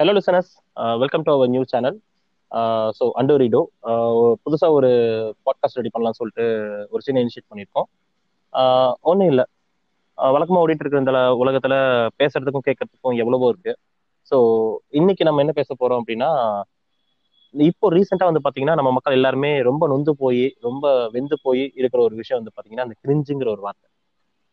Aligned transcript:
Hello 0.00 0.12
listeners 0.16 0.50
welcome 1.00 1.24
to 1.24 1.30
our 1.32 1.50
new 1.54 1.62
channel 1.70 1.96
so 2.98 3.04
under 3.20 3.40
redo 3.42 3.60
புதுசாக 4.44 4.76
ஒரு 4.76 4.90
podcast 5.46 5.78
ready 5.78 5.90
பண்ணலாம்னு 5.94 6.18
சொல்லிட்டு 6.20 6.44
ஒரு 6.92 7.02
சின்ன 7.06 7.22
இனிஷியேட் 7.24 7.46
பண்ணியிருக்கோம். 7.50 7.86
Uh, 8.52 8.90
ஒன்றும் 9.10 9.30
இல்லை. 9.32 9.44
Uh, 10.18 10.30
வழக்கமாக 10.34 10.62
ஓடிட்டு 10.64 10.84
இருக்கிற 10.84 11.02
இந்த 11.04 11.14
உலகத்தில் 11.42 11.76
பேசுறதுக்கும் 12.20 12.64
கேட்கறதுக்கும் 12.68 13.18
எவ்வளவோ 13.22 13.48
இருக்கு. 13.52 13.72
ஸோ 14.30 14.36
இன்னைக்கு 15.00 15.26
நம்ம 15.28 15.42
என்ன 15.44 15.54
பேச 15.58 15.68
போகிறோம் 15.74 16.00
அப்படின்னா 16.02 16.30
இப்போ 17.54 17.90
ரீசெண்டாக 17.96 18.30
வந்து 18.30 18.42
பார்த்தீங்கன்னா 18.44 18.76
நம்ம 18.80 18.92
மக்கள் 18.98 19.16
எல்லாருமே 19.18 19.50
ரொம்ப 19.68 19.86
நொந்து 19.92 20.14
போய் 20.22 20.44
ரொம்ப 20.68 20.92
வெந்து 21.16 21.38
போய் 21.42 21.64
இருக்கிற 21.80 22.02
ஒரு 22.06 22.16
விஷயம் 22.22 22.40
வந்து 22.40 22.54
பார்த்தீங்கன்னா 22.54 22.86
அந்த 22.88 22.96
கிரிஞ்சுங்கிற 23.02 23.50
ஒரு 23.56 23.64
வார்த்தை. 23.66 23.86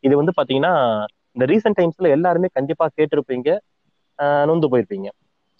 இது 0.03 0.19
வந்து 0.21 0.35
பார்த்தீங்கன்னா 0.39 0.73
இந்த 1.37 1.47
ரீசெண்ட் 1.53 1.79
டைம்ஸில் 1.79 2.15
எல்லாருமே 2.17 2.49
கண்டிப்பாக 2.59 2.91
கேட்டிருப்பீங்க 2.99 3.49
uh, 4.19 4.43
நொந்து 4.51 4.71
போயிருப்பீங்க. 4.73 5.09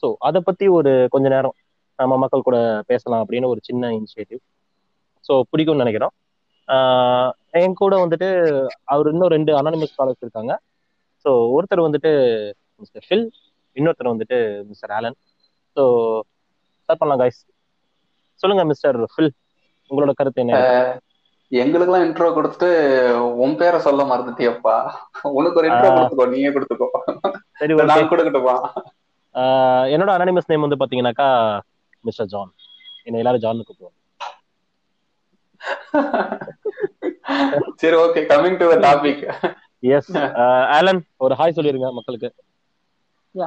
ஸோ 0.04 0.08
அதை 0.28 0.40
பத்தி 0.48 0.66
ஒரு 0.78 0.92
கொஞ்ச 1.14 1.28
நேரம் 1.36 1.56
நம்ம 2.00 2.18
மக்கள் 2.24 2.48
கூட 2.48 2.58
பேசலாம் 2.92 3.22
அப்படின்னு 3.24 3.52
ஒரு 3.54 3.62
சின்ன 3.68 3.90
இனிஷியேட்டிவ் 3.98 4.42
ஸோ 5.28 5.34
பிடிக்கும்னு 5.52 5.84
நினைக்கிறோம். 5.84 6.14
என் 7.62 7.80
கூட 7.82 7.94
வந்துட்டு 8.04 8.30
அவர் 8.94 9.10
இன்னும் 9.14 9.34
ரெண்டு 9.36 9.52
அனானிமஸ் 9.60 9.94
ஸ்காலர்ஸ் 9.94 10.24
இருக்காங்க. 10.26 10.54
ஸோ 11.26 11.30
ஒருத்தர் 11.56 11.88
வந்துட்டு 11.88 12.12
மிஸ்டர் 12.82 13.06
ஃபில் 13.08 13.28
இன்னொருத்தர் 13.78 14.14
வந்துட்டு 14.14 14.38
மிஸ்டர் 14.70 14.94
ஆலன் 14.98 15.18
ஸோ 15.78 15.84
ஸ்டார்ட் 16.82 17.02
பண்ணலாம் 17.02 17.22
கைஸ் 17.24 17.42
சொல்லுங்க 18.42 18.64
மிஸ்டர் 18.72 18.98
ஃபில் 19.14 19.32
உங்களோட 19.92 20.14
கருத்து 20.20 20.44
என்ன? 20.44 20.62
எங்களுக்கெல்லாம் 21.52 22.06
இன்ட்ரோ 22.06 22.30
கொடுத்துட்டு 22.38 22.70
உன் 23.44 23.58
பேரை 23.60 23.78
சொல்ல 23.86 24.04
மறந்துட்டியப்பா. 24.12 24.76
உனக்கு 25.40 25.60
ஒரு 25.60 25.70
இன்ட்ரோ 25.70 25.90
கொடுத்துக்கோ 25.96 26.26
நீயே 26.34 26.50
கொடுத்துக்கோ. 26.56 26.90
சரி 27.60 27.76
நான் 27.92 28.12
கொடுக்கட்டுமா? 28.14 28.56
என்னோட 29.94 30.10
அனானிமஸ் 30.16 30.50
நேம் 30.52 30.66
வந்து 30.66 30.80
பாத்தீங்கன்னாக்கா 30.82 31.28
மிஸ்டர் 32.08 32.32
ஜான் 32.34 32.52
என்ன 33.08 33.22
எல்லாரும் 33.22 33.44
ஜான் 33.46 33.68
கூப்பிடுவோம் 33.68 33.96
சரி 37.82 37.98
okay 38.04 38.22
coming 38.32 38.60
to 38.62 38.68
the 38.74 38.78
topic 38.88 39.22
yes 39.84 40.12
Alan 40.78 41.02
ஒரு 41.26 41.34
ஹாய் 41.40 41.56
சொல்லிருங்க 41.58 41.90
மக்களுக்கு. 41.98 42.30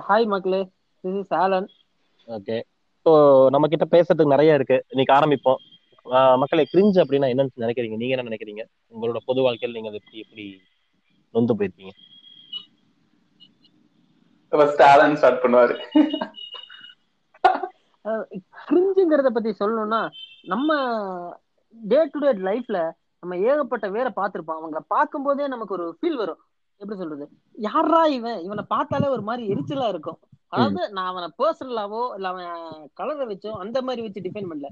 ஹாய் 0.09 0.27
மக்களே. 0.35 0.61
This 1.05 1.19
is 1.23 1.35
Alan 1.43 1.69
okay 2.29 2.57
so 3.07 3.13
நம்ம 3.55 3.69
கிட்ட 3.73 3.87
பேசுறதுக்கு 3.95 4.35
நிறைய 4.35 4.59
இருக்கு. 4.59 4.77
இன்னைக்கு 4.93 5.13
ஆரம்பிப்போம். 5.19 5.61
மக்களை 6.43 6.65
கிரிஞ்ச் 6.73 6.99
அப்படின்னா 7.03 7.31
என்னன்னு 7.33 7.63
நினைக்கிறீங்க? 7.65 7.97
நீங்க 8.01 8.15
என்ன 8.17 8.29
நினைக்கிறீங்க? 8.29 8.63
உங்களோட 8.95 9.19
பொது 9.29 9.41
வாழ்க்கையில் 9.47 9.77
நீங்க 9.77 9.91
அதை 9.91 9.99
எப்படி 10.03 10.21
எப்படி 10.25 10.45
நொந்து 11.35 11.57
போயிருக்கீங்க? 11.59 11.93
ஃபர்ஸ்ட் 14.59 14.83
ஆலன் 14.91 15.17
ஸ்டார்ட் 15.21 15.43
பண்ணுவாரு. 15.43 15.75
கிரிஞ்சுங்கிறத 18.69 19.31
பத்தி 19.37 19.51
சொல்லணும்னா 19.63 20.01
நம்ம 20.53 20.71
டே 21.75 22.01
டு 22.13 22.21
டே 22.25 22.31
லைஃப்ல 22.49 22.79
நம்ம 23.23 23.37
ஏகப்பட்ட 23.51 23.87
வேற 23.97 24.09
பார்த்துருப்போம். 24.19 24.59
அவங்கள 24.61 24.81
பார்க்கும் 24.95 25.27
போதே 25.27 25.47
நமக்கு 25.55 25.77
ஒரு 25.79 25.87
ஃபீல் 25.99 26.21
வரும். 26.23 26.41
எப்படி 26.81 26.99
சொல்றது? 27.01 27.25
யாரா 27.69 28.03
இவன்? 28.19 28.39
இவனை 28.47 28.63
பார்த்தாலே 28.75 29.09
ஒரு 29.15 29.23
மாதிரி 29.29 29.43
எரிச்சலா 29.53 29.89
இருக்கும். 29.95 30.19
அதாவது 30.53 30.81
நான் 30.95 31.11
அவனை 31.11 31.29
பர்சனலாவோ 31.41 32.01
இல்ல 32.17 32.29
அவன் 32.33 32.49
கலரை 32.99 33.25
வச்சோ 33.31 33.51
அந்த 33.65 33.79
மாதிரி 33.87 34.05
வச்சு 34.07 34.25
டிஃபைன் 34.27 34.49
பண்ணல. 34.51 34.71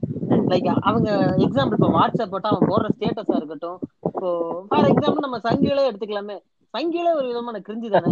லைக் 0.53 0.69
அவங்க 0.89 1.11
எக்ஸாம்பிள் 1.47 1.79
இப்போ 1.79 1.91
வாட்ஸ்அப் 1.99 2.33
போட்டா 2.35 2.53
அவன் 2.53 2.71
போடுற 2.71 2.89
ஸ்டேட்டஸா 2.97 3.37
இருக்கட்டும். 3.41 3.79
இப்போ 4.11 4.31
ஃபார் 4.71 4.91
எக்ஸாம்பிள் 4.93 5.27
நம்ம 5.27 5.41
சங்கிலே 5.47 5.89
எடுத்துக்கலாமே. 5.91 6.39
சங்கிலே 6.75 7.13
ஒரு 7.19 7.27
விதமான 7.31 7.61
கிரிஞ்சு 7.69 7.91
தானே? 7.97 8.11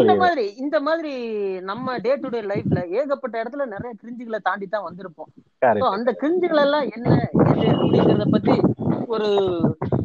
இந்த 0.00 0.12
மாதிரி 0.22 0.44
இந்த 0.64 0.76
மாதிரி 0.86 1.12
நம்ம 1.70 1.96
டே 2.04 2.12
டு 2.22 2.28
டே 2.34 2.40
லைஃப்ல 2.50 2.80
ஏகப்பட்ட 2.98 3.34
இடத்துல 3.42 3.64
நிறைய 3.72 3.92
கிரிஞ்சுகளை 4.02 4.40
தாண்டி 4.48 4.66
தான் 4.66 4.86
வந்திருப்போம் 4.88 5.30
அந்த 5.96 6.10
கிரிஞ்சுகள் 6.22 6.62
எல்லாம் 6.66 6.88
என்ன 6.96 7.10
அப்படிங்கறத 7.80 8.26
பத்தி 8.36 8.54
ஒரு 9.14 9.28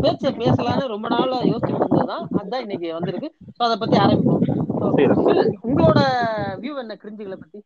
பேச்ச 0.04 0.32
பேசலாம்னு 0.42 0.92
ரொம்ப 0.94 1.08
நாளா 1.14 1.38
யோசிச்சுட்டு 1.52 1.84
இருந்ததுதான். 1.84 2.26
அதுதான் 2.40 2.64
இன்னைக்கு 2.66 2.88
வந்திருக்கு. 2.96 3.30
ஸோ 3.58 3.62
அதை 3.68 3.76
பத்தி 3.84 3.98
ஆரம்பிப்போம். 4.04 4.42
உங்களோட 5.68 6.00
வியூ 6.64 6.74
என்ன 6.84 6.96
கிரிஞ்சுகளை 7.04 7.38
பத்தி? 7.44 7.60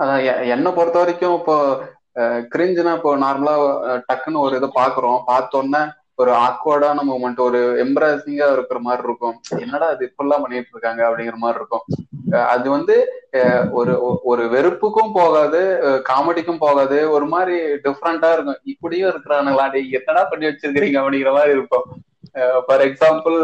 அதான் 0.00 0.22
என்னை 0.54 0.70
பொறுத்த 0.78 1.02
வரைக்கும் 1.02 1.36
இப்போ 1.40 1.56
கிரிஞ்சுனா 2.54 2.92
இப்போ 2.98 3.10
நார்மலா 3.24 3.54
டக்குன்னு 4.08 4.44
ஒரு 4.46 4.54
இதை 4.60 4.68
பாக்குறோம் 4.80 5.20
பார்த்தோன்னே 5.30 5.82
ஒரு 6.20 6.30
ஆக்வர்டான 6.46 7.02
மூமெண்ட் 7.10 7.40
ஒரு 7.40 7.60
எம்ப்ராசிங்கா 7.84 8.46
இருக்கிற 8.52 8.78
மாதிரி 8.86 9.02
இருக்கும். 9.08 9.36
என்னடா 9.64 9.86
அது 9.94 10.02
இப்பெல்லாம் 10.08 10.42
பண்ணிட்டு 10.44 10.74
இருக்காங்க 10.74 11.02
அப்படிங்கிற 11.08 11.38
மாதிரி 11.44 11.60
இருக்கும். 11.60 11.84
அது 12.54 12.66
வந்து 12.70 12.96
ஒரு 13.80 13.94
ஒரு 14.30 14.42
வெறுப்புக்கும் 14.54 15.14
போகாது 15.18 15.60
காமெடிக்கும் 16.10 16.62
போகாது. 16.66 16.98
ஒரு 17.10 17.26
மாதிரி 17.34 17.56
டிஃப்ரெண்டா 17.86 18.30
இருக்கும். 18.36 18.60
இப்படியும் 18.72 19.10
இருக்கிறானுங்களா 19.12 19.66
என்னடா 20.00 20.24
பண்ணி 20.24 20.46
வச்சிருக்கிறீங்க 20.46 20.98
அப்படிங்கிற 21.02 21.32
மாதிரி 21.38 21.56
இருக்கும். 21.58 21.86
ஃபார் 22.66 22.84
எக்ஸாம்பிள் 22.88 23.38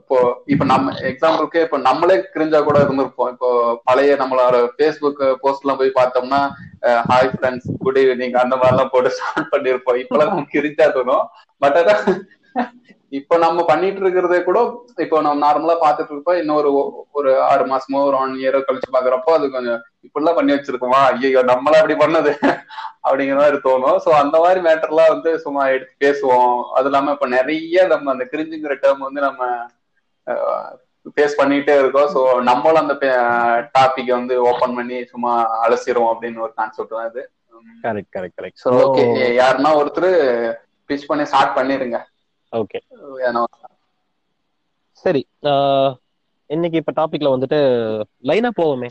இப்போ 0.00 0.18
இப்ப 0.52 0.64
நம்ம 0.70 0.92
எக்ஸாம்பிளுக்கு 1.10 1.58
இப்ப 1.66 1.78
நம்மளே 1.86 2.16
கிரிஞ்சா 2.34 2.58
கூட 2.64 2.76
இருந்திருப்போம். 2.84 3.30
இப்போ 3.34 3.48
பழைய 3.88 4.12
நம்மளோட 4.22 4.56
பேஸ்புக் 4.78 5.22
போஸ்ட் 5.42 5.64
எல்லாம் 5.64 5.80
போய் 5.80 5.98
பார்த்தோம்னா 5.98 6.40
ஹாய் 7.10 7.30
ஃப்ரெண்ட்ஸ் 7.34 7.68
குட் 7.84 8.00
ஈவினிங் 8.02 8.36
அந்த 8.42 8.54
மாதிரி 8.60 8.74
எல்லாம் 8.74 8.92
போட்டு 8.94 9.14
ஸ்டார்ட் 9.16 9.52
பண்ணிருப்போம். 9.54 10.00
இப்பெல்லாம் 10.02 10.32
நம்ம 10.32 10.46
கிரிஞ்சா 10.54 10.88
தோணும் 10.96 11.24
பட் 11.62 11.78
அதான் 11.80 12.04
இப்ப 13.12 13.36
நம்ம 13.42 13.64
பண்ணிட்டு 13.68 14.00
இருக்கிறதே 14.02 14.38
கூட 14.46 14.58
இப்போ 15.04 15.16
நம்ம 15.24 15.40
நார்மலா 15.44 15.74
பாத்துட்டு 15.82 16.12
இருப்போம். 16.14 16.38
இன்னொரு 16.42 16.70
ஒரு 17.18 17.30
ஆறு 17.50 17.64
மாசமோ 17.72 18.00
ஒரு 18.08 18.16
ஒன் 18.22 18.32
இயரோ 18.40 18.60
கழிச்சு 18.68 18.88
பாக்குறப்போ 18.96 19.32
அது 19.36 19.46
கொஞ்சம் 19.56 19.80
இப்படிலாம் 20.06 20.38
பண்ணி 20.38 20.54
வச்சிருக்கோமா. 20.54 21.00
ஐயோ 21.10 21.42
நம்மளா 21.52 21.80
அப்படி 21.80 21.96
பண்ணது? 22.02 22.32
அப்படிங்கிற 23.06 23.38
மாதிரி 23.42 23.58
தோணும். 23.66 23.98
சோ 24.04 24.10
அந்த 24.22 24.36
மாதிரி 24.44 24.60
மேட்டர்லாம் 24.66 25.12
வந்து 25.14 25.32
சும்மா 25.44 25.64
எடுத்து 25.74 25.94
பேசுவோம். 26.06 26.56
அது 26.78 26.88
இல்லாம 26.90 27.12
இப்ப 27.16 27.28
நிறைய 27.36 27.86
நம்ம 27.92 28.10
அந்த 28.14 28.26
கிரிஞ்சுங்கிற 28.32 28.76
டேர்ம் 28.84 29.06
வந்து 29.08 29.22
நம்ம 29.28 29.50
ஃபேஸ் 31.16 31.38
பண்ணிட்டே 31.40 31.74
இருக்கோம். 31.80 32.10
ஸோ 32.14 32.20
நம்மளும் 32.50 32.82
அந்த 32.84 32.94
டாபிக் 33.78 34.12
வந்து 34.18 34.36
ஓபன் 34.50 34.76
பண்ணி 34.78 34.98
சும்மா 35.12 35.32
அலசிடுவோம் 35.66 36.12
அப்படின்னு 36.14 36.44
ஒரு 36.46 36.54
கான்செப்ட் 36.60 36.96
தான் 36.98 37.08
இது. 37.10 37.24
Correct 37.86 38.12
correct 38.16 38.38
correct 38.40 38.62
so 38.64 38.72
okay 38.82 39.04
யாருன்னா 39.40 39.72
ஒருத்தர் 39.80 40.10
பிச் 40.90 41.08
பண்ணி 41.10 41.24
ஸ்டார்ட் 41.30 41.56
பண்ணிருங்க. 41.58 41.98
ஓகே 42.52 42.80
சரி 45.04 45.22
இன்னைக்கு 46.50 46.76
இப்ப 46.80 46.92
டாபிக்ல 46.98 47.32
வந்துட்டு 47.32 47.58
லைனா 48.24 48.50
போவோமே. 48.58 48.88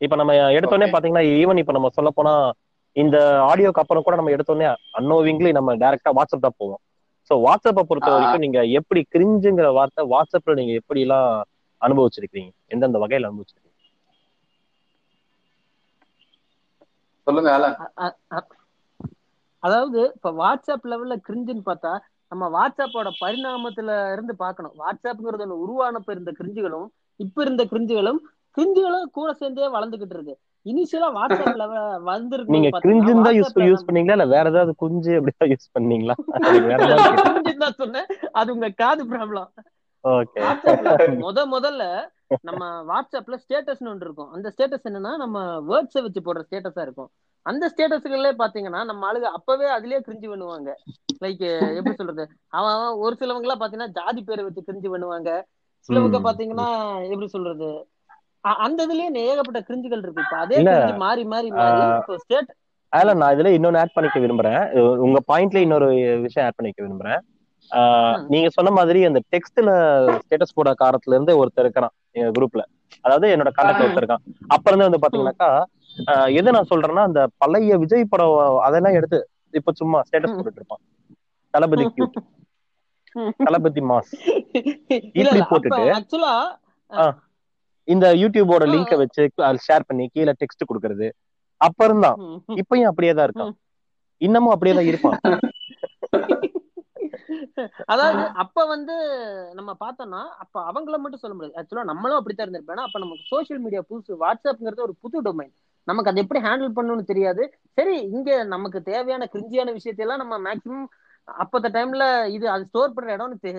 இப்ப 0.00 0.14
நம்ம 0.16 0.34
எடுத்தோடனே 0.56 0.88
பாத்தீங்கன்னா 0.92 1.24
ஈவன் 1.36 1.60
இப்ப 1.62 1.72
நம்ம 1.76 1.90
சொல்ல 1.96 2.10
போனா 2.12 2.32
இந்த 2.96 3.16
ஆடியோக்கு 3.48 3.82
அப்புறம் 3.82 4.04
கூட 4.04 4.16
நம்ம 4.16 4.32
எடுத்தோடனே 4.36 4.68
அன்னோவிங்லி 4.98 5.50
நம்ம 5.52 5.74
டைரக்டா 5.82 6.12
வாட்ஸ்அப் 6.16 6.46
தான் 6.46 6.58
போவோம். 6.58 6.80
ஸோ 7.30 7.34
வாட்ஸ்அப்பை 7.44 7.82
பொறுத்த 7.84 8.10
வரைக்கும் 8.14 8.44
நீங்க 8.44 8.60
எப்படி 8.78 9.00
கிரிஞ்சுங்கிற 9.12 9.68
வார்த்தை 9.76 10.04
வாட்ஸ்அப்ல 10.12 10.54
நீங்க 10.60 10.74
எப்படி 10.80 11.02
எல்லாம் 11.06 11.28
அனுபவிச்சிருக்கீங்க 11.82 12.50
எந்தெந்த 12.68 12.98
வகையில 13.02 13.28
அனுபவிச்சிருக்கீங்க? 13.30 13.68
சொல்லுங்க 17.26 17.50
அதாவது 19.62 20.00
இப்ப 20.10 20.30
வாட்ஸ்அப் 20.38 20.86
லெவல்ல 20.86 21.16
கிரிஞ்சுன்னு 21.26 21.64
பார்த்தா 21.66 21.92
நம்ம 22.32 22.44
வாட்ஸ்அப்போட 22.56 23.08
பரிணாமத்துல 23.22 23.90
இருந்து 24.12 24.34
பார்க்கணும். 24.42 24.74
வாட்ஸ்அப்ங்கிறது 24.82 25.44
ஒன்று 25.46 25.62
உருவானப்ப 25.64 26.14
இருந்த 26.16 26.32
கிரிஞ்சுகளும் 26.40 26.88
இப்ப 27.20 27.42
இருந்த 27.46 27.62
கிரிஞ்சுகளும் 27.72 28.20
கிரிஞ்சுகளும் 28.56 29.10
கூட 29.16 29.30
சேர்ந்தே 29.40 29.68
வளர்ந்துகிட்டு 29.74 30.16
இருக்கு. 30.16 30.34
இனிஷியலா 30.66 31.08
வாட்ஸ்அப்ல 31.18 31.66
வந்திருக்கு 32.10 32.54
நீங்க 32.54 32.70
கிரிஞ்சுன்னு 32.84 33.24
தான் 33.26 33.36
யூஸ் 33.38 33.52
யூஸ் 33.70 33.86
பண்ணீங்களா? 33.88 34.16
இல்ல 34.18 34.26
வேற 34.36 34.46
ஏதாவது 34.52 34.72
குஞ்சு 34.82 35.12
அப்படிதான் 35.18 35.52
யூஸ் 35.52 35.74
பண்ணீங்களா? 35.76 36.16
வேற 36.70 36.96
கிரிஞ்சு 37.26 37.52
தான் 37.64 37.78
சொன்னேன். 37.82 38.08
அது 38.40 38.54
உங்க 38.54 38.70
காது 38.82 39.04
ப்ராப்ளம். 39.12 39.50
ஓகே. 40.04 40.40
முத 41.24 41.38
முதல்ல 41.54 41.84
நம்ம 42.48 42.64
வாட்ஸ்அப்ல 42.90 43.38
ஸ்டேட்டஸ்னு 43.44 43.90
ஒன்று 43.92 44.06
இருக்கும். 44.08 44.30
அந்த 44.36 44.48
ஸ்டேட்டஸ் 44.54 44.86
என்னன்னா 44.90 45.12
நம்ம 45.24 45.38
வேர்ட்ஸை 45.70 46.02
வச்சு 46.06 46.20
போடுற 46.26 46.42
ஸ்டேட்டஸா 46.48 46.84
இருக்கும். 46.88 47.10
அந்த 47.46 47.64
ஸ்டேட்டஸ்களே 47.72 48.32
பாத்தீங்கன்னா 48.40 48.80
நம்ம 48.88 49.06
ஆளுங்க 49.08 49.28
அப்பவே 49.38 49.68
அதுலயே 49.76 50.00
கிரிஞ்சு 50.06 50.28
பண்ணுவாங்க 50.32 50.70
லைக் 51.20 51.44
எப்படி 51.78 51.94
சொல்றது? 51.94 52.24
அவன் 52.58 52.74
ஒரு 53.04 53.14
சிலவங்க 53.20 53.46
எல்லாம் 53.46 53.62
பாத்தீங்கன்னா 53.62 53.94
ஜாதி 53.98 54.20
பேரை 54.22 54.42
வச்சு 54.46 54.66
கிரிஞ்சு 54.68 54.88
பண்ணுவாங்க 54.92 55.30
சிலவங்க 55.88 56.18
பாத்தீங்கன்னா 56.26 56.68
எப்படி 57.10 57.28
சொல்றது? 57.34 57.70
அந்த 58.64 58.80
இதுலயே 58.86 59.08
ஏகப்பட்ட 59.24 59.60
கிரிஞ்சுகள் 59.68 60.02
இருக்கு. 60.04 60.24
இப்ப 60.26 60.36
அதே 60.44 60.60
கிரிஞ்சு 60.68 60.92
மாறி 61.02 61.24
மாறி 61.32 61.50
மாறி 61.60 61.84
ஸ்டேட் 62.22 62.50
அதுல 62.92 63.12
நான் 63.18 63.34
இதுல 63.34 63.50
இன்னொன்னு 63.56 63.80
ஆட் 63.80 63.96
பண்ணிக்க 63.96 64.20
விரும்புறேன். 64.22 64.62
உங்க 65.04 65.18
பாயிண்ட்ல 65.28 65.64
இன்னொரு 65.66 65.88
விஷயம் 66.24 66.46
ஆட் 66.46 66.58
பண்ணிக்க 66.58 66.80
விரும்புறேன். 66.84 67.20
நீங்க 68.32 68.48
சொன்ன 68.56 68.70
மாதிரி 68.78 69.00
அந்த 69.08 69.20
டெக்ஸ்ட்ல 69.32 69.72
ஸ்டேட்டஸ் 70.22 70.56
போட 70.56 70.70
காரத்துல 70.82 71.16
இருந்து 71.16 71.36
ஒருத்தர் 71.40 71.66
இருக்கிறான் 71.66 71.94
எங்க 72.16 72.30
குரூப்ல 72.38 72.62
அதாவது 73.04 73.26
என்னோட 73.34 73.50
கான்டாக்ட் 73.56 73.84
ஒருத்தர் 73.84 74.04
இருக்கான். 74.04 74.24
அப்ப 74.54 74.64
இருந்து 74.70 74.88
வந்து 74.88 75.02
பாத்தீங்கன்னாக்கா 75.02 75.50
எது 76.38 76.54
நான் 76.56 76.70
சொல்றேன்னா 76.72 77.04
அந்த 77.08 77.22
பழைய 77.42 77.76
விஜய் 77.82 78.10
படம் 78.12 78.34
அதெல்லாம் 78.66 78.96
எடுத்து 78.98 79.18
இப்ப 79.58 79.72
சும்மா 79.80 79.98
ஸ்டேட்டஸ் 80.08 80.34
போட்டுட்டு 80.36 80.60
இருப்பான் 80.60 80.82
தளபதி 81.54 81.84
கியூட் 81.94 82.18
தளபதி 83.46 83.82
மாஸ். 83.90 84.12
இப்படி 85.20 85.40
போட்டுட்டு 85.50 85.82
ஆக்சுவலா 85.98 86.34
இந்த 87.88 88.06
யூடியூபோட 88.22 88.64
லிங்கை 88.72 88.96
வச்சு 89.00 89.22
ஷேர் 89.66 89.86
பண்ணி 89.88 90.04
கீழே 90.14 90.32
டெக்ஸ்ட் 90.40 90.68
கொடுக்கறது. 90.70 91.08
அப்ப 91.60 91.88
இருந்தான் 91.88 92.18
இப்பயும் 92.60 92.90
அப்படியே 92.90 93.12
தான் 93.14 93.26
இருக்கான். 93.28 93.54
இன்னமும் 94.26 94.54
அப்படியே 94.54 94.74
தான் 94.76 94.90
இருப்பான். 94.90 95.18
அதாவது 97.92 98.22
அப்ப 98.42 98.64
வந்து 98.74 98.94
நம்ம 99.58 99.70
பார்த்தோம்னா 99.82 100.20
அப்ப 100.42 100.54
அவங்கள 100.70 100.96
மட்டும் 101.02 101.22
சொல்ல 101.22 101.34
முடியாது. 101.34 101.56
ஆக்சுவலா 101.60 101.90
நம்மளும் 101.90 102.18
அப்படித்தான் 102.18 102.46
இருந்திருப்போம் 102.46 102.86
அப்ப 102.86 103.02
நமக்கு 103.04 103.30
சோஷியல் 103.32 103.62
மீடியா 103.64 103.82
புதுசு 103.90 104.20
வாட்ஸ்அப்ங்கிறது 104.24 104.86
ஒரு 104.88 104.96
புது 105.04 105.18
டொமைன் 105.26 105.52
நமக்கு 105.88 106.10
அதை 106.10 106.22
எப்படி 106.22 106.40
ஹேண்டில் 106.46 106.76
பண்ணணும்னு 106.76 107.10
தெரியாது. 107.10 107.42
சரி 107.72 107.94
இங்க 108.16 108.30
நமக்கு 108.44 108.78
தேவையான 108.82 109.28
கிரிஞ்சியான 109.32 109.72
விஷயத்தையெல்லாம் 109.78 110.22
நம்ம 110.22 110.38
மேக்சிமம் 110.46 110.86
அப்பத்த 111.28 111.68
டைம்ல 111.76 112.04
இது 112.36 112.46
அது 112.50 112.64
ஸ்டோர் 112.66 112.92
பண்ற 112.92 113.16
இடம்னு 113.16 113.54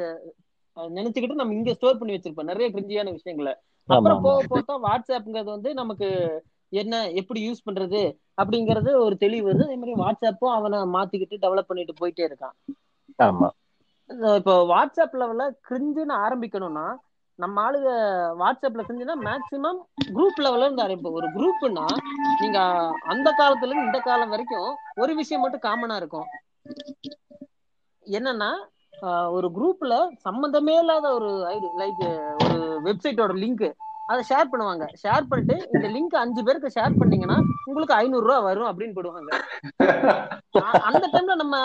நினைச்சுக்கிட்டு 0.97 1.41
நம்ம 1.41 1.53
இங்க 1.53 1.73
ஸ்டோர் 1.73 1.97
பண்ணி 1.97 2.13
வச்சிருப்போம். 2.15 2.49
நிறைய 2.51 2.67
கிரிஞ்சியான 2.71 3.11
விஷயங்களை. 3.11 3.53
அப்புறம் 3.87 4.21
போக 4.21 4.43
போக 4.49 4.77
வாட்ஸ்அப்ங்கிறது 4.87 5.51
வந்து 5.55 5.73
நமக்கு 5.73 6.07
என்ன 6.71 6.95
எப்படி 7.11 7.39
யூஸ் 7.47 7.65
பண்றது 7.69 8.01
அப்படிங்கறது 8.41 8.91
ஒரு 9.05 9.15
தெளிவு 9.17 9.45
வருது. 9.47 9.63
அதே 9.63 9.75
மாதிரி 9.75 9.95
வாட்ஸ்அப்பும் 10.03 10.53
அவனை 10.57 10.79
மாத்திக்கிட்டு 10.95 11.41
டெவலப் 11.45 11.69
பண்ணிட்டு 11.69 11.93
போயிட்டே 12.01 12.23
இருக்கான். 12.29 12.55
ஆமா. 13.23 13.49
இப்போ 14.39 14.53
வாட்ஸ்அப் 14.71 15.17
லெவல்ல 15.21 15.45
கிரிஞ்சுன்னு 15.69 16.15
ஆரம்பிக்கணும்னா 16.25 16.85
நம்ம 17.41 17.61
ஆளுங்க 17.65 17.91
வாட்ஸ்அப்ல 18.41 18.85
செஞ்சீங்கன்னா 18.87 19.17
மேக்சிமம் 19.27 19.79
குரூப் 20.15 20.41
லெவல்ல 20.43 20.65
இருந்து 20.65 20.83
ஆரம்பிப்போம். 20.85 21.17
ஒரு 21.19 21.27
குரூப்னா 21.35 21.85
நீங்க 22.41 22.59
அந்த 23.13 23.29
காலத்துல 23.39 23.69
இருந்து 23.69 23.89
இந்த 23.89 24.01
காலம் 24.01 24.33
வரைக்கும் 24.33 24.69
ஒரு 24.95 25.13
விஷயம் 25.15 25.43
மட்டும் 25.43 25.65
காமனா 25.67 25.97
இருக்கும். 26.01 26.27
என்னன்னா 28.05 28.51
ஒரு 29.35 29.47
குரூப்ல 29.57 29.93
சம்மந்தமே 30.25 30.75
இல்லாத 30.79 31.07
ஒரு 31.13 31.29
ஐடி 31.53 31.69
லைக் 31.81 32.03
ஒரு 32.43 32.57
வெப்சைட்டோட 32.87 33.33
லிங்க் 33.43 33.65
அதை 34.11 34.21
ஷேர் 34.29 34.51
பண்ணுவாங்க. 34.51 34.85
ஷேர் 35.03 35.29
பண்ணிட்டு 35.31 35.55
இந்த 35.75 35.87
லிங்க் 35.95 36.15
அஞ்சு 36.23 36.41
பேருக்கு 36.47 36.75
ஷேர் 36.77 36.99
பண்ணீங்கன்னா 37.01 37.37
உங்களுக்கு 37.69 37.95
ஐநூறு 38.01 38.25
ரூபா 38.27 38.37
வரும் 38.49 38.69
அப்படின்னு 38.69 38.95
போடுவாங்க. 38.97 39.29
அந்த 40.89 41.05
டைம்ல 41.13 41.35
நம்ம 41.41 41.55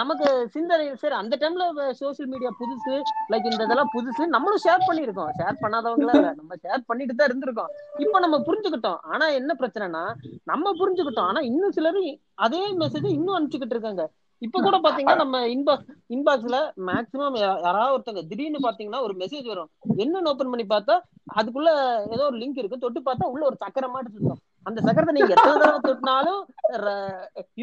நமக்கு 0.00 0.26
சிந்தனை 0.54 0.84
சரி 1.02 1.16
அந்த 1.20 1.34
டைம்ல 1.42 1.64
சோசியல் 2.00 2.30
மீடியா 2.32 2.50
புதுசு 2.60 2.94
லைக் 3.32 3.48
இந்த 3.50 3.62
இதெல்லாம் 3.66 3.92
புதுசு 3.96 4.22
நம்மளும் 4.34 4.64
ஷேர் 4.66 4.86
பண்ணிருக்கோம் 4.88 5.32
ஷேர் 5.40 5.60
பண்ணாதவங்களா 5.62 6.14
நம்ம 6.40 6.52
ஷேர் 6.64 6.86
பண்ணிட்டு 6.90 7.16
தான் 7.18 7.28
இருந்திருக்கோம். 7.30 7.72
இப்போ 8.04 8.18
நம்ம 8.24 8.38
புரிஞ்சுக்கிட்டோம். 8.48 9.00
ஆனா 9.14 9.28
என்ன 9.40 9.56
பிரச்சனைனா 9.62 10.04
நம்ம 10.52 10.74
புரிஞ்சுக்கிட்டோம். 10.82 11.30
ஆனா 11.32 11.42
இன்னும் 11.50 11.76
சிலரும் 11.78 12.12
அதே 12.46 12.62
மெசேஜ் 12.82 13.08
இன்னும் 13.16 13.36
அனுப்பிச்சுக்கிட்டு 13.36 13.76
இருக்காங்க. 13.76 14.04
இப்ப 14.44 14.60
கூட 14.64 14.76
பாத்தீங்கன்னா 14.84 15.22
நம்ம 15.22 15.36
இன்பாக்ஸ் 15.52 15.90
இன்பாக்ஸ்ல 16.14 16.56
மேக்சிமம் 16.88 17.36
யாராவது 17.66 17.94
ஒருத்தங்க 17.94 18.22
திடீர்னு 18.30 18.60
பாத்தீங்கன்னா 18.66 19.00
ஒரு 19.06 19.14
மெசேஜ் 19.22 19.46
வரும். 19.52 19.70
என்னன்னு 20.02 20.30
ஓபன் 20.32 20.52
பண்ணி 20.52 20.66
பார்த்தா 20.72 20.94
அதுக்குள்ள 21.38 21.70
ஏதோ 22.14 22.22
ஒரு 22.30 22.38
லிங்க் 22.42 22.60
இருக்கு. 22.62 22.82
தொட்டு 22.84 23.00
பார்த்தா 23.08 23.30
உள்ள 23.34 23.42
ஒரு 23.50 23.58
சக்கரை 23.64 23.88
மாட்டு 23.94 24.14
சுத்தம். 24.16 24.40
அந்த 24.68 24.78
சக்கரத்தை 24.86 25.14
நீங்க 25.16 25.34
எத்தனை 25.36 25.56
தடவை 25.62 25.80
தொட்டினாலும் 25.88 26.42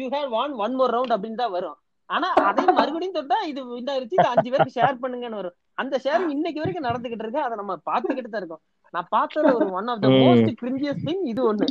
you 0.00 0.06
have 0.16 0.30
one 0.42 0.54
one 0.66 0.76
more 0.80 0.94
round 0.96 1.16
அப்படின்னு 1.16 1.42
தான் 1.42 1.54
வரும். 1.56 1.76
ஆனா 2.10 2.28
அதே 2.48 2.64
மறுபடியும் 2.78 3.16
தொட்டா 3.18 3.38
இது 3.50 3.60
இதாயிருச்சு. 3.80 4.16
இது 4.18 4.32
அஞ்சு 4.32 4.48
பேருக்கு 4.52 4.76
ஷேர் 4.78 5.02
பண்ணுங்கன்னு 5.02 5.40
வரும். 5.40 5.56
அந்த 5.82 5.94
ஷேரிங் 6.04 6.32
இன்னைக்கு 6.36 6.62
வரைக்கும் 6.62 6.88
நடந்துகிட்டு 6.88 7.24
இருக்கு. 7.24 7.40
அதை 7.46 7.54
நம்ம 7.60 7.76
பார்த்துக்கிட்டு 7.90 8.32
தான் 8.32 8.42
இருக்கோம். 8.42 8.62
நான் 8.94 9.08
பார்த்ததுல 9.14 9.54
ஒரு 9.58 9.68
one 9.78 9.88
of 9.92 10.02
the. 10.02 10.10
Most 10.24 10.50
cringiest 10.62 11.00
thing 11.06 11.24
இது 11.32 11.42
ஒண்ணு. 11.50 11.68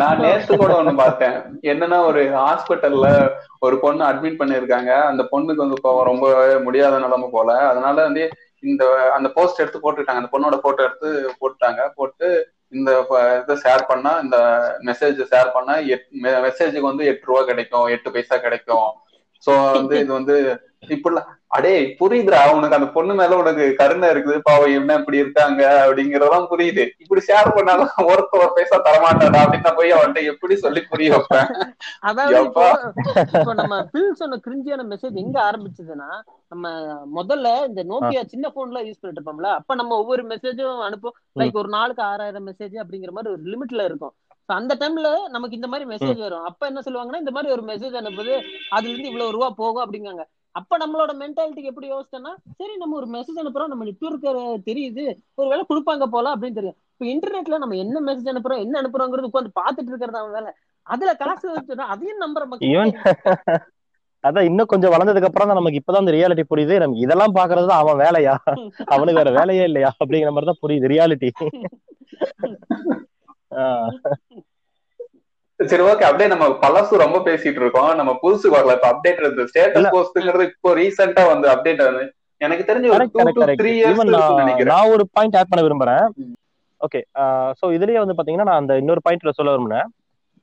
நான் 0.00 0.22
நேத்து 0.24 0.52
கூட 0.56 0.72
ஒண்ணு 0.78 0.92
பார்த்தேன். 1.02 1.36
என்னன்னா 1.72 1.98
ஒரு 2.10 2.22
ஹாஸ்பிட்டல்ல 2.44 3.08
ஒரு 3.66 3.76
பொண்ணு 3.84 4.02
அட்மிட் 4.08 4.40
பண்ணிருக்காங்க 4.40 4.90
அந்த 5.10 5.22
பொண்ணுக்கு 5.32 5.64
வந்து 5.64 5.78
இப்போ 5.78 5.92
ரொம்ப 6.10 6.26
முடியாத 6.66 6.98
நிலைமை 7.04 7.28
போல. 7.36 7.50
அதனால 7.70 7.96
வந்து 8.08 8.24
இந்த 8.70 8.84
அந்த 9.16 9.28
போஸ்ட் 9.36 9.62
எடுத்து 9.62 9.82
போட்டுட்டாங்க. 9.84 10.22
அந்த 10.22 10.32
பொண்ணோட 10.34 10.58
போட்டோ 10.64 10.82
எடுத்து 10.88 11.10
போட்டுட்டாங்க. 11.40 11.82
போட்டு 11.98 12.28
இந்த 12.78 12.90
இதை 13.42 13.54
ஷேர் 13.64 13.82
பண்ணா 13.88 14.12
இந்த 14.24 14.36
மெசேஜ் 14.88 15.18
ஷேர் 15.32 15.54
பண்ணா 15.56 15.74
மெசேஜுக்கு 16.46 16.90
வந்து 16.90 17.08
எட்டு 17.12 17.28
ரூபா 17.30 17.42
கிடைக்கும். 17.50 17.88
எட்டு 17.94 18.12
பைசா 18.14 18.38
கிடைக்கும். 18.46 18.90
சோ 19.46 19.52
வந்து 19.78 19.94
இது 20.04 20.12
வந்து 20.18 20.36
இப்படிலாம். 20.82 21.28
அடே 21.56 21.72
புரியுதுடா 21.98 22.40
உனக்கு 22.56 22.76
அந்த 22.76 22.88
பொண்ணு 22.94 23.12
மேல 23.18 23.36
உனக்கு 23.40 23.64
கருணை 23.80 24.06
இருக்குது. 24.12 24.36
பாவம் 24.46 24.76
என்ன 24.78 24.96
இப்படி 25.00 25.18
இருக்காங்க 25.22 25.62
அப்படிங்கறதெல்லாம் 25.82 26.48
புரியுது. 26.52 26.84
இப்படி 27.02 27.20
ஷேர் 27.28 27.50
பண்ணாலும் 27.56 27.92
ஒருத்த 28.12 28.40
ஒரு 28.42 28.50
பைசா 28.56 28.78
தரமாட்டாடா 28.86 29.42
அப்படின்னு 29.42 29.66
நான் 29.68 29.78
போய் 29.80 29.96
அவன்கிட்ட 29.96 30.22
எப்படி 30.32 30.56
சொல்லி 30.64 30.82
புரிய 30.92 31.10
வைப்பேன்? 31.14 31.50
அதாவது 32.10 33.54
நம்ம 33.60 33.82
பில் 33.94 34.18
சொன்ன 34.22 34.40
கிரிஞ்சியான 34.46 34.86
மெசேஜ் 34.94 35.22
எங்க 35.24 35.38
ஆரம்பிச்சதுன்னா 35.48 36.10
நம்ம 36.52 36.74
முதல்ல 37.18 37.54
இந்த 37.68 37.84
நோக்கியா 37.92 38.24
சின்ன 38.32 38.46
போன்ல 38.56 38.84
யூஸ் 38.88 39.00
பண்ணிட்டு 39.00 39.20
இருப்போம்ல 39.20 39.50
அப்ப 39.60 39.74
நம்ம 39.82 39.96
ஒவ்வொரு 40.02 40.24
மெசேஜும் 40.34 40.84
அனுப்பும் 40.88 41.16
லைக் 41.40 41.62
ஒரு 41.62 41.70
நாளுக்கு 41.76 42.04
ஆறாயிரம் 42.10 42.48
மெசேஜ் 42.50 42.76
அப்படிங்கிற 42.84 43.12
மாதிரி 43.18 43.34
ஒரு 43.36 43.42
லிமிட்ல 43.52 43.84
இருக்கும். 43.90 44.14
அந்த 44.48 44.74
டைம்ல 44.80 45.08
நமக்கு 45.34 45.58
இந்த 45.58 45.68
மாதிரி 45.72 45.84
மெசேஜ் 45.92 46.18
வரும். 46.24 46.46
அப்ப 46.48 46.66
என்ன 46.70 46.80
சொல்லுவாங்கன்னா 46.86 47.20
இந்த 47.22 47.32
மாதிரி 47.36 47.52
ஒரு 47.56 47.62
மெசேஜ் 47.70 47.94
அனுப்புது 48.00 48.32
அதுல 48.76 48.90
இருந்து 48.90 49.10
இவ்வளவு 49.10 49.34
ரூபா 49.36 49.48
போகும் 49.60 49.84
அப்படிங்காங்க. 49.84 50.24
அப்ப 50.54 50.76
நம்மளோட 50.80 51.10
மென்டாலிட்டிக்கு 51.20 51.70
எப்படி 51.70 51.88
யோசிச்சோம்னா 51.90 52.32
சரி 52.56 52.74
நம்ம 52.80 52.96
ஒரு 52.98 53.06
மெசேஜ் 53.14 53.38
அனுப்புறோம் 53.42 53.70
நம்ம 53.72 53.86
நெட்ஒர்க் 53.88 54.26
தெரியுது 54.66 55.04
ஒருவேளை 55.38 55.62
கொடுப்பாங்க 55.70 56.04
போல 56.14 56.32
அப்படின்னு 56.34 56.58
தெரியும். 56.58 56.76
இப்ப 56.92 57.06
இன்டர்நெட்ல 57.12 57.58
நம்ம 57.62 57.78
என்ன 57.84 58.02
மெசேஜ் 58.08 58.28
அனுப்புறோம் 58.32 58.62
என்ன 58.64 58.74
அனுப்புறோங்கிறது 58.80 59.30
உட்காந்து 59.30 59.56
பாத்துட்டு 59.60 59.90
இருக்கிறது 59.92 60.20
அவன் 60.20 60.36
வேலை 60.38 60.50
அதுல 60.86 61.10
காசு 61.20 61.46
வச்சுனா 61.50 61.84
அதையும் 61.92 62.22
நம்புற 62.22 62.44
மக்கள் 62.46 62.92
அதான் 64.24 64.46
இன்னும் 64.48 64.68
கொஞ்சம் 64.70 64.92
வளர்ந்ததுக்கு 64.92 65.28
அப்புறம் 65.28 65.48
தான் 65.50 65.58
நமக்கு 65.58 65.78
இப்பதான் 65.78 66.02
இந்த 66.04 66.12
ரியாலிட்டி 66.14 66.44
புரியுது. 66.50 66.74
நமக்கு 66.82 67.04
இதெல்லாம் 67.04 67.34
பாக்குறது 67.38 67.66
தான் 67.70 67.80
அவன் 67.82 68.00
வேலையா? 68.02 68.34
அவனுக்கு 68.94 69.20
வேற 69.20 69.30
வேலையே 69.38 69.64
இல்லையா? 69.68 69.90
அப்படிங்கிற 69.98 70.30
மாதிரி 70.34 70.50
தான் 70.50 70.60
புரியுது 70.62 70.90
ரியாலிட்டி 70.92 71.30
சரி 75.70 75.82
ஓகே 75.82 76.04
அப்படியே 76.08 76.28
நம்ம 76.28 76.46
பழசு 76.62 77.02
ரொம்ப 77.02 77.18
பேசிட்டு 77.26 77.60
இருக்கோம். 77.62 77.90
நம்ம 77.94 78.12
புதுசுக்கு 78.22 78.56
வரல. 78.56 78.74
இப்ப 78.78 78.88
அப்டேட் 78.92 79.20
இல்ல. 79.20 79.46
ஸ்டேட்டஸ் 79.50 79.88
போஸ்ட்ங்கிறது 79.94 80.44
இப்போ 80.50 80.70
ரீசெண்டா 80.80 81.24
வந்து 81.32 81.48
அப்டேட் 81.54 81.82
ஆகுது. 81.86 82.04
எனக்கு 82.40 82.64
தெரிஞ்சு 82.68 82.88
ஒரு 82.88 82.96
correct 82.96 83.14
two 83.14 83.20
correct 83.20 83.38
to 83.38 83.44
correct 83.44 83.60
three 83.62 83.72
years 83.72 83.94
even 83.94 84.08
இருக்கும்னு 84.10 84.44
நினைக்கிறேன். 84.44 84.72
நான் 84.72 84.92
ஒரு 84.94 85.04
பாயிண்ட் 85.16 85.36
ஆட் 85.40 85.50
பண்ண 85.50 85.62
விரும்புறேன். 85.66 86.06
ஓகே 86.80 87.00
சோ 87.60 87.66
இதுலயே 87.76 87.98
வந்து 87.98 88.16
பாத்தீங்கன்னா 88.18 88.48
நான் 88.50 88.60
அந்த 88.62 88.76
இன்னொரு 88.76 89.02
பாயிண்ட்ல 89.04 89.32
சொல்ல 89.32 89.52
விரும்பினேன் 89.52 89.88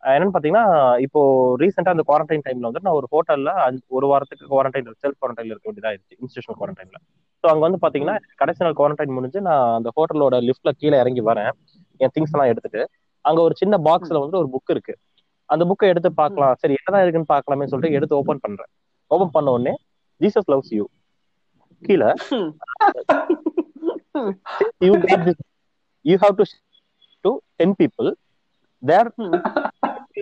அஹ் 0.04 0.14
என்னன்னு 0.16 0.36
பாத்தீங்கன்னா 0.36 0.66
இப்போ 1.06 1.22
ரீசெண்டா 1.62 1.94
அந்த 1.94 2.04
குவாரண்டைன் 2.10 2.46
டைம்ல 2.46 2.70
வந்து 2.70 2.84
நான் 2.84 2.98
ஒரு 3.00 3.08
ஹோட்டல்ல 3.14 3.52
ஒரு 3.90 4.06
வாரத்துக்கு 4.08 4.46
குவாரண்டைன் 4.48 4.88
செல்ஃப் 5.04 5.20
குவாரண்டைன்ல 5.20 5.54
இருக்க 5.54 5.68
வேண்டியதா 5.70 5.92
இருந்துச்சு 5.92 6.20
இன்ஸ்டியூஷன் 6.22 6.58
குவாரண்டைன்ல 6.58 6.98
ஸோ 7.44 7.48
அங்க 7.48 7.60
வந்து 7.60 7.80
பாத்தீங்கன்னா 7.82 8.16
கடைசி 8.36 8.64
நாள் 8.64 8.74
குவாரண்டைன் 8.74 9.16
முடிஞ்சு 9.18 9.42
நான் 9.42 9.76
அந்த 9.76 9.90
ஹோட்டலோட 9.98 10.38
லிஃப்ட்ல 10.48 10.72
கீழே 10.72 10.98
இறங்கி 11.00 11.22
வரேன். 11.22 11.52
என் 12.00 12.14
திங்ஸ் 12.16 12.34
எல்லாம் 12.34 12.48
எடுத்துட்டு. 12.48 12.82
அங்க 13.26 13.40
ஒரு 13.42 13.56
சின்ன 13.58 13.76
பாக்ஸ்ல 13.86 14.20
வந்து 14.20 14.38
ஒரு 14.38 14.50
புக் 14.54 14.72
இருக்கு. 14.72 14.94
அந்த 15.50 15.64
புக்கை 15.70 15.88
எடுத்து 15.92 16.10
பார்க்கலாம். 16.22 16.56
சரி 16.62 16.76
என்னதான் 16.80 17.08
இருக்குன்னு 17.08 17.34
பார்க்கலாமே 17.34 17.68
சொல்லிட்டு 17.72 17.98
எடுத்து 17.98 18.18
ஓபன் 18.22 18.44
பண்றேன். 18.46 18.72
ஓபன் 19.14 19.36
பண்ண 19.36 19.52
உடனே 19.52 19.74
ஜீசஸ் 20.22 20.50
லவ்ஸ் 20.52 20.74
யூ 20.78 20.86
கீழே 21.82 22.10
you 24.86 24.96
get 25.10 25.22
this 25.28 25.38
you 26.06 26.18
have 26.24 26.36
to 26.40 26.46
sh- 26.50 26.60
to 27.26 27.32
10 27.64 27.72
people. 27.82 28.10
There 28.84 29.08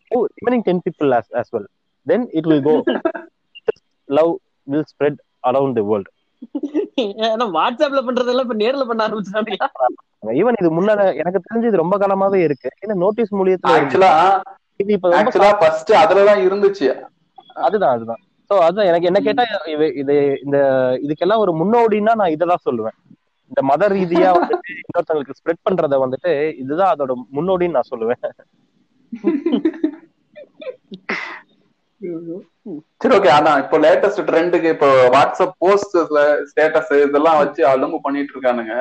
to 0.10 0.20
remaining 0.38 0.64
10 0.68 0.80
people 0.86 1.10
as, 1.18 1.28
as 1.34 1.48
well. 1.56 1.66
Then 2.06 2.22
it 2.38 2.44
will 2.50 2.62
go 2.68 2.76
love 4.18 4.32
will 4.72 4.86
spread 4.94 5.16
around 5.50 5.72
the 5.78 5.84
world. 5.90 6.08
ஏன்னா 7.02 7.46
வாட்ஸ்அப்ல 7.58 8.02
பண்றதெல்லாம் 8.08 8.46
இப்ப 8.46 8.58
நேர்ல 8.64 8.84
பண்ண 8.90 9.02
ஆரம்பிச்சாங்களா 9.08 9.68
ஈவன் 10.40 10.60
இது 10.62 10.70
முன்னால 10.78 11.02
எனக்கு 11.22 11.42
தெரிஞ்சு 11.48 11.68
இது 11.72 11.82
ரொம்ப 11.84 11.96
காலமாவே 11.98 12.40
இருக்கு. 12.48 12.70
ஏன்னா 12.86 12.96
நோட்டீஸ் 13.04 13.34
மூலியத்துல 13.34 13.76
இருக்கு. 13.76 13.76
ஆக்சுவலா 13.76 14.14
இது 14.80 14.92
இப்ப 14.98 15.10
ஆக்சுவலா 15.20 15.52
ஃபர்ஸ்ட் 15.62 15.92
அதுலதான் 16.04 16.42
இருந்துச்சு. 16.48 16.88
அதுதான் 17.68 17.94
அதுதான். 17.96 18.22
சோ 18.50 18.56
அதுதான் 18.66 18.90
எனக்கு 18.90 19.10
என்ன 19.10 19.20
கேட்டா 19.28 19.44
இது 19.74 20.16
இந்த 20.46 20.58
இதுக்கெல்லாம் 21.06 21.44
ஒரு 21.46 21.54
முன்னோடின்னா 21.62 22.14
நான் 22.22 22.36
இததான் 22.36 22.66
சொல்லுவேன். 22.68 22.98
இந்த 23.52 23.62
மத 23.70 23.88
ரீதியா 23.96 24.30
வந்துட்டு 24.36 24.72
இன்னொருத்தவங்களுக்கு 24.84 25.38
ஸ்ப்ரெட் 25.40 25.66
பண்றத 25.68 25.98
வந்துட்டு 26.04 26.32
இதுதான் 26.64 26.94
அதோட 26.94 27.12
முன்னோடின்னு 27.38 27.78
நான் 27.78 27.92
சொல்லுவேன். 27.94 28.24
சரி 33.02 33.14
ஓகே 33.18 33.30
அதான் 33.38 33.60
இப்போ 33.64 33.78
லேட்டஸ்ட் 33.86 34.26
ட்ரெண்டுக்கு 34.30 34.70
இப்போ 34.76 34.90
வாட்ஸ்அப் 35.16 35.56
போஸ்ட்ல 35.64 36.20
ஸ்டேட்டஸ் 36.50 36.94
இதெல்லாம் 37.08 37.40
வச்சு 37.42 37.62
அலும்பு 37.74 38.00
பண்ணிட்டு 38.06 38.34
இருக்கானுங்க. 38.36 38.74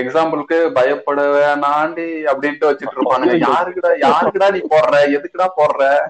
எக்ஸாம்பிளுக்கு 0.00 0.72
பயப்பட 0.72 1.36
வேணாண்டி 1.36 2.24
அப்படின்ட்டு 2.32 2.68
வச்சிட்டு 2.68 2.96
இருப்பானுங்க 2.96 3.36
யாருக்குடா 3.48 3.92
யாருக்குடா 4.06 4.50
நீ 4.50 4.60
போடுற? 4.72 5.16
எதுக்குடா 5.16 5.48
போடுற? 5.58 6.08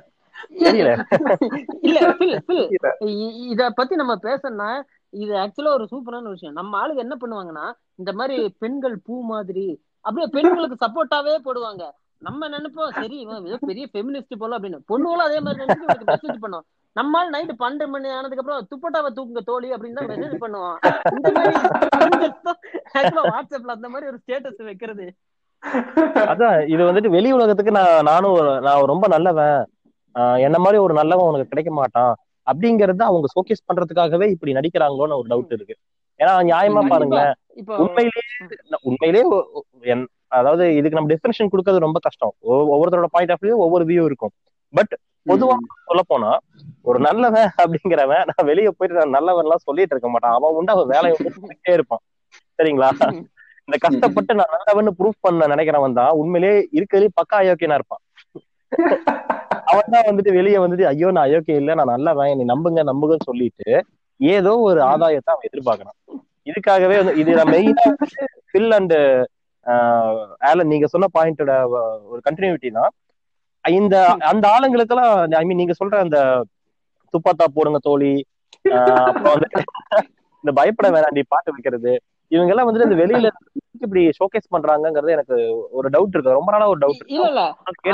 இத 3.53 3.71
பத்தி 3.71 3.95
நம்ம 3.95 4.19
பேசணும்னா 4.23 4.83
இது 5.13 5.39
ஆக்சுவலா 5.39 5.77
ஒரு 5.77 5.89
சூப்பரான 5.93 6.29
விஷயம். 6.29 6.53
நம்ம 6.53 6.81
ஆளுங்க 6.81 7.07
என்ன 7.07 7.17
பண்ணுவாங்கன்னா 7.21 7.73
இந்த 7.97 8.13
மாதிரி 8.13 8.55
பெண்கள் 8.59 9.01
பூ 9.07 9.23
மாதிரி 9.33 9.81
அப்படியே 10.05 10.29
பெண்களுக்கு 10.37 10.85
சப்போர்ட்டாவே 10.85 11.39
போடுவாங்க. 11.47 11.83
நம்ம 12.23 12.49
நினைப்போம் 12.49 13.01
சரி 13.01 13.19
இவன் 13.19 13.47
ஏதோ 13.47 13.59
பெரிய 13.67 13.89
ஃபெமினிஸ்ட் 13.93 14.39
போல 14.39 14.59
அப்படின்னு. 14.59 14.79
பொண்ணுகளும் 14.93 15.29
அதே 15.29 15.41
மாதிரி 15.41 15.65
நினைச்சு 15.65 16.07
மெசேஜ் 16.13 16.45
பண்ணோம். 16.45 16.65
நம்மால் 16.93 17.33
நைட்டு 17.33 17.53
பன்னெண்டு 17.59 17.87
மணி 17.87 18.09
ஆனதுக்கு 18.09 18.53
அப்புறம் 18.53 18.69
துப்பட்டாவை 18.71 19.19
தூக்குங்க 19.19 19.45
தோழி 19.45 19.73
அப்படின்னு 19.73 19.93
தான் 19.93 20.09
மெசேஜ் 20.09 20.37
பண்ணுவான். 20.41 20.77
இந்த 21.11 21.33
மாதிரி 21.33 21.57
actually 22.95 23.31
வாட்ஸ்அப்ல 23.31 23.71
அந்த 23.71 23.89
மாதிரி 23.89 24.11
ஒரு 24.11 24.19
ஸ்டேட்டஸ் 24.27 24.63
வைக்கிறது. 24.63 25.15
அதான் 26.15 26.69
இது 26.69 26.85
வந்துட்டு 26.85 27.09
வெளி 27.09 27.33
உலகத்துக்கு 27.33 27.73
நான் 27.73 28.03
நானும் 28.03 28.59
நான் 28.59 28.83
ரொம்ப 28.83 29.09
நல்லவன். 29.09 29.67
ஆஹ் 30.15 30.41
என்ன 30.41 30.59
மாதிரி 30.59 30.79
ஒரு 30.79 30.95
நல்லவன் 30.95 31.27
உனக்கு 31.27 31.47
கிடைக்க 31.47 31.73
மாட்டான் 31.73 32.15
அப்படிங்கறத 32.53 33.03
அவங்க 33.03 33.27
ஷோகேஸ் 33.35 33.73
பண்றதுக்காகவே 33.73 34.29
இப்படி 34.29 34.53
நடிக்கிறாங்களோன்னு 34.53 34.97
ஒரு 34.97 35.25
டவுட் 35.29 35.53
இருக்கு. 35.53 35.77
ஏன்னா 36.19 36.29
நியாயமா. 36.29 36.89
பாருங்களேன். 36.89 37.35
உண்மையிலேயே 37.67 38.11
உண்மையிலேயே 38.83 40.07
அதாவது 40.27 40.75
இதுக்கு 40.75 40.99
நம்ம 40.99 41.15
டெஃபினேஷன் 41.15 41.49
கொடுக்கறது 41.53 41.79
ரொம்ப 41.79 41.99
கஷ்டம். 42.03 42.33
ஒவ்வொ- 42.43 42.79
ஒவ்வொருத்தரோட 42.79 43.05
பாயிண்ட் 43.11 43.33
ஆஃப் 43.33 43.43
வியூ 43.43 43.53
ஒவ்வொரு 43.53 43.85
வியூ 43.85 44.05
இருக்கும் 44.05 44.31
பட் 44.71 44.99
பொதுவா 45.29 45.57
சொல்ல 45.89 46.03
போனா 46.11 46.31
ஒரு 46.89 46.99
நல்லவன் 47.07 47.51
அப்படிங்கிறவன் 47.63 48.29
நான் 48.31 48.49
வெளியே 48.51 48.71
போயிட்டு 48.77 49.01
நான் 49.01 49.17
நல்லவன் 49.17 49.47
எல்லாம் 49.47 49.65
சொல்லிட்டு 49.67 49.95
இருக்க 49.95 50.09
மாட்டான். 50.11 50.37
அவன் 50.39 50.57
உண்டு 50.59 50.75
அவன் 50.75 50.93
வேலையை 50.95 51.17
பண்ணிட்டே 51.45 51.75
இருப்பான். 51.79 52.03
சரிங்களா? 52.59 52.89
இந்த 53.69 53.77
கஷ்டப்பட்டு 53.85 54.33
நான் 54.41 54.55
நல்லவன்னு 54.57 54.93
ப்ரூஃப் 54.99 55.25
பண்ண 55.27 55.49
நினைக்கிறவன் 55.55 55.99
தான் 56.01 56.19
உண்மையிலேயே 56.21 56.59
இருக்கிறதுலே 56.79 57.17
பக்கா 57.21 57.37
அயோக்கியனா 57.43 57.79
இருப்பான். 57.81 58.03
அவன் 59.71 59.93
தான் 59.95 60.07
வந்துட்டு 60.09 60.31
வெளியே 60.39 60.59
வந்துட்டு 60.63 60.85
ஐயோ 60.91 61.09
நான் 61.15 61.27
அயோக்கியம் 61.29 61.61
இல்ல 61.63 61.75
நான் 61.79 61.93
நல்லவன் 61.95 62.39
நீ 62.41 62.45
நம்புங்க 62.53 62.83
நம்புங்கன்னு 62.91 63.29
சொல்லிட்டு 63.31 63.69
ஏதோ 64.21 64.53
ஒரு 64.69 64.81
ஆதாயத்தை 64.93 65.33
அவன் 65.35 65.49
எதிர்பார்க்கறான். 65.49 65.99
இதுக்காகவே 66.51 66.97
இது 67.23 67.33
மெயினா 67.53 67.85
ஃபில் 68.51 68.75
அண்ட் 68.79 68.97
ஆலன் 70.49 70.73
நீங்க 70.73 70.87
சொன்ன 70.95 71.09
பாயிண்டோட 71.17 71.53
ஒரு 72.13 72.21
கண்டினியூட்டி 72.27 72.71
தான். 72.79 72.93
இந்த 73.65 73.97
அந்த 74.31 74.45
ஆளுங்களுக்கெல்லாம் 74.55 75.35
ஐ 75.41 75.45
மீன் 75.45 75.61
நீங்க 75.63 75.75
சொல்ற 75.81 75.99
அந்த 76.07 76.19
துப்பாத்தா 77.15 77.47
போடுங்க 77.57 77.81
தோழி 77.89 78.15
இந்த 80.45 80.53
பயப்பட 80.59 80.89
வேணாண்டி 80.95 81.23
பாட்டு 81.33 81.53
வைக்கிறது. 81.55 81.93
இவங்க 82.33 82.53
எல்லாம் 82.53 82.67
வந்துட்டு 82.67 82.89
இந்த 82.89 82.99
வெளியில 83.01 83.29
இப்படி 83.85 84.03
ஷோகேஸ் 84.19 84.53
பண்றாங்கங்கிறது 84.55 85.15
எனக்கு 85.17 85.37
ஒரு 85.79 85.89
டவுட் 85.95 86.15
இருக்கு. 86.15 86.35
ரொம்ப 86.37 86.51
நாளா 86.53 86.69
ஒரு 86.73 86.81
டவுட் 86.83 87.03
இல்ல 87.15 87.29
இல்ல. 87.31 87.43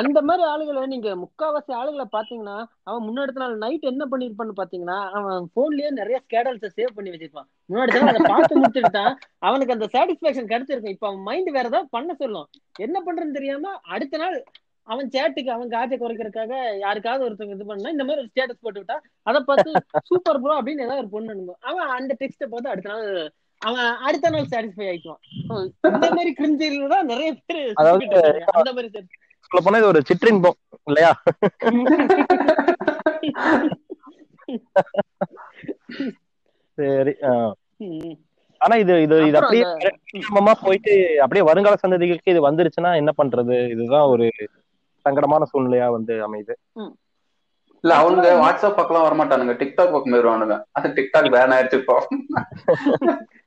அந்த 0.00 0.21
மாதிரி 0.28 0.42
ஆளுகளை 0.52 0.83
நீங்க 0.92 1.09
முக்காவாசி 1.23 1.73
ஆளுகளை 1.80 2.06
பாத்தீங்கன்னா 2.16 2.56
அவன் 2.88 3.04
முன்னாடி 3.09 3.35
நாள் 3.42 3.54
நைட் 3.64 3.85
என்ன 3.92 4.04
பண்ணிருப்பான்னு 4.12 4.59
பாத்தீங்கன்னா 4.61 4.99
அவன் 5.18 5.49
போன்லயே 5.56 5.90
நிறைய 6.00 6.18
ஸ்கேடல்ஸ 6.25 6.71
சேவ் 6.78 6.97
பண்ணி 6.97 7.12
வச்சிருப்பான். 7.12 7.49
முன்னாடி 7.71 7.94
நாள் 7.97 8.12
அதை 8.12 8.23
பார்த்து 8.33 8.61
முடிச்சுட்டான் 8.62 9.12
அவனுக்கு 9.49 9.76
அந்த 9.76 9.88
சாட்டிஸ்பாக்சன் 9.94 10.50
கிடைச்சிருக்கும். 10.52 10.97
இப்ப 10.97 11.09
அவன் 11.11 11.25
மைண்ட் 11.28 11.50
வேற 11.59 11.66
ஏதாவது 11.73 11.94
பண்ண 11.97 12.14
சொல்லும். 12.23 12.49
என்ன 12.87 12.97
பண்றதுன்னு 13.06 13.38
தெரியாம 13.40 13.75
அடுத்த 13.97 14.23
நாள் 14.25 14.38
அவன் 14.88 15.11
சேட்டுக்கு 15.14 15.50
அவன் 15.55 15.73
காஜை 15.75 15.97
குறைக்கிறதுக்காக 15.99 16.53
யாருக்காவது 16.85 17.26
ஒருத்தவங்க 17.26 17.57
இது 17.57 17.67
பண்ணா 17.71 17.95
இந்த 17.95 18.05
மாதிரி 18.07 18.23
ஒரு 18.23 18.31
ஸ்டேட்டஸ் 18.33 18.62
போட்டு 18.64 18.81
விட்டா 18.81 18.97
அதை 19.31 19.41
பார்த்து 19.49 19.71
சூப்பர் 20.11 20.41
ப்ரோ 20.43 20.57
அப்படின்னு 20.61 20.85
ஏதாவது 20.87 21.03
ஒரு 21.05 21.11
பொண்ணு 21.14 21.33
அனுப்பும் 21.35 21.62
அவன் 21.71 21.95
அந்த 21.99 22.12
டெக்ஸ்ட 22.23 22.49
பார்த்து 22.53 22.73
அடுத்த 22.73 22.91
நாள் 22.95 23.09
அவன் 23.61 23.88
அடுத்த 24.07 24.31
நாள் 24.35 24.50
சாட்டிஸ்ஃபை 24.53 24.87
ஆயிக்குவான். 24.91 25.23
இந்த 25.91 26.09
மாதிரி 26.17 26.31
கிரிஞ்சில 26.38 26.88
தான் 26.95 27.09
நிறைய 27.12 27.31
பேர். 27.50 27.71
அந்த 28.59 28.73
மாதிரி 28.76 28.88
சொல்ல 29.50 29.61
போனா 29.64 29.79
இது 29.81 29.91
ஒரு 29.93 30.00
சிற்றின்பம் 30.09 30.59
இல்லையா? 30.91 31.12
சரி. 36.79 37.14
ஆனா 38.61 38.75
இது 38.83 38.95
இது 39.05 39.17
இது 39.29 39.38
அப்படியே 39.41 39.64
போயிட்டு 40.64 40.93
அப்படியே 41.25 41.45
வருங்கால 41.49 41.79
சந்ததிகளுக்கு 41.83 42.35
இது 42.35 42.43
வந்துருச்சுன்னா 42.49 42.93
என்ன 43.03 43.12
பண்றது? 43.21 43.57
இதுதான் 43.75 44.11
ஒரு 44.14 44.26
சங்கடமான 45.04 45.42
சூழ்நிலையா 45.52 45.90
வந்து 45.90 46.14
அமையுது. 46.26 46.54
இல்ல 47.82 47.96
அவனுங்க 47.96 48.28
வாட்ஸ்அப் 48.44 48.75
பக்கம் 48.75 49.02
வரமாட்டானுங்க. 49.04 49.54
டிக்டாக் 49.54 49.92
பக்கம் 49.92 50.12
போயிருவானுங்க. 50.12 50.62
அது 50.70 50.88
டிக்டாக் 50.88 51.32
பேன் 51.34 51.54
ஆயிடுச்சு 51.56 51.78
இப்போ. 51.78 52.08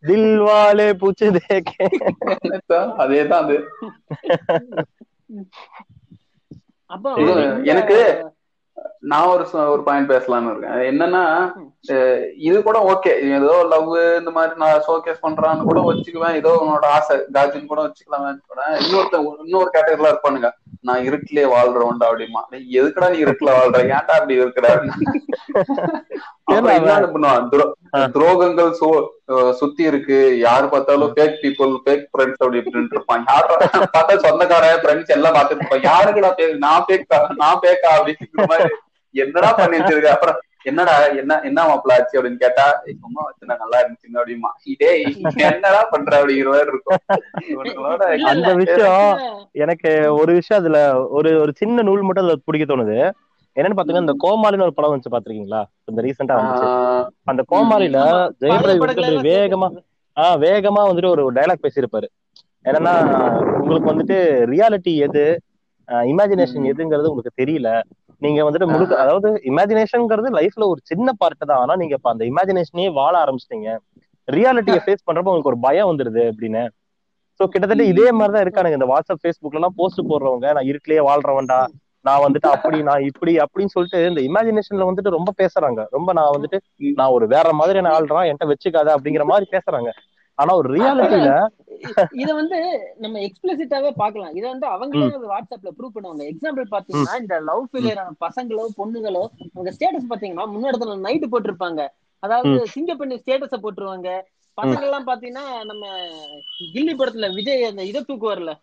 தில்வாலே 0.02 0.94
பூச்சி 0.94 1.28
தேக்கே. 1.28 1.88
அதேதான் 2.70 3.42
அது. 3.44 3.58
எனக்கு 7.64 7.98
நான் 9.00 9.28
ஒரு 9.28 9.70
ஒரு 9.70 9.84
பாயிண்ட் 9.84 10.12
பேசலாம்னு 10.12 10.58
இருக்கேன். 10.58 11.00
என்னன்னா 11.00 11.52
இது 12.38 12.64
கூட 12.64 13.00
ஓகே 13.00 13.20
ஏதோ 13.20 13.66
லவ் 13.70 13.98
இந்த 14.18 14.32
மாதிரி 14.32 14.56
நான் 14.56 14.84
ஷோகேஸ் 14.88 15.26
பண்றான்னு 15.28 15.64
கூட 15.64 15.94
வச்சுக்குவேன். 15.94 16.36
ஏதோ 16.36 16.62
உன்னோட 16.62 16.86
ஆசை. 16.86 17.18
காஜின்னு 17.34 17.66
கூட 17.66 17.82
வச்சுக்கலாமே 17.82 18.38
கூட 18.48 18.64
இன்னொருத்த 18.70 19.36
இன்னொரு 19.44 19.72
கேட்டகரில 19.74 20.14
இருப்பானுங்க 20.14 20.50
நான் 20.82 21.00
இருட்டிலே 21.00 21.46
வாழ்றவன்டா 21.46 22.06
அப்படிமா. 22.12 22.42
எதுக்குடா 22.52 23.10
நீ 23.10 23.24
இருட்டுல 23.24 23.54
வாழ்ற? 23.54 23.86
ஏன்டா 23.88 24.16
அப்படி 24.18 24.34
இருக்கிற? 24.34 24.82
என்ன 26.46 27.00
பண்ணுவான்? 27.00 27.48
துரோ- 27.52 27.72
துரோகங்கள் 27.94 29.52
சுத்தி 29.52 29.84
இருக்கு. 29.84 30.38
யாரு 30.38 30.70
பார்த்தாலும் 30.70 31.16
ஃபேக் 31.16 31.36
பீப்புள் 31.42 31.78
ஃபேக் 31.86 32.06
ஃப்ரெண்ட்ஸ் 32.18 32.32
அப்படி 32.32 32.58
இப்படின்னு 32.58 32.88
இருப்பான். 32.92 33.26
யாரும் 33.28 33.58
பார்த்தா 33.98 34.18
சொந்தக்காரன் 34.18 34.80
ஃப்ரெண்ட்ஸ் 34.80 35.08
எல்லாம் 35.08 35.34
பார்த்துட்டு 35.34 35.66
இருப்பான். 35.66 35.80
யாருக்குடா 35.80 36.34
பேக் 36.34 36.58
நான் 36.58 36.86
பேக்கா 36.88 37.28
நான் 37.36 37.60
பேக்கா 37.62 37.90
அப்படிங்கிற 37.96 38.48
மாதிரி 38.48 38.70
என்னடா 39.18 39.50
பண்ணி 39.54 39.78
வச்சிருக்க 39.78 40.12
அப்புறம் 40.12 40.38
என்னடா 40.64 40.94
என்ன 41.20 41.34
என்ன 41.44 41.60
மாப்பிள 41.64 41.94
ஆச்சு 41.94 42.18
அப்படின்னு 42.18 42.40
கேட்டா 42.40 42.64
"ஏய், 42.86 42.98
சும்மா 43.02 43.22
வச்சு 43.26 43.50
நான் 43.50 43.62
நல்லா 43.64 43.78
இருந்துச்சுங்க 43.82 44.18
அப்படிமா 44.18 44.50
இதே 44.66 44.90
என்னடா 45.48 45.82
பண்ற? 45.92 46.12
அப்படிங்கிற 46.20 46.50
மாதிரி 46.50 46.72
இருக்கும். 46.72 47.00
அந்த. 48.32 48.50
விஷயம் 48.56 49.14
எனக்கு 49.58 49.92
ஒரு 50.16 50.32
விஷயம் 50.34 50.62
அதுல 50.62 50.80
ஒரு 51.18 51.42
ஒரு 51.42 51.54
சின்ன 51.56 51.82
நூல் 51.82 52.02
மட்டும் 52.02 52.24
அதுல 52.24 52.38
பிடிக்க 52.46 52.66
தோணுது. 52.66 52.98
என்னன்னு 53.56 53.78
பாத்தீங்கன்னா 53.78 54.06
இந்த 54.06 54.16
கோமாளின்னு 54.24 54.66
ஒரு 54.66 54.74
படம் 54.74 54.92
வந்துச்சு 54.92 55.14
பாத்திருக்கீங்களா? 55.14 55.62
இந்த 55.88 56.02
ரீசெண்டா 56.02 56.36
வந்துச்சு. 56.40 56.68
அந்த 57.26 57.44
கோமாளில 57.52 58.02
எல்லாம் 58.02 59.24
வேகமா 59.30 59.70
ஆஹ் 60.18 60.38
வேகமா 60.40 60.82
வந்துட்டு 60.88 61.14
ஒரு 61.16 61.36
டைலாக் 61.36 61.64
பேசியிருப்பாரு. 61.64 62.08
என்னன்னா 62.66 62.94
உங்களுக்கு 63.60 63.92
வந்துட்டு 63.92 64.18
ரியாலிட்டி 64.50 64.94
எது 65.06 65.24
இமேஜினேஷன். 66.10 66.68
எதுங்கிறது 66.72 67.10
உங்களுக்கு 67.10 67.40
தெரியல. 67.42 67.70
நீங்க 68.22 68.44
வந்துட்டு 68.44 68.68
முழுக்க 68.72 69.00
அதாவது 69.00 69.30
இமேஜினேஷன்ங்கிறது 69.46 70.30
லைஃப்ல 70.38 70.68
ஒரு 70.68 70.80
சின்ன 70.84 71.12
பார்ட் 71.18 71.44
தான். 71.46 71.60
ஆனா 71.60 71.76
நீங்க 71.76 71.96
இப்ப 71.96 72.10
அந்த 72.10 72.26
இமேஜினேஷனே 72.26 72.94
வாழ 72.94 73.14
ஆரம்பிச்சிட்டீங்க. 73.24 73.70
ரியாலிட்டியை 74.28 74.80
ஃபேஸ் 74.86 75.06
பண்றப்ப 75.08 75.32
உங்களுக்கு 75.32 75.48
ஒரு 75.48 75.60
பயம் 75.60 75.90
வந்துருது 75.92 76.24
அப்படின்னு. 76.32 76.64
சோ 77.40 77.46
கிட்டத்தட்ட 77.46 77.84
இதே 77.84 78.12
மாதிரிதான் 78.12 78.46
இருக்கானுங்க. 78.46 78.78
இந்த 78.80 78.88
வாட்ஸ்அப் 78.94 79.22
ஃபேஸ்புக்ல 79.24 79.60
எல்லாம் 79.62 79.76
போஸ்ட் 79.76 80.02
போடுறவங்க 80.02 80.54
நான் 80.54 80.70
இருட்டிலேயே 80.72 81.04
வாழ்றவன்டா. 81.10 81.60
நான் 82.02 82.24
வந்துட்டு 82.26 82.48
அப்படி 82.48 82.84
நான் 82.84 83.04
இப்படி 83.04 83.38
அப்படின்னு 83.38 83.74
சொல்லிட்டு 83.74 84.00
இந்த 84.10 84.22
இமேஜினேஷன்ல 84.22 84.86
வந்துட்டு 84.90 85.10
ரொம்ப 85.10 85.34
பேசுறாங்க. 85.38 85.82
ரொம்ப 85.90 86.14
நான் 86.14 86.34
வந்துட்டு 86.36 86.58
நான் 86.96 87.10
ஒரு 87.10 87.28
வேற 87.28 87.54
மாதிரியான 87.54 87.92
ஆள்றான் 88.00 88.28
என்கிட்ட 88.30 88.52
வச்சுக்காத 88.54 88.92
அப்படிங்கிற 88.96 89.24
மாதிரி 89.24 89.48
பேசுறாங்க. 89.52 89.92
ஆனா 90.38 90.52
ஒரு 90.60 90.70
ரியாலிட்டியில 90.76 91.30
இத 92.22 92.30
வந்து 92.34 92.58
நம்ம 92.98 93.20
எக்ஸ்பிளிசிட்டாவே 93.20 93.90
பார்க்கலாம். 93.96 94.34
இத 94.36 94.46
வந்து 94.48 94.68
அவங்களே 94.68 95.06
வாட்ஸ்அப்ல 95.26 95.72
ப்ரூவ் 95.78 95.96
பண்ணுவாங்க. 95.96 96.24
எக்ஸாம்பிள் 96.32 96.66
பாத்தீங்கன்னா 96.72 97.14
இந்த 97.22 97.36
லவ் 97.50 97.64
ஃபெயிலியர் 97.70 98.02
ஆன 98.02 98.16
பசங்களோ 98.26 98.66
பொண்ணுகளோ 98.80 99.24
அவங்க 99.56 99.72
ஸ்டேட்டஸ் 99.72 100.10
பாத்தீங்கன்னா 100.12 100.46
முன்னாடி 100.54 100.78
நைட்டு 101.08 101.32
போட்டிருப்பாங்க. 101.34 101.82
அதாவது 102.24 102.54
சிங்க 102.76 102.92
பண்ணி 102.96 103.16
ஸ்டேட்டஸ 103.22 103.58
போட்டுருவாங்க. 103.64 104.10
பசங்க 104.58 104.86
எல்லாம் 104.88 105.10
பாத்தீங்கன்னா 105.10 105.46
நம்ம 105.66 105.84
கில்லி 106.74 106.94
படத்துல 106.96 107.28
விஜய் 107.36 107.70
அந்த 107.70 107.84
இதை 107.84 108.02
தூக்குவார்ல. 108.04 108.54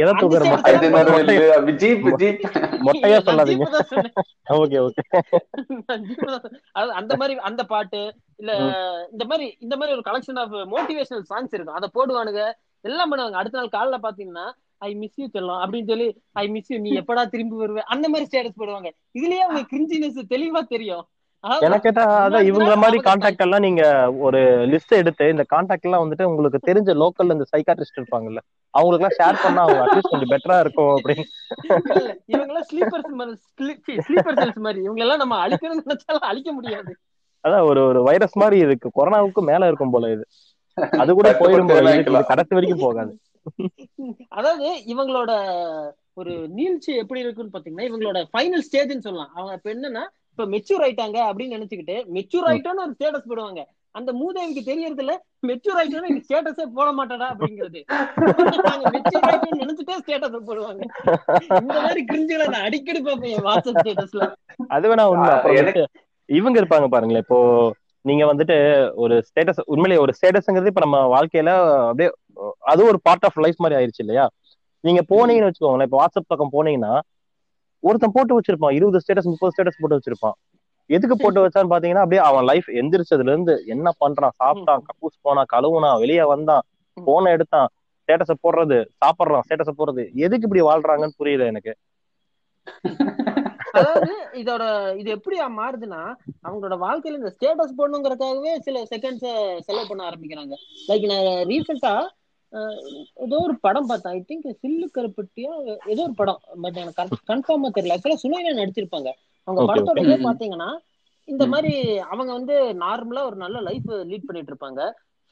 எதை 0.00 0.12
தூக்குற? 0.20 0.42
அந்த 0.70 0.88
மொட்டையா 2.86 3.18
சொல்லாதீங்க. 3.26 3.64
Okay 4.58 4.78
okay. 4.86 5.02
மாதிரி 7.20 7.34
அந்த 7.50 7.64
பாட்டு 7.72 8.00
இல்ல 8.36 8.52
இந்த 9.12 9.24
மாதிரி 9.24 9.46
இந்த 9.60 9.76
மாதிரி 9.76 9.96
ஒரு 9.96 10.04
கலெக்ஷன் 10.08 10.40
ஆஃப் 10.42 10.54
மோட்டிவேஷனல் 10.74 11.28
சாங்ஸ் 11.32 11.54
இருக்கும். 11.56 11.78
அதை 11.78 11.88
போடுவானுங்க. 11.94 12.44
எல்லாம் 12.80 13.10
பண்ணுவாங்க. 13.12 13.38
அடுத்த 13.40 13.56
நாள் 13.58 13.74
காலைல 13.76 13.96
பாத்தீங்கன்னா 14.02 14.46
ஐ 14.78 14.94
மிஸ் 14.94 15.18
யூ 15.20 15.26
செல்லம் 15.32 15.60
அப்படின்னு 15.64 15.90
சொல்லி 15.92 16.08
ஐ 16.32 16.48
மிஸ் 16.48 16.70
யூ 16.70 16.78
நீ 16.78 16.90
எப்படா 16.98 17.22
திரும்பி 17.28 17.56
வருவ? 17.56 17.80
அந்த 17.94 18.08
மாதிரி 18.08 18.26
ஸ்டேட்டஸ் 18.30 18.60
போடுவாங்க. 18.60 18.90
இதுலயே 19.18 19.42
அவங்க 19.46 19.62
கிரிஞ்சினஸ் 19.72 20.30
தெளிவா 20.34 20.62
தெரியும். 20.74 21.04
எனக்கு 21.66 21.84
கேட்டா 21.84 22.02
அதான் 22.24 22.46
இவங்கள 22.48 22.74
மாதிரி 22.76 22.98
கான்டாக்ட் 23.06 23.44
எல்லாம் 23.44 23.64
நீங்க 23.66 23.82
ஒரு 24.26 24.40
லிஸ்ட் 24.72 24.94
எடுத்து 24.98 25.26
இந்த 25.28 25.44
கான்டாக்ட் 25.52 25.86
எல்லாம் 25.86 26.02
வந்துட்டு 26.04 26.28
உங்களுக்கு 26.30 26.58
தெரிஞ்ச 26.68 26.94
லோக்கல்ல 27.02 27.36
இந்த 27.36 27.46
சைக்காட்ரிஸ்ட் 27.52 27.98
இருப்பாங்கல்ல 28.00 28.40
அவங்களுக்கு 28.74 29.04
எல்லாம் 29.04 29.18
ஷேர் 29.20 29.42
பண்ணா 29.44 29.62
அவங்க 29.62 29.80
அட்லீஸ்ட் 29.84 30.12
கொஞ்சம் 30.12 30.32
பெட்டரா 30.32 30.58
இருக்கும் 30.64 30.92
அப்படின்னு. 30.96 31.24
இவங்க 32.32 32.50
எல்லாம் 32.50 32.68
ஸ்லீப்பர்ஸ் 32.70 33.16
மாதிரி 33.20 33.36
ஸ்லீப்பர் 34.08 34.38
செல்ஸ் 34.42 34.60
மாதிரி. 34.66 34.80
இவங்க 34.86 35.02
எல்லாம் 35.06 35.22
நம்ம 35.22 35.38
அழிக்கணும்னு 35.46 35.86
நினைச்சாலும் 35.86 36.28
அழிக்க 36.30 36.52
முடியாது. 36.58 36.92
அதான் 37.44 37.66
ஒரு 37.70 37.80
ஒரு 37.86 38.00
வைரஸ் 38.02 38.36
மாதிரி 38.42 38.58
இருக்கு. 38.66 38.88
கொரோனாவுக்கு 38.98 39.42
மேல 39.50 39.68
இருக்கும் 39.70 39.94
போல 39.96 40.10
இது. 40.10 40.24
அது 41.02 41.10
கூட 41.14 41.28
போயிடும் 41.40 41.72
போல. 41.72 42.22
கடைசி 42.30 42.54
வரைக்கும் 42.54 42.84
போகாது. 42.86 43.12
அதாவது 44.28 44.68
இவங்களோட 44.92 45.32
ஒரு 46.20 46.32
நீழ்ச்சி 46.48 46.90
எப்படி 47.02 47.20
இருக்குன்னு 47.20 47.54
பாத்தீங்கன்னா 47.54 47.88
இவங்களோட 47.90 48.18
ஃபைனல் 48.32 48.64
ஸ்டேஜ்னு 48.68 49.06
சொல்லலாம். 49.08 49.32
அவங்க 49.34 49.52
இப்ப 49.58 49.70
என்னன்னா 49.74 50.04
இப்ப 50.32 50.44
மெச்சூர் 50.54 50.84
ஆயிட்டாங்க 50.86 51.18
அப்படின்னு 51.30 51.56
நினைச்சுக்கிட்டு 51.58 51.96
மெச்சூர் 52.16 52.48
ஆயிட்டோன்னு 52.50 52.84
ஒரு 52.86 52.94
ஸ்டேட்டஸ் 52.96 53.30
போடுவாங்க. 53.30 53.62
அந்த 53.98 54.10
மூதேவிக்கு 54.18 54.62
தெரியறது 54.68 55.02
இல்ல 55.04 55.14
மெச்சூர் 55.48 55.78
ஆயிட்டோம்னா 55.80 56.10
ஸ்டேட்டஸே 56.26 56.66
போட 56.76 56.88
மாட்டாடா 56.98 57.26
அப்படிங்கிறது. 57.32 57.80
நாங்க 58.68 58.84
மெச்சூர் 58.96 59.26
ஆயிட்டோம்னு 59.30 59.62
நினைச்சுட்டே 59.62 59.96
ஸ்டேட்டஸ் 60.02 60.48
போடுவாங்க. 60.50 60.82
இந்த 61.60 61.78
மாதிரி 61.86 62.02
கிரிஞ்சுகளை 62.10 62.46
நான் 62.54 62.66
அடிக்கடி 62.68 63.02
பார்ப்பேன் 63.08 63.34
என் 63.36 63.46
வாட்ஸ்அப் 63.48 63.80
ஸ்டேட்டஸ்ல 63.82 64.28
அது 64.76 64.88
வேணா 64.92 65.06
உண்மை. 65.14 65.34
இவங்க 66.28 66.56
இருப்பாங்க 66.62 66.88
பாருங்களேன். 66.94 67.24
இப்போ 67.26 67.38
நீங்க 68.04 68.24
வந்துட்டு 68.32 68.56
ஒரு 69.04 69.14
ஸ்டேட்டஸ் 69.28 69.62
உண்மையிலேயே 69.72 70.02
ஒரு 70.04 70.12
ஸ்டேட்டஸ்ங்கிறது 70.18 70.70
இப்ப 70.72 70.82
நம்ம 70.84 70.98
வாழ்க்கையில 71.14 71.52
அப்படியே 71.88 72.10
அது 72.72 72.90
ஒரு 72.90 72.98
பார்ட் 73.06 73.26
ஆஃப் 73.28 73.40
லைஃப் 73.44 73.62
மாதிரி 73.64 73.78
ஆயிருச்சு 73.78 74.04
இல்லையா? 74.04 74.24
நீங்க 74.84 75.00
போனீங்கன்னு 75.12 75.48
வச்சுக்கோங்களேன். 75.48 75.88
இப்போ 75.88 75.98
வாட்ஸ்அப் 76.02 76.30
பக்கம் 76.32 76.54
போனீங்கன்னா 76.54 76.92
ஒருத்தன் 77.88 78.14
போட்டு 78.16 78.36
வச்சிருப்பான். 78.36 78.76
இருபது 78.78 79.00
ஸ்டேட்டஸ் 79.02 79.30
முப்பது 79.32 79.52
ஸ்டேட்டஸ் 79.54 79.80
போட்டு 79.80 79.98
வச்சிருப்பான். 79.98 80.36
எதுக்கு 80.90 81.16
போட்டு 81.16 81.42
வச்சான்னு 81.42 81.72
பாத்தீங்கன்னா 81.72 82.04
அப்படியே 82.04 82.22
அவன் 82.28 82.48
லைஃப் 82.50 82.68
எந்திரிச்சதுல 82.80 83.32
இருந்து 83.32 83.54
என்ன 83.74 83.88
பண்றான்? 84.02 84.34
சாப்பிட்டான் 84.42 84.82
கக்கூஸ் 84.88 85.22
போனான் 85.26 85.50
கழுவுனான் 85.52 86.00
வெளியே 86.04 86.24
வந்தான் 86.32 86.64
போனை 86.96 87.30
எடுத்தான் 87.36 87.68
ஸ்டேட்டஸ 88.02 88.34
போடுறது 88.44 88.78
சாப்பிடுறான் 89.02 89.44
ஸ்டேட்டஸ 89.46 89.72
போடுறது. 89.80 90.04
எதுக்கு 90.24 90.46
இப்படி 90.48 90.64
வாழ்றாங்கன்னு 90.68 91.18
புரியல 91.20 91.46
எனக்கு. 91.52 91.74
அதாவது 93.78 94.12
இதோட 94.40 94.62
இது 95.00 95.08
எப்படி 95.16 95.36
மாறுதுன்னா 95.58 96.00
அவங்களோட 96.46 96.76
வாழ்க்கையில 96.86 97.20
இந்த 97.20 97.32
ஸ்டேட்டஸ் 97.36 97.76
போடணுங்கிறதுக்காகவே 97.78 98.52
சில 98.66 98.82
செகண்ட்ஸ் 98.92 99.28
செலவு 99.66 99.86
பண்ண 99.90 100.02
ஆரம்பிக்கிறாங்க. 100.10 100.54
லைக் 100.88 101.06
நான் 101.12 101.28
ரீசெண்டா 101.50 101.94
ஏதோ 103.24 103.36
ஒரு 103.46 103.54
படம் 103.66 103.88
பார்த்தேன். 103.90 104.14
ஐ 104.18 104.20
திங்க் 104.28 104.46
சில்லு 104.62 104.86
கருப்பட்டியா 104.96 105.50
ஏதோ 105.92 106.02
ஒரு 106.06 106.14
படம் 106.20 106.40
பட் 106.62 106.78
எனக்கு 106.82 107.18
கன்ஃபார்மா 107.30 107.68
தெரியல. 107.76 107.94
ஆக்சுவலா 107.96 108.22
சுனைனா 108.22 108.52
நடிச்சிருப்பாங்க. 108.60 109.10
அவங்க 109.48 109.60
படத்தோட. 109.70 110.00
இதே 110.06 110.18
பாத்தீங்கன்னா 110.28 110.70
இந்த 111.28 111.44
மாதிரி 111.52 111.72
அவங்க 112.12 112.30
வந்து 112.38 112.54
நார்மலா 112.82 113.22
ஒரு 113.28 113.36
நல்ல 113.44 113.58
லைஃப் 113.68 113.88
லீட் 114.10 114.26
பண்ணிட்டு 114.28 114.52
இருப்பாங்க. 114.52 114.80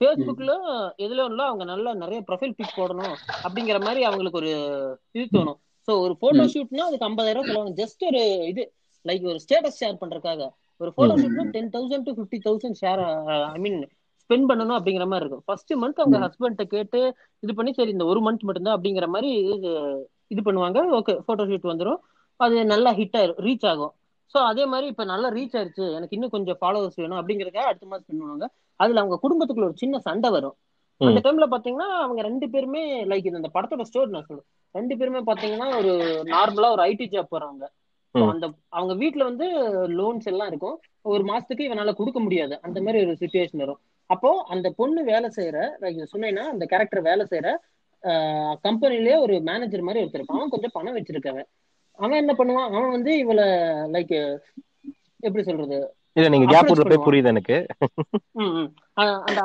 ஃபேஸ்புக்ல 0.01 0.53
எதுல 1.05 1.23
ஒண்ணுல 1.27 1.45
அவங்க 1.51 1.65
நல்ல 1.71 1.95
நிறைய 2.03 2.21
ப்ரொஃபைல் 2.29 2.57
பிக் 2.59 2.77
போடணும் 2.77 3.15
அப்படிங்கிற 3.45 3.79
மாதிரி 3.87 4.03
அவங்களுக்கு 4.09 4.41
ஒரு 4.43 4.53
இது 5.17 5.25
தோணும். 5.37 5.59
சோ 5.89 5.93
ஒரு 6.05 6.15
போட்டோ. 6.23 6.45
ஷூட்னா 6.55 6.85
அதுக்கு 6.89 7.09
ஐம்பதாயிரம் 7.09 7.49
செலவாகும். 7.49 7.77
ஜஸ்ட் 7.81 8.03
ஒரு 8.11 8.23
இது 8.51 8.63
லைக் 9.05 9.25
ஒரு 9.33 9.41
ஸ்டேட்டஸ் 9.45 9.81
ஷேர் 9.81 10.01
பண்றதுக்காக. 10.03 10.47
ஒரு 10.81 10.91
photo. 10.97 11.15
ஷூட்னா 11.23 11.45
ten 11.57 11.73
thousand 11.77 12.07
to 12.09 12.15
fifty 12.19 12.39
thousand 12.47 12.79
share 12.83 13.03
I 13.55 13.61
mean 13.65 13.79
spend 14.31 14.49
பண்ணணும் 14.51 14.79
அப்படிங்கிற 14.79 15.07
மாதிரி 15.07 15.25
இருக்கும். 15.25 15.43
ஃபர்ஸ்ட் 15.45 15.73
மந்த் 15.75 16.01
அவங்க. 16.01 16.19
ஹஸ்பண்ட 16.19 16.63
கேட்டு 16.63 17.17
இது 17.39 17.55
பண்ணி 17.55 17.73
சரி 17.73 17.91
இந்த 17.91 18.05
ஒரு 18.05 18.21
மந்த் 18.21 18.41
மட்டும்தான் 18.41 18.81
அப்படிங்கிற 18.81 19.07
மாதிரி 19.07 19.31
இது 20.29 20.41
பண்ணுவாங்க. 20.45 21.01
ஓகே 21.01 21.19
போட்டோ 21.19 21.45
ஷூட் 21.45 21.71
வந்துரும். 21.73 22.01
அது 22.37 22.67
நல்லா 22.67 22.93
ஹிட் 22.93 23.17
ஆயிரும் 23.17 23.39
ரீச் 23.39 23.67
ஆகும். 23.67 23.93
ஸோ 24.35 24.39
அதே 24.39 24.67
மாதிரி 24.67 24.87
இப்போ 24.87 25.05
நல்லா 25.05 25.31
ரீச் 25.31 25.57
ஆயிருச்சு. 25.57 25.95
எனக்கு 25.95 26.17
இன்னும் 26.17 26.31
கொஞ்சம் 26.31 26.59
ஃபாலோவர்ஸ் 26.61 26.95
வேணும் 26.95 27.19
அப்படிங்கறதுக்காக 27.19 27.69
அடுத்த 27.69 27.87
மாதம் 27.87 28.07
பண்ணுவாங்க. 28.09 28.47
அதுல 28.77 29.01
அவங்க 29.01 29.19
குடும்பத்துக்குள்ள 29.23 29.65
ஒரு 29.65 29.77
சின்ன 29.77 29.99
சண்டை 29.99 30.31
வரும். 30.31 30.57
அந்த. 31.01 31.21
டைம்ல 31.25 31.47
பாத்தீங்கன்னா 31.51 31.89
அவங்க 31.99 32.23
ரெண்டு 32.23 32.51
பேருமே 32.51 33.05
லைக் 33.05 33.25
இந்த 33.25 33.51
படத்தோட 33.55 33.81
ஸ்டோரி 33.81 34.07
நான் 34.07 34.27
சொல்றேன். 34.27 34.47
ரெண்டு 34.75 34.97
பேருமே 34.97 35.19
பாத்தீங்கன்னா 35.19 35.77
ஒரு 35.79 35.93
நார்மலா 36.25 36.71
ஒரு 36.71 36.83
ஐடி 36.83 37.07
ஜாப் 37.09 37.35
ம். 38.15 38.29
அந்த 38.29 38.55
அவங்க 38.69 38.95
வீட்ல 38.95 39.25
வந்து 39.25 39.47
லோன்ஸ் 39.87 40.25
எல்லாம் 40.25 40.49
இருக்கும். 40.49 40.81
ஒரு 41.03 41.25
மாசத்துக்கு 41.25 41.67
இவனால 41.69 41.95
கொடுக்க 41.95 42.21
முடியாது. 42.21 42.61
அந்த 42.63 42.81
மாதிரி 42.83 43.07
ஒரு 43.07 43.13
சுச்சுவேஷன் 43.13 43.57
வரும். 43.57 43.81
அப்போ 44.11 44.31
அந்த 44.55 44.67
பொண்ணு 44.79 45.01
வேலை 45.11 45.29
செய்யற 45.37 45.59
சொன்னேன்னா 46.13 46.45
அந்த 46.53 46.65
கேரக்டர் 46.73 47.09
வேலை 47.09 47.25
செய்யற 47.33 47.51
கம்பெனிலேயே 48.65 49.17
ஒரு 49.25 49.35
மேனேஜர் 49.49 49.87
மாதிரி 49.87 50.03
ஒருத்தர் 50.03 50.21
இருப்பான். 50.21 50.41
அவன் 50.41 50.53
கொஞ்சம் 50.55 50.75
பணம் 50.77 50.97
வச்சிருக்கவன் 50.97 51.49
அவன். 51.99 52.21
என்ன 52.23 52.33
பண்ணுவான்? 52.39 52.69
அவன் 52.69 52.95
வந்து 52.97 53.13
இவள 53.25 53.41
லைக் 53.95 54.17
எப்படி 55.21 55.43
சொல்றது? 55.43 55.79
இல்ல 56.17 56.29
நீங்க 56.33 56.47
கேப். 56.47 57.07
புரியுது 57.07 57.31
எனக்கு. 57.33 57.57
அந்த 59.29 59.41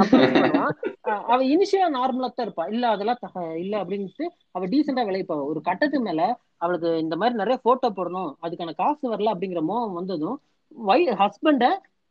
அவ 1.32 1.40
இனிஷியலா 1.54 1.88
நார்மலா 1.98 2.30
தான் 2.30 2.46
இருப்பா. 2.48 2.66
இல்ல 2.74 2.86
அதெல்லாம் 2.94 3.20
இல்ல 3.64 3.74
அப்படின்ட்டு 3.84 4.28
அவ 4.52 4.68
டீசெண்டா 4.74 5.06
விளைவிப்பா 5.10 5.38
ஒரு 5.52 5.62
கட்டத்துக்கு 5.62 6.08
மேல 6.10 6.22
அவளுக்கு 6.64 6.90
இந்த 7.04 7.16
மாதிரி 7.16 7.42
நிறைய 7.42 7.58
போட்டோ 7.68 7.90
போடணும். 7.90 8.32
அதுக்கான 8.46 8.76
காசு 8.82 9.04
வரல 9.14 9.34
அப்படிங்கிற 9.34 9.64
மோகம் 9.72 9.98
வந்ததும் 10.00 10.38
வை 10.72 11.02
ஹஸ்பண்ட 11.22 11.66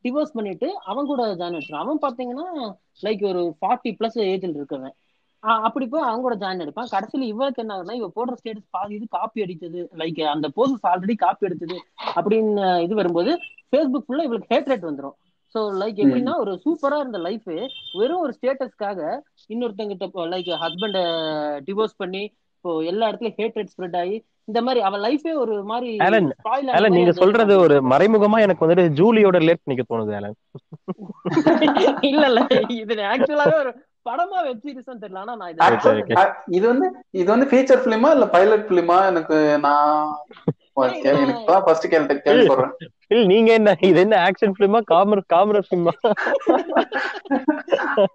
டிவோர்ஸ் 0.04 0.37
பண்ணிட்டு 0.37 0.68
அவன் 0.90 1.11
கூட 1.11 1.23
ஜாயின் 1.40 1.56
வச்சிருக்கான் 1.56 1.87
அவன் 1.87 2.02
பாத்தீங்கன்னா 2.06 2.47
லைக் 3.06 3.23
ஒரு 3.30 3.42
ஃபார்ட்டி 3.61 3.92
பிளஸ் 3.99 4.18
ஏஜில் 4.32 4.59
இருக்கவன். 4.59 4.94
அப்படி 5.66 5.85
போய் 5.92 6.06
அவங்க 6.09 6.25
கூட 6.25 6.37
ஜாயின் 6.42 6.62
அடிப்பான் 6.64 6.93
கடைசியில 6.93 7.28
இவளுக்கு 7.30 7.62
என்ன 7.62 7.75
ஆகுதுன்னா 7.76 7.97
இவ 8.00 8.08
போடுற 8.17 8.34
ஸ்டேட்டஸ் 8.41 8.73
பாதி 8.76 8.93
இது 8.99 9.06
காப்பி 9.17 9.45
அடித்தது. 9.45 9.80
லைக் 10.02 10.21
அந்த 10.34 10.49
போஸ்ட் 10.58 10.86
ஆல்ரெடி 10.93 11.17
காப்பி 11.25 11.47
அடித்தது 11.49 11.78
அப்படின்னு 12.17 12.67
இது 12.86 12.95
வரும்போது 13.00 13.32
ஃபேஸ்புக் 13.71 14.06
ஃபுல்லா 14.06 14.26
இவளுக்கு 14.28 14.52
ஹேட்ரேட் 14.54 14.88
வந்துடும் 14.88 14.93
வந்துரும். 14.93 15.17
ஸோ 15.54 15.60
லைக் 15.80 15.99
எப்படின்னா 16.02 16.34
ஒரு 16.43 16.52
சூப்பரா 16.65 16.99
இருந்த 17.00 17.19
லைஃப் 17.19 17.49
வெறும் 17.99 18.23
ஒரு 18.25 18.32
ஸ்டேட்டஸ்க்காக 18.38 19.00
இன்னொருத்தங்கிட்ட 19.50 20.26
லைக் 20.34 20.50
ஹஸ்பண்ட 20.65 21.00
டிவோர்ஸ் 21.67 21.97
பண்ணி 21.97 22.23
இப்போ 22.65 22.73
எல்லா 22.91 23.07
இடத்துலயும் 23.09 23.39
ஹேட் 23.39 23.57
ரேட் 23.59 23.71
ஸ்ப்ரெட் 23.71 23.97
ஆகி 24.01 24.17
இந்த 24.49 24.61
மாதிரி 24.63 24.81
அவ 24.81 24.99
லைஃபே 24.99 25.33
ஒரு 25.41 25.55
மாதிரி 25.71 25.89
ஆலன் 26.73 26.97
நீங்க 26.97 27.13
சொல்றது 27.17 27.55
ஒரு 27.59 27.77
மறைமுகமா 27.93 28.39
எனக்கு 28.41 28.65
வந்துட்டு 28.65 28.85
ஜூலியோட 28.99 29.37
ரிலேட் 29.37 29.63
பண்ணிக்க 29.63 29.85
தோணுது 29.85 30.15
ஆலன் 30.19 30.37
இல்ல 32.11 32.23
இல்ல 32.29 32.41
இது 32.77 32.95
ஆக்சுவலாவே 33.11 33.57
ஒரு 33.63 33.73
படமா 34.07 34.39
வெப் 34.47 34.63
சீரிஸ் 34.65 34.89
தெரியல 34.95 35.23
ஆனா 35.25 35.35
நான் 35.35 35.51
இது 36.51 36.65
வந்து 36.69 36.89
இது 37.13 37.29
வந்து 37.33 37.49
ஃபீச்சர் 37.51 37.85
பிலிமா 37.85 38.11
இல்ல 38.17 38.29
பைலட் 38.33 38.69
பிலிமா 38.71 38.99
எனக்கு 39.11 39.39
நான் 39.67 40.15
நீங்க 43.26 43.49
என்ன 43.52 43.71
இது 43.89 43.99
என்ன 44.02 44.17
ஆக்ஷன் 44.26 44.54
பிலிமா 44.56 44.78
காமர் 44.91 45.21
காமரஸ் 45.32 45.69
பிலிமா 45.71 45.93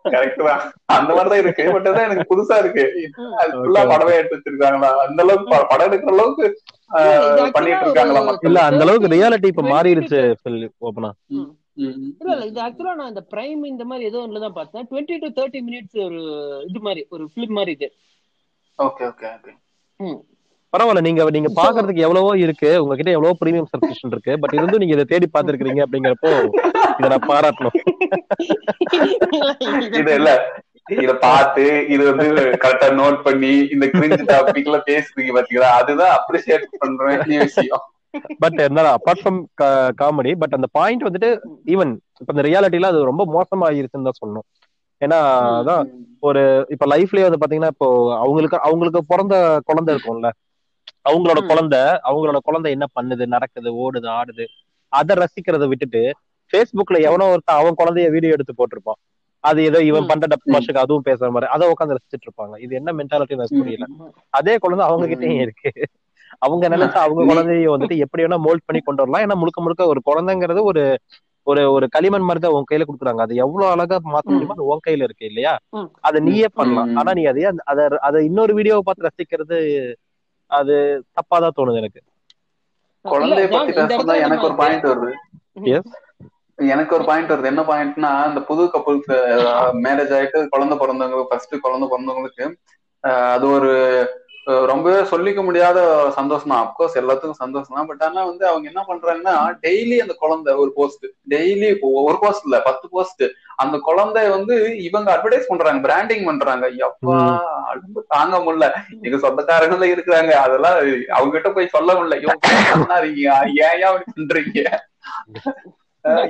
கரெக்ட் 0.08 0.42
தான். 0.48 0.62
அந்த 0.96 1.10
மாதிரிதான் 1.14 1.42
இருக்கு. 1.44 1.64
பட் 1.74 1.88
அதான் 1.90 2.08
எனக்கு 2.08 2.26
புதுசா 2.32 2.56
இருக்கு. 2.64 2.84
ஃபுல்லா 3.56 3.82
Okay. 3.82 3.92
படமே 3.92 4.16
எடுத்து 4.20 4.38
வச்சிருக்காங்களா? 4.38 4.90
அந்த 5.06 5.20
அளவுக்கு 5.26 5.52
படம் 5.66 5.88
எடுக்கிற 5.90 6.14
அளவுக்கு 6.16 6.48
பண்ணிட்டு 7.56 7.86
இருக்காங்களா 7.86 8.22
இல்ல 8.48 8.60
அந்த 8.70 8.82
அளவுக்கு 8.86 9.14
ரியாலிட்டி 9.16 9.48
இப்ப 9.54 9.64
20 9.64 9.74
மாறிடுச்சு 9.74 10.20
ம். 11.36 11.48
இல்ல 11.80 12.28
இல்ல 12.28 12.46
இது 12.46 12.60
ஆக்சுவலா 12.66 12.94
நான் 13.00 13.12
இந்த 13.12 13.24
பிரைம் 13.32 13.64
இந்த 13.68 13.84
மாதிரி 13.86 14.08
ஏதோ 14.10 14.20
ஒண்ணுல 14.24 14.40
தான் 14.46 14.56
பார்த்தேன். 14.56 14.86
டுவெண்ட்டி 14.90 15.18
டு 15.24 15.30
தேர்ட்டி 15.38 15.60
மினிட்ஸ் 15.68 15.98
ஒரு 16.06 16.22
இது 16.70 16.80
மாதிரி 16.80 17.02
ஒரு 17.10 17.24
பிலிம் 17.36 17.56
மாதிரி 17.58 17.74
இது. 17.78 17.90
Okay 18.80 19.04
okay 19.10 19.28
okay. 19.36 19.54
பரவாயில்ல 20.74 21.02
நீங்க 21.06 21.22
நீங்க 21.36 21.50
பாக்குறதுக்கு 21.60 22.06
எவ்வளவோ 22.08 22.32
இருக்கு. 22.46 22.70
உங்ககிட்ட 22.84 23.12
எவ்வளவோ 23.16 23.38
பிரீமியம் 23.42 23.70
சப்ஸ்கிரிப்ஷன் 23.72 24.14
இருக்கு. 24.16 24.34
பட் 24.42 24.56
இருந்தும் 24.58 24.82
நீங்க 24.84 24.96
இதை 24.98 25.06
தேடி 25.12 25.28
பாத்துருக்கீங்க 25.36 25.84
அப்படிங்கிறப்போ 25.86 26.32
இதை 27.00 27.10
நான் 27.14 27.28
பாராட்டணும். 27.32 27.76
இது 30.00 30.12
இல்ல. 30.20 30.32
இத 31.04 31.14
பார்த்து 31.24 31.64
இது 31.94 32.04
வந்து 32.10 32.26
கரெக்டா 32.64 32.88
நோட் 33.00 33.18
பண்ணி 33.26 33.54
இந்த 33.74 33.86
கிரிஞ்சு 33.94 34.24
டாபிக் 34.30 34.68
எல்லாம் 34.70 34.86
பேசுறீங்க 34.90 35.32
பாத்தீங்களா? 35.38 35.70
அதுதான் 35.80 36.14
அப்ரிசியேட் 36.18 36.64
பண்ற 36.84 37.02
வேண்டிய 37.10 37.38
விஷயம். 37.48 37.84
பட் 38.44 38.60
இருந்தாலும் 38.64 38.96
அப்பார்ட் 38.98 39.22
ஃப்ரம் 39.22 39.40
காமெடி 40.02 40.32
பட் 40.44 40.56
அந்த 40.58 40.68
பாயிண்ட் 40.78 41.06
வந்துட்டு 41.08 41.30
ஈவன் 41.74 41.92
இப்ப 42.22 42.30
இந்த 42.36 42.46
ரியாலிட்டில 42.48 42.92
அது 42.92 43.02
ரொம்ப 43.12 43.24
மோசமாயிருச்சுன்னு 43.36 44.08
தான் 44.10 44.20
சொல்லணும். 44.22 44.48
ஏன்னா 45.02 45.20
அதான் 45.60 45.84
இப்ப 46.76 46.86
லைஃப்லயே 46.94 47.28
வந்து 47.28 47.42
பாத்தீங்கன்னா 47.42 47.74
இப்போ 47.76 47.90
அவங்களுக்கு 48.24 48.58
அவங்களுக்கு 48.68 49.02
பிறந்த 49.12 49.36
குழந்தை 49.70 49.92
இருக்கும்ல. 49.96 50.30
அவங்களோட. 51.08 51.48
குழந்தை 51.48 51.80
அவங்களோட 51.80 52.38
குழந்தை 52.44 52.72
என்ன 52.72 52.86
பண்ணுது 53.02 53.26
நடக்குது 53.26 53.72
ஓடுது 53.74 54.22
ஆடுது 54.22 54.46
அதை 54.88 55.16
ரசிக்கிறத 55.16 55.68
விட்டுட்டு 55.68 56.12
Facebookல 56.54 57.02
எவனோ 57.02 57.30
ஒருத்தன் 57.30 57.58
அவன் 57.58 57.76
குழந்தைய 57.78 58.12
வீடியோ 58.12 58.34
எடுத்து 58.34 58.54
போட்டிருப்பான். 58.58 59.02
அது 59.40 59.64
ஏதோ 59.64 59.84
இவன். 59.84 60.06
பண்ற 60.06 60.28
டப் 60.28 60.54
மாஷுக்கு 60.54 60.78
அதுவும் 60.78 61.04
பேசுற 61.06 61.30
மாதிரி 61.30 61.46
அதை 61.46 61.68
உட்காந்து 61.68 61.96
ரசிச்சிட்டு 61.96 62.28
இருப்பாங்க. 62.28 62.60
இது 62.60 62.76
என்ன 62.76 62.94
மென்டாலிட்டி 62.94 63.44
புரியல. 63.58 63.86
அதே 64.30 64.58
குழந்தை 64.58 64.88
அவங்க 64.88 65.16
கிட்டயும் 65.16 65.40
இருக்கு. 65.40 65.72
அவங்க 66.40 66.70
நினைச்சா 66.70 66.92
அவங்க 66.92 67.34
குழந்தைய 67.34 67.72
வந்துட்டு 67.72 67.98
எப்படி 67.98 68.24
வேணா 68.24 68.38
மோல்ட் 68.38 68.66
பண்ணி 68.66 68.82
கொண்டு 68.82 69.06
வரலாம். 69.06 69.30
ஏன்னா 69.30 69.40
முழுக்க 69.40 69.62
முழுக்க 69.62 69.86
ஒரு 69.86 70.02
குழந்தைங்கிறது 70.06 70.62
ஒரு 70.62 71.00
ஒரு 71.44 71.72
ஒரு 71.72 71.88
களிமண் 71.90 72.22
மாதிரி 72.22 72.40
தான் 72.40 72.52
உன் 72.52 72.66
கையில 72.72 72.84
கொடுக்குறாங்க. 72.84 73.22
அது 73.22 73.36
எவ்வளவு 73.36 73.72
அழகா 73.72 73.96
மாத்த 73.96 74.22
முடியுமோ 74.24 74.52
அது 74.52 74.66
உன் 74.66 74.80
கையில 74.88 75.04
இருக்கு 75.04 75.26
இல்லையா. 75.26 75.58
அதை 76.00 76.22
நீயே 76.22 76.46
பண்ணலாம். 76.54 76.96
ஆனா 76.96 77.14
நீ 77.14 77.24
அந்த- 77.24 77.64
அத 77.66 77.98
அத 78.02 78.24
இன்னொரு 78.24 78.54
வீடியோவை 78.54 78.82
பார்த்து 78.86 79.08
ரசிக்கிறது 79.08 79.94
அது 80.52 80.76
தப்பாதான் 81.16 81.58
தோணுது 81.58 81.78
எனக்கு. 81.78 82.02
குழந்தைய 83.06 83.52
பத்தி 83.52 83.74
பேசணும்னா 83.74 84.22
எனக்கு 84.22 84.46
ஒரு 84.46 84.56
பாயிண்ட் 84.56 84.86
வருது. 84.86 85.12
Yes. 85.66 85.86
எனக்கு 86.60 86.96
ஒரு 86.96 87.06
பாயிண்ட் 87.06 87.32
வருது. 87.32 87.46
என்ன 87.46 87.62
பாயிண்ட்னா 87.62 88.28
இந்த 88.28 88.42
புது 88.42 88.64
கப்புள்ஸ் 88.66 89.12
மேரேஜ் 89.84 90.14
ஆயிட்டு 90.18 90.48
குழந்தை 90.48 90.78
பிறந்தவங்க 90.78 91.26
ஃபர்ஸ்ட் 91.30 91.56
குழந்தை 91.60 91.90
பிறந்தவங்களுக்கு 91.90 92.46
அது 93.34 93.48
ஒரு 93.50 93.72
ரொம்பவே 94.48 95.00
சொல்லிக்க 95.12 95.40
முடியாத 95.44 95.80
சந்தோஷம் 96.18 96.52
தான். 96.52 96.62
அப்கோர்ஸ் 96.64 96.98
எல்லாத்துக்கும் 97.02 97.42
சந்தோஷம் 97.44 97.78
தான். 97.78 97.88
பட் 97.90 98.04
ஆனா 98.08 98.22
வந்து 98.26 98.44
அவங்க 98.48 98.66
என்ன 98.72 98.82
பண்றாங்கன்னா 98.88 99.34
டெய்லி 99.66 99.98
அந்த 100.04 100.14
குழந்தை 100.20 100.54
ஒரு 100.54 100.72
போஸ்ட் 100.76 101.06
டெய்லி 101.34 101.70
ஒரு 102.06 102.18
போஸ்ட் 102.22 102.46
இல்ல 102.46 102.60
பத்து 102.60 102.88
போஸ்ட் 102.90 103.24
அந்த 103.56 103.76
குழந்தைய 103.88 104.30
வந்து 104.30 104.56
இவங்க 104.88 105.10
அட்வர்டைஸ் 105.16 105.50
பண்றாங்க 105.50 105.82
பிராண்டிங் 105.88 106.26
பண்றாங்க. 106.26 106.66
எப்பா 106.88 107.18
அழும்பு 107.72 108.02
தாங்க 108.08 108.38
முடியல. 108.38 108.68
எங்க 109.06 109.18
சொந்தக்காரங்க 109.18 109.76
தான் 109.76 109.94
இருக்கிறாங்க. 109.96 110.34
அதெல்லாம் 110.46 110.78
அவங்க 111.16 111.32
கிட்ட 111.32 111.52
போய் 111.52 111.74
சொல்ல 111.76 111.94
முடியல 111.94 112.20
ஐயோ, 112.20 112.36
பண்ணாதீங்க? 112.74 113.32
ஏன் 113.68 113.88
அப்படி 113.90 114.06
பண்றீங்க? 114.18 114.62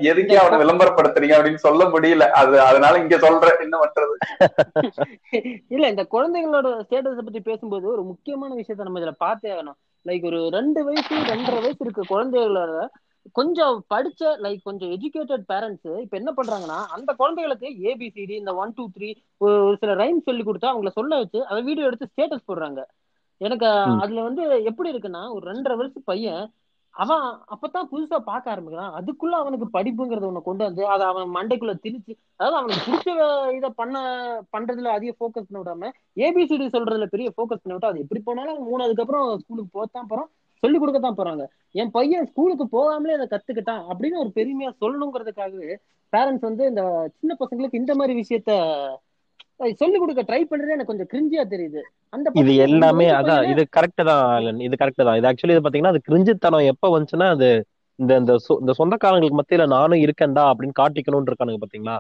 எதுக்கு 0.08 0.40
அவனை 0.40 0.58
விளம்பரப்படுத்துறீங்க 0.60 1.36
அப்படின்னு 1.38 1.66
சொல்ல 1.66 1.84
முடியல. 1.86 2.26
அது 2.40 2.62
அதனால 2.62 3.00
இங்க 3.00 3.18
சொல்றேன். 3.18 3.60
என்ன 3.60 3.78
பண்றது? 3.78 4.14
இல்ல 5.70 5.86
இந்த 5.88 6.04
குழந்தைகளோட 6.12 6.68
ஸ்டேட்டஸ 6.84 7.22
பத்தி 7.22 7.42
பேசும்போது 7.42 7.88
ஒரு 7.88 8.04
முக்கியமான 8.04 8.56
விஷயத்த 8.56 8.88
நம்ம 8.88 9.00
இதுல 9.00 9.14
பார்த்தே 9.20 9.52
ஆகணும். 9.52 9.78
லைக் 10.06 10.26
ஒரு 10.26 10.40
ரெண்டு 10.50 10.80
வயசு 10.84 11.16
ரெண்டரை 11.32 11.60
வயசு 11.62 11.82
இருக்க 11.82 12.04
குழந்தைகளோட 12.10 12.74
கொஞ்சம் 13.36 13.86
படிச்ச 13.90 14.22
லைக் 14.44 14.62
கொஞ்சம் 14.64 14.92
எஜுகேட்டட் 14.92 15.46
பேரண்ட்ஸ் 15.48 15.90
இப்ப 16.04 16.18
என்ன 16.18 16.32
பண்றாங்கன்னா 16.32 16.78
அந்த 16.96 17.12
குழந்தைகளுக்கு 17.14 17.70
ஏபிசிடி 17.86 18.36
இந்த 18.38 18.54
ஒன் 18.56 18.74
டூ 18.74 18.90
த்ரீ 18.96 19.10
ஒரு 19.42 19.56
சில 19.80 19.96
ரைம் 19.96 20.26
சொல்லி 20.26 20.44
கொடுத்தா 20.44 20.70
அவங்கள 20.72 20.92
சொல்ல 20.92 21.18
வச்சு 21.18 21.46
அதை 21.46 21.60
வீடியோ 21.64 21.88
எடுத்து 21.88 22.12
ஸ்டேட்டஸ் 22.12 22.48
போடுறாங்க. 22.48 22.80
எனக்கு. 23.42 23.68
அதுல 24.04 24.22
வந்து 24.22 24.44
எப்படி 24.64 24.92
இருக்குன்னா 24.94 25.24
ஒரு 25.34 25.44
ரெண்டரை 25.52 25.76
வருஷம் 25.76 26.06
பையன் 26.06 26.44
அவன் 26.98 27.26
அப்பதான் 27.54 27.90
புதுசா 27.92 28.18
பார்க்க 28.30 28.54
ஆரம்பிக்கிறான். 28.54 28.94
அதுக்குள்ள 29.00 29.36
அவனுக்கு 29.42 29.68
படிப்புங்கிறத 29.76 30.28
ஒண்ணு 30.30 30.42
கொண்டு 30.48 30.64
வந்து 30.68 30.84
அதை 30.94 31.04
அவன் 31.12 31.30
மண்டைக்குள்ள 31.36 31.74
திணிச்சு 31.84 32.14
அதாவது 32.40 32.58
அவனுக்கு 32.60 32.86
பிடிச்ச 32.88 33.10
இதை 33.58 33.70
பண்ண 33.82 33.98
பண்றதுல 34.56 34.94
அதிக 34.98 35.14
ஃபோக்கஸ் 35.18 35.48
பண்ண 35.48 35.62
விடாம 35.62 35.92
ஏபிசிடி 36.26 36.68
சொல்றதுல 36.76 37.08
பெரிய 37.14 37.30
ஃபோக்கஸ் 37.36 37.64
பண்ண 37.64 37.76
விட்டா 37.76 37.92
அது 37.92 38.04
எப்படி 38.06 38.22
போனாலும் 38.30 38.54
அவன் 38.56 38.70
மூணாவதுக்கு 38.72 39.06
அப்புறம் 39.06 39.28
ஸ்கூலுக்கு 39.44 39.76
போத்தான் 39.78 40.10
போறோம் 40.12 40.30
சொல்லி 40.64 40.78
கொடுக்க 40.80 41.00
தான் 41.00 41.18
போறாங்க. 41.18 41.44
என் 41.82 41.92
பையன் 41.92 42.28
ஸ்கூலுக்கு 42.30 42.66
போகாமலே 42.76 43.16
அதை 43.18 43.28
கத்துக்கிட்டான் 43.34 43.84
அப்படின்னு 43.90 44.22
ஒரு 44.24 44.32
பெருமையா 44.38 44.70
சொல்லணுங்கிறதுக்காகவே 44.84 45.72
பேரண்ட்ஸ் 46.14 46.48
வந்து 46.50 46.64
இந்த 46.72 46.84
சின்ன 47.20 47.36
பசங்களுக்கு 47.42 47.82
இந்த 47.82 47.94
மாதிரி 47.96 48.14
விஷயத்த 48.22 48.54
சொல்லி 49.82 49.98
கொடுக்க 50.02 50.22
ட்ரை 50.28 50.42
பண்றதே 50.50 50.74
எனக்கு 50.76 50.92
கொஞ்சம் 50.92 51.10
கிரிஞ்சியா 51.14 51.44
தெரியுது. 51.54 51.82
அந்த 52.16 52.32
இது 52.42 52.52
எல்லாமே 52.66 53.08
அதான் 53.20 53.48
இது 53.52 53.64
கரெக்ட் 53.78 54.04
தான். 54.10 54.60
இது 54.68 54.76
கரெக்ட் 54.82 55.06
தான். 55.08 55.18
இது 55.20 55.28
ஆக்சுவலி 55.30 55.56
இது 55.56 55.64
பாத்தீங்கன்னா 55.66 55.94
அது 55.96 56.02
கிரிஞ்சுத்தனம் 56.10 56.68
எப்ப 56.72 56.92
வந்துச்சுன்னா 56.96 57.30
அது 57.36 57.48
இந்த 58.00 58.12
இந்த 58.22 58.34
இந்த 58.64 58.74
சொந்தக்காரங்களுக்கு 58.80 59.40
மத்தியில 59.40 59.66
நானும் 59.76 60.04
இருக்கேன்டா 60.06 60.44
அப்படின்னு 60.52 60.76
காட்டிக்கணும்னு 60.82 61.30
இருக்கானுங்க 61.32 61.62
பாத்தீங்களா? 61.64 61.96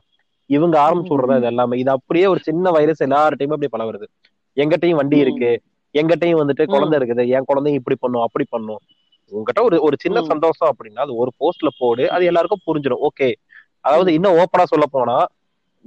இவங்க 0.50 0.76
ஆரம்பிச்சு 0.84 1.14
விடுறது 1.14 1.40
இது 1.42 1.50
எல்லாமே. 1.52 1.78
இது 1.84 1.92
அப்படியே 1.96 2.26
ஒரு 2.34 2.42
சின்ன 2.50 2.72
வைரஸ் 2.78 3.02
எல்லார்ட்டையுமே 3.08 3.56
அப்படி 3.58 3.72
பரவுறது. 3.76 4.06
எங்கிட்டயும் 4.58 5.00
வண்டி 5.02 5.18
இருக்கு. 5.24 5.52
எங்கிட்டயும் 5.96 6.42
வந்துட்டு 6.42 6.64
குழந்தை 6.74 6.96
இருக்குது. 7.00 7.24
என் 7.36 7.48
குழந்தையும் 7.50 7.80
இப்படி 7.82 7.98
பண்ணும் 8.04 8.26
அப்படி 8.28 8.46
பண்ணும். 8.56 8.82
உங்ககிட்ட 9.32 9.62
ஒரு 9.68 9.78
ஒரு 9.88 9.96
சின்ன 10.04 10.18
சந்தோஷம் 10.32 10.70
அப்படின்னா 10.72 11.02
அது 11.06 11.16
ஒரு 11.24 11.32
போஸ்ட்ல 11.42 11.70
போடு 11.82 12.04
அது 12.16 12.24
எல்லாருக்கும் 12.32 12.66
புரிஞ்சிடும் 12.68 13.04
ஓகே 13.08 13.28
அதாவது 13.88 14.10
இன்னும் 14.18 14.38
ஓப்பனா 14.42 14.66
சொல்ல 14.74 14.86
போனா 14.96 15.18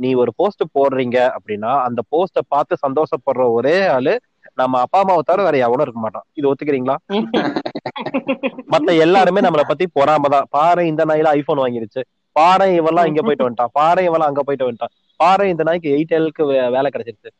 நீ 0.00 0.14
ஒரு 0.14 0.32
போஸ்ட் 0.36 0.62
போடுறீங்க 0.78 1.18
அப்படின்னா 1.36 1.72
அந்த 1.82 2.02
போஸ்ட 2.10 2.38
பார்த்து 2.48 2.76
சந்தோஷப்படுற 2.86 3.52
ஒரே 3.52 3.86
ஆளு 3.86 4.14
நம்ம 4.54 4.80
அப்பா 4.80 4.98
அம்மாவை 4.98 5.22
தவிர 5.24 5.42
வேற 5.42 5.56
எவனும் 5.56 5.80
இருக்க 5.80 6.00
மாட்டான். 6.00 6.24
இது 6.32 6.46
ஒத்துக்கிறீங்களா? 6.52 6.96
மத்த 8.72 8.98
எல்லாருமே 8.98 9.40
நம்மளை 9.40 9.60
பத்தி 9.66 9.86
பொறாமதான் 10.00 10.46
பாரு 10.50 10.86
இந்த 10.86 11.04
நாயில 11.04 11.22
ஐபோன் 11.22 11.58
வாங்கிருச்சு. 11.58 12.02
பாரு 12.36 12.66
இவெல்லாம் 12.70 13.06
இங்க 13.06 13.22
போயிட்டு 13.22 13.50
வந்துட்டான். 13.50 13.72
பாரு 13.72 14.02
இவெல்லாம் 14.02 14.30
அங்க 14.30 14.42
போயிட்டு 14.42 14.68
வந்துட்டான். 14.70 14.94
பாரு 15.16 15.48
இந்த 15.48 15.62
நாய்க்கு 15.62 15.90
எயிட் 15.96 16.16
எல்க்கு 16.18 16.44
வேலை 16.46 16.90
கிடைச்சிருச்சு. 16.94 17.30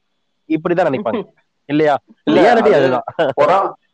இப்படிதான் 0.49 0.89
நினைப்பாங்க. 0.91 1.23
இல்லையா? 1.69 1.95
இல்ல 2.25 2.41
ரியாலிட்டி 2.41 2.73
அது 2.73 2.75
அதுதான். 2.75 3.07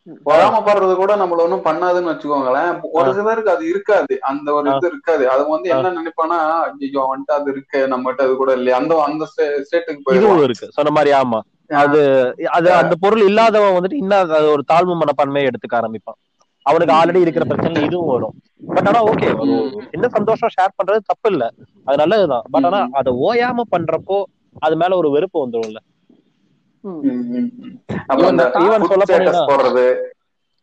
பொறா 0.07 0.15
ம், 0.15 0.19
பொறாமப்படுறது 0.27 0.93
கூட 0.95 1.13
நம்மள 1.15 1.43
ஒண்ணும் 1.43 1.65
பண்ணாதுன்னு 1.65 2.11
வச்சுக்கோங்களேன். 2.11 2.69
ஒரு 2.93 3.09
சிலருக்கு 3.13 3.51
அது 3.51 3.63
இருக்காது. 3.69 4.15
அந்த 4.29 4.47
ஒரு 4.53 4.67
இது 4.73 4.87
இருக்காது. 4.87 5.23
அது 5.29 5.43
வந்து 5.49 5.71
என்ன 5.73 5.91
நினைப்பானா 5.97 6.37
ஐயோ 6.65 7.03
வந்துட்டு 7.07 7.35
அது 7.37 7.49
இருக்கு 7.51 7.79
நம்மகிட்ட 7.87 8.23
அது 8.23 8.35
கூட 8.35 8.51
இல்லையா. 8.53 8.77
அந்த 8.77 8.95
அந்த 9.07 9.25
ஸ்டேட்டுக்கு 9.63 10.17
இதுவும் 10.17 10.43
இருக்கு. 10.43 10.67
சொன்ன 10.77 10.93
மாதிரி 10.97 11.13
ஆமா. 11.17 11.39
அது 11.79 12.01
அது 12.51 12.69
அந்த 12.73 12.95
பொருள் 13.01 13.23
இல்லாதவன் 13.23 13.75
வந்துட்டு 13.77 14.01
இன்னும் 14.01 14.21
அது 14.35 14.47
ஒரு 14.51 14.63
தாழ்வு 14.65 14.93
மனப்பான்மையை 14.95 15.47
எடுத்துக்க 15.49 15.79
ஆரம்பிப்பான். 15.79 16.19
அவனுக்கு 16.65 16.93
ஆல்ரெடி 16.93 17.19
இருக்கிற 17.19 17.43
பிரச்சனை 17.45 17.83
இதுவும் 17.83 18.11
வரும். 18.13 18.35
பட் 18.69 18.87
ஆனா 18.87 18.99
ஓகே. 19.09 19.27
சின்ன 19.91 20.05
சந்தோஷம் 20.15 20.53
ஷேர் 20.55 20.77
பண்றது 20.77 20.99
தப்பு 21.05 21.29
இல்ல. 21.33 21.43
அது 21.87 21.97
நல்லதுதான். 21.97 22.45
பட் 22.53 22.67
ஆனா 22.69 22.79
அதை 22.99 23.11
ஓயாம 23.25 23.65
பண்றப்போ 23.71 24.17
அது 24.61 24.75
மேல 24.75 24.97
ஒரு 24.97 25.09
வெறுப்பு 25.09 25.37
வந்துரும்ல 25.43 25.79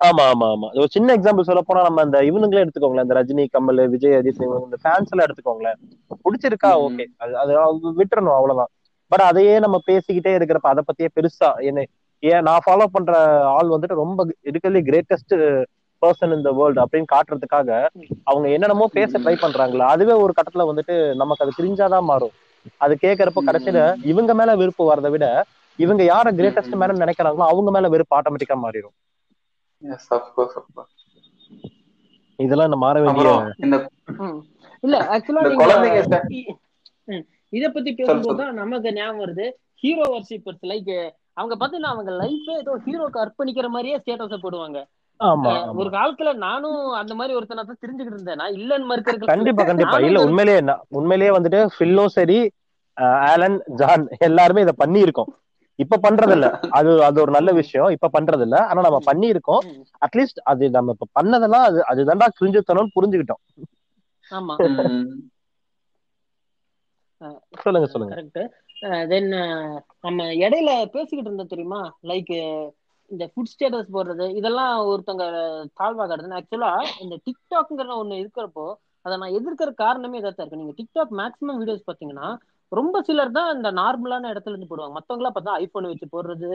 ஆமா 0.00 0.22
ஆமா 0.30 0.46
ஆமா. 0.52 0.68
ஒரு 0.76 0.88
சின்ன 0.90 1.14
எக்ஸாம்பிள் 1.16 1.48
சொல்ல 1.48 1.60
போனா 1.62 1.82
நம்ம 1.82 2.00
அந்த 2.00 2.18
இவனுங்களே 2.28 2.62
எடுத்துக்கோங்களேன். 2.64 3.06
இந்த 3.06 3.16
ரஜினி 3.18 3.44
கமல் 3.52 3.82
விஜய் 3.92 4.16
அஜித் 4.18 4.40
இவங்க 4.40 4.64
இந்த 4.64 4.78
ஃபேன்ஸ் 4.82 5.12
எல்லாம் 5.12 5.26
எடுத்துக்கோங்களேன். 5.26 5.78
பிடிச்சிருக்கா? 6.24 6.70
ஓகே. 6.86 7.04
அது 7.42 7.52
விட்டுறணும் 8.00 8.36
அவ்வளவுதான். 8.36 8.70
பட் 9.12 9.24
அதையே 9.28 9.54
நம்ம 9.58 9.76
பேசிக்கிட்டே 9.88 10.32
இருக்கிறப்ப 10.36 10.68
அதை 10.70 10.82
பத்தியே 10.86 11.08
பெருசா 11.16 11.50
என்ன 11.68 11.84
ஏன் 12.22 12.44
நான் 12.44 12.64
ஃபாலோ 12.64 12.84
பண்ற 12.92 13.12
ஆள் 13.54 13.72
வந்துட்டு 13.72 13.96
ரொம்ப 13.98 14.20
இருக்கிறதுலே 14.44 14.82
கிரேட்டஸ்ட் 14.86 15.34
பர்சன் 16.02 16.36
இந்த 16.36 16.50
வேர்ல்டு 16.52 16.82
அப்படின்னு 16.82 17.12
காட்டுறதுக்காக 17.12 17.68
அவங்க 18.26 18.46
என்னென்னமோ 18.54 18.86
பேச 18.96 19.12
ட்ரை 19.18 19.34
பண்றாங்களா? 19.36 19.86
அதுவே 19.94 20.14
ஒரு 20.24 20.32
கட்டத்துல 20.34 20.66
வந்துட்டு 20.70 20.94
நமக்கு 21.20 21.44
அது 21.44 21.58
கிரிஞ்சாதான் 21.58 22.08
மாறும். 22.10 22.34
அது 22.80 22.94
கேட்கறப்போ 23.02 23.40
கடைசியில 23.44 23.78
இவங்க 24.12 24.34
மேல 24.34 24.50
விருப்பு 24.56 24.84
வரதை 24.90 25.10
விட 25.14 25.26
இவங்க 25.78 26.02
யார 26.06 26.26
கிரேட்டஸ்ட். 26.38 26.76
மேல 26.80 27.00
நினைக்கிறாங்களோ 27.00 27.46
அவங்க 27.50 27.70
மேல 27.70 27.88
வெறுப்பு 27.94 28.16
ஆட்டோமேட்டிக்கா 28.18 28.58
மாறிடும் 28.64 28.96
Yes, 29.82 30.04
of 30.12 30.26
course, 30.34 30.54
of 30.56 30.66
course. 30.74 30.92
இதெல்லாம் 32.38 32.68
இந்த 32.68 32.78
மாற 32.82 32.96
வேண்டிய. 33.02 33.32
இல்ல 34.82 34.96
ஆக்சுவலா. 35.14 36.20
இத 37.52 37.64
பத்தி 37.68 37.90
பேசும்போது 37.98 38.44
நமக்கு 38.60 38.94
ஞாபகம் 38.96 39.22
வருது 39.22 39.46
ஹீரோ 39.82 40.06
வர்ஷிப்பர்ஸ் 40.14 40.64
லைக் 40.70 40.90
அவங்க 41.36 41.54
பாத்தீங்கன்னா 41.56 41.92
அவங்க 41.94 42.10
லைஃபே 42.22 42.54
ஏதோ 42.62 42.72
ஹீரோக்கு 42.84 43.22
அர்ப்பணிக்கிற 43.22 43.68
மாதிரியே 43.74 43.98
ஸ்டேட்டஸ 44.02 44.38
போடுவாங்க 44.42 44.78
ஒரு 45.80 45.88
காலத்துல 45.94 46.30
நானும் 46.44 46.80
அந்த 47.00 47.12
மாதிரி 47.14 47.36
ஒருத்தனை 47.38 47.62
தான் 47.62 47.82
தெரிஞ்சுக்கிட்டு 47.82 48.16
இருந்தேன் 48.16 48.40
நான் 48.40 48.56
இல்லன்னு 48.58 48.90
மறுக்கிறதுக்கு 48.90 49.32
கண்டிப்பா 49.32 49.64
கண்டிப்பா 49.70 49.98
இல்ல 50.06 50.24
உண்மையிலேயே 50.26 50.60
உண்மையிலேயே 50.98 51.32
வந்துட்டு 51.36 51.60
ஃபில்லும் 51.74 52.14
சரி 52.16 52.38
ஆலன் 53.28 53.58
ஜான் 53.80 54.04
எல்லாருமே 54.28 54.64
இதை 54.66 54.74
பண்ணி 54.82 55.00
இருக்கோம் 55.06 55.30
இப்ப 55.78 55.98
பண்றது 56.02 56.34
இல்ல 56.36 56.46
அது 56.78 56.90
அது 57.04 57.18
ஒரு 57.22 57.32
நல்ல 57.36 57.50
விஷயம். 57.52 57.88
இப்ப 57.96 58.10
பண்றது 58.16 58.44
இல்ல 58.46 58.56
ஆனா 58.68 58.84
நம்ம 58.86 59.00
பண்ணி 59.08 59.26
இருக்கோம். 59.34 59.62
அட்லீஸ்ட் 60.02 60.40
அது 60.52 60.64
நம்ம 60.70 60.94
இப்ப 60.96 61.08
பண்ணதெல்லாம் 61.18 61.66
அது 61.68 61.80
அதுதான்டா 61.92 62.28
கிரிஞ்சுத்தனம்னு 62.38 62.96
புரிஞ்சுக்கிட்டோம். 62.96 63.42
சொல்லுங்க 67.64 67.88
சொல்லுங்க. 67.92 68.14
கரெக்ட் 68.14 68.40
தென் 69.12 69.30
நம்ம 70.06 70.24
இடையில 70.44 70.70
பேசிக்கிட்டு 70.94 71.28
இருந்தோம் 71.28 71.52
தெரியுமா? 71.52 71.80
லைக் 72.10 72.32
இந்த 73.10 73.24
ஃபுட் 73.30 73.50
ஸ்டேட்டஸ் 73.52 73.94
போடுறது 73.94 74.26
இதெல்லாம் 74.38 74.74
ஒருத்தங்க 74.90 75.24
தாழ்வா 75.80 76.04
காட்டுது 76.04 76.38
ஆக்சுவலா 76.38 76.72
இந்த 77.04 77.14
டிக்டாக்ங்கிற 77.26 77.94
ஒண்ணு 78.02 78.20
இருக்கிறப்போ 78.22 78.66
அதை 79.04 79.14
நான் 79.22 79.36
எதிர்க்கிற 79.38 79.70
காரணமே 79.74 80.18
இதான் 80.20 80.36
இருக்கு. 80.36 80.60
நீங்க 80.60 80.74
டிக்டாக் 80.78 81.12
மேக்ஸிமம் 81.20 81.58
வீடியோஸ் 81.60 81.88
பாத்தீங்கன்னா 81.88 82.28
ரொம்ப 82.72 82.96
சிலர் 83.08 83.36
தான் 83.36 83.50
இந்த 83.56 83.68
நார்மலான 83.72 84.30
இடத்துல 84.32 84.54
இருந்து 84.54 84.70
போடுவாங்க. 84.70 84.94
மத்தவங்களா 84.98 85.30
பார்த்தா 85.34 85.58
ஐபோன் 85.64 85.90
வச்சு 85.90 86.06
போடுறது 86.14 86.50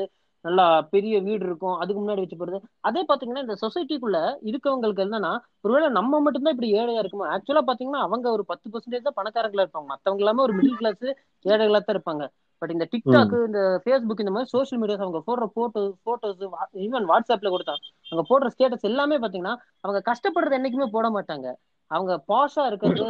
நல்லா 0.45 0.65
பெரிய 0.93 1.15
வீடு 1.25 1.43
இருக்கும் 1.47 1.77
அதுக்கு 1.81 2.01
முன்னாடி 2.01 2.23
வச்சு 2.23 2.37
போடுறது. 2.41 2.59
அதே 2.87 3.01
பாத்தீங்கன்னா 3.09 3.43
இந்த 3.45 3.55
சொசைட்டிக்குள்ள 3.63 4.17
இருக்கவங்களுக்கு 4.49 5.03
என்னன்னா 5.05 5.31
ஒருவேளை 5.65 5.87
நம்ம 5.97 6.19
மட்டும்தான் 6.25 6.55
இப்படி 6.55 6.69
ஏழையா 6.81 7.01
இருக்குமோ? 7.03 7.25
ஆக்சுவலா 7.35 7.63
பாத்தீங்கன்னா 7.69 8.03
அவங்க 8.07 8.27
ஒரு 8.37 8.45
பத்து 8.51 8.67
பர்சன்டேஜ் 8.73 9.07
தான் 9.07 9.17
பணக்காரங்களா 9.19 9.65
இருப்பாங்க. 9.65 9.89
மத்தவங்க 9.93 10.23
எல்லாமே 10.25 10.45
ஒரு 10.47 10.55
மிடில் 10.59 10.79
கிளாஸ் 10.81 11.03
ஏழைகளா 11.45 11.81
தான் 11.81 11.95
இருப்பாங்க. 11.97 12.25
பட் 12.61 12.71
இந்த 12.75 12.85
டிக்டாக் 12.93 13.33
இந்த 13.47 13.59
ஃபேஸ்புக் 13.83 14.23
இந்த 14.23 14.31
மாதிரி 14.35 14.51
சோஷியல் 14.53 14.81
மீடியாஸ் 14.81 15.03
அவங்க 15.05 15.19
போடுற 15.27 15.45
போட்டோ 15.57 15.81
போட்டோஸ் 16.07 16.41
ஈவன் 16.85 17.05
வாட்ஸ்அப்ல 17.11 17.51
கொடுத்தா 17.53 17.75
அவங்க 18.11 18.23
போடுற 18.31 18.47
ஸ்டேட்டஸ் 18.55 18.87
எல்லாமே 18.91 19.17
பாத்தீங்கன்னா 19.23 19.53
அவங்க 19.83 19.99
கஷ்டப்படுறது 20.09 20.57
என்னைக்குமே 20.59 20.87
போட 20.95 21.07
மாட்டாங்க. 21.17 21.47
அவங்க 21.91 22.13
பாஷா 22.31 22.63
இருக்கிறது 22.71 23.07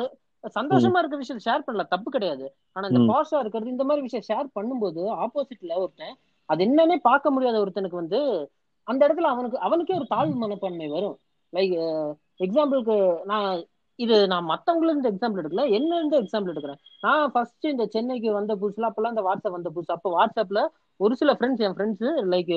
சந்தோஷமா 0.56 1.00
இருக்க 1.00 1.18
விஷயம் 1.18 1.44
ஷேர் 1.46 1.66
பண்ணலாம் 1.66 1.90
தப்பு 1.90 2.10
கிடையாது. 2.12 2.46
ஆனா 2.76 2.86
இந்த. 2.88 3.02
பாஷா 3.12 3.40
இருக்கிறது 3.40 3.74
இந்த 3.74 3.84
மாதிரி 3.84 4.06
விஷயம் 4.08 4.28
ஷேர் 4.30 4.48
பண்ணும்போது 4.58 5.02
ஆப்போசிட்ல 5.24 5.74
ஒருத்தன் 5.76 6.16
அது 6.50 6.64
என்னன்னே 6.66 6.98
பார்க்க 7.02 7.32
முடியாத 7.32 7.58
ஒருத்தனுக்கு 7.64 8.02
வந்து 8.02 8.20
அந்த 8.88 9.02
இடத்துல 9.08 9.32
அவனுக்கு 9.34 9.58
அவனுக்கே 9.60 9.98
ஒரு 9.98 10.08
தாழ்வு 10.08 10.36
மனப்பான்மை 10.36 10.88
வரும். 10.88 11.18
லைக் 11.54 11.76
எக்ஸாம்பிளுக்கு 12.40 12.96
நான் 13.26 13.50
இது 14.00 14.16
நான் 14.28 14.50
மத்தவங்கள 14.50 14.90
இருந்து 14.90 15.12
எக்ஸாம்பிள் 15.12 15.42
எடுக்கல 15.42 15.64
என்ன 15.78 15.92
இருந்து 15.98 16.18
எக்ஸாம்பிள் 16.22 16.52
எடுக்கிறேன். 16.54 16.80
நான் 17.02 17.32
ஃபர்ஸ்ட் 17.32 17.66
இந்த 17.66 17.86
சென்னைக்கு 17.86 18.30
வந்த 18.34 18.54
புதுசுல 18.56 18.90
அப்பெல்லாம் 18.90 19.14
இந்த 19.16 19.24
வாட்ஸ்அப் 19.28 19.58
வந்த 19.58 19.70
புதுசு. 19.70 19.96
அப்போ 19.98 20.12
வாட்ஸ்அப்ல 20.18 20.62
ஒரு 21.00 21.16
சில 21.16 21.34
ஃப்ரெண்ட்ஸ் 21.34 21.64
என் 21.68 21.76
ஃப்ரெண்ட்ஸ் 21.78 22.06
லைக் 22.34 22.52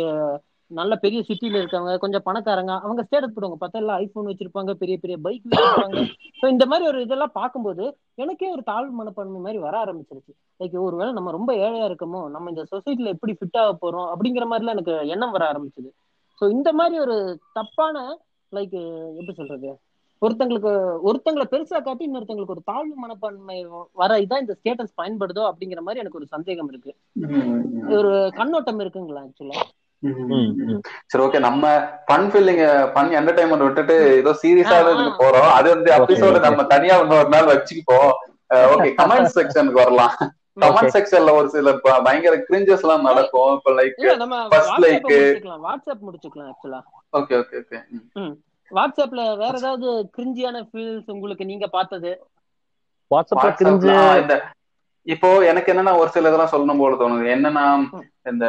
நல்ல 0.78 0.96
பெரிய 1.04 1.20
சிட்டில 1.28 1.60
இருக்கவங்க 1.60 1.94
கொஞ்சம் 2.02 2.24
பணக்காரங்க 2.26 2.72
அவங்க 2.84 3.02
ஸ்டேட்டஸ் 3.06 3.34
போடுவாங்க. 3.34 3.58
பார்த்தா 3.60 3.80
எல்லாம் 3.82 4.00
ஐபோன் 4.04 4.28
வச்சிருப்பாங்க 4.30 4.72
பெரிய 4.82 4.96
பெரிய 5.02 5.16
பைக் 5.26 5.46
வச்சிருப்பாங்க. 5.50 6.02
ஸோ 6.40 6.44
இந்த 6.54 6.64
மாதிரி 6.70 6.86
ஒரு 6.90 6.98
இதெல்லாம் 7.06 7.36
பார்க்கும்போது 7.40 7.84
எனக்கே 8.22 8.50
ஒரு 8.56 8.64
தாழ்வு 8.70 8.92
மனப்பான்மை 9.00 9.40
மாதிரி 9.46 9.60
வர 9.66 9.76
ஆரம்பிச்சிருச்சு. 9.84 10.32
லைக் 10.60 10.76
ஒருவேளை 10.86 11.10
நம்ம 11.18 11.32
ரொம்ப 11.38 11.52
ஏழையா 11.66 11.86
இருக்கமோ 11.90 12.22
நம்ம 12.34 12.50
இந்த 12.54 12.64
சொசைட்டில 12.72 13.14
எப்படி 13.16 13.34
ஃபிட் 13.38 13.60
ஆக 13.62 13.72
போறோம் 13.84 14.10
அப்படிங்கிற 14.14 14.46
மாதிரிலாம் 14.52 14.76
எனக்கு 14.78 14.96
எண்ணம் 15.14 15.34
வர 15.36 15.46
ஆரம்பிச்சது. 15.52 15.90
ஸோ 16.40 16.44
இந்த 16.56 16.68
மாதிரி 16.80 16.98
ஒரு 17.06 17.16
தப்பான 17.58 18.04
லைக் 18.52 18.76
எப்படி 19.18 19.34
சொல்றது? 19.40 19.70
ஒருத்தங்களுக்கு 20.22 20.72
ஒருத்தங்களை 21.08 21.44
பெருசா 21.52 21.78
காட்டி 21.86 22.04
இன்னொருத்தங்களுக்கு 22.08 22.54
ஒரு 22.54 22.62
தாழ்வு 22.70 22.96
மனப்பான்மை 23.04 23.56
வர 24.00 24.18
இதான் 24.24 24.42
இந்த 24.44 24.54
ஸ்டேட்டஸ் 24.58 24.98
பயன்படுதோ 25.00 25.42
அப்படிங்கிற 25.48 25.80
மாதிரி 25.86 26.02
எனக்கு 26.02 26.20
ஒரு 26.20 26.28
சந்தேகம் 26.34 26.68
இருக்கு. 26.72 26.92
ஒரு 27.98 28.12
கண்ணோட்டம் 28.38 28.82
இருக்குங்களா 28.82 29.22
ஆக்சுவலா 29.26 29.62
சரி 31.10 31.22
ஓகே 31.24 31.40
நம்ம 31.40 31.64
ஃபன் 32.06 32.28
ஃபீலிங் 32.30 32.60
ஃபன் 32.92 33.10
என்டர்டைன்மெண்ட் 33.18 33.66
விட்டுட்டு 33.66 33.96
ஏதோ 34.16 34.32
சீரியஸா 34.40 34.76
ஆ, 34.76 34.82
ஆ. 34.82 34.92
இதுக்கு 34.94 35.12
போறோம். 35.20 35.50
அது 35.58 35.68
வந்து 35.74 35.90
எபிசோடு 35.98 36.30
okay. 36.32 36.44
நம்ம 36.46 36.62
தனியா 36.72 36.94
இன்னொரு 37.02 37.30
நாள் 37.34 37.50
வச்சுப்போம் 37.52 38.10
ஓகே 38.72 38.88
கமெண்ட் 38.98 39.34
செக்ஷனுக்கு 39.36 39.82
வரலாம். 39.82 40.14
கமெண்ட் 40.62 40.94
செக்ஷன்ல 40.94 41.30
ஒரு 41.36 41.48
சில 41.48 41.68
பயங்கர 42.00 42.34
கிரிஞ்சஸ் 42.48 42.82
எல்லாம் 42.84 43.06
நடக்கும். 43.08 43.52
இப்ப 43.58 43.70
லைக் 43.76 44.00
நம்ம 44.18 44.38
First 44.50 44.72
வாட்ஸ்அப் 45.62 46.02
முடிச்சுக்கலாம். 46.02 46.50
ஆக்சுவலா 46.50 46.80
ஓகே 47.12 47.36
ஓகே 47.40 47.56
ஓகே 47.62 47.78
வாட்ஸ்அப்ல 48.70 49.22
வேற 49.40 49.54
ஏதாவது 49.60 49.86
கிரிஞ்சியான 50.14 50.60
ஃபீல்ஸ் 50.68 51.08
உங்களுக்கு 51.14 51.44
நீங்க 51.44 51.66
பார்த்தது? 51.72 52.12
வாட்ஸ்அப்ல 53.10 53.50
கிரிஞ்சு 53.60 53.88
இப்போ 55.06 55.28
எனக்கு 55.44 55.72
என்னன்னா 55.72 55.92
ஒரு 55.98 56.10
சில 56.10 56.28
இதெல்லாம் 56.28 56.52
சொல்லணும் 56.52 56.80
போல 56.80 56.96
தோணுது. 56.96 57.24
என்னன்னா 57.36 57.64
இந்த 58.30 58.46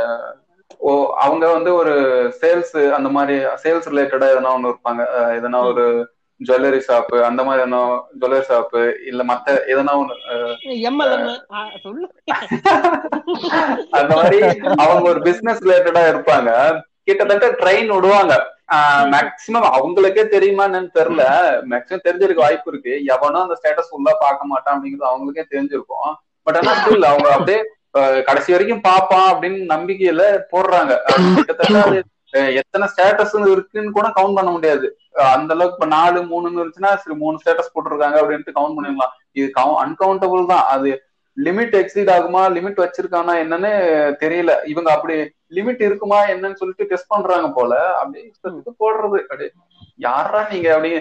அவங்க 1.23 1.53
வந்து 1.53 1.75
ஒரு 1.75 1.93
சேல்ஸ் 2.41 2.93
அந்த 2.93 3.09
மாதிரி 3.09 3.39
சேல்ஸ் 3.63 3.91
ரிலேட்டடா 3.91 4.33
எதனா 4.33 4.55
ஒண்ணு 4.55 4.67
இருப்பாங்க 4.67 5.01
எதனா 5.37 5.63
ஒரு 5.63 6.09
ஜுவல்லரி 6.41 6.81
ஷாப் 6.87 7.25
அந்த 7.25 7.43
மாதிரி 7.43 7.63
எதனா 7.63 8.03
ஜுவல்லரி 8.13 8.45
ஷாப் 8.49 8.93
இல்ல 9.07 9.23
மத்த 9.23 9.63
எதனா 9.73 9.93
ஒண்ணு 9.93 10.15
அந்த 13.99 14.15
மாதிரி 14.15 14.41
அவங்க 14.77 15.09
ஒரு 15.09 15.21
பிசினஸ் 15.21 15.63
ரிலேட்டடா 15.63 16.09
இருப்பாங்க. 16.09 16.81
கிட்டத்தட்ட 17.03 17.55
ட்ரெயின் 17.61 17.95
விடுவாங்க. 17.95 18.53
மேக்சிமம் 19.13 19.67
அவங்களுக்கே 19.77 20.27
தெரியுமா 20.27 20.67
என்னன்னு 20.67 20.99
தெரியல. 20.99 21.23
மேக்சிமம் 21.71 22.05
தெரிஞ்சிருக்க 22.05 22.35
வாய்ப்பு 22.35 22.71
இருக்கு. 22.71 23.05
எவனும் 23.05 23.41
அந்த 23.41 23.57
ஸ்டேட்டஸ் 23.59 23.89
ஃபுல்லா 23.89 24.13
பார்க்க 24.19 24.45
மாட்டான் 24.45 24.75
அப்படிங்கிறது 24.75 25.11
அவங்களுக்கே 25.11 25.45
தெரிஞ்சிருக்கும். 25.53 26.13
பட் 26.47 26.57
ஆனா 26.57 26.71
ஸ்டில் 26.79 27.03
அவங்க 27.03 27.31
அப்படியே 27.31 27.63
கடைசி 28.27 28.51
வரைக்கும் 28.51 28.85
பாப்பான் 28.87 29.29
அப்படின்னு 29.31 29.59
நம்பிக்கையில 29.73 30.23
போடுறாங்க. 30.53 30.93
கிட்டத்தட்ட 31.35 32.01
எத்தனை 32.59 32.87
ஸ்டேட்டஸ் 32.91 33.33
இருக்குன்னு 33.53 33.91
கூட 33.91 34.07
கவுண்ட் 34.15 34.37
பண்ண 34.37 34.51
முடியாது. 34.51 34.87
அந்த 35.33 35.53
அளவுக்கு 35.53 35.77
இப்ப 35.77 35.87
நாலு 35.97 36.19
மூணுன்னு 36.21 36.59
இருந்துச்சுன்னா 36.59 36.91
சரி 37.01 37.15
மூணு 37.15 37.41
ஸ்டேட்டஸ் 37.41 37.73
போட்டிருக்காங்க 37.73 38.17
அப்படின்ட்டு 38.21 38.57
கவுண்ட் 38.59 38.77
பண்ணிடலாம். 38.77 39.13
இது 39.31 39.47
அன்கவுண்டபிள் 39.83 40.51
தான். 40.53 40.65
அது 40.75 40.91
லிமிட் 41.37 41.75
எக்ஸீட் 41.81 42.11
ஆகுமா 42.15 42.41
லிமிட் 42.55 42.81
வச்சிருக்கானா 42.83 43.33
என்னன்னு 43.43 43.71
தெரியல. 44.23 44.51
இவங்க 44.71 44.89
அப்படி 44.91 45.15
லிமிட் 45.51 45.81
இருக்குமா 45.87 46.19
என்னன்னு 46.33 46.59
சொல்லிட்டு 46.61 46.89
டெஸ்ட் 46.91 47.13
பண்றாங்க 47.13 47.47
போல. 47.47 47.73
இஷ்டத்துக்கு 48.29 48.73
போடுறது. 48.83 49.19
அப்படியே 49.29 49.51
யாரா 49.99 50.47
நீங்க 50.51 50.67
அப்படி? 50.75 50.91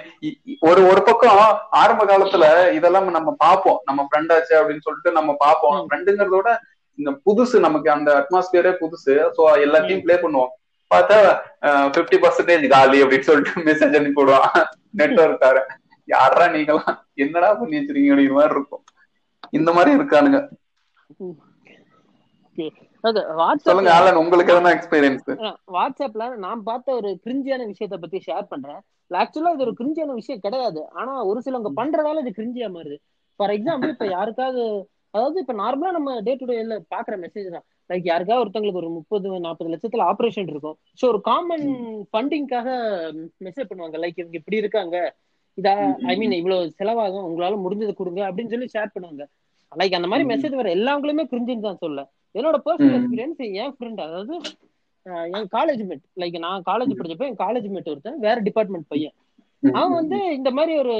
ஒரு 0.61 0.81
ஒரு 0.87 1.03
பக்கம் 1.03 1.39
ஆரம்ப 1.83 2.03
காலத்துல 2.05 2.45
இதெல்லாம் 2.79 3.11
நம்ம 3.11 3.35
பார்ப்போம் 3.39 3.81
நம்ம 3.85 4.07
ஃப்ரெண்ட் 4.09 4.33
ஆச்சு 4.35 4.55
அப்படின்னு 4.61 4.87
சொல்லிட்டு 4.89 5.13
நம்ம 5.13 5.35
பார்ப்போம் 5.39 5.77
ம். 5.77 5.89
இந்த 6.99 7.11
புதுசு 7.27 7.57
நமக்கு 7.67 7.89
அந்த 7.97 8.11
அட்மாஸ்பியரே 8.21 8.73
புதுசு. 8.83 9.15
சோ 9.37 9.43
எல்லாத்தையும் 9.67 10.03
ப்ளே 10.07 10.17
பண்ணுவோம். 10.25 10.53
பார்த்தா 10.91 11.19
பிப்டி 11.95 12.17
பர்சன்டேஜ் 12.25 12.67
காலி 12.75 12.99
அப்படின்னு 13.05 13.29
சொல்லிட்டு 13.31 13.65
மெசேஜ் 13.69 13.97
அனுப்பி 13.99 14.17
போடுவான் 14.19 14.49
நெட்ஒர்க்கார 15.01 15.61
யாரா 16.09 16.47
நீங்களாம் 16.55 16.97
என்னடா 17.25 17.51
பண்ணி 17.61 17.77
வச்சிருக்கீங்க 17.79 18.13
அப்படிங்கிற 18.15 18.39
மாதிரி 18.39 18.57
இருக்கும். 18.57 18.85
இந்த 19.59 19.71
மாதிரி 19.77 19.91
இருக்கானுங்க. 19.99 20.41
சொல்லுங்க 23.67 23.91
ஆலன் 23.97 24.19
உங்களுக்கு 24.23 24.53
எதனா 24.55 24.73
எக்ஸ்பீரியன்ஸ் 24.77 25.29
வாட்ஸ்அப்ல 25.77 26.25
நான் 26.45 26.67
பார்த்த 26.69 26.97
ஒரு 26.99 27.11
கிரிஞ்சியான 27.25 27.67
விஷயத்த 27.71 27.97
பத்தி 28.03 28.19
ஷேர் 28.27 28.51
பண்றேன். 28.53 28.81
ஆக்சுவலா 29.11 29.53
இது 29.55 29.65
ஒரு 29.67 29.75
கிரிஞ்சியான 29.79 30.15
விஷயம் 30.21 30.43
கிடையாது. 30.45 30.81
ஆனா 31.01 31.13
ஒரு 31.31 31.39
சிலவங்க 31.47 31.71
பண்றதால 31.81 32.23
இது 32.25 32.33
கிரிஞ்சியா 32.39 32.69
மாறுது. 32.77 32.99
ஃபார் 33.41 33.55
எக்ஸாம்பிள் 33.57 33.93
இப்ப 33.95 34.09
யாருக்காவது 34.17 34.65
அதாவது 35.15 35.39
இப்ப 35.41 35.55
நார்மலா 35.63 35.91
நம்ம 35.97 36.11
டே 36.27 36.33
டு 36.41 36.47
டேல 36.51 36.77
பாக்குற 36.95 37.15
மெசேஜ் 37.25 37.49
தான். 37.57 37.65
லைக் 37.91 38.07
யாருக்காவது 38.11 38.43
ஒருத்தங்களுக்கு 38.43 38.81
ஒரு 38.83 38.91
முப்பது 38.99 39.29
நாற்பது 39.47 39.73
லட்சத்துல 39.73 40.07
ஆபரேஷன் 40.13 40.51
இருக்கும். 40.53 40.77
ஸோ 41.01 41.05
ஒரு 41.13 41.21
காமன் 41.29 41.67
ஃபண்டிங்காக 42.11 42.69
மெசேஜ் 43.47 43.71
பண்ணுவாங்க. 43.71 43.99
லைக் 44.05 44.21
இவங்க 44.23 44.39
இப்படி 44.41 44.63
இருக்காங்க. 44.63 44.97
இதா 45.59 45.73
ஐ 46.11 46.15
மீன் 46.21 46.39
இவ்வளவு 46.41 46.73
செலவாகும். 46.81 47.27
உங்களால 47.29 47.57
முடிஞ்சதை 47.65 47.95
கொடுங்க 47.97 48.21
அப்படின்னு 48.29 48.53
சொல்லி 48.55 48.69
ஷேர் 48.75 48.95
பண்ணுவாங்க. 48.95 49.25
லைக் 49.73 49.99
அந்த 49.99 50.09
மாதிரி. 50.13 50.27
மெசேஜ் 50.33 50.59
வர 50.61 50.71
எல்லாங்களுமே 50.79 51.25
கிரிஞ்சின்னு 51.33 51.67
தான் 51.69 51.83
சொல்ல. 51.85 52.01
என்னோட 52.35 52.59
பர்சனல். 52.67 52.97
எக்ஸ்பீரியன்ஸ் 52.99 53.43
என் 53.63 53.75
ஃப்ரெண்ட் 53.77 54.01
அதாவது 54.07 54.35
என் 55.37 55.49
காலேஜ் 55.55 55.83
மேட் 55.87 56.05
லைக் 56.23 56.37
நான் 56.47 56.67
காலேஜ் 56.71 56.97
படிச்சப்ப 56.99 57.29
என் 57.31 57.41
காலேஜ் 57.45 57.69
மேட் 57.75 57.93
ஒருத்தன் 57.93 58.19
வேற 58.27 58.37
டிபார்ட்மெண்ட் 58.49 58.87
பையன். 58.93 59.15
அவன் 59.63 59.97
வந்து 60.01 60.19
இந்த 60.37 60.51
மாதிரி 60.57 60.73
ஒரு 60.83 60.95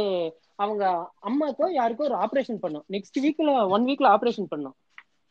அவங்க 0.59 0.85
அம்மாக்கோ 1.29 1.67
யாருக்கோ 1.81 2.07
ஒரு 2.09 2.17
ஆபரேஷன் 2.25 2.63
பண்ணும். 2.65 2.85
நெக்ஸ்ட் 2.95 3.19
வீக்ல 3.25 3.53
ஒன் 3.75 3.87
வீக்ல 3.89 4.09
ஆபரேஷன் 4.17 4.51
பண்ணும். 4.53 4.75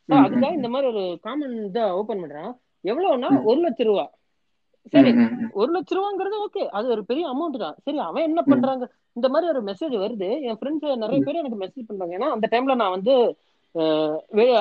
அதுக்காக 0.08 0.52
இந்த 0.58 0.68
மாதிரி 0.68 0.86
ஒரு 0.92 1.04
காமன் 1.26 1.54
இதை 1.68 1.84
ஓபன் 2.00 2.22
பண்றான். 2.22 2.52
எவ்வளவுன்னா. 2.84 3.30
ஒரு 3.50 3.60
லட்ச 3.64 3.82
ரூபா. 3.90 4.04
சரி 4.92 5.10
ஒரு 5.60 5.70
லட்ச 5.74 5.92
ரூபாங்கிறது 5.96 6.36
ஓகே 6.46 6.62
அது 6.68 6.86
ஒரு 6.94 7.02
பெரிய 7.10 7.24
அமௌண்ட் 7.32 7.58
தான். 7.64 7.76
சரி 7.84 7.98
அவன் 8.08 8.26
என்ன 8.28 8.40
பண்றாங்க? 8.42 8.84
இந்த 9.12 9.28
மாதிரி 9.28 9.46
ஒரு 9.52 9.60
மெசேஜ் 9.68 9.94
வருது. 10.04 10.28
என் 10.48 10.58
ஃப்ரெண்ட்ஸ் 10.60 11.02
நிறைய 11.02 11.20
பேர் 11.26 11.40
எனக்கு 11.42 11.60
மெசேஜ் 11.64 11.88
பண்றாங்க. 11.90 12.16
ஏன்னா 12.18 12.30
அந்த 12.36 12.48
டைம்ல 12.52 12.74
நான் 12.82 12.94
வந்து 12.96 13.14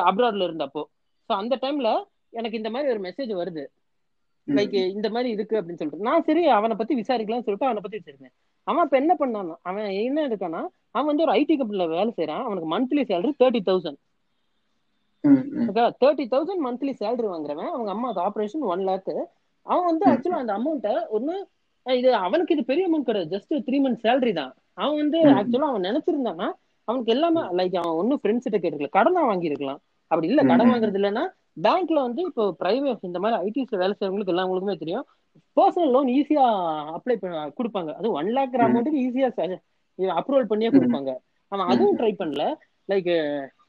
அப்ராட்ல 0.09 0.47
இருந்தப்போ. 0.49 0.83
ஸோ 1.29 1.31
அந்த 1.41 1.55
டைம்ல 1.63 1.89
எனக்கு 2.39 2.59
இந்த 2.61 2.69
மாதிரி 2.69 2.91
ஒரு 2.93 3.01
மெசேஜ் 3.07 3.31
வருது. 3.41 3.63
லைக் 4.47 4.77
இந்த 4.97 5.07
மாதிரி 5.15 5.29
இருக்கு 5.35 5.57
அப்படின்னு 5.57 5.79
சொல்லிட்டு. 5.79 6.07
நான் 6.09 6.25
சரி 6.27 6.43
அவனை 6.57 6.75
பத்தி 6.75 6.93
விசாரிக்கலாம்னு 7.01 7.47
சொல்லிட்டு 7.47 7.69
அவனை 7.69 7.83
பத்தி 7.85 7.99
விசாரிச்சேன் 7.99 8.35
அவன் 8.67 8.85
இப்ப 8.85 8.97
என்ன 8.97 9.13
பண்ணான்? 9.15 9.51
அவன் 9.61 9.87
என்ன 10.01 10.27
இருக்கானா 10.27 10.61
அவன் 10.91 11.09
வந்து 11.09 11.25
ஒரு 11.25 11.33
ஐடி 11.33 11.53
கம்பெனில 11.55 11.85
வேலை 11.89 12.11
செய்யறான் 12.11 12.45
அவனுக்கு 12.45 12.69
monthly 12.73 13.03
salary 13.09 13.31
thirty 13.39 13.61
thousand 13.69 13.99
okay 15.69 15.83
thirty 16.01 16.25
thousand 16.31 16.63
monthly 16.65 16.93
salary 16.99 17.27
வாங்குறவன். 17.27 17.71
அவங்க 17.71 17.89
அம்மாவுக்கு 17.91 18.23
ஆபரேஷன் 18.27 18.65
ஒன் 18.73 18.85
லேக் 18.87 19.11
அவன் 19.67 19.87
வந்து. 19.89 20.05
ஆக்சுவலா 20.11 20.41
அந்த 20.43 20.53
அமௌண்ட்டை 20.59 20.93
அஹ் 21.85 21.97
இது 21.97 22.09
அவனுக்கு 22.25 22.55
இது 22.55 22.63
பெரிய 22.65 22.87
அமௌண்ட் 22.87 23.07
கிடையாது. 23.07 23.31
ஜஸ்ட் 23.31 23.53
த்ரீ 23.67 23.77
மந்த் 23.83 24.03
சேலரி 24.03 24.33
தான். 24.33 24.51
அவன் 24.77 24.97
வந்து. 25.01 25.19
ஆக்சுவலா 25.39 25.69
அவன் 25.71 25.87
நினைச்சிருந்தானா 25.87 26.47
அவனுக்கு 26.87 27.11
எல்லாமே 27.11 27.41
லைக் 27.59 27.75
அவன் 27.75 27.97
ஒன்னும் 28.01 28.19
ஃப்ரெண்ட்ஸ் 28.21 28.45
கிட்ட 28.45 28.59
கேட்டுக்கல 28.59 28.89
கடனா 28.97 29.21
வாங்கியிருக்கலாம். 29.29 29.79
அப்படி 30.11 30.27
இல்ல. 30.27 30.41
கடன். 30.43 30.71
வாங்குறது 30.71 30.99
இல்லைன்னா 30.99 31.23
பேங்க்ல 31.63 31.99
வந்து 31.99 32.21
இப்போ 32.27 32.43
பிரைவேட் 32.59 33.07
இந்த 33.09 33.19
மாதிரி 33.19 33.37
ஐடிஸ்ல 33.45 33.77
வேலை 33.77 33.93
செய்யறவங்களுக்கு 33.93 34.33
எல்லாங்களுக்குமே 34.33 34.75
தெரியும். 34.77 35.05
பர்சனல் 35.59 35.93
லோன் 35.95 36.09
ஈஸியா 36.17 36.45
அப்ளை 36.97 37.15
பண்ண 37.15 37.53
கொடுப்பாங்க. 37.59 37.91
அது 37.93 38.11
ஒன் 38.11 38.29
லேக். 38.37 38.57
அமௌண்ட்டுக்கு 38.67 39.03
ஈஸியா 39.05 39.29
அப்ரூவல் 40.19 40.51
பண்ணியே. 40.51 40.69
கொடுப்பாங்க. 40.69 41.11
அவன் 41.51 41.67
அதுவும் 41.67 41.97
ட்ரை 41.97 42.11
பண்ணல. 42.21 42.43
லைக் 42.91 43.09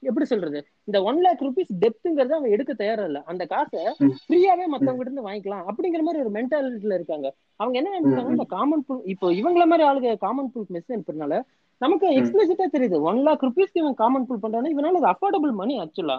எப்படி 0.08 0.24
சொல்றது? 0.24 0.58
இந்த 0.84 0.98
ஒன் 1.02 1.18
லேக் 1.24 1.42
ருபீஸ் 1.46 1.72
டெப்த்ங்கிறது 1.82 2.36
அவன் 2.38 2.52
எடுக்க 2.54 2.72
தயாரா 2.74 3.04
இல்ல. 3.04 3.22
அந்த 3.30 3.46
காசை. 3.46 3.80
ஃப்ரீயாவே 4.22 4.64
மத்தவங்க 4.74 5.04
இருந்து 5.04 5.26
வாங்கிக்கலாம். 5.28 5.64
அப்படிங்கிற 5.70 6.02
மாதிரி 6.06 6.22
ஒரு 6.24 6.30
மென்டாலிட்டில 6.38 6.96
இருக்காங்க. 6.98 7.28
அவங்க 7.56 7.76
என்ன 7.80 7.98
இந்த 8.30 8.44
காமன் 8.56 8.84
புல் 8.86 9.02
இப்போ 9.04 9.28
இவங்கள 9.40 9.66
மாதிரி 9.72 9.88
ஆளுங்க 9.88 10.16
காமன் 10.26 10.50
புல் 10.52 10.66
மெசேஜ் 10.76 10.96
அனுப்புறதுனால 10.96 11.36
நமக்கு 11.80 12.08
எக்ஸ்பிளிசிட்டா 12.18 12.66
தெரியுது. 12.72 13.00
ஒன் 13.10 13.20
லேக் 13.26 13.44
ருபீஸ்க்கு 13.48 13.82
இவன் 13.84 13.94
காமன் 13.94 14.26
புல் 14.26 14.42
பண்றானா 14.42 14.72
இவனால 14.74 15.00
அது 15.00 15.12
அஃபோர்டபுள் 15.14 15.54
மணி 15.60 15.74
ஆக்சுவலா 15.80 16.18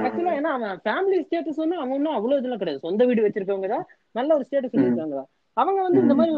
ஆக்சுவலா 0.00 0.32
ஏன்னா 0.38 0.50
அவன் 0.56 0.80
ஃபேமிலி 0.84 1.18
ஸ்டேட்டஸ் 1.20 1.56
வந்து 1.56 1.76
அவன் 1.76 1.92
ஒன்றும் 1.92 2.14
அவ்வளவு 2.14 2.40
இதெல்லாம் 2.40 2.58
கிடையாது. 2.58 2.80
சொந்த 2.80 3.04
வீடு 3.04 3.24
வச்சிருக்கவங்க 3.26 3.68
தான் 3.68 3.84
நல்ல 4.14 4.34
ஒரு 4.34 4.44
ஸ்டேட்டஸ் 4.48 4.74
ம். 4.74 4.82
இருக்காங்க 4.82 5.18
அவங்க 5.56 5.80
வந்து 5.82 6.00
இந்த. 6.00 6.14
மாதிரி 6.14 6.34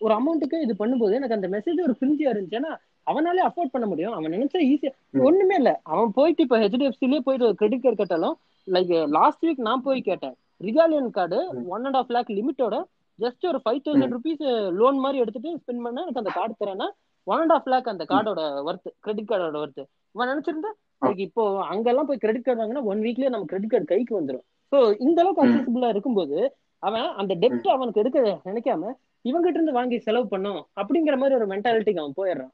ஒரு 0.00 0.12
அமௌண்ட்டுக்கு 0.14 0.56
இது 0.60 0.74
பண்ணும்போது 0.78 1.14
எனக்கு 1.14 1.34
அந்த 1.34 1.48
மெசேஜ் 1.48 1.80
ஒரு 1.82 1.94
பிரிஞ்சியா 2.00 2.30
இருந்துச்சு. 2.32 2.58
ஏன்னா 2.60 2.72
அவனாலே 3.06 3.42
அஃபோர்ட் 3.46 3.72
பண்ண 3.72 3.86
முடியும். 3.86 4.12
அவன் 4.12 4.34
நினைச்சா 4.36 4.60
ஈஸியா. 4.66 4.92
ஒண்ணுமே 5.22 5.56
இல்ல. 5.56 5.70
அவன் 5.84 6.12
போயிட்டு 6.12 6.42
இப்ப 6.42 6.58
ஹெச்டிஎஃப்சிலேயே 6.58 7.20
போயிட்டு 7.20 7.48
ஒரு 7.48 7.54
கிரெடிட் 7.54 7.82
கார்டு 7.82 7.96
கேட்டாலும் 7.96 8.36
லைக் 8.68 8.92
லாஸ்ட் 9.10 9.44
வீக் 9.44 9.66
நான் 9.66 9.82
போய் 9.82 10.00
கேட்டேன். 10.00 10.34
ரிகாலியன் 10.60 11.10
card. 11.10 11.38
One 11.68 11.84
and 11.84 11.96
half 11.96 12.12
lakh 12.12 12.30
லிமிட்டோட 12.38 12.76
just 13.18 13.44
ஒரு 13.46 13.58
ஃபைவ் 13.64 13.82
தௌசண்ட் 13.84 14.14
ருபீஸ் 14.16 14.42
லோன் 14.78 14.98
மாதிரி 14.98 15.18
எடுத்துட்டு 15.18 15.50
ஸ்பெண்ட் 15.60 15.84
பண்ணா 15.84 16.02
எனக்கு 16.02 16.22
அந்த 16.22 16.32
கார்டு 16.32 16.54
தரேன்னா 16.60 16.88
ஒன் 17.26 17.40
அண்ட் 17.40 17.52
ஆஃப் 17.52 17.68
லேக் 17.68 17.92
அந்த 17.92 18.04
கார்டோட 18.04 18.40
ஒர்த் 18.66 18.88
கிரெடிட் 19.00 19.30
கார்டோட 19.30 19.58
ஒர்த் 19.62 19.82
இவன் 20.14 20.30
நினைச்சிருந்தா 20.32 20.72
like 21.02 21.20
இப்போ 21.26 21.42
அங்கெல்லாம் 21.72 22.08
போய் 22.08 22.22
கிரெடிட் 22.22 22.46
கார்டு 22.46 22.60
வாங்கினா 22.62 22.82
ஒன் 22.90 23.02
வீக்லயே 23.06 23.32
நம்ம 23.32 23.48
கிரெடிட் 23.50 23.72
கார்டு 23.72 23.90
கைக்கு 23.92 24.12
வந்துடும் 24.18 24.44
ஸோ 24.72 24.78
இந்த 25.06 25.18
அளவுக்கு. 25.22 25.42
அக்சசிபிளா 25.44 25.88
இருக்கும்போது 25.94 26.38
அவன் 26.82 27.08
அந்த 27.20 27.32
டெப்ட் 27.42 27.68
அவனுக்கு 27.74 28.00
எடுக்க 28.02 28.20
நினைக்காம 28.48 28.92
இவங்கிட்ட 29.24 29.58
இருந்து 29.58 29.76
வாங்கி 29.78 29.96
செலவு 30.06 30.26
பண்ணும் 30.34 30.60
அப்படிங்கிற 30.80 31.14
மாதிரி 31.20 31.36
ஒரு 31.38 31.46
மென்டாலிட்டிக்கு 31.52 32.02
அவன் 32.02 32.18
போயிடுறான். 32.20 32.52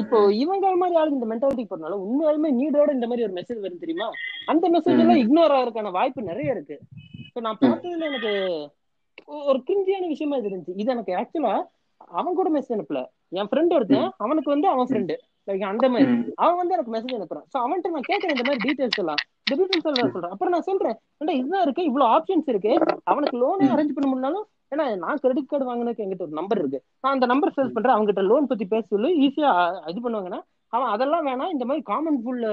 இப்போ 0.00 0.18
இவங்க 0.42 0.66
மாதிரி 0.82 0.98
ஆளுங்க 1.00 1.18
இந்த 1.18 1.28
மென்டாலிட்டி 1.32 1.64
போறனால 1.70 1.96
உண்மையாலுமே 2.04 2.50
நீடோட 2.58 2.90
இந்த 2.96 3.06
மாதிரி 3.10 3.24
ஒரு 3.26 3.34
மெசேஜ் 3.38 3.64
வரும் 3.64 3.82
தெரியுமா? 3.84 4.08
அந்த 4.52 4.64
மெசேஜ் 4.74 5.00
எல்லாம் 5.04 5.22
இக்னோர் 5.24 5.54
ஆகிறதுக்கான 5.56 5.92
வாய்ப்பு 5.98 6.30
நிறைய 6.30 6.54
இருக்கு. 6.56 6.76
ஸோ 7.32 7.40
நான் 7.46 7.60
பார்த்ததுல 7.64 8.06
எனக்கு 8.12 8.32
ஒரு 9.50 9.58
கிரிஞ்சியான 9.68 10.06
விஷயமா 10.14 10.38
இது 10.40 10.48
இருந்துச்சு. 10.50 10.78
இது 10.82 10.92
எனக்கு 10.94 11.12
ஆக்சுவலா 11.20 11.54
அவன் 12.18 12.38
கூட 12.38 12.48
மெசேஜ் 12.56 12.76
அனுப்பல. 12.76 13.00
என் 13.38 13.50
ஃப்ரெண்ட் 13.50 13.74
ஒருத்தன் 13.78 14.08
அவனுக்கு 14.24 14.54
வந்து 14.54 14.68
அவன் 14.74 14.88
ஃப்ரெண்டு 14.90 15.16
லைக் 15.50 15.64
அந்த 15.72 15.86
மாதிரி. 15.92 16.14
அவன் 16.42 16.58
வந்து 16.60 16.74
எனக்கு 16.76 16.94
மெசேஜ் 16.96 17.16
அனுப்புறான். 17.18 17.46
ஸோ 17.52 17.56
அவன்கிட்ட 17.64 17.94
நான் 17.96 18.08
கேட்கறேன் 18.10 18.34
இந்த 18.36 18.46
மாதிரி 18.48 18.62
டீடைல்ஸ் 18.66 19.00
எல்லாம். 19.02 19.20
இந்த 19.42 19.54
டீடைல்ஸ் 19.60 19.88
எல்லாம் 19.90 20.14
சொல்றேன். 20.14 20.32
அப்புறம் 20.34 20.54
நான் 20.54 20.68
சொல்றேன் 20.70 20.96
ஏன்டா 21.20 21.34
இதுதான் 21.40 21.64
இருக்கு? 21.66 21.84
இவ்வளவு 21.90 22.10
ஆப்ஷன்ஸ் 22.16 22.50
இருக்கு. 22.52 22.72
அவனுக்கு 23.12 23.36
லோனே 23.42 23.68
அரேஞ்ச் 23.74 23.94
பண்ண 23.96 24.08
முடியலாலும் 24.10 24.46
ஏன்னா 24.74 24.84
நான் 25.04 25.20
கிரெடிட் 25.22 25.50
கார்டு 25.50 25.68
வாங்கினதுக்கு 25.68 26.02
என்கிட்ட 26.04 26.26
ஒரு 26.26 26.36
நம்பர் 26.40 26.58
இருக்கு. 26.58 26.78
நான் 27.02 27.14
அந்த 27.16 27.26
நம்பர் 27.26 27.54
சேல் 27.56 27.74
பண்றேன். 27.76 27.94
அவங்ககிட்ட 27.94 28.22
லோன் 28.28 28.50
பத்தி 28.50 28.64
பேச 28.64 28.84
சொல்லி. 28.94 29.10
ஈஸியா 29.26 29.50
இது 29.92 30.00
பண்ணுவாங்கன்னா 30.04 30.40
அவன் 30.72 30.92
அதெல்லாம் 30.94 31.26
வேணாம். 31.28 31.52
இந்த 31.54 31.64
மாதிரி 31.64 31.82
காமன் 31.82 32.20
ஃபுல் 32.24 32.44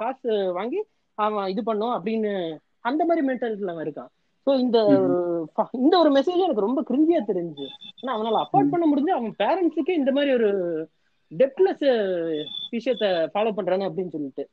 காசு 0.00 0.32
வாங்கி 0.58 0.80
அவன் 1.18 1.50
இது 1.52 1.62
பண்ணும் 1.62 1.94
அப்படின்னு 1.96 2.32
அந்த 2.80 3.02
மாதிரி 3.04 3.22
மென்டாலிட்டில 3.26 3.72
அவன் 3.74 3.84
இருக்கான். 3.86 4.10
சோ 4.46 4.52
இந்த. 4.58 4.78
ஒரு 5.02 5.18
இந்த 5.72 5.94
ஒரு 5.98 6.10
மெசேஜ் 6.10 6.44
எனக்கு 6.46 6.66
ரொம்ப 6.66 6.80
கிரிஞ்சியா 6.88 7.20
தெரிஞ்சு. 7.28 7.66
ஆனா 8.00 8.12
அவனால 8.16 8.40
அஃபோர்ட் 8.44 8.72
பண்ண 8.72 8.86
முடிஞ்சு 8.86 9.12
அவன் 9.12 9.34
பேரண்ட்ஸுக்கு 9.38 9.92
இந்த 10.00 10.12
மாதிரி 10.12 10.32
ஒரு 10.32 10.50
டெப்லெஸ் 11.32 11.86
விஷயத்த 12.74 13.06
ஃபாலோ 13.32 13.52
பண்றாங்க 13.52 13.86
அப்படின்னு 13.88 14.14
சொல்லிட்டு. 14.16 14.44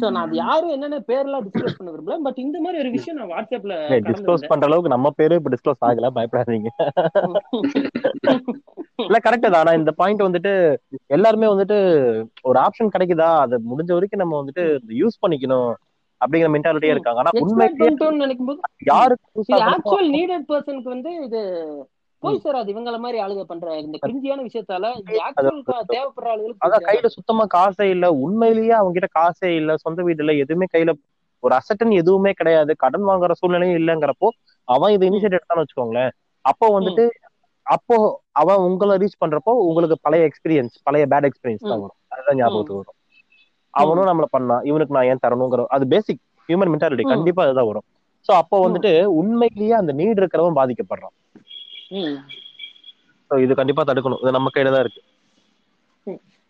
சோ 0.00 0.06
நான் 0.10 0.24
அது 0.26 0.36
யாரும் 0.36 0.70
என்னென்ன 0.70 0.98
பேர்லாம் 1.08 1.44
டிஸ்கஸ் 1.46 1.76
பண்ண 1.78 1.90
விரும்பல 1.90 2.16
பட் 2.22 2.38
இந்த 2.38 2.56
மாதிரி 2.60 2.78
ஒரு 2.78 2.90
விஷயம் 2.90 3.18
நான் 3.18 3.32
வாட்ஸ்அப்ல 3.32 3.74
டிஸ்க்ளோஸ் 4.06 4.48
பண்ற 4.48 4.68
அளவுக்கு 4.68 4.94
நம்ம 4.94 5.10
பேரு 5.10 5.38
இப்ப 5.40 5.50
டிஸ்க்ளோஸ் 5.50 5.84
ஆகல 5.88 6.10
பயப்படாதீங்க. 6.16 6.70
இல்ல 9.00 9.18
கரெக்ட் 9.24 9.46
தான். 9.46 9.60
ஆனா 9.60 9.72
இந்த 9.72 9.92
பாயிண்ட் 9.92 10.26
வந்துட்டு 10.26 10.52
எல்லாருமே 11.06 11.46
வந்துட்டு 11.46 11.76
ஒரு 12.42 12.58
ஆப்ஷன் 12.58 12.92
கிடைக்குதா? 12.94 13.30
அதை 13.38 13.56
முடிஞ்ச 13.70 13.90
வரைக்கும் 13.94 14.22
நம்ம 14.22 14.38
வந்துட்டு 14.42 14.64
யூஸ் 15.00 15.22
பண்ணிக்கணும் 15.22 15.72
அப்படிங்கிற 16.20 16.50
மென்டாலிட்டியா 16.50 16.94
இருக்காங்க. 16.94 17.18
ஆனா 17.18 17.32
போது 17.34 18.60
யாருக்கு 18.86 19.56
ஆக்சுவல் 19.64 20.10
நீடட் 20.10 20.48
பர்சனுக்கு 20.48 20.88
வந்து 20.88 21.12
இது 21.24 21.40
போய் 22.24 22.42
சேராது 22.42 22.72
இவங்கள 22.72 22.96
மாதிரி 23.00 23.18
ஆளுக 23.22 23.42
பண்ற 23.44 23.66
இந்த 23.80 23.96
கிரிஞ்சியான 24.02 24.44
விஷயத்தால 24.46 24.84
தேவைப்படுற 25.90 26.28
ஆளுகளுக்கு 26.32 26.64
அதான் 26.66 26.86
கையில 26.88 27.08
சுத்தமா 27.16 27.44
காசே 27.54 27.86
இல்ல. 27.94 28.06
உண்மையிலேயே 28.24 28.74
அவங்க 28.78 28.94
கிட்ட 28.98 29.10
காசே 29.18 29.50
இல்ல. 29.60 29.76
சொந்த 29.84 30.02
வீடு 30.06 30.22
இல்ல. 30.24 30.34
எதுவுமே 30.44 30.68
கையில 30.74 30.92
ஒரு 31.42 31.54
அசட்டன் 31.58 31.94
எதுவுமே 32.00 32.32
கிடையாது. 32.32 32.72
கடன் 32.82 33.06
வாங்குற 33.08 33.32
சூழ்நிலையும் 33.40 33.78
இல்லங்கிறப்போ 33.80 34.28
அவன் 34.68 34.94
இதை 34.94 35.06
இனிஷியேட் 35.10 35.36
எடுத்தான்னு 35.38 35.62
வச்சுக்கோங்களேன். 35.64 36.12
அப்போ 36.44 36.66
வந்துட்டு 36.76 37.04
அப்போ 37.66 37.96
அவன் 38.40 38.62
உங்களை 38.66 38.94
ரீச் 39.02 39.20
பண்றப்போ 39.20 39.52
உங்களுக்கு 39.66 39.96
பழைய 40.02 40.28
எக்ஸ்பீரியன்ஸ் 40.28 40.74
பழைய 40.86 41.04
பேட் 41.12 41.26
எக்ஸ்பீரியன்ஸ் 41.28 41.64
தான் 41.64 41.82
வரும். 41.82 41.98
அதுதான் 42.12 42.38
ஞாபகத்துக்கு 42.40 42.80
வரும். 42.80 42.98
அவனும் 43.74 44.08
நம்மள 44.10 44.26
பண்ணான். 44.34 44.62
இவனுக்கு 44.70 44.96
நான் 44.96 45.08
ஏன் 45.10 45.22
தரணுங்கிற 45.22 45.62
அது 45.76 45.84
பேசிக் 45.88 46.20
ஹியூமன் 46.48 46.72
மென்டாலிட்டி 46.72 47.04
கண்டிப்பா 47.14 47.42
அதுதான் 47.46 47.68
வரும். 47.70 47.86
சோ 48.28 48.32
அப்போ 48.40 48.56
வந்துட்டு 48.64 48.90
உண்மையிலேயே 49.20 49.74
அந்த 49.80 49.92
நீட் 49.98 50.20
இருக்கிறவன் 50.20 50.58
பாதிக்கப்படுறான். 50.60 51.14
சோ 53.30 53.34
இது 53.44 53.52
கண்டிப்பா 53.58 53.82
தடுக்கணும். 53.88 54.22
இது 54.22 54.36
நம்ம 54.36 54.50
கையில 54.54 54.72
தான் 54.74 54.84
இருக்கு. 54.84 55.02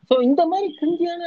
சோ 0.08 0.14
இந்த 0.28 0.42
மாதிரி 0.50 0.66
கிரிஞ்சியான 0.78 1.22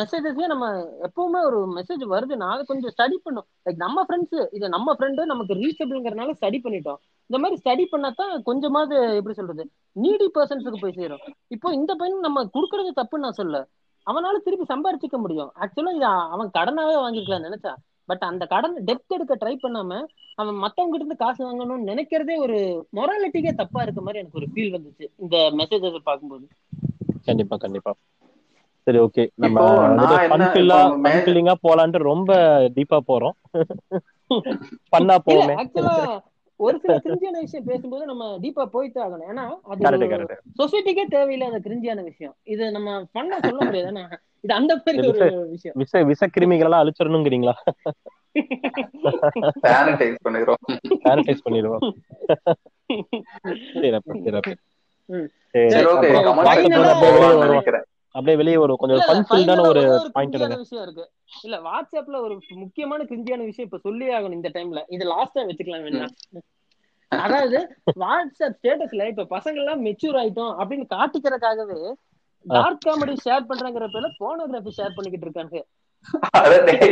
மெசேஜஸே 0.00 0.46
நம்ம 0.52 0.66
எப்பவுமே 1.06 1.40
ஒரு 1.48 1.60
மெசேஜ் 1.78 2.02
வருது. 2.12 2.34
நான் 2.42 2.68
கொஞ்சம் 2.68 2.92
ஸ்டடி 2.94 3.16
பண்ணும் 3.24 3.46
லைக் 3.66 3.80
நம்ம 3.84 4.04
ஃப்ரெண்ட்ஸ் 4.08 4.42
இது 4.56 4.66
நம்ம 4.76 4.94
ஃப்ரெண்டு 4.98 5.22
நமக்கு 5.32 5.56
ரீச்சபிள்ங்கிறனால 5.62 6.34
ஸ்டடி 6.38 6.58
பண்ணிட்டோம். 6.66 7.00
இந்த 7.30 7.38
மாதிரி 7.42 7.60
ஸ்டடி 7.62 7.84
பண்ணாதான் 7.92 8.32
கொஞ்சமாவது 8.48 8.96
எப்படி 9.18 9.36
சொல்றது? 9.40 9.64
நீடி 10.02 10.26
பர்சன்ஸுக்கு 10.36 10.82
போய் 10.84 10.98
சேரும். 11.00 11.24
இப்போ 11.56 11.68
இந்த 11.80 11.92
பையன் 12.02 12.26
நம்ம 12.26 12.44
கொடுக்கறது 12.56 12.92
தப்புன்னு 13.00 13.26
நான் 13.26 13.40
சொல்ல 13.40 13.64
அவனால 14.06 14.38
திருப்பி 14.44 14.66
சம்பாரிச்சிக்க 14.70 15.18
முடியும். 15.24 15.50
ஆக்சுவலா 15.62 15.96
இது 15.98 16.08
அவன் 16.34 16.48
கடனாவே 16.58 16.94
வாங்கிக்கலாம் 17.02 17.46
நினைச்சா. 17.48 17.72
பட் 18.08 18.24
அந்த 18.24 18.44
கடன் 18.46 18.76
டெப்த் 18.84 19.14
எடுக்க 19.14 19.34
ட்ரை 19.36 19.54
பண்ணாம 19.56 19.98
அவன் 20.38 20.56
மத்தவங்க 20.56 20.92
கிட்ட 20.92 21.02
இருந்து 21.02 21.16
காசு 21.16 21.40
வாங்கணும்னு 21.44 21.90
நினைக்கிறதே 21.90 22.36
ஒரு 22.38 22.58
மொராலிட்டிக்கே 22.96 23.52
தப்பா 23.54 23.82
இருக்க 23.82 24.00
மாதிரி 24.00 24.22
எனக்கு 24.22 24.40
ஒரு 24.40 24.48
ஃபீல் 24.52 24.74
வந்துச்சு 24.76 25.06
இந்த 25.18 25.36
மெசேஜஸ் 25.60 25.98
பார்க்கும்போது. 26.02 26.46
கண்டிப்பா 27.26 27.56
கண்டிப்பா. 27.56 27.92
சரி 28.86 28.98
ஓகே 28.98 29.24
நம்ம 29.38 29.58
போலான்ட்டு 31.62 31.98
ரொம்ப 32.04 32.32
டீப்பா 32.76 32.98
போறோம். 33.08 33.36
பண்ணா 34.92 35.16
போவோமே. 35.26 35.54
ஆக்சுவலா 35.60 35.96
ஒரு 36.62 36.76
சில 36.78 36.94
கிரிஞ்சியான 37.04 37.38
விஷயம் 37.40 37.64
பேசும்போது 37.64 38.04
நம்ம 38.06 38.24
டீப்பா 38.42 38.64
போயிட்டு 38.66 39.00
ஆகணும். 39.04 39.28
ஏன்னா 39.30 39.44
அது 39.64 39.80
சொசைட்டிக்கே 40.60 41.04
தேவையில்லாத 41.08 41.58
கிரிஞ்சியான 41.58 42.02
விஷயம். 42.02 42.34
இது 42.46 42.70
நம்ம 42.70 42.88
பண்ண 43.12 43.40
சொல்ல 43.40 43.60
முடியாது. 43.64 43.90
இது 44.44 44.54
அந்த 44.54 44.72
மாதிரி 44.76 45.00
ஒரு 45.08 45.20
விஷயம். 45.48 45.76
விச 45.80 46.02
விச 46.04 46.28
கிருமிகள் 46.34 46.68
எல்லாம் 46.68 46.82
அழிச்சிடணுங்கிறீங்களா? 46.82 47.54
சானிடைஸ் 49.64 50.22
பண்ணிடுறோம். 50.26 50.62
சானிடைஸ் 51.04 51.44
பண்ணிடுவோம் 51.46 51.84
சிறப்பு 53.82 54.52
ம். 55.08 55.28
சரி 55.54 55.70
சரி 55.72 55.86
ஓகே 55.92 56.10
அப்படியே 58.22 58.40
வெளியே 58.40 58.58
வருவோம் 58.62 58.80
கொஞ்சம் 58.82 58.96
இல்ல 58.96 59.06
இல்ல 59.06 59.12
ஃபன் 59.12 59.28
ஃபில்டான 59.30 59.58
ஃபைனலா 59.58 59.70
ஒரு 59.72 59.80
ஒரே 59.82 59.92
ஒரு 59.98 60.10
பாயிண்ட் 60.16 60.36
விஷயம் 60.62 60.84
இருக்கு. 60.86 61.04
இல்ல 61.46 61.56
வாட்ஸ்அப்ல 61.68 62.16
ஒரு 62.26 62.34
முக்கியமான 62.62 63.04
கிரிஞ்சியான 63.10 63.46
விஷயம் 63.50 63.68
இப்ப 63.68 63.80
சொல்லி 63.86 64.08
ஆகணும் 64.16 64.38
இந்த 64.38 64.50
டைம்ல 64.56 64.82
இது 64.96 65.04
லாஸ்டா 65.12 65.44
வச்சுக்கலாம் 65.50 65.86
வேணா. 65.86 66.08
அதாவது 67.12 67.58
வாட்ஸ்அப் 68.02 68.56
ஸ்டேட்டஸ்ல 68.58 69.06
இப்ப 69.12 69.26
பசங்க 69.36 69.60
எல்லாம் 69.62 69.82
மெச்சூர் 69.86 70.18
ஆயிட்டோம் 70.22 70.52
அப்படின்னு 70.60 70.86
காட்டிக்கிறதுக்காகவே 70.94 71.78
டார்க் 72.46 72.84
காமெடி 72.86 73.14
ஷேர் 73.26 73.48
பண்றாங்கிற 73.50 73.86
பேர்ல 73.94 74.08
போனோகிராஃபி 74.22 74.72
ஷேர் 74.78 74.96
பண்ணிக்கிட்டு 74.96 75.26
இருக்காங்க. 75.28 75.56
இது? 76.46 76.86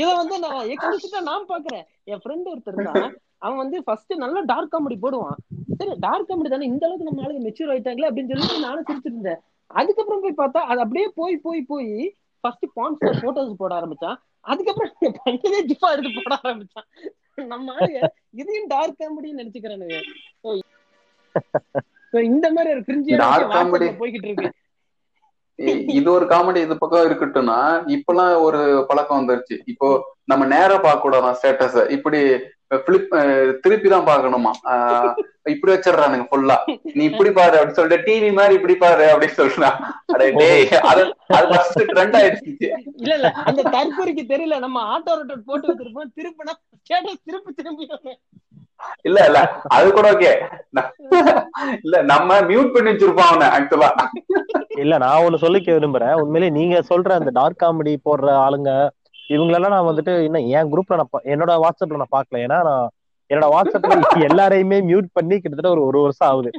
இத 0.00 0.08
வந்து 0.18 0.36
நான் 0.44 0.60
எக்ஸ்பிளிசிட்டா 0.72 1.20
நான் 1.30 1.48
பாக்குறேன். 1.52 1.84
என் 2.10 2.22
ஃப்ரெண்ட் 2.24 2.50
ஒருத்தர் 2.52 2.86
தான் 2.90 3.08
அவன் 3.44 3.60
வந்து 3.62 3.78
ஃபர்ஸ்ட் 3.86 4.12
நல்லா 4.24 4.40
டார்க் 4.50 4.72
காமெடி 4.74 4.96
போடுவான். 5.04 5.38
சரி 5.78 5.94
டார்க் 6.04 6.28
காமெடி 6.28 6.50
தானே 6.52 6.68
இந்த 6.72 6.84
அளவுக்கு 6.86 7.08
நம்ம 7.08 7.24
ஆளுங்க 7.24 7.42
மெச்சூர் 7.46 7.72
ஆயிட்டாங்களே 7.74 8.08
அப்படின்னு 8.10 8.32
சொல்லிட்டு 8.32 8.66
நானும் 8.66 8.86
சிரிச்சிட்டு 8.88 9.12
இருந்தேன். 9.12 9.40
அதுக்கப்புறம் 9.74 10.20
போய் 10.20 10.40
பார்த்தா 10.40 10.60
அது 10.70 10.80
அப்படியே 10.80 11.06
போய் 11.14 11.36
போய் 11.36 11.62
போய் 11.62 11.90
ஃபர்ஸ்ட் 12.44 12.66
பான்ஸ்ல 12.76 13.10
போட்டோஸ் 13.22 13.60
போட 13.60 13.72
ஆரம்பிச்சான். 13.80 14.16
அதுக்கப்புறம் 14.40 14.92
பண்டதே 15.18 15.60
ஜிப்பா 15.70 15.88
எடுத்து 15.92 16.10
போட 16.18 16.34
ஆரம்பிச்சான். 16.42 16.88
நம்ம 17.46 17.74
இதையும் 18.30 18.66
டார்க் 18.66 19.00
காமெடின்னு 19.00 19.40
நினைச்சுக்கிறானுங்க. 19.42 19.98
so 22.12 22.20
இந்த 22.30 22.46
மாதிரி 22.52 22.72
ஒரு 22.74 22.82
கிரிஞ்சியான 22.88 24.00
போய்கிட்டு 24.00 24.28
இருக்கு. 24.30 24.50
இது 25.98 26.08
ஒரு 26.12 26.24
காமெடி 26.24 26.56
இது 26.56 26.78
பக்கம் 26.78 27.06
இருக்கட்டும்னா 27.08 27.58
இப்பெல்லாம் 27.86 28.40
ஒரு 28.40 28.60
பழக்கம் 28.88 29.20
வந்துருச்சு. 29.20 29.56
இப்போ 29.66 29.88
நம்ம 30.24 30.46
நேரா 30.46 30.78
பார்க்க 30.78 31.04
கூடாதான் 31.04 31.36
ஸ்டேட்டஸ் 31.40 31.90
இப்படி 31.90 32.20
பிளிப் 32.86 33.08
திருப்பி 33.64 33.88
தான் 33.88 34.08
பார்க்கணுமா? 34.08 34.52
ஆஹ் 34.70 35.12
இப்படி 35.52 35.72
வச்சிடுறானுங்க 35.72 36.26
ஃபுல்லா 36.30 36.56
நீ 36.96 37.02
இப்படி 37.10 37.30
பாரு 37.38 37.56
அப்படின்னு 37.58 37.78
சொல்லிட்டு 37.78 38.06
டிவி 38.08 38.30
மாதிரி 38.38 38.54
இப்படி 38.58 38.76
பாரு 38.82 39.06
அப்படின்னு 39.12 39.38
சொல்றான் 39.40 39.78
அடே 40.14 40.28
டேய் 40.38 40.66
அது 40.90 41.02
அது 41.36 41.46
ஃபர்ஸ்ட் 41.50 41.82
ட்ரெண்ட் 41.90 42.16
ஆயிடுச்சு. 42.20 42.68
இல்ல 43.02 43.12
இல்ல 43.18 43.30
அந்த 43.48 43.62
தற்கொலைக்கு 43.74 44.24
தெரியல. 44.32 44.58
நம்ம 44.66 44.78
ஆட்டோ 44.92 45.16
ரோட்டர் 45.18 45.48
போட்டு 45.48 45.70
வச்சிருப்போம். 45.70 46.12
திருப்பினா 46.18 46.54
ஸ்டேட்டஸ் 46.82 47.26
திருப்பி 47.28 47.52
திரும்பி. 47.60 47.86
இல்ல 49.08 49.18
இல்ல 49.28 49.40
அது 49.74 49.88
கூட 49.96 50.06
ஓகே 50.14 50.30
இல்ல 51.84 51.96
நம்ம 52.12 52.38
மியூட் 52.48 52.72
பண்ணி 52.74 52.92
வச்சிருப்போம் 52.92 53.28
அவனை 53.30 53.46
ஆக்சுவலா 53.56 53.90
இல்ல 54.82 54.94
நான் 55.02 55.24
ஒண்ணு 55.26 55.44
சொல்லிக்க 55.44 55.68
விரும்புறேன். 55.76 56.16
உண்மையிலேயே 56.22 56.56
நீங்க 56.56 56.76
சொல்ற 56.90 57.12
அந்த 57.18 57.32
டார்க் 57.38 57.62
காமெடி 57.62 57.92
போடுற 58.06 58.30
ஆளுங்க 58.44 58.70
இவங்களெல்லாம் 59.34 59.74
நான் 59.74 59.88
வந்துட்டு 59.90 60.12
இன்னும் 60.26 60.48
என் 60.56 60.70
குரூப்ல 60.72 60.98
நான் 61.00 61.26
என்னோட 61.32 61.52
வாட்ஸ்அப்ல 61.64 62.00
நான் 62.02 62.14
பார்க்கல. 62.16 62.38
ஏன்னா 62.46 62.58
நான் 62.68 62.86
என்னோட 63.30 63.46
வாட்ஸ்அப்ல 63.54 63.92
எல்லாரையுமே 64.28 64.78
மியூட் 64.88 65.08
பண்ணி 65.16 65.36
கிட்டத்தட்ட 65.36 65.70
ஒரு 65.74 65.82
ஒரு 65.88 65.98
வருஷம் 66.04 66.28
ஆகுது. 66.30 66.50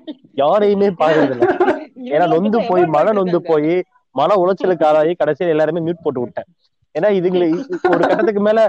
யாரையுமே 0.42 0.90
பாக்குறது 1.02 1.34
இல்ல 1.36 1.46
ஏன்னா 2.14 2.26
நொந்து 2.34 2.60
போய் 2.70 2.84
பண்ணிட்டு 2.88 3.20
நொந்து. 3.20 3.40
போய் 3.50 3.74
மன 4.16 4.36
உளைச்சலுக்கு 4.42 4.88
ஆளாகி 4.88 5.14
கடைசியில் 5.16 5.54
எல்லாருமே 5.54 5.84
மியூட் 5.86 6.04
போட்டு 6.06 6.22
விட்டேன். 6.24 6.48
ஏன்னா 6.96 7.10
இதுங்களை 7.20 7.48
ஒரு 7.92 8.02
கட்டத்துக்கு 8.02 8.42
மேல 8.48 8.60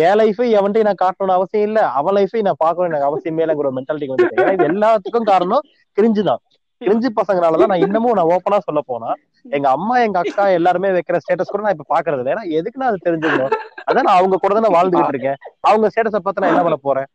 என் 0.00 0.18
லைஃபை 0.20 0.46
எவன்ட்டையும் 0.58 0.88
நான் 0.88 1.02
காட்டணும்னு 1.02 1.36
அவசியம் 1.38 1.66
இல்ல. 1.68 1.80
அவன் 1.98 2.16
லைஃபை 2.18 2.42
நான் 2.48 2.60
பார்க்கணும் 2.60 2.90
எனக்கு 2.90 3.08
அவசியமே 3.08 3.42
இல்லைங்கிற 3.44 3.66
ஒரு 3.66 3.76
மென்டாலிட்டிக்கு 3.78 4.16
வந்து 4.16 4.68
எல்லாத்துக்கும் 4.68 5.28
காரணம் 5.32 5.64
கிரிஞ்சு 5.98 6.22
தான் 6.28 6.42
கிரிஞ்சு 6.84 7.08
பசங்கனாலதான் 7.20 7.66
நான் 7.66 7.80
இன்னமும் 7.80 8.12
நான் 8.12 8.30
ஓப்பனா 8.34 8.58
சொல்ல 8.58 8.80
போனா 8.86 9.10
எங்க 9.50 9.68
அம்மா 9.68 9.98
எங்க 9.98 10.18
அக்கா 10.18 10.48
எல்லாருமே 10.48 10.88
வைக்கிற 10.88 11.16
ஸ்டேட்டஸ் 11.22 11.52
கூட 11.52 11.62
நான் 11.62 11.74
இப்ப 11.78 11.86
பாக்குறது 11.94 12.18
இல்லை. 12.18 12.32
ஏன்னா 12.34 12.44
எதுக்கு 12.50 12.80
நான் 12.80 12.88
அது 12.88 13.06
தெரிஞ்சுக்கணும்? 13.08 13.54
அதான் 13.90 14.06
நான் 14.08 14.16
அவங்க 14.16 14.36
கூட 14.36 14.60
தானே 14.60 14.74
வாழ்ந்துகிட்டு 14.76 15.08
இருக்கேன். 15.08 15.40
அவங்க 15.60 15.86
ஸ்டேட்டஸை 15.86 16.16
பார்த்து 16.16 16.40
நான் 16.40 16.50
என்ன 16.50 16.62
பண்ண 16.62 16.76
போறேன்? 16.82 17.08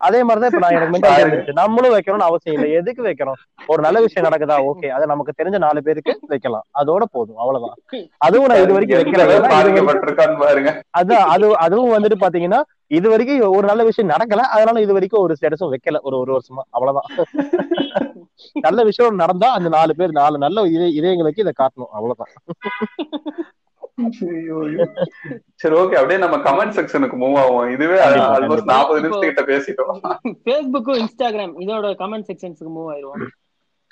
அதே 0.00 0.22
மாதிரிதான் 0.22 0.50
இப்ப 0.50 0.60
நான் 0.62 0.74
எனக்கு 0.76 1.22
இருந்துச்சு 1.22 1.52
நம்மளும் 1.52 1.94
வைக்கணும்னு 1.94 2.26
அவசியம் 2.26 2.54
இல்லை. 2.54 2.72
எதுக்கு 2.72 3.02
வைக்கணும்? 3.02 3.38
ஒரு 3.66 3.82
நல்ல 3.82 4.00
விஷயம் 4.00 4.26
நடக்குதா? 4.28 4.56
ஓகே. 4.70 4.88
அது 4.88 5.06
நமக்கு 5.06 5.32
தெரிஞ்ச 5.42 5.58
நாலு 5.58 5.82
பேருக்கு 5.82 6.18
வைக்கலாம். 6.26 6.64
அதோட 6.78 7.02
போதும். 7.12 7.36
அவ்வளவுதான். 7.36 7.78
அதுவும் 8.18 8.46
நான் 8.46 8.62
இது 8.62 8.72
வரைக்கும் 8.72 8.96
வைக்கிறேன் 8.96 10.82
அதான் 10.92 11.26
அது 11.26 11.56
அதுவும் 11.56 11.92
வந்துட்டு 11.96 12.18
பாத்தீங்கன்னா 12.20 12.60
இது 12.86 13.08
வரைக்கும் 13.08 13.56
ஒரு 13.56 13.66
நல்ல 13.66 13.84
விஷயம் 13.84 14.10
நடக்கல. 14.10 14.44
அதனால 14.56 14.80
இது 14.80 14.92
வரைக்கும் 14.92 15.20
ஒரு 15.20 15.36
ஸ்டேட்டஸும் 15.40 15.72
வைக்கல. 15.74 15.98
ஒரு 16.02 16.18
ஒரு 16.18 16.32
வருஷமா. 16.36 16.62
அவ்வளவுதான். 16.70 17.08
நல்ல 18.66 18.84
விஷயம் 18.84 19.20
நடந்தா 19.22 19.48
அந்த 19.52 19.68
நாலு 19.68 19.92
பேர் 19.96 20.18
நாலு 20.20 20.38
நல்ல 20.38 20.62
இதய 20.74 20.90
இதயங்களுக்கு 21.00 21.44
இதை 21.44 21.52
காட்டணும். 21.60 21.92
அவ்வளவுதான். 21.96 22.32
சரி 25.60 25.74
ஓகே 25.74 25.96
அப்படியே 26.00 26.18
நம்ம 26.24 26.36
கமெண்ட் 26.48 26.76
செக்ஷனுக்கு 26.76 27.16
மூவ் 27.22 27.38
ஆகும் 27.42 27.70
இதுவே 27.70 27.96
ஆல்மோஸ்ட். 28.04 28.70
நாற்பது 28.72 29.00
நிமிஷம் 29.00 29.28
கிட்ட 29.30 29.42
பேசிட்டோம். 29.52 29.98
ஃபேஸ்புக்கும் 30.44 31.00
இன்ஸ்டாகிராம் 31.02 31.54
இதோட 31.64 31.90
கமெண்ட் 32.02 32.28
செக்ஷன்ஸ்க்கு 32.30 32.72
மூவ் 32.76 32.90
ஆயிருவோம் 32.94 33.26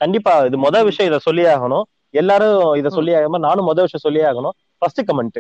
கண்டிப்பா 0.01 0.33
இது 0.49 0.57
மொதல் 0.63 0.89
விஷயம் 0.91 1.11
இதை 1.11 1.21
சொல்லியே 1.27 1.49
ஆகணும். 1.55 1.85
எல்லாரும் 2.11 2.61
இதை 2.75 2.91
சொல்லி 2.91 3.13
ஆகாம 3.13 3.39
நானும் 3.47 3.69
மொதல் 3.69 3.87
விஷயம் 3.89 4.07
சொல்லியே 4.07 4.27
ஆகணும். 4.31 4.57
First 4.79 5.03
comment 5.11 5.39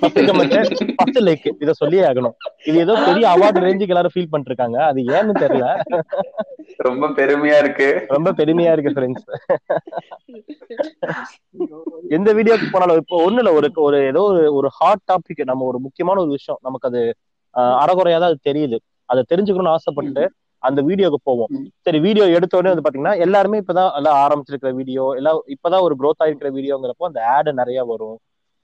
first 0.00 0.20
comment 0.28 0.54
first 0.98 1.20
like 1.28 1.46
இதை 1.62 1.72
சொல்லியே 1.80 2.02
ஆகணும். 2.10 2.34
இது 2.68 2.76
ஏதோ 2.84 2.94
பெரிய 3.08 3.24
அவார்டு 3.34 3.64
ரேஞ்சுக்கு 3.66 3.94
எல்லாரும் 3.94 4.14
ஃபீல் 4.14 4.30
பண்ணிட்டு 4.30 4.52
இருக்காங்க 4.52 4.78
அது 4.88 5.00
ஏன்னு 5.16 5.34
தெரியல. 5.44 5.66
ரொம்ப 6.88 7.10
பெருமையா 7.18 7.58
இருக்கு. 7.64 7.88
ரொம்ப 8.16 8.32
பெருமையா 8.40 8.72
இருக்கு 8.76 8.94
ஃப்ரெண்ட்ஸ் 8.96 9.26
எந்த 12.16 12.32
வீடியோக்கு 12.38 12.66
போனாலும் 12.74 13.00
இப்போ 13.02 13.18
ஒண்ணு 13.26 13.40
இல்ல 13.42 13.52
ஒரு 13.58 13.68
ஒரு 13.86 14.00
ஏதோ 14.10 14.22
ஒரு 14.32 14.42
ஒரு 14.58 14.70
ஹாட் 14.78 15.04
டாபிக் 15.12 15.42
நம்ம 15.50 15.66
ஒரு 15.70 15.80
முக்கியமான 15.86 16.20
ஒரு 16.24 16.32
விஷயம் 16.38 16.60
நமக்கு 16.68 16.88
அது 16.90 17.02
அறகுறையா 17.82 18.18
தான் 18.22 18.32
அது 18.32 18.48
தெரியுது. 18.48 18.78
அதை 19.12 19.20
தெரிஞ்சுக்கணும்னு 19.30 19.74
ஆசைப்பட்டு 19.76 20.22
அந்த 20.62 20.80
வீடியோக்கு 20.88 21.18
போவோம். 21.28 21.50
சரி 21.86 21.98
வீடியோ 22.06 22.24
எடுத்த 22.36 22.58
உடனே 22.58 22.72
வந்து 22.72 22.84
பாத்தீங்கன்னா 22.84 23.16
எல்லாருமே 23.24 23.60
இப்பதான் 23.62 23.90
எல்லாம் 23.98 24.18
ஆரம்பிச்சிருக்கிற 24.24 24.70
வீடியோ 24.78 25.04
எல்லாம் 25.18 25.38
இப்பதான் 25.54 25.84
ஒரு 25.86 25.94
growth 26.00 26.22
ஆயிருக்கிற 26.24 26.50
வீடியோங்கிறப்போ 26.56 27.08
அந்த 27.10 27.20
ஆடு 27.34 27.52
நிறைய 27.60 27.80
வரும். 27.92 28.16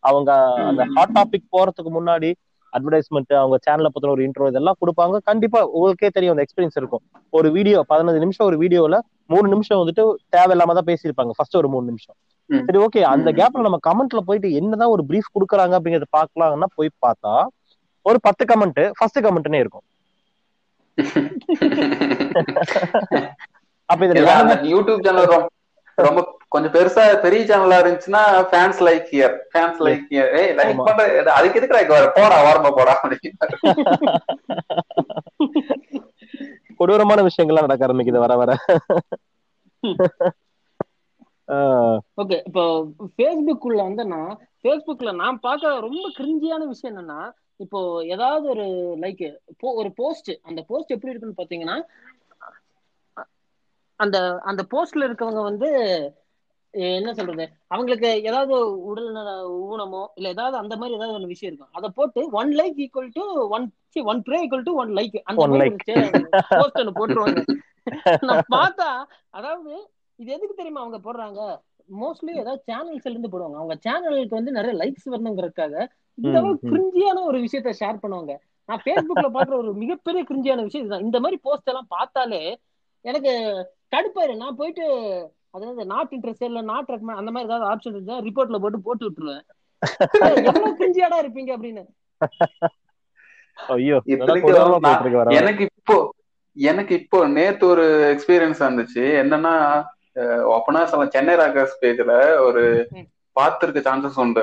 அவங்க 0.03 0.31
அந்த. 0.69 0.83
ஹாட் 0.95 1.15
டாபிக் 1.17 1.53
போறதுக்கு 1.55 1.91
முன்னாடி 1.91 2.31
அட்வர்டைஸ்மெண்ட் 2.73 3.33
அவங்க 3.39 3.57
சேனலை 3.65 3.91
பத்தின 3.91 4.11
ஒரு 4.11 4.27
இன்ட்ரோ 4.27 4.47
இதெல்லாம் 4.51 4.77
கொடுப்பாங்க 4.81 5.17
கண்டிப்பா 5.29 5.61
உங்களுக்கே 5.73 6.11
தெரியும் 6.11 6.35
அந்த 6.35 6.45
எக்ஸ்பீரியன்ஸ் 6.45 6.77
இருக்கும் 6.77 7.03
ஒரு 7.33 7.49
வீடியோ 7.57 7.85
பதினஞ்சு 7.91 8.23
நிமிஷம் 8.25 8.47
ஒரு 8.47 8.57
வீடியோல 8.63 8.99
மூணு 9.31 9.55
நிமிஷம் 9.55 9.81
வந்துட்டு 9.81 10.05
தேவையில்லாம 10.35 10.75
தான் 10.79 10.89
பேசியிருப்பாங்க 10.91 11.33
ஃபர்ஸ்ட் 11.37 11.59
ஒரு 11.61 11.69
மூணு 11.75 11.85
நிமிஷம். 11.91 12.17
சரி 12.51 12.79
ஓகே 12.85 13.01
அந்த. 13.13 13.29
கேப்ல 13.39 13.65
நம்ம 13.67 13.79
கமெண்ட்ல 13.87 14.21
போயிட்டு 14.29 14.49
என்னதான் 14.61 14.93
ஒரு 14.95 15.03
பிரீஃப் 15.09 15.33
கொடுக்குறாங்க 15.35 15.75
அப்படிங்கறத 15.79 16.09
பாக்கலாம்னா 16.17 16.69
போய் 16.77 16.91
பார்த்தா 17.05 17.33
ஒரு 18.07 18.19
பத்து 18.27 18.43
கமெண்ட் 18.47 18.81
ஃபர்ஸ்ட் 18.97 19.19
கமெண்ட்னே 19.27 19.59
இருக்கும் 19.63 19.85
அப்ப 23.89 24.01
இதுல 24.07 24.23
யூடியூப் 24.71 25.05
சேனல் 25.07 25.29
ரொம்ப 25.99 26.21
கொஞ்சம் 26.49 26.73
பெருசா 26.73 27.03
பெரிய 27.23 27.43
சேனலா 27.45 27.77
இருந்துச்சுன்னா 27.81 28.21
fans 28.51 28.81
like 28.87 29.07
here 29.13 29.35
fans 29.51 29.81
like 29.87 30.05
here 30.11 30.31
ஏய் 30.39 30.53
லைக். 30.59 30.81
பண்ற 30.81 31.05
அதுக்கு 31.33 31.59
எதுக்கு 31.61 31.77
லைக் 31.77 31.95
வர? 31.95 32.07
போடா 32.17 32.39
வாரமா 32.47 32.71
போடா 32.73 32.95
அப்படின்னு. 32.99 33.39
கொடூரமான 36.77 37.23
விஷயங்கள்லாம் 37.23 37.67
நடக்க 37.67 37.87
ஆரம்பிக்குது 37.87 38.19
வர 38.19 38.37
வர. 38.37 38.51
ஆஹ் 41.49 41.99
ஓகே 42.17 42.37
இப்போ 42.47 42.63
ஃபேஸ்புக்குள்ள 43.15 43.81
வந்து 43.83 44.05
நான் 44.07 44.33
ஃபேஸ்புக்ல 44.63 45.13
நான் 45.17 45.41
பார்க்க 45.41 45.79
ரொம்ப 45.87 46.07
கிரிஞ்சியான 46.19 46.67
விஷயம் 46.67 46.93
என்னன்னா 46.93 47.21
இப்போ 47.61 47.81
ஏதாவது 48.07 48.47
ஒரு 48.49 48.67
லைக் 48.99 49.25
ஒரு 49.75 49.91
போஸ்ட் 49.97 50.31
அந்த 50.43 50.61
போஸ்ட் 50.69 50.95
எப்படி 50.95 51.13
இருக்குன்னு 51.13 51.41
பாத்தீங்கன்னா 51.41 51.77
அந்த 54.05 54.19
அந்த 54.51 54.63
போஸ்ட்ல 54.73 55.07
இருக்கவங்க 55.09 55.43
வந்து 55.51 55.69
என்ன 56.97 57.11
சொல்றது? 57.17 57.45
அவங்களுக்கு 57.73 58.11
ஏதாவது 58.29 58.55
உடல்நல 58.91 59.31
ஊனமோ 59.71 60.03
இல்ல 60.19 60.29
ஏதாவது 60.35 60.57
அந்த 60.61 60.75
மாதிரி 60.81 60.97
ஏதாவது 60.99 61.17
ஒரு 61.19 61.33
விஷயம் 61.33 61.51
இருக்கும். 61.51 61.75
அதை 61.79 61.89
போட்டு 61.99 62.21
one 62.41 62.53
like 62.61 62.79
equal 62.85 63.11
to 63.19 63.25
one 63.57 63.67
one 64.13 64.23
pray 64.29 64.39
equal 64.45 64.67
to 64.69 64.75
one 64.83 64.93
like 64.99 65.19
அந்த. 65.25 65.49
போஸ்ட் 66.53 66.81
போட்டுருவாங்க. 67.01 67.43
நான் 68.29 68.49
பார்த்தா 68.57 68.89
அதாவது 69.39 69.73
இது 70.19 70.31
எதுக்கு 70.37 70.57
தெரியுமா 70.61 70.83
அவங்க 70.85 70.99
போடுறாங்க? 71.07 71.41
மோஸ்ட்லி 72.01 72.33
ஏதாவது 72.43 72.63
சேனல்ஸ்ல 72.71 73.13
இருந்து 73.13 73.33
போடுவாங்க. 73.33 73.59
அவங்க 73.61 73.77
சேனலுக்கு 73.87 74.39
வந்து 74.39 74.57
நிறைய 74.59 74.75
லைக்ஸ் 74.83 75.13
வரணுங்கிறதுக்காக 75.15 75.75
இந்த. 76.19 76.41
கிரிஞ்சியான 76.71 77.23
ஒரு 77.31 77.39
விஷயத்த 77.47 77.71
ஷேர் 77.83 78.03
பண்ணுவாங்க. 78.03 78.33
நான் 78.69 78.83
Facebookல 78.87 79.29
பாக்குற 79.37 79.55
ஒரு 79.63 79.71
மிகப்பெரிய 79.83 80.23
கிரிஞ்சியான 80.29 80.65
விஷயம் 80.67 80.85
இதுதான். 80.85 81.07
இந்த 81.09 81.19
மாதிரி 81.21 81.39
போஸ்ட் 81.47 81.71
எல்லாம் 81.73 81.93
பார்த்தாலே 81.97 82.43
எனக்கு 83.05 83.33
கடுப்பாயிரு 83.93 84.35
நான் 84.37 84.57
போயிட்டு 84.57 84.85
அதாவது 85.51 85.87
நாட் 85.87 86.13
இன்ட்ரெஸ்ட் 86.17 86.45
இல்ல 86.45 86.61
நாட் 86.61 86.91
ரெக்கமெண்ட் 86.93 87.21
அந்த 87.23 87.31
மாதிரி 87.31 87.53
ஏதாவது 87.53 87.67
ஆப்ஷன் 87.73 87.97
இருந்தா 87.97 88.19
ரிப்போர்ட்ல 88.19 88.61
போட்டு 88.61 88.81
போட்டு 88.81 89.05
விட்டுருவேன். 89.09 89.43
எவ்வளவு 90.49 90.77
கிரிஞ்சியாடா 90.81 91.17
இருப்பீங்க 91.23 91.51
அப்படின்னு. 91.57 91.83
ஐயோ. 93.69 93.97
எனக்கு 95.41 95.65
இப்போ 95.79 95.97
எனக்கு 96.57 96.95
இப்போ 97.01 97.19
நேத்து 97.27 97.67
ஒரு 97.67 97.85
எக்ஸ்பீரியன்ஸ் 98.15 98.61
வந்துச்சு. 98.69 99.03
என்னன்னா 99.23 99.55
அப்பனா 100.55 100.85
சொல்ல 100.85 101.07
சென்னை 101.09 101.35
ராக்கர்ஸ் 101.35 101.77
பேஜ்ல 101.83 102.15
ஒரு 102.47 102.63
ம். 102.91 103.07
பார்த்திருக்க 103.37 103.81
சான்சஸ் 103.89 104.19
உண்டு. 104.25 104.43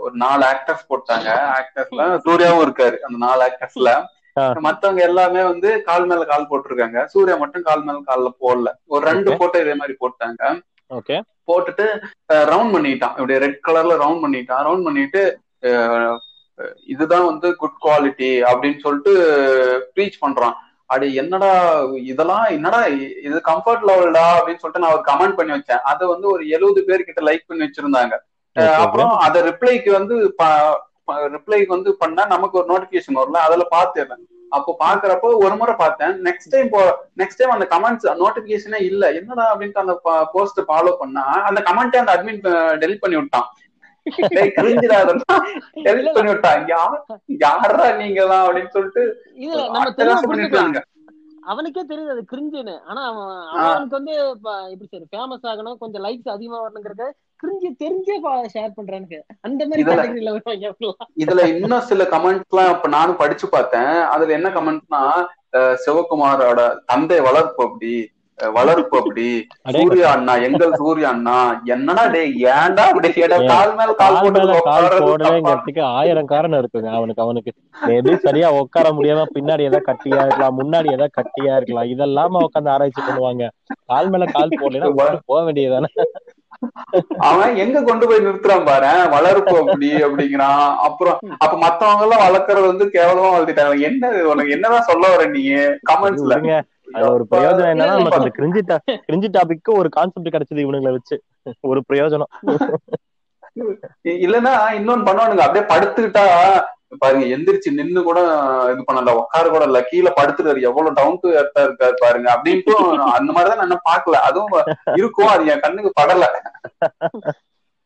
ஒரு 0.00 0.14
நாலு 0.14 0.44
ஆக்டர்ஸ் 0.52 0.88
போட்டாங்க. 0.92 1.28
ஆக்டர்ஸ்ல 1.58 2.06
சூர்யாவும் 2.26 2.64
இருக்காரு. 2.66 2.96
அந்த 3.08 3.18
நாலு 3.26 3.42
ஆக்டர்ஸ்ல. 3.48 3.90
மத்தவங்க 4.66 5.02
எல்லாமே 5.08 5.42
வந்து 5.50 5.70
கால் 5.88 6.06
மேல 6.10 6.22
கால் 6.32 6.48
போட்டிருக்காங்க. 6.50 7.00
சூர்யா 7.12 7.36
மட்டும் 7.42 7.66
கால் 7.68 7.84
மேல 7.86 7.98
கால்ல 8.10 8.30
போடல. 8.44 8.70
ஒரு 8.92 9.02
ரெண்டு. 9.10 9.36
போட்டோ 9.40 9.60
இதே 9.64 9.74
மாதிரி 9.80 9.96
போட்டாங்க. 10.02 10.52
ஓகே 10.98 11.16
போட்டுட்டு 11.48 11.86
ரவுண்ட் 12.52 12.74
பண்ணிட்டான். 12.74 13.14
இப்படி 13.18 13.38
ரெட் 13.44 13.64
கலர்ல 13.68 13.96
ரவுண்ட் 14.04 14.24
பண்ணிட்டான். 14.24 14.62
ரவுண்ட் 14.68 14.86
பண்ணிட்டு 14.88 15.22
இதுதான் 16.92 17.28
வந்து 17.30 17.48
குட் 17.60 17.80
குவாலிட்டி 17.84 18.28
அப்படின்னு 18.50 18.78
சொல்லிட்டு 18.84 19.12
ப்ரீச் 19.94 20.22
பண்றான். 20.24 20.56
அடி 20.94 21.06
என்னடா 21.20 21.52
இதெல்லாம் 22.10 22.44
என்னடா 22.56 22.80
இது 23.28 23.38
கம்ஃபர்ட் 23.48 23.86
லெவல்டா 23.90 24.24
அப்படின்னு 24.38 24.62
சொல்லிட்டு 24.62 24.82
நான் 24.84 24.94
ஒரு 24.96 25.04
கமெண்ட் 25.08 25.38
பண்ணி 25.38 25.52
வச்சேன். 25.54 25.82
அதை 25.90 26.04
வந்து 26.12 26.26
ஒரு 26.34 26.42
எழுபது 26.56 26.80
பேர் 26.88 27.06
கிட்ட 27.08 27.22
லைக் 27.28 27.48
பண்ணி 27.48 27.64
வச்சிருந்தாங்க. 27.66 28.16
அப்புறம் 28.82 29.14
அத 29.26 29.42
ரிப்ளைக்கு 29.48 29.90
வந்து 29.98 30.16
ரிப்ளைக்கு 31.34 31.74
வந்து 31.76 31.90
பண்ணா 32.02 32.22
நமக்கு 32.34 32.58
ஒரு 32.60 32.68
நோட்டிபிகேஷன் 32.72 33.18
வரல 33.20 33.40
அதுல 33.48 33.66
பார்த்தேன் 33.76 34.14
அப்போ 34.52 34.72
பாக்குறப்போ 34.82 35.28
ஒரு 35.44 35.54
முறை 35.60 35.74
பார்த்தேன். 35.78 36.12
நெக்ஸ்ட் 36.26 36.52
டைம் 36.52 36.68
நெக்ஸ்ட் 37.20 37.40
டைம் 37.40 37.54
அந்த 37.54 37.66
கமெண்ட்ஸ் 37.72 38.06
நோட்டிபிகேஷனே 38.22 38.80
இல்ல. 38.90 39.04
என்னடா 39.18 39.44
அப்படின்ட்டு 39.52 39.82
அந்த 39.84 39.94
போஸ்ட் 40.34 40.60
ஃபாலோ 40.68 40.92
பண்ணா 41.00 41.24
அந்த 41.48 41.60
கமெண்ட் 41.68 42.00
அந்த 42.02 42.12
அட்மின் 42.16 42.40
டெலிட் 42.82 43.02
பண்ணி 43.04 43.16
விட்டான். 43.20 43.48
டெலிட் 45.86 46.14
பண்ணி 46.16 46.30
விட்டான். 46.32 46.62
யாரா 47.44 47.86
நீங்க 48.02 48.20
தான் 48.32 48.44
அப்படின்னு 48.46 48.74
சொல்லிட்டு. 48.76 49.02
அவனுக்கே 51.52 51.82
தெரியுது 51.88 52.12
அது 52.14 52.22
கிரிஞ்சுன்னு 52.32 52.74
ஆனா. 52.90 53.02
அவனுக்கு 53.64 53.96
வந்து 53.98 54.14
இப்ப 54.36 54.50
எப்படி 54.72 54.88
சரி 54.92 55.06
ஃபேமஸ் 55.12 55.48
ஆகணும் 55.52 55.80
கொஞ்சம் 55.82 56.04
லைக்ஸ் 56.06 56.34
அதிகமா 56.36 56.58
வரணுங்கிறத 56.64 57.06
கிரிஞ்சு 57.40 57.68
தெரிஞ்சே 57.80 58.16
ஷேர் 58.52 58.74
பண்றானுங்க. 58.76 59.16
அந்த 59.40 59.60
மாதிரி 59.64 59.82
இதுல- 61.16 61.48
இன்னும் 61.54 61.80
சில 61.82 62.02
கமெண்ட்ஸ் 62.10 62.50
எல்லாம் 62.52 62.72
இப்ப 62.74 62.88
நானும் 62.88 63.16
படிச்சு 63.16 63.48
பார்த்தேன். 63.48 63.92
அதுல 64.08 64.32
என்ன 64.32 64.50
கமெண்ட்னா 64.50 65.02
சிவகுமாரோட 65.84 66.60
தந்தை 66.86 67.20
வளர்ப்பு 67.20 67.62
அப்படி 67.64 67.92
வளர்ப்பு 68.38 68.96
அப்படி 68.98 69.24
சூர்யா 69.74 70.08
அண்ணா 70.12 70.32
எங்கள் 70.42 70.72
சூர்யா 70.74 71.08
அண்ணா 71.08 71.34
என்னடா 71.64 72.04
டேய் 72.06 72.32
ஏன்டா 72.46 72.84
அப்படி 72.84 73.08
கேட்டா? 73.12 73.36
கால் 73.50 73.74
மேல 73.74 73.90
கால்? 73.94 74.16
போடலைங்கிறதுக்கு 75.02 75.82
ஆயிரம் 75.92 76.26
காரணம் 76.26 76.60
இருக்குங்க. 76.60 76.88
அவனுக்கு 76.92 77.22
அவனுக்கு 77.22 77.50
மேபி 77.82 78.14
சரியா 78.18 78.48
உட்கார 78.58 78.88
முடியாம 78.92 79.26
பின்னாடி 79.34 79.62
ஏதாவது 79.62 79.88
கட்டியா 79.90 80.18
இருக்கலாம் 80.22 80.58
முன்னாடி 80.58 80.90
ஏதாவது 80.92 81.16
கட்டியா 81.20 81.52
இருக்கலாம் 81.56 81.88
இதெல்லாம் 81.88 82.40
உட்காந்து 82.40 82.68
ஆராய்ச்சி 82.68 83.02
பண்ணுவாங்க. 83.02 83.44
கால் 83.84 84.10
மேல 84.10 84.26
கால் 84.32 84.56
போடலைன்னா 84.56 84.90
விட்டுட்டு 84.90 85.22
போக 85.26 85.40
வேண்டியதுதானே? 85.42 85.90
அவன் 87.28 87.56
எங்க 87.64 87.82
கொண்டு 87.88 88.04
போய் 88.08 88.24
நிறுத்துறான் 88.26 88.68
பாரு 88.68 88.92
வளர்ப்பு 89.14 89.54
அப்படி 89.62 89.90
அப்படிங்கிறான். 90.06 90.66
அப்புறம் 90.88 91.18
அப்ப 91.44 91.54
மத்தவங்க 91.64 92.04
எல்லாம் 92.06 92.24
வளர்க்கறது 92.26 92.66
வந்து 92.72 92.86
கேவலமா 92.96 93.32
வளர்த்திட்டாங்க. 93.34 93.86
என்ன 93.90 94.12
உனக்கு 94.32 94.54
என்னதான் 94.56 94.88
சொல்ல 94.90 95.10
வர 95.14 95.26
நீ? 95.36 95.44
கமெண்ட்ஸ்ல 95.90 96.38
ஒரு 97.12 97.24
பிரயோஜனம் 97.30 97.72
என்னன்னா 97.72 97.94
நமக்கு 97.98 98.20
அந்த 98.20 98.32
கிரிஞ்சி 98.38 98.60
கிரிஞ்சி 99.06 99.28
டாபிக்கு 99.36 99.70
ஒரு 99.80 99.88
கான்செப்ட் 99.96 100.34
கிடைச்சது 100.34 100.64
இவனுங்களை 100.64 100.92
வச்சு. 100.96 101.16
ஒரு 101.70 101.80
பிரயோஜனம். 101.88 102.30
இல்லன்னா 104.24 104.52
இன்னொன்னு 104.78 105.06
பண்ணுவானுங்க. 105.08 105.44
அப்படியே 105.46 105.64
படுத்துக்கிட்டா 105.72 106.24
பாருங்க 106.92 107.26
எந்திரிச்சு 107.26 107.70
நின்னு 107.72 108.00
கூட 108.02 108.18
இது 108.72 108.82
பண்ணல. 108.88 109.14
உட்கார 109.20 109.44
கூட 109.48 109.64
இல்ல. 109.64 109.78
கீழே 109.82 110.10
படுத்துறாரு. 110.18 110.60
எவ்வளவு 110.62 110.96
டவுன் 110.98 111.20
டு 111.22 111.28
எர்த்தா 111.40 111.62
இருக்காரு 111.66 111.96
பாருங்க. 112.02 112.28
அப்படின்ட்டு 112.34 112.74
அந்த 113.16 113.30
மாதிரிதான் 113.32 113.58
நான் 113.58 113.68
இன்னும் 113.68 113.88
பாக்கல 113.88 114.20
அதுவும் 114.28 114.54
இருக்கும். 114.94 115.32
அது 115.34 115.50
என் 115.54 115.64
கண்ணுக்கு 115.64 115.92
படல. 116.00 116.26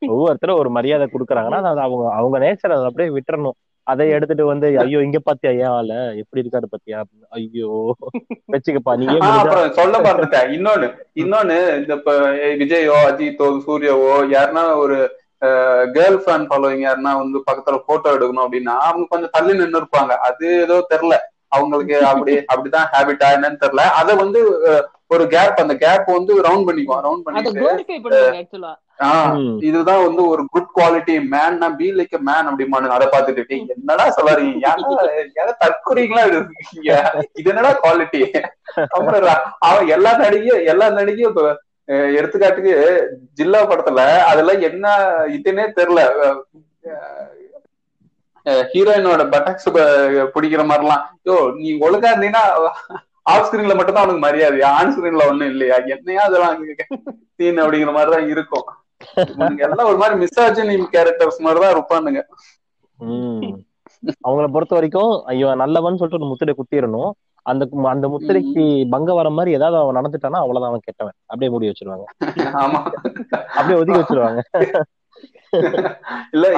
ஒவ்வொருத்தரும் 0.03 0.61
ஒரு 0.63 0.71
மரியாதை 0.71 1.07
கொடுக்குறாங்கன்னா 1.07 1.61
அது 1.71 1.81
அவங்க 1.87 2.05
அவங்க 2.19 2.37
நேச்சர் 2.39 2.77
அதை 2.77 2.85
அப்படியே 2.91 3.15
விட்டுறணும். 3.15 3.57
அதை 3.87 4.05
எடுத்துட்டு 4.17 4.45
வந்து 4.45 4.67
ஐயோ 4.83 4.99
இங்க 5.05 5.19
பாத்தியா? 5.21 5.51
ஏன் 5.61 5.73
ஆள? 5.77 5.93
எப்படி 6.23 6.43
இருக்காரு 6.43 6.67
பாத்தியா. 6.73 6.99
ஐயோ 7.37 7.71
வச்சுக்கப்பா 8.55 8.93
முடிஞ்சா 8.95 9.31
அப்புறம் 9.39 9.73
சொல்ல 9.79 9.95
மறந்துட்டேன். 9.99 10.51
இன்னொன்னு 10.57 10.89
இன்னொன்னு 11.23 11.57
இந்த 11.79 11.93
இப்ப 11.95 12.13
விஜயோ 12.63 12.97
அஜித்தோ 13.09 13.49
சூர்யாவோ 13.67 14.13
யாருன்னா 14.35 14.65
ஒரு 14.83 14.99
கேர்ள் 15.95 16.19
ஃபேன் 16.23 16.47
ஃபாலோவிங் 16.49 16.85
யாருன்னா 16.85 17.13
வந்து 17.21 17.39
பக்கத்துல 17.49 17.79
போட்டோ 17.89 18.09
எடுக்கணும் 18.15 18.45
அப்படின்னா 18.45 18.75
அவங்க 18.87 19.05
கொஞ்சம் 19.11 19.35
தள்ளி 19.37 19.53
நின்னு 19.55 19.81
இருப்பாங்க 19.81 20.15
அது 20.29 20.47
ஏதோ 20.65 20.79
தெரியல. 20.93 21.17
அவங்களுக்கு 21.53 21.97
அப்படி 22.09 22.33
அப்படிதான் 22.53 22.89
ஹேபிட்டா 22.91 23.29
என்னன்னு 23.37 23.63
தெரியல. 23.63 23.85
அத 24.01 24.15
வந்து 24.23 24.41
ஒரு 25.11 25.25
கேப் 25.31 25.61
அந்த 25.63 25.75
கேப் 25.83 26.09
வந்து 26.13 26.33
ரவுண்ட் 26.47 26.67
பண்ணிக்குவோம் 26.69 27.05
ரவுண்ட் 27.07 27.23
அதை 27.29 27.29
பண்ணிட்டு. 27.29 27.61
இதுதான் 29.69 30.03
வந்து 30.05 30.23
ஒரு 30.33 30.43
good 30.55 30.73
quality 30.77 31.15
man 31.33 31.59
be 31.79 31.89
like 31.99 32.17
man 32.29 32.49
அப்படிமானு 32.51 32.95
அதை 32.97 33.07
பார்த்துட்டு 33.07 33.45
"டேய், 33.49 33.65
என்னடா 33.75 34.07
சொல்லாதீங்க 34.17 34.67
ஏன்டா 34.67 35.05
ஏன்னா 35.41 35.55
தற்கொலைங்களா 35.63 36.25
இருக்கீங்க 36.31 36.93
இது 37.39 37.49
என்னடா 37.53 37.73
குவாலிட்டி 37.79 38.23
அப்புறம் 38.93 39.23
எல்லா 39.97 40.13
நடிகையும் 40.23 40.63
எல்லா 40.73 40.89
நடிகையும் 40.99 41.39
எடுத்துக்காட்டுக்கு 42.19 42.75
ஜில்லா 43.39 43.61
படத்துல 43.69 44.01
அதெல்லாம் 44.31 44.65
என்ன 44.69 44.87
இதுன்னே 45.37 45.65
தெரியல. 45.79 46.03
ஹீரோயினோட 48.73 49.23
பட்டாக்ஸ் 49.33 49.69
பிடிக்கிற 50.35 50.63
மாதிரிலாம். 50.69 51.05
யோ 51.29 51.37
நீ 51.61 51.71
ஒழுங்கா 51.87 52.11
இருந்தீங்கன்னா 52.13 52.45
ஆஃப் 53.33 53.47
ஸ்கிரீன்ல 53.47 53.75
மட்டும் 53.79 53.97
தான் 53.97 54.05
அவனுக்கு 54.05 54.27
மரியாதை 54.27 54.61
ஆன் 54.77 54.93
ஸ்கிரீன்ல 54.95 55.25
ஒண்ணும் 55.31 55.51
இல்லையா? 55.53 55.77
என்னையா 55.95 56.23
அதெல்லாம் 56.29 56.55
சீன் 57.37 57.63
அப்படிங்கிற 57.63 57.93
மாதிரிதான் 57.97 58.31
இருக்கும். 58.35 58.69
எல்லாம் 59.67 59.89
ஒரு 59.91 59.99
மாதிரி 60.03 60.15
மிஸ்ஆஜினி 60.23 60.77
கேரக்டர்ஸ் 60.95 61.45
மாதிரிதான் 61.47 61.75
இருப்பானுங்க. 61.75 62.21
அவங்கள 64.27 64.47
பொறுத்த 64.55 64.75
வரைக்கும் 64.77 65.13
ஐயோ 65.33 65.49
நல்லவன் 65.63 65.99
சொல்லிட்டு 66.01 66.21
ஒரு 66.21 66.31
முத்திரை 66.31 66.55
குத்திடணும் 66.57 67.11
அந்த 67.51 67.65
அந்த 67.93 68.07
முத்திரைக்கு 68.13 68.65
பங்கம் 68.93 69.19
வர 69.21 69.29
மாதிரி 69.37 69.57
ஏதாவது 69.59 69.79
அவன் 69.81 69.99
நடந்துட்டானா 69.99 70.39
அவ்வளவுதான் 70.43 70.73
அவன் 70.73 70.87
கெட்டவன். 70.87 71.17
அப்படியே 71.31 71.51
மூடி 71.53 71.71
வச்சிருவாங்க. 71.71 72.07
அப்படியே 73.57 73.79
ஒதுக்கி 73.81 74.01
வச்சிருவாங்க. 74.01 74.41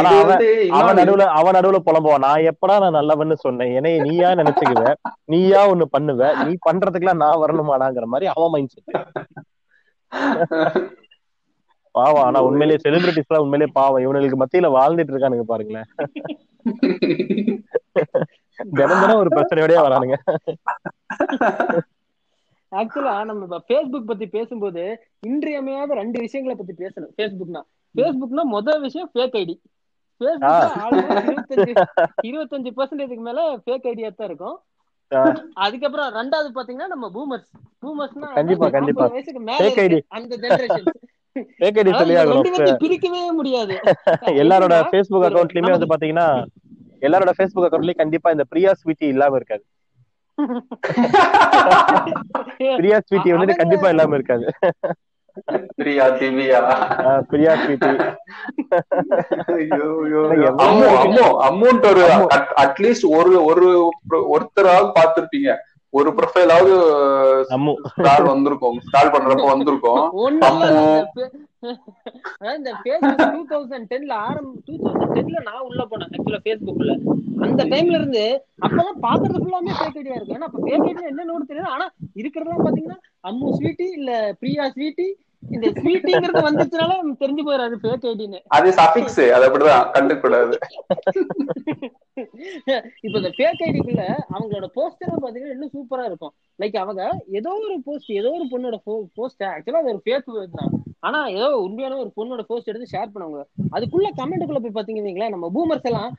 அவன் 0.01 0.41
அவன் 0.79 0.99
நடுவுல 0.99 1.25
அவன் 1.39 1.57
நடுவுல 1.57 1.79
புலம்புவான். 1.89 2.25
நான் 2.27 2.47
எப்படா 2.51 2.77
நான் 2.85 2.99
நல்லவன்னு 2.99 3.37
சொன்னேன்? 3.45 3.75
என்னைய 3.79 3.99
நீயா 4.07 4.31
நினைச்சுக்குவ? 4.41 4.85
நீயா 5.33 5.61
ஒண்ணு 5.73 5.87
பண்ணுவ? 5.97 6.23
நீ 6.47 6.53
பண்றதுக்கெல்லாம் 6.69 7.23
நான் 7.25 7.43
வரணுமாடாங்கிற 7.45 8.09
மாதிரி 8.15 8.29
அவன் 8.35 8.53
மைண்ட் 8.55 8.75
செட் 8.75 8.99
பாவம் 11.95 12.25
ஆனா 12.25 12.39
உண்மையிலேயே 12.47 12.81
செலிபிரிட்டிஸ் 12.83 13.31
எல்லாம் 13.31 13.45
உண்மையிலேயே 13.45 13.73
பாவம். 13.79 14.03
இவனுக்கு 14.07 14.41
மத்தியில 14.43 14.69
வாழ்ந்துட்டு 14.77 15.13
இருக்கானுங்க 15.13 15.47
பாருங்களேன். 15.53 15.89
தினம் 18.73 19.01
தினம் 19.01 19.17
ஒரு 19.17 19.29
பிரச்சனையோடய 19.29 19.79
வரானுங்க. 19.79 20.15
ஆக்சுவலா 22.71 23.25
நம்ம 23.25 23.43
இப்ப 23.43 23.63
ஃபேஸ்புக் 23.69 24.05
பத்தி 24.05 24.27
பேசும்போது 24.27 25.03
இன்றியமையாத 25.21 25.95
ரெண்டு 25.95 26.21
விஷயங்களை 26.21 26.65
பத்தி 26.65 26.85
பேசணும். 26.85 27.15
ஃபேஸ்புக்னா 27.17 27.61
ஃபேஸ்புக்னா 27.97 28.43
முதல் 28.43 28.81
விஷயம் 28.81 29.11
ஃபேக் 29.15 29.37
ஐடி 29.37 29.61
இருபத்தஞ்சு 32.23 32.71
பெர்சன்டேஜ்க்கு 32.77 33.17
மேல 33.17 33.57
ஃபேக் 33.67 33.87
ஐடியா 33.87 34.09
தான் 34.17 34.27
இருக்கும். 34.27 34.59
அதுக்கப்புறம் 35.55 36.15
ரெண்டாவது 36.15 36.51
பாத்தீங்கன்னா 36.55 36.87
நம்ம 36.87 37.11
பூமர்ஸ் 37.15 37.49
பூமர்ஸ்னா 37.83 38.33
கண்டிப்பா, 38.35 38.69
கண்டிப்பா. 38.69 39.07
வயசுக்கு 39.07 39.41
மேல 39.41 40.01
அந்த 40.09 40.37
ஜெனரேஷன் 40.37 40.85
பிரிக்கவே 42.59 43.33
முடியாது. 43.33 43.81
எல்லாரோட 44.43 44.73
ஒரு- 44.73 45.03
அக்கௌண்ட்லயுமே 45.11 45.79
வந்து 45.79 45.87
பாத்தீங்கன்னா 45.87 46.47
எல்லாரோட 47.03 47.33
ஃபேஸ்புக் 47.37 47.67
அக்கௌண்ட்லயும் 47.69 48.01
கண்டிப்பா 48.01 48.33
இந்த 48.33 48.45
பிரியா 48.51 48.73
ஸ்வீட்டி 48.81 49.07
இல்லாம 49.15 49.37
இருக்காது 49.41 49.65
பிரியா 52.73 52.99
ஸ்வீட்டி 53.03 53.31
வந்துட்டு 53.33 53.61
கண்டிப்பா 53.61 53.89
இல்லாம 53.93 54.17
இருக்காது 54.19 54.45
பிரியா 55.77 56.07
திவ்யா 56.17 56.59
பிரியா 57.31 57.53
ஸ்வீட்டி 57.61 57.89
ஐயோ, 59.55 59.87
ஐயோ, 59.99 60.21
இல்ல, 60.27 60.35
ஐயோ. 60.35 60.49
எவ்வளவு 60.49 60.65
அம்மு 60.65 60.83
இருக்கு? 60.85 60.99
அம்மு 61.05 61.23
அம்முன்ட்டு 61.49 61.89
ஒரு 61.93 62.03
அம்மு. 62.09 62.27
அட்லீஸ்ட் 62.65 63.07
ஒரு 63.13 63.33
ஒரு 63.51 63.69
ஒருத்தராவது 64.33 64.89
பார்த்திருப்பீங்க 64.97 65.49
ஒரு 65.93 66.11
ப்ரொஃபைலாவது 66.11 66.75
அம்மு. 67.51 67.73
ஸ்டால் 67.87 68.23
வந்திருக்கும். 68.23 68.81
ஸ்டால் 68.81 69.11
பண்றப்ப 69.11 69.47
வந்திருக்கும். 69.47 70.11
ஒண்ணும் 70.13 70.51
இல்ல, 70.51 70.67
அம்மு. 70.67 70.83
அந்த 70.83 71.11
fe- 71.17 71.77
அதாவது 72.39 72.57
இந்த 72.57 72.73
Facebook 72.85 73.51
2010 73.53 74.13
ஆரம் 74.19 74.63
2010 74.67 75.43
நான் 75.43 75.61
உள்ள 75.61 75.87
போனேன் 75.91 76.11
ஆக்சுவலா 76.11 76.41
Facebookல. 76.45 76.93
அந்த 77.43 77.65
டைம்ல 77.65 77.95
இருந்து 77.95 78.25
அப்பதான் 78.63 79.03
பாக்குறது 79.03 79.41
ஃபுல்லாமே 79.43 79.73
ஐடியா 79.87 80.15
இருக்கு. 80.15 80.35
ஏன்னா 80.35 80.49
அப்ப 80.49 80.59
ஐடியா 80.71 81.07
என்ன 81.07 81.25
நோட் 81.25 81.47
தெரியாது? 81.47 81.71
ஆனா 81.71 81.87
இருக்கிறதெல்லாம் 82.15 82.65
பாத்தீங்கன்னா 82.65 82.99
அம்மு 83.29 83.49
ஸ்வீட்டி 83.59 83.89
இல்ல 83.93 84.37
பிரியா 84.41 84.65
ஸ்வீட்டி 84.67 85.09
இந்த 85.43 85.67
ஸ்வீட்டிங்கிறது 85.77 86.41
வந்துச்சுனால 86.47 86.97
தெரிஞ்சு 87.21 87.43
போயிடாது 87.47 87.77
fake 87.85 88.05
ஐடின்னு. 88.11 88.39
அது 88.57 88.69
சஃபிக்ஸ் 88.79 89.21
அது 89.37 89.47
அப்படிதான் 89.49 89.87
கண்டுக்கூடாது. 89.95 90.55
இப்ப 93.05 93.17
இந்த 93.21 93.31
ஃபேக் 93.37 93.63
ஐடிக்குள்ள 93.69 94.05
அவங்களோட 94.35 94.69
போஸ்ட் 94.79 95.05
எல்லாம் 95.07 95.23
பாத்தீங்கன்னா 95.25 95.55
இன்னும் 95.57 95.75
சூப்பரா 95.77 96.05
இருக்கும். 96.11 96.35
லைக் 96.63 96.77
அவங்க 96.83 97.03
ஏதோ 97.41 97.53
ஒரு 97.67 97.77
போஸ்ட் 97.89 98.11
ஏதோ 98.21 98.31
ஒரு 98.39 98.47
பொண்ணோட 98.53 98.79
போஸ்ட் 99.19 99.45
ஆக்சுவலா 99.53 99.83
அது 99.83 99.93
ஒரு 99.95 100.03
ஃபேக் 100.07 100.31
தான். 100.61 100.73
ஆனா 101.09 101.21
ஏதோ 101.39 101.49
உண்மையான 101.67 101.99
ஒரு 102.05 102.11
பொண்ணோட 102.19 102.43
போஸ்ட் 102.51 102.71
எடுத்து 102.71 102.93
ஷேர் 102.95 103.13
பண்ணுவாங்க. 103.15 103.43
அதுக்குள்ள 103.77 104.11
கமெண்ட்டுக்குள்ள 104.21 104.63
போய் 104.65 104.79
பாத்தீங்கன்னா 104.79 105.29
நம்ம 105.37 105.49
பூமர்ஸ் 105.57 105.89
எல்லாம் 105.93 106.11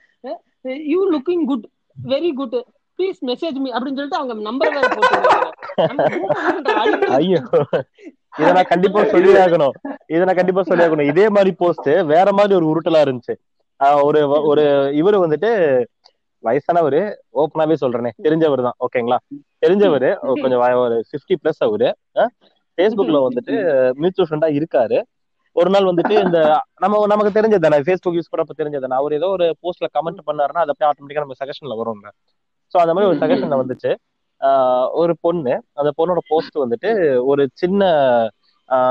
you 0.94 1.02
looking 1.16 1.46
good 1.52 1.68
very 2.14 2.32
good 2.42 2.58
please 3.00 3.20
message 3.30 3.60
me 3.64 3.70
அப்படின்னு 3.76 4.00
சொல்லிட்டு 4.00 4.20
அவங்க 4.20 4.34
நம்பர் 4.50 4.76
வேற 4.78 4.88
போட்டு 4.96 5.61
ஐயோ. 7.10 7.42
இத 8.40 8.52
நான் 8.52 8.70
கண்டிப்பா 8.70 9.04
சொல்லி 9.04 9.34
ஆகணும் 9.34 9.74
இத 10.08 10.24
நான் 10.24 10.36
கண்டிப்பா 10.36 10.64
சொல்லி 10.64 10.84
ஆகணும் 10.84 11.08
இதே 11.08 11.30
மாதிரி 11.30 11.52
போஸ்ட் 11.52 11.90
வேற 12.04 12.34
மாதிரி 12.34 12.54
ஒரு 12.60 12.66
உருட்டலா 12.72 13.02
இருந்துச்சு. 13.06 13.34
ஆஹ் 13.80 14.04
ஒரு 14.04 14.30
ஒரு 14.30 14.64
இவரு 15.02 15.18
வந்துட்டு 15.26 15.50
வயசானவரு 16.44 17.02
ஓப்பனாவே 17.36 17.76
சொல்றேனே. 17.82 18.10
தெரிஞ்சவர் 18.24 18.62
தான். 18.62 18.78
ஓகேங்களா? 18.80 19.18
தெரிஞ்சவரு 19.66 20.16
கொஞ்சம் 20.20 20.78
ஒரு 20.78 21.04
பிப்டி 21.12 21.36
பிளஸ் 21.44 21.60
அவரு. 21.60 21.90
பேஸ்புக்ல 22.78 23.28
வந்துட்டு 23.28 23.54
மியூச்சுவல் 23.94 24.30
ஃப்ரெண்டா 24.30 24.50
இருக்காரு. 24.60 25.02
ஒரு 25.56 25.70
நாள் 25.70 25.84
வந்துட்டு 25.84 26.24
இந்த 26.26 26.62
நம்ம 26.80 27.06
நமக்கு 27.06 27.42
தெரிஞ்சதானே 27.42 27.80
ஃபேஸ்புக் 27.88 28.18
யூஸ் 28.18 28.32
பண்றப்ப 28.32 28.54
தெரிஞ்சதானே 28.58 28.98
அவர் 29.02 29.14
ஏதோ 29.14 29.28
ஒரு 29.28 29.56
போஸ்ட்ல 29.64 29.88
கமெண்ட் 29.94 30.22
பண்ணாருன்னா 30.28 30.62
அதை 30.64 30.74
அப்படியே 30.74 30.90
ஆட்டோமேட்டிக்கா 30.90 31.24
நம்ம 31.24 31.38
சஜஷன்ல 31.44 31.78
வரும்ல. 31.82 32.10
சோ 32.74 32.78
அந்த 32.78 32.94
மாதிரி 32.94 33.10
ஒரு 33.12 33.20
சஜஷன்ல 33.22 33.60
வந்துச்சு. 33.62 33.96
ஒரு 35.02 35.14
பொண்ணு 35.22 35.54
அந்த 35.74 35.90
பொண்ணோட 35.98 36.22
போஸ்ட் 36.28 36.58
வந்துட்டு 36.58 36.92
ஒரு 37.24 37.44
சின்ன 37.54 37.90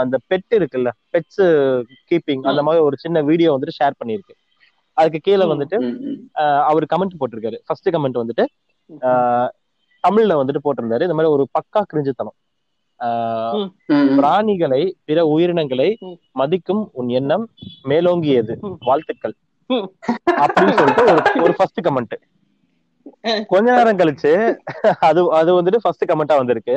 அந்த 0.01 0.17
பெட் 0.31 0.53
இருக்குல்ல 0.59 0.91
பெட்ஸ் 1.13 1.43
கீப்பிங் 2.11 2.45
அந்த 2.51 2.63
மாதிரி 2.63 2.83
ஒரு 2.85 2.97
சின்ன 2.99 3.23
வீடியோ 3.23 3.51
வந்துட்டு 3.55 3.79
ஷேர் 3.81 3.99
பண்ணிருக்கு 4.01 4.35
அதுக்கு 4.93 5.21
கீழே 5.23 5.45
வந்துட்டு 5.53 5.79
அவர் 6.71 6.85
கமெண்ட் 6.95 7.19
போட்டிருக்காரு. 7.21 7.59
ஃபர்ஸ்ட் 7.67 7.89
கமெண்ட் 7.89 8.21
வந்துட்டு 8.23 8.45
தமிழ்ல 10.05 10.37
வந்துட்டு 10.41 10.63
போட்டிருந்தாரு. 10.65 11.07
இந்த 11.07 11.17
மாதிரி 11.19 11.33
ஒரு 11.37 11.45
பக்கா 11.57 11.81
கிரிஞ்சுத்தனம். 11.91 12.37
பிராணிகளை 14.19 14.83
பிற 15.05 15.19
உயிரினங்களை. 15.27 15.89
மதிக்கும் 16.33 16.83
உன் 16.93 17.11
எண்ணம் 17.19 17.45
மேலோங்கியது. 17.89 18.55
வாழ்த்துக்கள். 18.89 19.35
அப்படின்னு 19.71 20.75
சொல்லிட்டு 20.79 21.05
ஒரு 21.11 21.43
ஒரு 21.43 21.55
ஃபர்ஸ்ட் 21.59 21.81
கமெண்ட் 21.89 22.17
கொஞ்ச 23.53 23.67
நேரம் 23.77 24.01
கழிச்சு 24.01 24.33
அது 25.09 25.21
அது 25.41 25.51
வந்துட்டு 25.59 25.83
ஃபர்ஸ்ட் 25.85 26.09
கமெண்டா 26.11 26.37
வந்திருக்கு. 26.41 26.77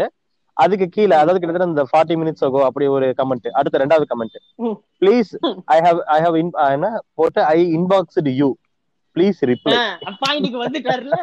அதுக்கு 0.64 0.86
கீழே 0.96 1.16
அதாவது 1.20 1.40
கிட்டத்தட்ட 1.40 1.72
இந்த 1.72 1.84
ஃபார்ட்டி 1.92 2.16
மினிட்ஸ் 2.22 2.44
ஆகோ 2.48 2.60
அப்படி 2.70 2.86
ஒரு 2.96 3.08
கமெண்ட் 3.20 3.48
அடுத்த 3.60 3.82
ரெண்டாவது 3.84 4.06
comment. 4.12 4.38
Please 5.02 5.32
I 5.76 5.78
have 5.88 6.02
I 6.16 6.20
have 6.26 6.36
என்ன? 6.76 6.90
போட்டு 7.20 7.42
I 7.56 7.58
inboxed 7.78 8.34
you 8.42 8.50
please 9.16 9.40
reply 9.52 9.74
பாயிண்ட்க்கு 10.24 10.60
வந்துட்டாருல 10.66 11.18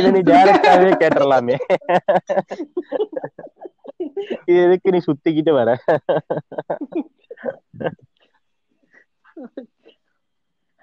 இத 0.00 0.10
நீ 0.16 0.22
டைரக்டாவே 0.30 0.90
கேட்டுறலாமே. 1.02 1.56
இது 4.48 4.58
எதுக்கு 4.66 4.94
நீ 4.94 5.00
சுத்திக்கிட்டு 5.08 5.52
வர? 5.60 5.68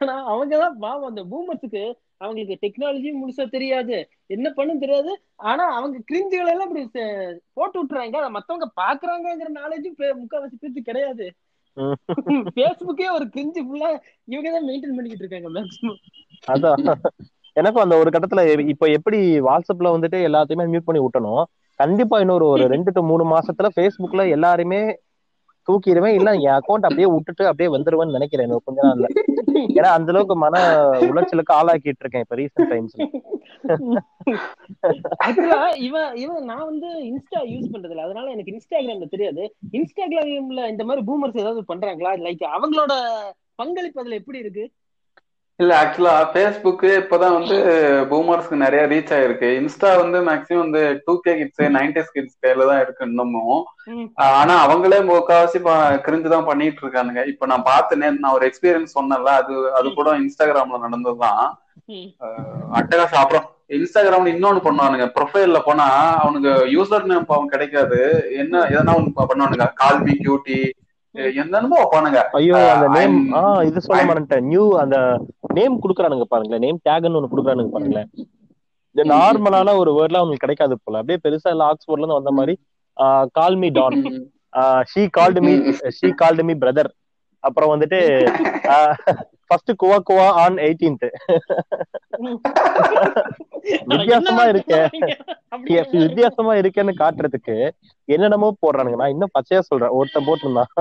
ஆனா 0.01 0.13
அவங்கதான் 0.31 0.77
பாவம். 0.79 1.09
அந்த 1.09 1.23
பூமர்ஸுக்கு 1.31 1.83
அவங்களுக்கு 2.21 2.55
டெக்னாலஜி 2.63 3.09
முழுசா 3.13 3.45
தெரியாது. 3.49 3.97
என்ன 4.29 4.47
பண்ணும் 4.49 4.79
தெரியாது. 4.79 5.11
ஆனா 5.49 5.63
அவங்க 5.77 5.97
கிரிஞ்சுகளை 6.09 6.51
எல்லாம் 6.53 6.69
இப்படி 6.69 6.83
போட்டு 7.53 7.77
விட்டுறாங்க. 7.79 8.15
அதை 8.21 8.29
மத்தவங்க 8.31 8.67
பாக்குறாங்கிற 8.81 9.51
நாலேஜும் 9.59 9.97
முக்காவாசி 10.21 10.57
பேருக்கு 10.57 10.89
கிடையாது. 10.89 11.27
பேஸ்புக்கே 12.55 13.05
ஒரு 13.09 13.25
கிரிஞ்சு 13.33 13.61
ஃபுல்லா 13.65 13.89
இவங்க 14.27 14.49
தான் 14.51 14.65
மெயின்டைன் 14.69 14.95
பண்ணிக்கிட்டு 14.95 15.23
இருக்காங்க 15.23 15.49
மேக்ஸிமம் 15.55 15.99
அதான். 16.47 16.81
எனக்கும் 17.55 17.83
அந்த 17.83 17.95
ஒரு 18.01 18.09
கட்டத்துல 18.09 18.41
இப்ப 18.73 18.87
எப்படி 18.97 19.17
வாட்ஸ்அப்ல 19.47 19.93
வந்துட்டு 19.95 20.17
எல்லாத்தையுமே 20.27 20.65
மியூட் 20.71 20.87
பண்ணி 20.87 21.01
விட்டணும் 21.01 21.43
கண்டிப்பா 21.79 22.17
இன்னொரு 22.19 22.45
ஒரு 22.47 22.63
ரெண்டு 22.67 22.91
டு 22.91 23.01
மூணு 23.03 23.23
மாசத்துல 23.31 23.69
Facebookல 23.77 24.23
எல்லாருமே 24.29 24.81
தூக்கிடுவேன். 25.67 26.15
இல்ல 26.19 26.29
என் 26.45 26.55
அக்கௌண்ட் 26.57 26.87
அப்படியே 26.87 27.07
விட்டுட்டு 27.13 27.43
அப்படியே 27.49 27.69
வந்துருவேன்னு 27.75 28.15
நினைக்கிறேன் 28.17 28.53
கொஞ்ச 28.67 28.79
நாள்ல. 28.87 29.07
ஏன்னா 29.77 29.89
அந்த 29.97 30.11
அளவுக்கு 30.13 30.37
மன 30.45 30.55
உளைச்சலுக்கு 31.09 31.53
ஆளாக்கிட்டு 31.59 32.03
இருக்கேன் 32.03 32.25
இப்ப 32.25 32.37
ரீசெண்ட் 32.41 32.71
டைம்ஸ் 32.73 32.95
ஆக்சுவலா 35.25 35.61
இவன் 35.87 36.11
இவன் 36.15 36.43
நான் 36.43 36.65
வந்து 36.65 36.89
இன்ஸ்டா 37.09 37.41
யூஸ் 37.53 37.71
பண்றது 37.73 37.93
இல்ல 37.95 38.07
அதனால 38.07 38.31
எனக்கு 38.33 38.53
இன்ஸ்டாகிராம்ல 38.53 39.07
தெரியாது. 39.15 39.43
இன்ஸ்டாகிராம்ல 39.79 40.67
இந்த 40.73 40.83
மாதிரி 40.83 41.05
பூமர்ஸ் 41.09 41.41
ஏதாவது 41.43 41.63
பண்றாங்களா? 41.73 42.13
லைக் 42.27 42.43
அவங்களோட 42.57 42.93
பங்களிப்பு 43.55 44.01
அதுல 44.01 44.15
எப்படி 44.15 44.39
இருக்கு? 44.39 44.65
இல்ல 45.61 45.71
ஆக்சுவலா 45.79 46.13
ஃபேஸ்புக் 46.33 46.83
இப்பதான் 46.99 47.35
வந்து 47.37 47.57
பூமர்ஸ்க்கு 48.11 48.61
நிறைய 48.63 48.83
ரீச் 48.91 49.11
ஆயிருக்கு. 49.17 49.49
இன்ஸ்டா 49.59 49.89
வந்து 50.01 50.19
மேக்ஸிமம் 50.29 50.63
வந்து 50.63 50.81
two 51.05 51.13
K 51.25 51.33
kids 51.39 51.63
nineties 51.77 52.13
kids 52.15 52.39
கையில 52.43 52.67
தான் 52.69 52.81
இருக்கு 52.83 53.03
இன்னமும். 53.09 53.61
ஆனா 54.29 54.53
அவங்களே 54.65 54.99
முக்காவாசி 55.09 55.59
கிரிஞ்சு 56.07 56.33
தான் 56.35 56.47
பண்ணிட்டு 56.49 56.83
இருக்கானுங்க. 56.85 57.23
இப்ப 57.33 57.49
நான் 57.51 57.67
பார்த்தேனே 57.71 58.09
நான் 58.23 58.35
ஒரு 58.37 58.47
எக்ஸ்பீரியன்ஸ் 58.49 58.97
சொன்னேன்ல 58.97 59.33
அது 59.41 59.55
அது 59.79 59.89
கூட 59.99 60.11
இன்ஸ்டாகிராம்ல 60.23 60.79
நடந்ததுதான். 60.85 61.43
அட்டகாசம் 62.79 63.23
அப்புறம் 63.23 63.47
இன்ஸ்டாகிராம்ல 63.77 64.33
இன்னொன்னு 64.35 64.67
பண்ணுவானுங்க. 64.67 65.05
ப்ரொஃபைல்ல 65.17 65.59
போனா 65.67 65.87
அவனுக்கு 66.23 66.51
யூசர் 66.75 67.09
நேம் 67.11 67.33
அவன் 67.35 67.53
கிடைக்காது. 67.55 67.99
என்ன 68.43 68.63
எதனா 68.75 68.95
ஒண்ணு 68.99 69.19
பண்ணுவானுங்க. 69.31 69.67
கால் 69.81 70.01
மீ 70.07 70.15
கியூட்டி 70.23 70.59
என்னென்னமோ 71.35 71.77
வைப்பானுங்க 71.79 72.19
ஐயோ 72.31 72.59
அந்த 72.73 72.87
நேம் 72.89 73.15
ஆஹ் 73.39 73.63
இது 73.65 73.79
சொல்ல 73.81 74.03
மாட்டேன் 74.09 74.45
நியூ 74.45 74.65
அந்த 74.77 74.97
நேம் 75.53 75.81
குடுக்குறானுங்க 75.81 76.25
பாருங்களேன். 76.29 76.63
நேம் 76.65 76.83
டேக்னு 76.85 77.17
ஒண்ணு 77.19 77.31
குடுக்குறானுங்க 77.31 77.71
பாருங்களேன். 77.71 78.09
இந்த 78.95 79.03
நார்மலான 79.11 79.75
ஒரு 79.77 79.91
வேர்ட்லாம் 79.91 80.21
அவங்களுக்கு 80.21 80.45
கிடைக்காது 80.45 80.75
போல. 80.77 80.99
அப்படியே 81.01 81.19
பெருசா 81.25 81.51
இல்ல 81.51 81.65
ஆக்ஸ்போர்ட்ல 81.65 82.03
இருந்து 82.03 82.19
வந்த 82.19 82.31
மாதிரி 82.31 82.53
call 83.31 83.55
me 83.55 83.69
don 83.71 83.97
she 84.91 85.01
called 85.09 85.41
me 85.41 85.53
she 85.97 86.07
called 86.15 86.43
me 86.43 86.53
brother 86.63 86.89
அப்புறம் 87.43 87.71
வந்துட்டு 87.73 87.99
ஃபர்ஸ்ட் 89.51 89.71
குவா 89.83 89.97
குவா 90.09 90.25
ஆன் 90.41 90.57
எயிட்டீன்த் 90.65 91.07
வித்தியாசமா 93.91 94.43
இருக்கே. 94.51 94.79
வித்தியாசமா 96.03 96.53
இருக்கேன்னு 96.61 96.93
காட்டுறதுக்கு 97.01 97.55
என்னென்னமோ 98.07 98.49
போடுறானுங்க. 98.63 98.99
நான் 99.01 99.13
இன்னும் 99.15 99.33
பச்சையா 99.37 99.61
சொல்றேன். 99.69 99.95
ஒருத்தன் 99.99 100.27
போட்டிருந்தான். 100.27 100.71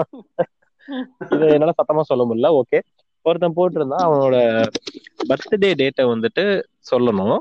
இது 1.35 1.47
என்னால 1.57 1.75
சத்தமா 1.79 2.03
சொல்ல 2.11 2.25
முடியல. 2.29 2.51
ஓகே 2.61 2.81
ஒருத்தன் 3.27 3.57
போட்டிருந்தான். 3.59 4.05
அவனோட 4.09 4.37
பர்த்டே 5.31 5.71
டேட்டை 5.83 6.05
வந்துட்டு 6.13 6.45
சொல்லணும். 6.91 7.39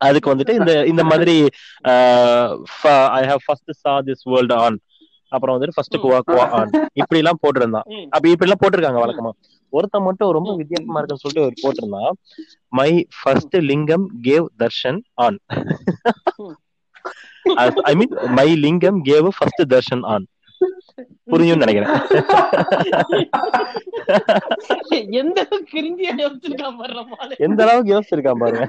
அதுக்கு 0.00 0.32
வந்துட்டு 0.32 0.54
இந்த 0.60 0.72
இந்த 0.90 1.02
மாதிரி 1.10 1.34
I 3.18 3.22
have 3.32 3.42
first 3.46 3.72
saw 3.82 3.94
this 4.08 4.24
world 4.32 4.54
on 4.64 4.78
அப்புறம் 5.32 5.54
வந்துட்டு 5.56 5.76
ஃபர்ஸ்ட் 5.76 5.96
குவா 6.04 6.18
குவா 6.28 6.44
ஆன் 6.58 6.70
இப்படி 7.00 7.20
எல்லாம் 7.22 7.42
போட்டிருந்தான். 7.42 7.88
அப்படி 8.14 8.32
இப்படி 8.34 8.48
எல்லாம் 8.48 8.62
போட்டிருக்காங்க 8.62 9.02
வழக்கமா. 9.04 9.32
ஒருத்தன் 9.72 10.06
மட்டும் 10.06 10.32
ரொம்ப 10.32 10.52
வித்தியாசமா 10.56 10.98
இருக்குன்னு 11.00 11.24
சொல்லிட்டு 11.24 11.46
ஒரு 11.46 11.56
போட்டிருந்தான் 11.62 12.16
my 12.72 12.90
first 13.16 13.56
lingam 13.70 14.06
cave 14.22 14.46
darshan 14.62 15.00
on 15.18 15.38
I 17.84 17.94
mean 17.94 18.14
my 18.34 18.48
lingam 18.58 19.00
cave 19.04 19.28
first 19.36 19.62
darshan 19.70 20.04
on 20.06 20.26
புரியும் 21.30 21.62
நினைக்கிறேன். 21.62 21.94
எந்த 25.20 25.38
அளவுக்கு. 25.42 25.80
எந்த 27.46 27.60
அளவுக்கு 27.64 27.92
யோசிச்சிருக்கான் 27.92 28.40
பாருங்க. 28.42 28.64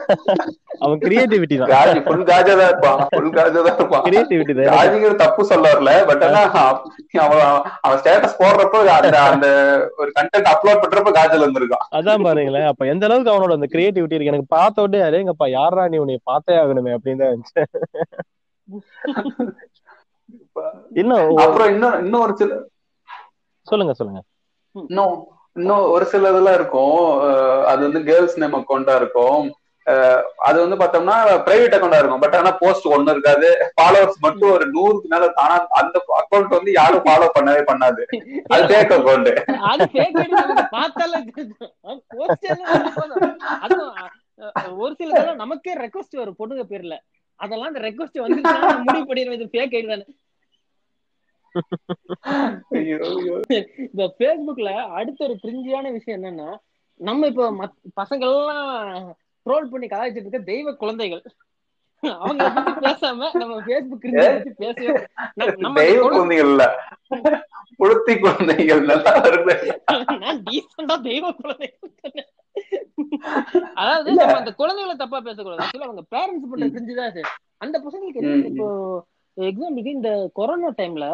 அவன் 0.83 0.99
கிரியேட்டிவிட்டி 1.03 1.55
தான். 1.57 1.71
காஜி 1.73 2.01
ஃபுல் 2.05 2.25
காஜா 2.29 2.53
தான் 2.59 2.69
இருப்பான். 2.71 2.99
ஃபுல் 3.11 3.31
காஜா 3.37 3.61
தான் 3.67 3.77
இருப்பான். 3.79 4.03
கிரியேட்டிவிட்டி 4.07 4.53
தான். 4.55 4.69
காஜிங்கிற 4.75 5.13
தப்பு 5.23 5.43
சொல்ல 5.51 5.71
வரல 5.73 5.93
பட் 6.09 6.25
ஆனா 6.27 6.41
அவன் 7.23 7.43
அவன் 7.85 7.99
ஸ்டேட்டஸ் 8.01 8.39
போடுறப்ப 8.41 8.75
அந்த 8.97 9.17
அந்த 9.29 9.47
ஒரு 10.01 10.09
கண்டென்ட் 10.19 10.51
அப்லோட் 10.53 10.83
பண்றப்ப 10.83 11.13
காஜல் 11.19 11.45
வந்திருக்கான். 11.45 11.85
அதான் 11.99 12.25
பாருங்களேன். 12.27 12.69
அப்ப 12.71 12.91
எந்த 12.93 13.05
அளவுக்கு 13.09 13.33
அவனோட 13.33 13.57
அந்த 13.59 13.69
கிரியேட்டிவிட்டி 13.75 14.17
இருக்கு? 14.17 14.33
எனக்கு 14.33 14.55
பார்த்த 14.57 14.85
உடனே 14.87 15.01
அரேங்கப்பா 15.09 15.47
யாரா 15.57 15.85
நீ 15.87 15.99
உன்னை 16.03 16.19
பார்த்தே 16.31 16.59
ஆகணுமே? 16.63 16.93
அப்படின்னு 16.97 17.23
தான் 17.23 17.33
இருந்துச்சு. 17.33 17.63
இன்னும் 20.93 21.17
ஒரு- 21.17 21.41
அப்புறம் 21.41 21.67
இன்னும் 21.67 22.03
இன்னும் 22.03 22.21
ஒரு 22.21 22.37
சில 22.37 22.57
சொல்லுங்க 23.61 23.93
சொல்லுங்க. 23.93 24.23
இன்னும் 24.71 25.27
இன்னும் 25.53 25.89
ஒரு 25.89 26.05
சில 26.05 26.29
இதெல்லாம் 26.29 26.53
இருக்கும் 26.53 27.19
அது 27.65 27.91
வந்து 27.91 28.03
கேர்ள்ஸ் 28.03 28.39
நேம் 28.39 28.53
அக்கௌண்டா 28.53 28.95
இருக்கும். 28.95 29.55
அது 30.37 30.69
வந்து 30.69 30.85
பார்த்தோம்னா 30.85 31.13
பிரைவேட் 31.15 31.75
அக்கௌண்டா 31.75 31.97
இருக்கும். 31.97 32.19
பட் 32.19 32.35
ஆனா 32.35 32.51
போஸ்ட் 32.51 32.85
ஒண்ணு 32.85 33.09
இருக்காது. 33.09 33.71
ஃபாலோவர்ஸ் 33.81 34.19
மட்டும் 34.19 34.51
ஒரு 34.51 34.65
நூறுக்கு 34.65 35.07
மேல 35.07 35.27
தானா 35.27 35.67
அந்த 35.69 36.05
அக்கௌண்ட் 36.07 36.47
வந்து 36.47 36.71
யாரும் 36.71 37.03
ஃபாலோ 37.03 37.27
பண்ணவே 37.39 37.63
பண்ணாது. 37.67 38.01
அது 38.47 38.63
ஃபேக் 38.63 38.91
அக்கௌண்ட் 38.91 39.43
ஒரு 44.77 44.95
சில 44.99 45.33
நமக்கே 45.33 45.77
ரெக்வஸ்ட் 45.77 46.15
வரும். 46.15 46.35
பொண்ணுங்க 46.39 46.63
பேர்ல. 46.69 46.97
அதெல்லாம் 47.35 47.67
அந்த 47.67 47.79
ரெக்வஸ்ட் 47.79 48.19
வந்து 48.19 48.41
முடிவு 48.85 49.13
பண்ணிடுவோம் 49.13 49.41
இது 49.41 49.45
ஃபேக் 49.51 49.83
ஐடி 49.83 49.89
தானே. 49.89 50.05
இந்த 53.85 54.03
ஃபேஸ்புக்ல 54.15 54.69
அடுத்த 54.91 55.25
ஒரு 55.25 55.35
கிரிஞ்சியான 55.43 55.91
விஷயம் 55.91 56.19
என்னன்னா 56.19 56.49
நம்ம 56.99 57.27
இப்போ 57.27 57.45
பசங்க 58.01 58.23
எல்லாம் 58.29 58.67
ட்ரோல் 59.45 59.69
பண்ணி 59.69 59.87
கலாய்ச்சிட்டு 59.87 60.23
இருக்க 60.23 60.39
தெய்வ 60.45 60.73
குழந்தைகள் 60.75 61.23
அவங்க 62.19 62.43
பேசாம 62.81 63.29
நம்ம 63.33 63.55
ஃபேஸ்புக் 63.61 64.03
கிரிஞ்சி 64.03 64.51
பேசவே 64.57 64.91
தெய்வ 65.77 65.99
குழந்தை- 65.99 66.09
குழந்தைகள் 66.09 66.49
இல்ல 66.49 66.63
புழுத்தி 67.77 68.19
குழந்தைகள் 68.19 68.81
நல்லா 68.83 69.13
வருது 69.21 69.55
நான் 70.19 70.43
டீசெண்டா 70.43 71.01
தெய்வ 71.01 71.31
குழந்தைகள். 71.31 71.89
அதாவது. 73.73 74.09
நம்ம 74.13 74.37
அந்த 74.37 74.51
குழந்தைகளை 74.53 74.95
தப்பா 74.95 75.19
பேசக்கூடாது 75.19 75.63
ஆக்சுவலா 75.63 75.87
அவங்க 75.87 76.03
பேரண்ட்ஸ் 76.11 76.49
பண்ற 76.49 76.65
ம். 76.65 76.75
செஞ்சுதான் 76.75 77.09
அது 77.09 77.21
அந்த 77.57 77.75
பசங்களுக்கு. 77.79 78.21
இப்போ 78.45 78.67
எக்ஸாம்பிளுக்கு 79.37 79.91
இந்த 79.91 80.09
கொரோனா 80.33 80.69
டைம்ல 80.77 81.05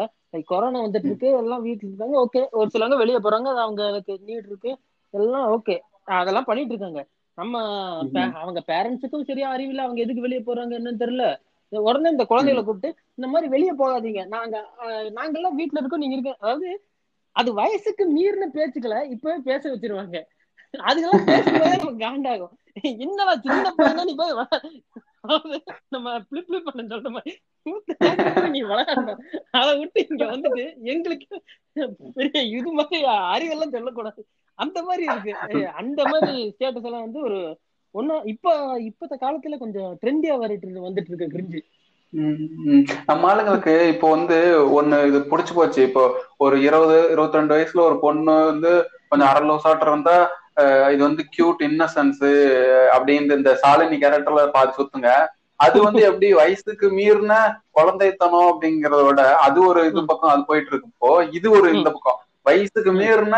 கொரோனா 0.48 0.78
வந்துட்டு 0.82 1.08
இருக்கு 1.08 1.28
எல்லாம் 1.38 1.62
வீட்டுல 1.64 1.88
இருக்காங்க 1.88 2.16
ஓகே 2.18 2.40
ஒரு 2.52 2.68
சிலவங்க 2.70 2.96
வெளியே 2.96 3.18
போறாங்க 3.18 3.48
அது 3.48 3.62
அவங்களுக்கு 3.62 4.14
நீட் 4.26 4.48
இருக்கு. 4.48 4.72
எல்லாம் 5.14 5.46
ஓகே 5.54 5.76
அதெல்லாம் 6.16 6.46
பண்ணிட்டு 6.46 6.74
இருக்காங்க. 6.74 7.00
நம்ம 7.38 7.56
அவங்க 8.40 8.60
பேரண்ட்ஸுக்கும் 8.68 9.28
சரியா 9.28 9.48
அறிவில்ல 9.54 9.84
அவங்க 9.84 10.00
எதுக்கு 10.00 10.24
வெளியே 10.26 10.42
போறாங்க 10.44 10.72
என்னன்னு 10.78 11.02
தெரியல. 11.02 11.26
உடனே 11.72 12.08
இந்த 12.10 12.24
குழந்தைகளை 12.24 12.62
கூப்பிட்டு 12.62 12.90
இந்த 13.18 13.26
மாதிரி 13.28 13.48
வெளியே 13.54 13.72
போகாதீங்க. 13.80 14.22
நாங்க 14.34 14.54
அஹ், 14.84 15.08
நாங்கெல்லாம் 15.16 15.58
வீட்டுல 15.58 15.80
இருக்கோம் 15.80 16.02
நீங்க 16.02 16.16
இருக்க 16.16 16.34
அதாவது 16.40 16.68
அது 17.36 17.50
வயசுக்கு 17.54 18.04
மீறின 18.12 18.48
பேச்சுக்களை 18.54 19.00
இப்பவே 19.10 19.36
பேச 19.44 19.62
வச்சிருவாங்க. 19.70 20.16
அதுக்கெல்லாம் 20.84 21.28
பேசும்போதே 21.28 21.76
நமக்கு 21.76 22.04
காண்டாகும். 22.04 22.54
என்னடா 23.04 23.32
சின்ன 23.44 23.68
பையனா 23.78 24.02
நீ 24.04 24.14
போய் 24.14 24.34
அதாவது 25.28 25.56
நம்ம 25.94 26.16
பிளிப் 26.28 26.48
பிளிப் 26.48 26.66
பண்ண 26.66 26.82
சொல்ற 26.92 27.08
மாதிரி. 27.14 27.32
நீ 28.54 28.60
வளர்க்கணும் 28.72 29.22
அதை 29.60 29.72
விட்டு 29.80 30.00
இங்க 30.10 30.24
வந்துட்டு 30.34 30.64
எங்களுக்கு 30.92 31.26
பெரிய 32.18 32.42
இது 32.58 32.70
மாதிரி 32.78 32.98
அறிவெல்லாம் 33.34 33.74
சொல்லக்கூடாது. 33.76 34.20
அந்த 34.58 34.78
மாதிரி 34.88 35.04
இருக்கு. 35.08 35.32
அந்த 35.82 36.00
மாதிரி 36.12 36.34
ஸ்டேட்டஸ் 36.54 36.88
எல்லாம் 36.88 37.06
வந்து 37.06 37.20
ஒரு 37.28 37.40
ஒன்னும் 37.94 38.24
இப்ப 38.32 38.54
இப்பத்த 38.88 39.14
காலத்துல 39.20 39.58
கொஞ்சம் 39.60 39.92
ட்ரெண்டியா 40.02 40.34
வந்துட்டு 40.40 40.86
வந்துட்டு 40.86 41.10
இருக்கு 41.12 41.34
கிரிஞ்சு. 41.34 41.60
நம்ம 43.08 43.28
ஆளுங்களுக்கு 43.30 43.72
இப்போ 43.92 44.06
வந்து 44.16 44.36
ஒண்ணு 44.78 44.98
இது 45.08 45.18
புடிச்சு 45.30 45.52
போச்சு. 45.54 45.80
இப்போ 45.88 46.02
ஒரு 46.44 46.56
இருபது 46.66 46.96
இருபத்தி 47.14 47.38
ரெண்டு 47.38 47.54
வயசுல 47.54 47.82
ஒரு 47.88 47.96
பொண்ணு 48.04 48.34
வந்து 48.50 48.70
கொஞ்சம் 49.10 49.28
அரை 49.30 49.42
லோசாட்டம் 49.48 49.92
இருந்தா 49.92 50.16
இது 50.92 51.02
வந்து 51.06 51.22
கியூட் 51.34 51.60
இன்னசென்ஸ் 51.68 52.22
அப்படின்னு 52.94 53.38
இந்த 53.40 53.52
சாலினி 53.62 53.98
கேரக்டர்ல 54.04 54.44
பார்த்து 54.56 54.78
சுத்துங்க. 54.78 55.10
அது 55.60 55.76
வந்து 55.84 56.02
எப்படி 56.08 56.28
வயசுக்கு 56.40 56.86
மீறின 56.98 57.32
குழந்தைத்தனம் 57.76 58.48
அப்படிங்கறத 58.50 59.02
விட 59.06 59.22
அது 59.46 59.58
ஒரு 59.68 59.80
இது 59.90 60.00
பக்கம் 60.10 60.32
அது 60.34 60.42
போயிட்டு 60.50 60.70
இருக்கு 60.72 60.90
இப்போ 60.92 61.10
இது 61.38 61.48
ஒரு 61.58 61.68
இந்த 61.76 61.88
பக்கம். 61.96 62.18
வயசுக்கு 62.48 62.92
மீறின 63.00 63.36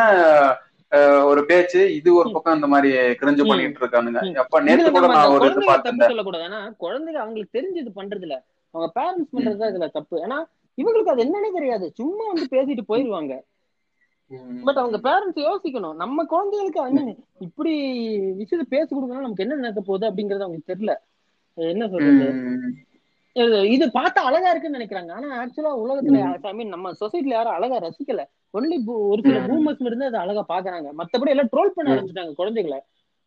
ஒரு 1.30 1.40
பேச்சு 1.50 1.80
இது 1.96 2.10
ஒரு 2.20 2.28
பக்கம் 2.34 2.56
இந்த 2.58 2.68
மாதிரி 2.72 2.90
கிரிஞ்சு. 3.20 3.42
பண்ணிட்டு 3.50 3.82
இருக்கானுங்க. 3.82 4.20
அப்ப 4.42 4.60
நேத்து 4.66 4.84
இதுல 4.84 4.94
கூட 4.96 5.08
நான் 5.16 5.34
ஒரு 5.34 5.44
இது 5.50 5.52
குழந்தைங்க 5.54 5.70
பார்த்தேன். 5.72 6.10
சொல்லக்கூடாது. 6.12 6.58
குழந்தைங்க 6.84 7.20
அவங்களுக்கு 7.24 7.56
தெரிஞ்சு 7.58 7.78
இது 7.84 7.92
பண்றது 8.00 8.26
இல்ல 8.28 8.36
அவங்க 8.74 8.88
பேரண்ட்ஸ் 8.98 9.32
பண்றதுதான் 9.34 9.72
இதுல 9.72 9.88
தப்பு. 9.98 10.16
ஏன்னா 10.26 10.38
இவங்களுக்கு 10.78 11.12
அது 11.12 11.24
என்னன்னே 11.26 11.50
தெரியாது. 11.58 11.86
சும்மா 12.00 12.24
வந்து 12.32 12.46
பேசிட்டு 12.56 12.84
போயிருவாங்க. 12.90 13.32
பட் 14.66 14.80
அவங்க 14.82 14.98
பேரண்ட்ஸ் 15.06 15.40
யோசிக்கணும். 15.46 15.96
நம்ம 16.02 16.24
குழந்தைகளுக்கு 16.24 16.80
வந்து 16.80 17.02
இப்படி 17.38 17.72
விஷயத்த 18.40 18.66
பேசி 18.74 18.90
கொடுக்கணும் 18.90 19.26
நமக்கு 19.26 19.44
என்ன 19.44 19.58
நடக்க 19.62 19.80
போகுது 19.80 20.08
அப்படிங்கறது 20.10 20.46
அவங்களுக்கு 20.46 20.72
தெரியல. 20.72 20.94
என்ன 21.58 21.86
சொல்றது. 21.88 22.26
இது 23.74 23.84
பார்த்தா 23.96 24.20
அழகா 24.28 24.50
இருக்குன்னு 24.50 24.78
நினைக்கிறாங்க. 24.78 25.10
ஆனா 25.12 25.28
ஆக்சுவலா 25.40 25.72
உலகத்துல 25.82 26.20
ஐ 26.50 26.54
மீன் 26.54 26.74
நம்ம 26.74 26.92
சொசைட்டில 27.00 27.36
யாரும் 27.36 27.56
அழகா 27.56 27.76
ரசிக்கல. 27.86 28.22
ஒன்லி 28.54 28.76
ஒரு 29.10 29.20
சில. 29.22 29.40
பூமர்ஸ் 29.48 29.84
இருந்து 29.88 30.08
அதை 30.10 30.20
அழகா 30.20 30.42
பாக்குறாங்க 30.48 30.88
மத்தபடி 31.00 31.32
எல்லாம் 31.34 31.50
ட்ரோல் 31.52 31.74
பண்ண. 31.76 31.92
ஆரம்பிச்சிட்டாங்க 31.94 32.34
குழந்தைகளை. 32.40 32.78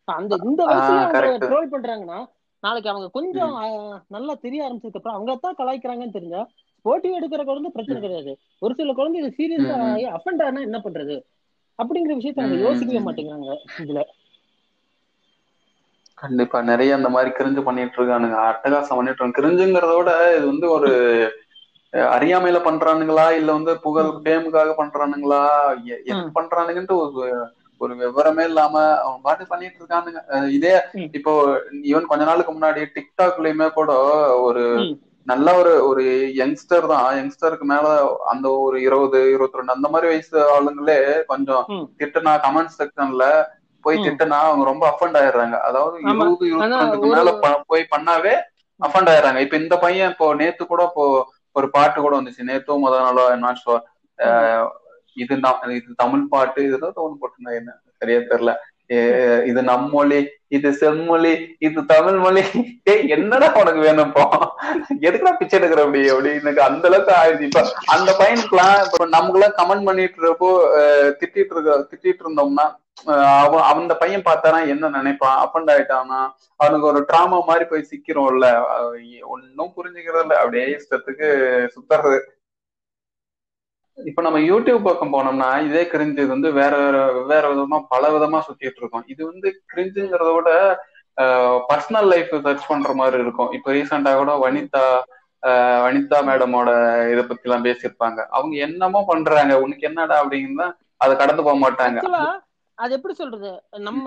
அந்த 0.07 0.39
இந்த 0.43 0.61
வயசுல 0.69 1.03
அவங்க. 1.03 1.47
ட்ரோல் 1.47 1.73
பண்றாங்கன்னா 1.73 2.19
நாளைக்கு 2.63 2.89
அவங்க 2.89 3.07
கொஞ்சம் 3.09 3.53
நல்லா 4.07 4.33
தெரிய 4.45 4.59
ஆரம்பிச்சதுக்கு 4.65 4.99
அப்புறம் 4.99 5.17
அவங்க 5.17 5.35
தான் 5.45 5.57
கலாய்க்கிறாங்கன்னு 5.61 6.17
தெரிஞ்சா 6.17 6.41
போட்டி 6.83 7.09
எடுக்கிற 7.09 7.43
குழந்தை 7.43 7.71
பிரச்சனை 7.71 8.01
கிடையாது. 8.01 8.37
ஒரு 8.59 8.73
சில 8.75 8.93
குழந்தை 8.93 9.21
இது 9.21 9.33
சீரியஸா. 9.37 9.91
ஆகி 9.91 10.07
அஃபண்ட் 10.07 10.45
ஆனா 10.45 10.61
என்ன 10.61 10.81
பண்றது? 10.83 11.23
அப்படிங்கிற 11.83 12.13
விஷயத்த 12.13 12.39
அவங்க. 12.39 12.55
யோசிக்கவே 12.55 12.99
மாட்டேங்கிறாங்க 12.99 13.55
இதுல. 13.77 14.03
கண்டிப்பா 16.13 16.61
நிறைய 16.61 16.95
அந்த 16.95 17.09
மாதிரி 17.09 17.31
கிரிஞ்சு 17.31 17.63
பண்ணிட்டு 17.63 18.03
இருக்கானுங்க. 18.03 18.37
அட்டகாசம் 18.49 18.95
பண்ணிட்டு 18.95 19.23
இருக்காங்க 19.23 19.41
கிரிஞ்சுங்கிறத 19.41 19.97
விட 19.97 20.37
இது 20.37 20.45
வந்து 20.45 20.69
ஒரு 20.69 20.91
அறியாமையில 21.91 22.59
பண்றானுங்களா? 22.59 23.31
இல்ல 23.31 23.51
வந்து 23.51 23.79
புகழ் 23.79 24.05
ஃபேமுக்காக 24.05 24.73
பண்றானுங்களா? 24.77 25.47
எ- 25.85 26.01
எதுக்கு 26.05 26.41
பண்றானுங்கன்ட்டு 26.41 27.11
ஒரு 27.11 27.47
ஒரு 27.77 27.95
விவரமே 27.95 28.43
இல்லாம 28.43 28.99
அவன் 28.99 29.21
பாட்டு 29.21 29.47
பண்ணிட்டு 29.47 29.83
இருக்கானுங்க. 29.83 30.49
இதே. 30.49 30.81
இப்போ 31.11 31.61
ஈவன் 31.83 32.01
கொஞ்ச 32.01 32.23
நாளுக்கு 32.23 32.53
முன்னாடி 32.53 32.85
டிக்டாக்லயுமே 32.95 33.69
கூட 33.69 33.93
ஒரு. 34.39 34.77
நல்ல 35.27 35.47
ஒரு 35.59 35.73
ஒரு 35.89 36.03
யங்ஸ்டர் 36.39 36.85
தான். 36.91 37.05
யங்ஸ்டருக்கு 37.19 37.65
மேல 37.71 37.87
அந்த 38.31 38.47
ஒரு 38.63 38.77
இருபது 38.87 39.19
இருபத்தி 39.33 39.59
ரெண்டு 39.59 39.75
அந்த 39.75 39.89
மாதிரி 39.89 40.07
வயசு 40.11 40.37
ஆளுங்களே 40.55 40.97
கொஞ்சம். 41.31 41.63
திட்டுனா 41.99 42.33
கமெண்ட் 42.45 42.75
செக்ஷன்ல 42.79 43.25
போய். 43.85 43.97
திட்டுனா 44.05 44.39
அவங்க 44.49 44.65
ரொம்ப 44.71 44.83
அஃபண்ட் 44.91 45.17
ஆயிடுறாங்க. 45.21 45.55
அதாவது. 45.67 45.95
இருபது 46.03 46.49
இருபத்தி 46.49 46.81
ரெண்டுக்கு 46.83 47.13
மேல 47.15 47.31
போய் 47.71 47.91
பண்ணாவே 47.93 48.35
அஃபண்ட் 48.79 49.09
ஆயிடுறாங்க. 49.11 49.39
இப்ப 49.45 49.57
இந்த 49.63 49.75
பையன் 49.77 50.11
இப்போ 50.13 50.27
நேத்து 50.41 50.63
கூட 50.65 50.83
இப்போ 50.89 51.05
ஒரு 51.55 51.67
பாட்டு 51.69 51.97
கூட 52.01 52.13
வந்துச்சு. 52.19 52.47
நேத்தோ 52.49 52.75
முத 52.83 52.95
நாளோ 53.01 53.25
நாட் 53.43 53.61
ஷுவர் 53.63 53.83
இது 55.17 55.33
இது 55.77 55.91
தமிழ் 55.95 56.23
பாட்டு. 56.29 56.59
இதெல்லாம் 56.67 57.03
ஒண்ணு 57.05 57.19
போட்டுருந்தா 57.21 57.53
என்ன? 57.59 57.71
சரியா 57.99 58.19
தெரியல. 58.31 58.53
இது 59.45 59.61
நம்மொழி 59.63 60.19
இது 60.47 60.73
செம்மொழி 60.73 61.31
இது 61.59 61.85
தமிழ் 61.85 62.17
மொழி. 62.17 62.41
ஏய் 62.83 63.07
என்னடா 63.09 63.47
உனக்கு 63.55 63.81
வேணும்ப்போ 63.81 64.23
எதுக்குடா 65.01 65.31
பிச்சை 65.31 65.59
எடுக்கிற 65.59 65.83
அப்படி? 65.83 66.01
அப்படின்னு 66.09 66.61
அந்த 66.61 66.87
அளவுக்கு 66.87 67.13
ஆயிடுச்சு. 67.13 67.43
இப்ப 67.43 67.61
அந்த 67.87 68.11
பையனுக்குலாம் 68.19 68.77
இப்ப 68.85 69.07
நமக்குலாம் 69.07 69.57
கமெண்ட் 69.57 69.83
பண்ணிட்டு 69.83 70.21
இருப்போ 70.21 70.49
திட்டிட்டு 71.19 71.53
இருக்க 71.55 71.77
திட்டிட்டு 71.91 72.23
இருந்தோம்னா 72.23 72.67
அஹ், 73.07 73.39
அவன் 73.39 73.63
அந்த 73.71 73.93
பையன் 73.97 74.25
பார்த்தானா 74.25 74.67
என்ன 74.67 74.89
நினைப்பான்? 74.89 75.37
அப்பண்ட் 75.43 75.71
ஆயிட்டானா? 75.71 76.19
அவனுக்கு 76.59 76.85
ஒரு 76.87 76.99
ட்ராமா 77.09 77.45
மாதிரி 77.45 77.65
போய் 77.65 77.87
சிக்கிறோம்ல. 77.91 78.47
ஒன்னும் 79.27 79.73
புரிஞ்சுக்கிறதில்ல. 79.77 80.35
அப்படியே 80.35 80.65
இஷ்டத்துக்கு 80.75 81.27
சுத்துறது. 81.75 82.19
இப்ப 83.97 84.21
நம்ம 84.21 84.39
யூடியூப் 84.43 84.85
பக்கம் 84.85 85.13
போனோம்னா 85.13 85.47
இதே 85.67 85.83
கிரிஞ்சு 85.89 86.17
இது 86.17 86.33
வந்து 86.35 86.49
வேற 86.53 86.73
வேற 86.85 86.97
வேற 87.31 87.43
விதமா 87.51 87.77
பல 87.89 88.03
விதமா 88.15 88.39
சுத்திட்டு 88.47 88.81
இருக்கோம். 88.81 89.05
இது 89.07 89.21
வந்து 89.31 89.47
கிரிஞ்சுங்கிறத 89.71 90.31
விட 90.37 90.49
பர்சனல் 91.69 92.07
லைஃப் 92.11 92.31
சர்ச் 92.45 92.69
பண்ற 92.69 92.93
மாதிரி 92.93 93.17
இருக்கும். 93.21 93.51
இப்ப 93.57 93.73
ரீசெண்டா 93.73 94.13
கூட 94.15 94.31
வனிதா 94.43 94.85
ஆஹ் 95.43 95.81
வனிதா 95.85 96.17
மேடமோட 96.27 96.69
இதை 97.11 97.23
பத்தி 97.23 97.47
எல்லாம் 97.47 97.65
பேசியிருப்பாங்க. 97.65 98.19
அவங்க 98.29 98.53
என்னமோ 98.67 98.99
பண்றாங்க. 99.09 99.53
உனக்கு 99.65 99.87
என்னடா 99.89 100.15
அப்படிங்கன்னா 100.21 100.67
அதை 101.01 101.13
கடந்து 101.17 101.45
போக 101.47 101.57
மாட்டாங்க. 101.63 101.99
அது 102.77 102.93
எப்படி 102.97 103.13
சொல்றது? 103.13 103.49
நம்ம 103.87 104.05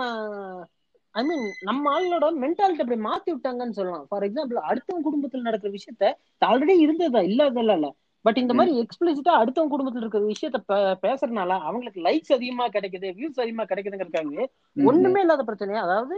ஐ 1.15 1.23
மீன் 1.25 1.45
நம்ம 1.61 1.85
ஆளோட 1.93 2.27
மென்டாலிட்டி 2.43 2.83
அப்படி 2.85 2.99
மாத்தி 3.03 3.31
விட்டாங்கன்னு 3.35 3.77
சொல்லலாம். 3.79 4.07
ஃபார் 4.09 4.25
எக்ஸாம்பிள் 4.25 4.59
அடுத்தவங்க 4.71 5.07
குடும்பத்துல 5.07 5.47
நடக்கிற 5.49 5.71
விஷயத்த 5.77 6.05
ஆல்ரெடி 6.43 6.75
இருந்ததா 6.85 7.21
இல்லாதல்ல 7.29 7.89
பட் 8.27 8.37
இந்த 8.37 8.55
மாதிரி 8.55 8.73
எக்ஸ்பிளிசிட்டா 8.81 9.33
அடுத்தவங்க 9.33 9.73
குடும்பத்துல 9.73 9.97
இருக்கிற 9.97 10.23
விஷயத்த 10.27 10.59
பேசுறதுனால 11.03 11.59
அவங்களுக்கு 11.61 12.01
லைக்ஸ் 12.01 12.33
அதிகமா 12.33 12.69
கிடைக்குது 12.69 13.09
வியூஸ் 13.19 13.43
அதிகமா 13.43 13.65
கிடைக்குதுங்கிறதுக்காக 13.65 14.47
ஒண்ணுமே 14.85 15.21
இல்லாத 15.21 15.45
பிரச்சனையா? 15.49 15.83
அதாவது 15.87 16.17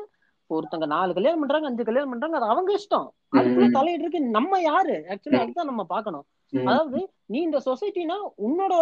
ஒருத்தங்க 0.51 0.87
நாலு 0.87 1.15
கல்யாணம் 1.15 1.39
பண்றாங்க 1.39 1.67
அஞ்சு 1.67 1.85
கல்யாணம் 1.85 2.09
பண்றாங்க 2.09 2.37
அது 2.37 2.47
அவங்க 2.47 2.71
இஷ்டம். 2.77 3.09
அதுக்குள்ள. 3.37 3.67
தலையிடுறதுக்கு 3.79 4.21
நம்ம 4.29 4.61
யாரு? 4.61 5.05
ஆக்சுவலி 5.09 5.41
அதுதான் 5.41 5.67
நம்ம 5.67 5.85
பார்க்கணும். 5.85 6.25
ம். 6.53 6.67
அதாவது 6.67 7.01
நீ 7.27 7.39
இந்த 7.41 7.59
சொசைட்டினா 7.65 8.17
உன்னோட 8.47 8.75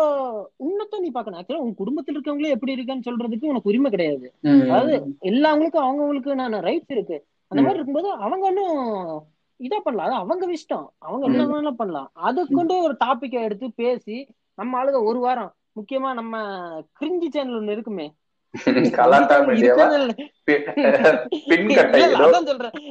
உன்னத்தை 0.56 1.00
நீ 1.00 1.10
பார்க்கணும். 1.10 1.40
ஆக்சுவலா 1.40 1.64
உன் 1.66 1.78
குடும்பத்துல 1.78 2.16
இருக்கவங்களே 2.16 2.48
எப்படி 2.48 2.74
இருக்கான்னு 2.74 3.08
சொல்றதுக்கு 3.08 3.52
உனக்கு 3.52 3.70
உரிமை 3.70 3.90
கிடையாது. 3.90 4.32
அதாவது 4.42 4.94
எல்லாவங்களுக்கும் 5.22 5.86
அவங்கவுங்களுக்கு 5.86 6.34
நான் 6.34 6.54
ரைட்ஸ் 6.54 6.94
இருக்கு. 6.96 7.18
அந்த 7.50 7.62
மாதிரி 7.62 7.74
இருக்கும்போது 7.74 8.10
அவங்க 8.10 8.46
ஒன்றும் 8.46 8.78
இதா 9.58 9.76
பண்ணலாம். 9.76 10.06
அது 10.06 10.14
அவங்க 10.14 10.46
இஷ்டம். 10.46 10.86
அவங்க 10.98 11.26
என்ன. 11.26 11.46
வேணாலும் 11.46 11.70
பண்ணலாம். 11.70 12.10
அதை 12.12 12.46
கொண்டு 12.50 12.82
ஒரு 12.82 12.96
டாபிக்கை 13.04 13.30
எடுத்து 13.30 13.72
பேசி 13.72 14.28
நம்ம 14.54 14.84
ஆளுங்க 14.84 15.04
ஒரு 15.04 15.18
வாரம் 15.18 15.54
முக்கியமா 15.76 16.12
நம்ம 16.12 16.38
கிரிஞ்சி 17.00 17.28
சேனல் 17.28 17.60
ஒண்ணு 17.60 17.70
இருக்குமே. 17.70 18.14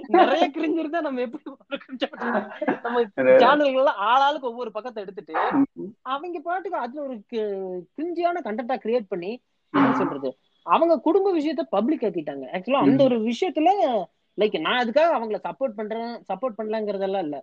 நிறைய 0.07 0.49
கிரிஞ்சு 0.49 0.77
இருந்தா 0.77 1.01
நம்ம 1.01 1.21
எப்படி 1.21 1.43
நம்ம 2.83 3.03
சேனல்கள் 3.13 3.87
ஆளாளுக்கு 3.99 4.39
ஒவ்வொரு 4.39 4.71
பக்கத்தை 4.71 5.03
எடுத்துட்டு 5.03 5.33
அவங்க 6.01 6.39
பாட்டுக்கு 6.39 6.77
அதுல 6.77 7.01
ஒரு 7.01 7.21
கிரிஞ்சியான 7.31 8.43
கண்டென்ட்டா 8.43 8.77
கிரியேட் 8.83 9.05
பண்ணி 9.07 9.41
என்ன 9.71 9.95
சொல்றது? 9.95 10.37
அவங்க 10.63 10.99
குடும்ப 10.99 11.39
விஷயத்த 11.39 11.59
பப்ளிக் 11.69 12.01
ஆக்கிட்டாங்க. 12.01 12.45
ஆக்சுவலா 12.53 12.71
அந்த 12.71 13.03
ஒரு 13.03 13.19
விஷயத்துல 13.19 14.07
லைக் 14.37 14.55
நான் 14.61 14.81
அதுக்காக 14.81 15.11
அவங்கள 15.17 15.37
சப்போர்ட் 15.45 15.77
பண்றேன் 15.77 16.09
சப்போர்ட் 16.29 16.57
பண்ணலங்கிறதெல்லாம் 16.57 17.25
இல்ல. 17.25 17.37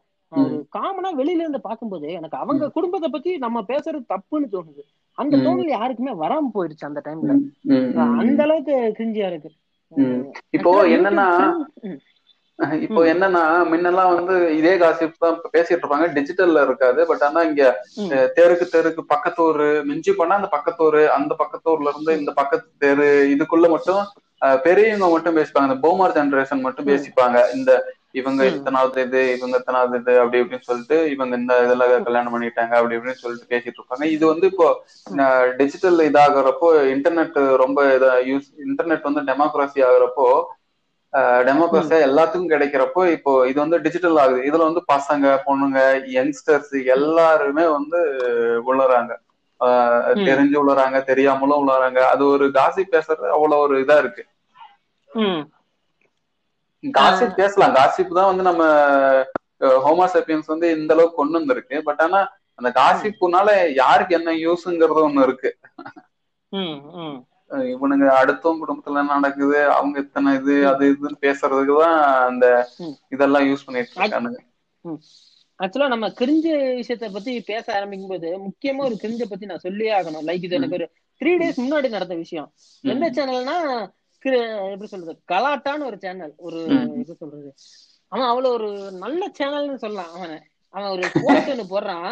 காமனா 0.75 1.09
வெளியில 1.19 1.45
இருந்து 1.45 1.61
பார்க்கும்போது 1.61 2.07
எனக்கு 2.19 2.37
அவங்க 2.37 2.69
குடும்பத்தை 2.71 3.09
பத்தி 3.11 3.31
நம்ம 3.39 3.59
பேசுறது 3.71 4.05
தப்புன்னு 4.13 4.53
தோணுது. 4.55 4.83
அந்த. 5.19 5.35
தோணல் 5.45 5.75
யாருக்குமே 5.75 6.13
வராம 6.23 6.53
போயிடுச்சு 6.55 6.89
அந்த 6.89 7.01
டைம்ல. 7.07 7.33
அந்த 8.21 8.41
அளவுக்கு 8.47 8.77
கிரிஞ்சியா 8.99 9.29
இருக்கு. 9.33 9.51
இப்போ 10.57 10.71
என்னன்னா. 10.97 11.27
இப்போ 12.87 13.01
என்னன்னா 13.13 13.43
முன்னெல்லாம் 13.71 14.11
வந்து 14.15 14.35
இதே 14.59 14.73
காசிப் 14.77 15.15
தான் 15.19 15.39
பேசிட்டு 15.55 15.81
இருப்பாங்க. 15.81 16.07
டிஜிட்டல்ல 16.17 16.63
இருக்காது. 16.67 17.01
பட் 17.11 17.25
ஆனா 17.29 17.41
இங்க 17.43 17.63
தெருக்கு 18.37 18.67
தெருக்கு 18.75 19.03
பக்கத்தூர் 19.13 19.61
மிஞ்சி 19.91 20.13
பண்ணா 20.13 20.39
அந்த 20.41 20.51
பக்கத்தூர் 20.53 21.01
அந்த 21.17 21.33
பக்கத்தூர்ல 21.41 21.93
இருந்து 21.93 22.15
இந்த 22.21 22.33
பக்கத்து 22.33 22.69
தெரு 22.79 23.09
இதுக்குள்ள 23.35 23.69
மட்டும் 23.71 24.03
பெரியவங்க 24.65 25.09
மட்டும் 25.11 25.37
பேசிப்பாங்க. 25.37 25.69
இந்த 25.69 25.81
போமர் 25.83 26.17
ஜெனரேஷன் 26.17 26.65
மட்டும். 26.65 26.89
பேசிப்பாங்க. 26.91 27.37
இந்த 27.57 27.73
இவங்க. 28.21 28.41
இத்தனாவது 28.51 29.03
இது 29.07 29.21
இவங்க 29.37 29.55
இத்தனாவது 29.61 29.99
இது 30.01 30.13
அப்படி 30.23 30.41
இப்படின்னு 30.41 30.69
சொல்லிட்டு 30.69 30.97
இவங்க 31.13 31.35
இந்த 31.37 31.55
இதுல 31.65 31.85
கல்யாணம் 32.07 32.35
பண்ணிட்டாங்க 32.35 32.75
அப்படி 32.79 32.97
இப்படின்னு 32.97 33.23
சொல்லிட்டு 33.23 33.53
பேசிட்டு 33.53 33.79
இருப்பாங்க. 33.79 34.07
இது 34.17 34.25
வந்து 34.27 34.47
இப்போ 34.53 34.67
டிஜிட்டல் 35.61 36.01
இதாகிறப்போ 36.09 36.67
இன்டர்நெட் 36.95 37.39
ரொம்ப 37.63 37.79
இதா 37.97 38.13
யூஸ் 38.31 38.51
இன்டர்நெட் 38.67 39.09
வந்து 39.09 39.23
டெமோக்ரஸி 39.31 39.81
ஆகுறப்போ 39.89 40.29
டெமோக்ரஸியா 41.47 41.99
எல்லாத்துக்கும் 42.07 42.53
கிடைக்கிறப்போ 42.53 43.03
இப்போ 43.17 43.33
இது 43.49 43.59
வந்து 43.61 43.79
டிஜிட்டல் 43.87 44.19
ஆகுது. 44.23 44.41
இதுல 44.49 44.69
வந்து 44.69 44.83
பசங்க 44.93 45.25
பொண்ணுங்க 45.47 45.81
யங்ஸ்டர்ஸ் 46.15 46.73
எல்லாருமே 46.97 47.65
வந்து 47.77 47.99
உளறாங்க 48.71 49.13
ம். 49.15 49.25
தெரிஞ்சு 50.27 50.57
உளறாங்க 50.63 50.99
தெரியாமலும் 51.05 51.63
உளறாங்க 51.65 52.01
அது 52.13 52.25
ஒரு 52.29 52.47
காசி 52.53 52.85
பேசுறது 52.93 53.29
அவ்வளவு 53.37 53.65
ஒரு 53.67 53.77
இதா 53.85 53.97
இருக்கு. 53.99 54.23
காசிப் 56.85 57.37
பேசலாம். 57.37 57.75
காசிப் 57.77 58.17
தான் 58.19 58.31
வந்து 58.31 58.45
நம்ம 58.49 58.63
ஹோமோசெப்பியன்ஸ் 59.85 60.53
வந்து 60.53 60.69
இந்த 60.77 60.93
அளவுக்கு 60.95 61.21
கொண்டு 61.21 61.39
வந்திருக்கு. 61.39 61.77
பட் 61.89 62.01
ஆனா 62.01 62.21
அந்த 62.59 62.71
காசிப்புனால 62.77 63.49
யாருக்கு 63.77 64.17
என்ன 64.19 64.31
யூஸ்ங்கிறது 64.43 65.07
ஒண்ணு 65.07 65.23
இருக்கு. 65.23 65.51
இவனுங்க 67.73 68.07
அடுத்தவங்க 68.19 68.61
குடும்பத்துல 68.63 69.01
என்ன 69.03 69.17
நடக்குது 69.17 69.59
அவங்க 69.71 69.97
இத்தனை 70.05 70.31
இது 70.39 70.55
அது 70.71 70.85
இதுன்னு 70.93 71.19
பேசுறதுக்கு 71.25 71.77
தான் 71.81 71.99
அந்த. 72.29 72.47
இதெல்லாம் 73.13 73.47
யூஸ் 73.49 73.67
பண்ணிட்டு 73.67 73.95
இருக்கானுங்க. 73.97 74.41
ஆக்சுவலா 75.63 75.87
நம்ம 75.93 76.07
கிரிஞ்சு 76.21 76.53
விஷயத்த 76.79 77.09
பத்தி 77.13 77.33
பேச 77.51 77.67
ஆரம்பிக்கும் 77.75 78.13
போது 78.13 78.29
முக்கியமா 78.47 78.83
ஒரு 78.89 78.97
கிரிஞ்ச 79.03 79.25
பத்தி 79.29 79.47
நான் 79.51 79.65
சொல்லியே 79.67 79.93
ஆகணும். 79.99 80.25
லைக் 80.29 80.47
இது 80.47 80.59
எனக்கு 80.61 80.79
ஒரு 80.79 80.87
த்ரீ 81.21 81.33
டேஸ் 81.41 81.61
முன்னாடி 81.65 81.89
நடந்த 81.97 82.15
விஷயம். 82.23 82.49
எந்த 82.93 83.11
சேனல்னா 83.17 83.57
எப்படி 84.73 84.89
சொல்றது? 84.93 85.15
கலாட்டான்னு 85.33 85.89
ஒரு 85.91 85.99
சேனல் 85.99 86.33
ஒரு. 86.37 86.61
எப்படி 86.87 87.15
சொல்றது? 87.23 87.51
அவன் 88.09 88.31
அவ்வளவு 88.31 88.55
ஒரு 88.55 88.71
நல்ல 89.05 89.23
சேனல்னு 89.39 89.83
சொல்லலாம் 89.85 90.13
அவனை. 90.17 90.39
அவன் 90.75 90.91
ஒரு 90.95 91.05
போஸ்ட் 91.23 91.53
ஒண்ணு 91.53 91.65
போடுறான். 91.73 92.11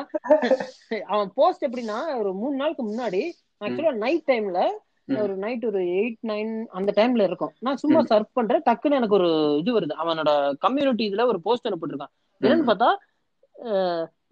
அவன் 1.15 1.31
போஸ்ட் 1.35 1.67
எப்படின்னா 1.67 1.99
ஒரு 2.21 2.33
மூணு 2.43 2.55
நாளுக்கு 2.57 2.85
முன்னாடி 2.91 3.23
ஆக்சுவலா 3.65 3.95
நைட் 4.05 4.29
டைம்ல. 4.33 4.61
ஒரு 5.23 5.35
நைட் 5.45 5.65
ஒரு 5.69 5.81
எயிட் 5.99 6.19
நைன் 6.31 6.51
அந்த 6.79 6.91
டைம்ல 6.97 7.23
இருக்கும். 7.29 7.53
நான் 7.59 7.81
சும்மா 7.83 8.01
சர்ச் 8.11 8.37
பண்றேன் 8.39 8.65
டக்குன்னு 8.69 8.99
எனக்கு 8.99 9.17
ஒரு 9.21 9.31
இது 9.61 9.71
வருது. 9.79 9.95
அவனோட 10.03 10.33
கம்யூனிட்டி 10.65 11.05
இதுல 11.11 11.25
ஒரு 11.27 11.41
போஸ்ட் 11.47 11.67
ஒன்று 11.69 11.81
போட்டிருக்கான். 11.81 12.13
என்னன்னு 12.41 12.69
பார்த்தா 12.69 12.91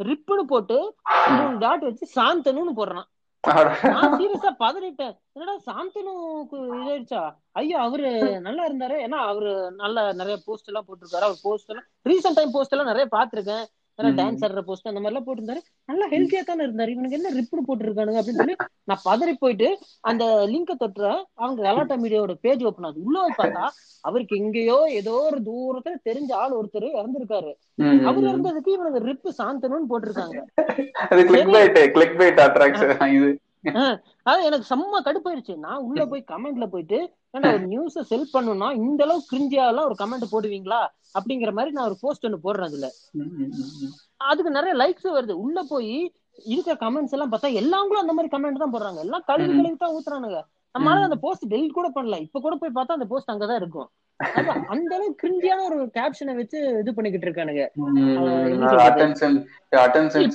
ரிப்புன்னு 0.09 0.45
போட்டு 0.53 0.79
மூணு 1.37 1.55
டாட் 1.65 1.87
வச்சு 1.87 2.07
சாந்தனுன்னு 2.17 2.75
போடுறான். 2.81 3.09
நான் 3.95 4.15
சீரியஸா 4.21 4.51
பதறிட்டேன். 4.63 5.15
என்னடா 5.35 5.55
சாந்தனுக்கு 5.69 6.59
இதாயிடுச்சா 6.79 7.23
ஐயோ 7.61 7.77
அவரு 7.87 8.09
நல்லா 8.47 8.63
இருந்தாரு. 8.69 8.97
ஏன்னா 9.07 9.19
அவரு 9.33 9.51
நல்ல 9.83 10.07
நிறைய 10.21 10.37
போஸ்ட் 10.47 10.71
எல்லாம் 10.71 10.87
போட்டிருக்காரு. 10.89 11.27
அவர் 11.29 11.45
போஸ்ட் 11.47 11.71
எல்லாம் 11.73 11.89
ரீசெண்ட் 12.11 12.39
டைம் 12.39 12.55
போஸ்ட் 12.57 12.75
எல்லாம் 12.77 12.91
நிறைய 12.93 13.07
பாத்திருக்கேன். 13.17 13.67
டான்ஸ் 14.19 14.43
ஆடுற 14.47 14.61
போஸ்ட் 14.67 14.89
அந்த 14.91 15.01
மாதிரி 15.01 15.13
எல்லாம் 15.13 15.27
போட்டிருந்தாரு. 15.27 15.61
நல்லா 15.91 16.07
ஹெல்த்தியா 16.13 16.43
தானே 16.49 16.65
இருந்தாரு. 16.67 16.93
இவனுக்கு 16.95 17.19
என்ன 17.19 17.33
ரிப்னு 17.39 17.67
போட்டிருக்கானுங்க 17.69 18.21
அப்படின்னு 18.21 18.43
சொல்லி 18.43 18.57
நான் 18.85 19.05
பதறி 19.05 19.33
போயிட்டு 19.43 19.69
அந்த 20.11 20.25
லிங்க 20.53 20.75
தொட்டுறேன் 20.83 21.21
அவங்க 21.35 21.59
கலாட்டா 21.63 21.97
மீடியாவோட 22.03 22.37
பேஜ் 22.47 22.65
ஓப்பன் 22.65 22.87
ஆகுது. 22.89 23.05
உள்ள 23.05 23.27
பார்த்தா 23.41 23.65
அவருக்கு 24.01 24.37
எங்கேயோ 24.37 24.79
ஏதோ 25.01 25.15
ஒரு 25.31 25.41
தூரத்துல 25.49 25.97
தெரிஞ்ச 26.09 26.33
ஆள் 26.43 26.59
ஒருத்தர் 26.61 26.89
இறந்திருக்காரு. 26.99 27.53
அவர் 28.09 28.29
இறந்ததுக்கு 28.31 28.77
இவனுக்கு 28.77 29.07
ரிப்பு 29.11 29.33
சாந்தனுன்னு 29.41 29.91
போட்டிருக்காங்க. 29.93 30.39
அது 34.31 34.45
எனக்கு 34.49 34.67
செம்ம 34.73 35.01
கடுப்பாயிருச்சு. 35.07 35.57
நான் 35.57 35.85
உள்ள 35.87 36.07
போய் 36.07 36.31
கமெண்ட்ல 36.33 36.67
போயிட்டு 36.67 36.99
ஏன்டா 37.35 37.51
ஒரு 37.53 37.67
நியூஸ 37.67 38.01
செல் 38.01 38.31
பண்ணணும்னா 38.33 38.75
இந்த 38.75 39.05
அளவு 39.05 39.25
கிரிஞ்சியாலாம் 39.33 39.89
ஒரு 39.89 39.97
கமெண்ட் 39.99 40.33
போடுவீங்களா? 40.33 40.81
அப்படிங்கிற 41.19 41.53
மாதிரி 41.53 41.75
நான் 41.75 41.87
ஒரு 41.87 41.97
போஸ்ட் 42.01 42.25
ஒன்று 42.25 42.39
போடுறேன் 42.45 42.69
அதுல. 42.71 42.89
அதுக்கு 44.17 44.51
நிறைய 44.51 44.75
லைக்ஸ் 44.77 45.09
வருது. 45.09 45.33
உள்ள 45.33 45.63
போய் 45.63 45.93
இருக்கிற 46.45 46.75
கமெண்ட்ஸ் 46.81 47.11
எல்லாம் 47.11 47.33
பார்த்தா 47.33 47.53
எல்லாங்களும் 47.53 48.01
அந்த 48.01 48.13
மாதிரி 48.13 48.31
கமெண்ட் 48.37 48.63
தான் 48.63 48.73
போடுறாங்க. 48.73 48.99
எல்லாம் 48.99 49.25
கழுவி. 49.27 49.53
கழுவி 49.57 49.77
தான் 49.77 49.95
ஊத்துறானுங்க. 49.95 50.41
நம்மளால 50.75 51.03
அந்த 51.03 51.17
போஸ்ட் 51.17 51.47
டெலிட் 51.47 51.79
கூட 51.79 51.89
பண்ணல. 51.89 52.21
இப்ப 52.21 52.41
கூட 52.41 52.57
போய் 52.57 52.75
பார்த்தா 52.75 52.99
அந்த 52.99 53.05
போஸ்ட் 53.05 53.31
அங்கதான் 53.31 53.57
இருக்கும். 53.57 53.89
அந்த 54.67 54.95
அளவு 54.95 55.17
கிரிஞ்சியான 55.23 55.65
ஒரு 55.65 55.85
கேப்ஷனை 55.85 56.35
வச்சு 56.35 56.79
இது 56.81 56.95
பண்ணிக்கிட்டு 56.95 57.31
இருக்கானுங்க. 57.31 57.69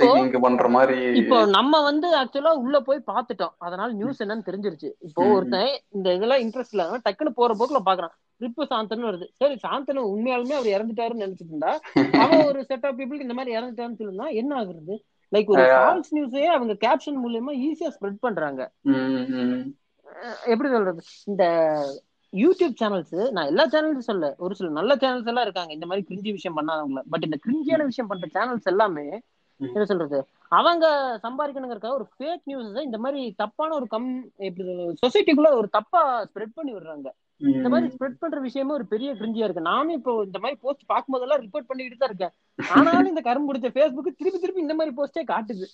இப்போ- 0.03 0.39
பண்ற 0.39 0.67
மாதிரி 0.67 1.15
இப்போ 1.15 1.45
நம்ம 1.45 1.83
வந்து 1.83 2.15
ஆக்சுவலா 2.17 2.53
உள்ள 2.53 2.79
போய் 2.79 3.03
பார்த்துட்டோம். 3.07 3.53
அதனால 3.57 3.93
நியூஸ் 3.93 4.23
என்னன்னு 4.23 4.45
தெரிஞ்சிருச்சு. 4.45 4.91
இப்போ. 4.99 5.23
ஒருத்தன் 5.33 5.79
இந்த 5.89 6.13
இதெல்லாம் 6.13 6.39
இன்ட்ரெஸ்ட் 6.39 6.71
இல்லாம 6.71 6.97
டக்குன்னு 6.97 7.29
போற 7.29 7.53
போக்குல 7.53 7.87
பாக்குறான் 7.87 8.41
ரிப்பு 8.41 8.65
சாந்தனு 8.69 9.07
வருது. 9.09 9.27
சரி 9.35 9.53
சாந்தனு 9.53 10.03
உண்மையாலுமே 10.03 10.51
அவர் 10.51 10.65
இறந்துட்டாருன்னு 10.65 11.19
நினைச்சிட்டு 11.19 11.47
இருந்தா 11.47 11.79
அவன் 12.11 12.45
ஒரு 12.45 12.65
செட் 12.65 12.85
ஆஃப் 12.85 12.99
பீப்புள் 12.99 13.21
இந்த 13.21 13.33
மாதிரி 13.33 13.57
இறந்துட்டாருன்னு 13.57 13.95
சொல்லிருந்தா 13.99 14.33
என்ன 14.33 14.63
ஆகுறது? 14.63 15.03
லைக் 15.35 15.45
ஒரு 15.45 15.61
ஃபால்ஸ் 15.61 16.15
நியூஸே 16.15 16.43
அவங்க 16.43 16.73
கேப்ஷன் 16.73 17.17
மூலியமா 17.25 17.59
ஈஸியா 17.59 17.89
ஸ்ப்ரெட் 17.89 18.17
பண்றாங்க. 18.19 18.71
எப்படி 20.45 20.69
சொல்றது? 20.69 21.01
இந்த 21.25 21.73
யூடியூப் 22.33 22.75
சேனல்ஸ் 22.81 23.31
நான் 23.31 23.45
எல்லா 23.45 23.65
சேனல்ஸும் 23.65 24.09
சொல்ல 24.09 24.35
ஒரு 24.37 24.55
சில 24.55 24.69
நல்ல 24.69 24.95
சேனல்ஸ் 24.95 25.27
எல்லாம் 25.27 25.43
இருக்காங்க. 25.43 25.73
இந்த 25.73 25.85
மாதிரி 25.85 26.05
கிரிஞ்சி 26.09 26.31
விஷயம் 26.31 26.57
பண்ணாதவங்கள. 26.57 27.01
பட் 27.09 27.23
இந்த 27.23 27.37
கிரிஞ்சியான 27.45 27.83
விஷயம் 27.83 28.11
பண்ற 28.11 28.27
சேனல்ஸ் 28.33 28.63
எல்லாமே. 28.63 29.19
என்ன 29.59 29.85
சொல்றது? 29.85 30.27
அவங்க 30.59 30.85
சம்பாதிக்கணுங்கிறக்காக 31.23 31.89
ஒரு 31.89 32.07
ஃபேக் 32.17 32.41
நியூஸ் 32.43 32.83
இந்த 32.83 32.97
மாதிரி 32.97 33.33
தப்பான 33.37 33.75
ஒரு 33.75 33.87
கம் 33.87 34.31
சொசைட்டிக்குள்ள 35.01 35.59
ஒரு 35.59 35.67
தப்பா 35.67 36.23
ஸ்ப்ரெட் 36.23 36.55
பண்ணி 36.55 36.73
விடுறாங்க. 36.73 37.09
இந்த 37.37 37.69
மாதிரி 37.69 37.93
ஸ்ப்ரெட் 37.93 38.19
பண்ற 38.19 38.39
விஷயமே 38.39 38.71
ஒரு 38.71 38.85
பெரிய 38.85 39.13
கிரிஞ்சியா 39.13 39.47
இருக்கு. 39.47 39.61
நானும் 39.61 39.89
இப்போ 39.89 40.21
இந்த 40.25 40.39
மாதிரி 40.39 40.59
போஸ்ட் 40.61 40.81
பார்க்கும்போதெல்லாம் 40.93 41.45
ரிப்போர்ட் 41.45 41.69
பண்ணிட்டு 41.71 41.97
தான் 41.97 42.11
இருக்கேன். 42.11 42.33
ஆனாலும் 42.73 43.07
இந்த 43.07 43.21
கரும்பு 43.21 43.53
பிடிச்ச 43.53 43.77
ஃபேஸ்புக் 43.77 44.21
திருப்பி 44.21 44.39
திருப்பி 44.39 44.61
இந்த 44.61 44.73
மாதிரி 44.73 44.95
போஸ்டே 44.99 45.23
காட்டுது. 45.33 45.67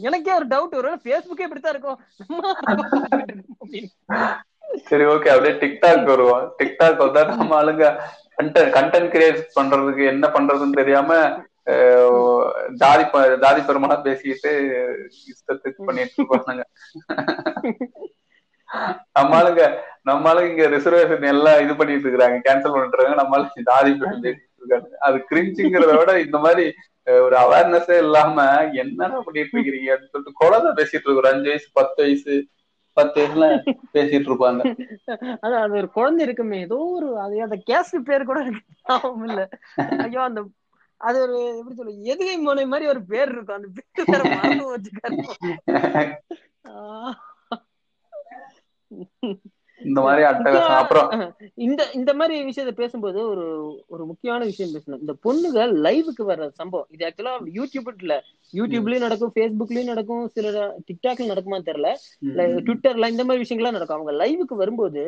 எனக்கே 0.00 0.34
ஒரு 0.34 0.46
டவுட் 0.46 0.70
வரும். 0.70 1.00
ஃபேஸ்புக்கே 1.04 1.46
இப்படித்தான் 1.46 1.76
இருக்கும். 1.76 1.98
சரி 4.86 5.04
ஓகே 5.06 5.28
அப்படியே 5.30 5.54
டிக்டாக் 5.60 6.08
வருவோம் 6.10 6.46
டிக்டாக் 6.58 7.02
வந்தா 7.02 7.22
நம்ம 7.32 7.54
ஆளுங்க 7.58 7.86
கண்டென்ட் 8.36 8.72
கண்டென்ட் 8.74 9.12
கிரியேட் 9.14 9.40
பண்றதுக்கு 9.54 10.02
என்ன 10.08 10.26
பண்றதுன்னு 10.34 10.80
தெரியாம 10.80 11.12
அஹ், 11.66 12.44
ஜாதி 12.80 13.04
ஜாதி 13.42 13.60
பெருமானா 13.64 13.96
பேசிட்டு 14.04 14.50
இஷ்டத்துக்கு 15.30 15.80
பண்ணிட்டு 15.84 16.14
இருப்பானுங்க. 16.18 16.62
நம்ம 19.16 19.32
ஆளுங்க 19.40 19.62
இங்க 20.46 20.64
ரிசர்வேஷன் 20.74 21.26
எல்லாம் 21.30 21.60
இது 21.60 21.74
பண்ணிட்டு 21.76 22.08
இருக்காங்க 22.08 22.38
கேன்சல் 22.46 22.72
பண்ணிட்டு 22.72 22.96
இருக்காங்க 22.96 23.20
நம்ம 23.22 23.40
ஜாதி 23.68 23.90
பெரும் 23.94 24.24
பேசிட்டு 24.24 24.46
இருக்காங்க. 24.60 24.88
அது 25.06 25.18
கிரிஞ்சுங்கிறத 25.30 25.92
விட 25.98 26.14
இந்த 26.24 26.38
மாதிரி 26.44 26.64
ஒரு 27.06 27.36
அவேர்னஸே 27.42 27.96
இல்லாம 28.04 28.38
என்னடா 28.82 29.18
பண்ணிட்டு 29.26 29.54
இருக்கிறீங்க 29.54 29.90
அப்படின்னு 29.92 30.14
சொல்லிட்டு 30.14 30.40
குழந்தை 30.42 30.70
பேசிட்டு 30.78 31.04
இருக்கு 31.04 31.22
ஒரு 31.22 31.32
அஞ்சு 31.32 31.48
வயசு 31.48 31.68
பத்து 31.74 32.00
வயசு 32.02 32.34
பத்து 32.98 33.16
வயசுல 33.20 33.46
பேசிட்டு 33.94 34.28
இருப்பாங்க 34.30 34.62
அதான் 35.42 35.62
அது 35.62 35.74
ஒரு 35.80 35.88
குழந்தை 35.90 36.22
இருக்குமே 36.26 36.58
ஏதோ 36.62 36.78
ஒரு 36.94 37.08
அது 37.20 37.42
அந்த 37.42 37.58
கேஸ்ட் 37.66 38.06
பேர் 38.08 38.28
கூட 38.28 38.38
எனக்கு 38.44 38.62
ஞாபகம் 38.84 39.26
இல்ல. 39.28 39.42
ஐயோ 40.00 40.22
அந்த 40.26 40.40
அது 41.00 41.18
ஒரு 41.24 41.36
எப்படி 41.58 41.74
சொல்ல 41.74 41.92
எதுகை 42.12 42.36
மோனை 42.40 42.64
மாதிரி 42.68 42.86
ஒரு 42.88 43.00
பேர் 43.06 43.30
இருக்கும். 43.30 43.58
அந்த 43.58 43.68
பேர் 43.76 44.10
வேற 44.12 44.22
மறந்து 44.32 44.64
வச்சுக்காரு 44.70 45.16
இந்த 49.80 50.00
மாதிரி 50.00 50.22
அப்புறம் 50.78 51.08
இந்த 51.66 51.82
இந்த 51.94 52.10
மாதிரி 52.14 52.36
விஷயத்த 52.44 52.72
பேசும்போது 52.72 53.20
ஒரு 53.28 53.44
ஒரு 53.88 54.02
முக்கியமான 54.06 54.42
விஷயம் 54.44 54.72
பேசணும். 54.74 55.00
இந்த 55.00 55.14
பொண்ணுங்க 55.24 55.60
லைவுக்கு 55.86 56.24
வர்ற 56.30 56.48
சம்பவம். 56.60 56.88
இது 56.94 57.06
ஆக்சுவலா 57.08 57.34
யூடியூப் 57.58 57.90
இல்ல. 58.02 58.16
யூடியூப்லயும் 58.52 59.04
நடக்கும் 59.06 59.32
ஃபேஸ்புக்லயும் 59.34 59.90
நடக்கும் 59.92 60.24
சில 60.36 60.46
டிக்டாக்ல 60.88 61.30
நடக்குமா 61.32 61.60
தெரியல. 61.68 61.90
ட்விட்டர்ல 62.66 63.12
இந்த 63.14 63.24
மாதிரி 63.24 63.44
விஷயங்கள்லாம் 63.44 63.78
நடக்கும். 63.78 63.98
அவங்க 63.98 64.14
லைவுக்கு 64.22 64.56
வரும்போது 64.62 65.02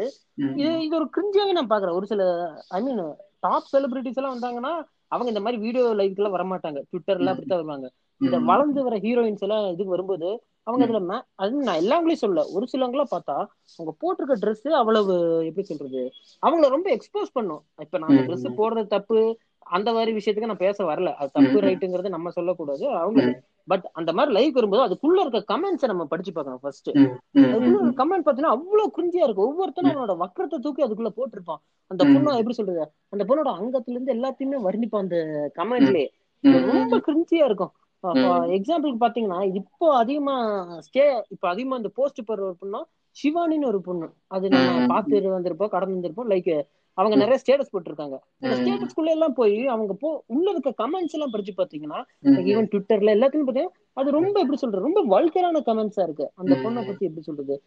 இது 0.54 0.70
இது 0.86 0.94
ஒரு 0.96 1.08
கிரிஞ்சாவே 1.16 1.54
நான் 1.58 1.72
பாக்குறேன் 1.72 1.98
ஒரு 2.00 2.06
சில 2.06 2.22
ஐ 2.70 2.80
மீன் 2.82 3.02
டாப் 3.40 3.70
செலிபிரிட்டிஸ் 3.72 4.18
எல்லாம் 4.20 4.36
வந்தாங்கன்னா 4.36 4.72
அவங்க 5.08 5.28
இந்த 5.28 5.40
மாதிரி 5.40 5.58
வீடியோ 5.62 5.84
லைவ்க்கு 6.00 6.20
எல்லாம் 6.22 6.36
வரமாட்டாங்க 6.36 6.80
ட்விட்டர்ல 6.90 7.32
அப்படித்தான் 7.32 7.60
வருவாங்க. 7.60 7.86
இந்த 8.20 8.38
வளர்ந்து 8.50 8.80
வர 8.86 8.96
ஹீரோயின்ஸ் 8.98 9.44
எல்லாம் 9.46 9.66
இதுக்கு 9.72 9.94
வரும்போது 9.94 10.28
அவங்க 10.62 10.84
அதுல 10.86 11.24
அது 11.34 11.52
நான் 11.68 11.80
எல்லாங்களையும் 11.80 12.22
சொல்ல 12.24 12.44
ஒரு 12.46 12.66
சிலவங்களாம் 12.72 13.12
பார்த்தா 13.14 13.36
அவங்க 13.78 13.92
போட்டிருக்க 14.00 14.34
Dress 14.42 14.72
அவ்வளவு 14.72 15.14
எப்படி 15.46 15.66
சொல்றது 15.66 16.02
அவங்கள 16.46 16.68
ரொம்ப 16.68 16.96
எக்ஸ்போஸ் 16.96 17.32
பண்ணும். 17.32 17.62
இப்ப 17.80 17.98
நான். 17.98 18.18
Dress 18.28 18.44
போடுறது 18.58 18.86
தப்பு 18.86 19.38
அந்த 19.58 19.92
மாதிரி 19.92 20.12
விஷயத்துக்கு 20.16 20.50
நான் 20.50 20.64
பேச 20.66 20.84
வரல. 20.84 21.14
அது 21.14 21.30
தப்பு. 21.32 21.60
ரைட்டுங்கிறத 21.60 22.08
நம்ம 22.08 22.30
சொல்லக்கூடாது. 22.30 22.88
அவங்க 22.88 23.42
பட் 23.66 23.84
அந்த 23.92 24.12
மாதிரி 24.12 24.32
லைவ் 24.34 24.52
வரும்போது 24.52 24.82
அதுக்குள்ள 24.86 25.20
இருக்க 25.20 25.40
கமெண்ட்ஸை 25.54 25.86
நம்ம 25.86 26.04
படிச்சு 26.04 26.32
பார்க்கணும் 26.32 26.60
ஃபர்ஸ்ட் 26.62 26.88
அதுக்குள்ள 26.88 27.90
கமெண்ட் 28.00 28.26
பாத்தீங்கன்னா 28.26 28.54
அவ்வளவு 28.56 28.92
கிரிஞ்சியா 28.96 29.24
இருக்கும். 29.26 29.48
ஒவ்வொருத்தனும் 29.48 29.92
அவனோட 29.92 30.14
வக்கரத்தை 30.24 30.58
தூக்கி 30.58 30.82
அதுக்குள்ள 30.86 31.10
போட்டிருப்பான். 31.16 31.60
அந்த. 31.86 32.04
பொண்ணு 32.04 32.36
எப்படி 32.36 32.52
சொல்றது 32.52 32.90
அந்த 33.08 33.24
பொண்ணோட 33.24 33.50
அங்கத்துல 33.58 33.96
இருந்து 33.96 34.14
எல்லாத்தையுமே 34.14 34.58
வர்ணிப்பான் 34.68 35.04
அந்த 35.06 35.18
கமெண்ட்லயே 35.54 36.08
ரொம்ப 36.42 36.98
கிரிஞ்சியா 36.98 37.44
இருக்கும். 37.50 37.72
எக்ஸாம்பிளுக்கு 38.02 39.00
பாத்தீங்கன்னா 39.00 39.54
இப்போ 39.54 39.96
அதிகமா 39.96 40.34
ஸ்டே 40.80 41.22
இப்போ 41.28 41.48
அதிகமா 41.48 41.76
இந்த 41.76 41.88
போஸ்ட் 41.88 42.20
போடுற 42.20 42.40
ஒரு 42.40 42.56
பொண்ணா 42.62 42.80
சிவானின்னு 43.16 43.64
ஒரு 43.64 43.80
பொண்ணு. 43.80 44.08
அது 44.26 44.48
நம்ம 44.48 44.84
ம். 44.84 44.86
பார்த்து 44.86 45.20
வந்திருப்போம் 45.20 45.68
கடந்து 45.68 45.96
வந்திருப்போம். 45.96 46.28
லைக் 46.28 46.62
அவங்க 46.92 47.16
நிறைய 47.16 47.42
ஸ்டேட்டஸ் 47.46 47.72
போட்டிருக்காங்க. 47.72 48.16
அந்த. 48.40 48.56
ஸ்டேட்டஸ்குள்ள 48.56 49.04
எல்லாம் 49.04 49.32
போய் 49.32 49.66
அவங்க 49.66 49.92
போ 49.92 50.24
உள்ள 50.26 50.50
இருக்க 50.50 50.70
கமெண்ட்ஸ் 50.84 51.12
எல்லாம் 51.12 51.30
படிச்சு 51.30 51.52
பாத்தீங்கன்னா 51.56 52.00
ஈவன் 52.26 52.68
ட்விட்டர்ல 52.72 53.14
எல்லாத்தையும் 53.16 53.46
பாத்தீங்கன்னா 53.46 53.78
அது 53.92 54.10
ரொம்ப 54.10 54.40
எப்படி 54.40 54.56
சொல்றது? 54.56 54.92
ரொம்ப 54.92 55.00
வல்கரான 55.04 55.60
கமெண்ட்ஸா 55.60 56.02
இருக்கு. 56.02 56.30
அந்த. 56.34 56.54
பொண்ணை 56.54 56.86
பத்தி 56.86 57.06
எப்படி 57.06 57.22
சொல்றது? 57.22 57.62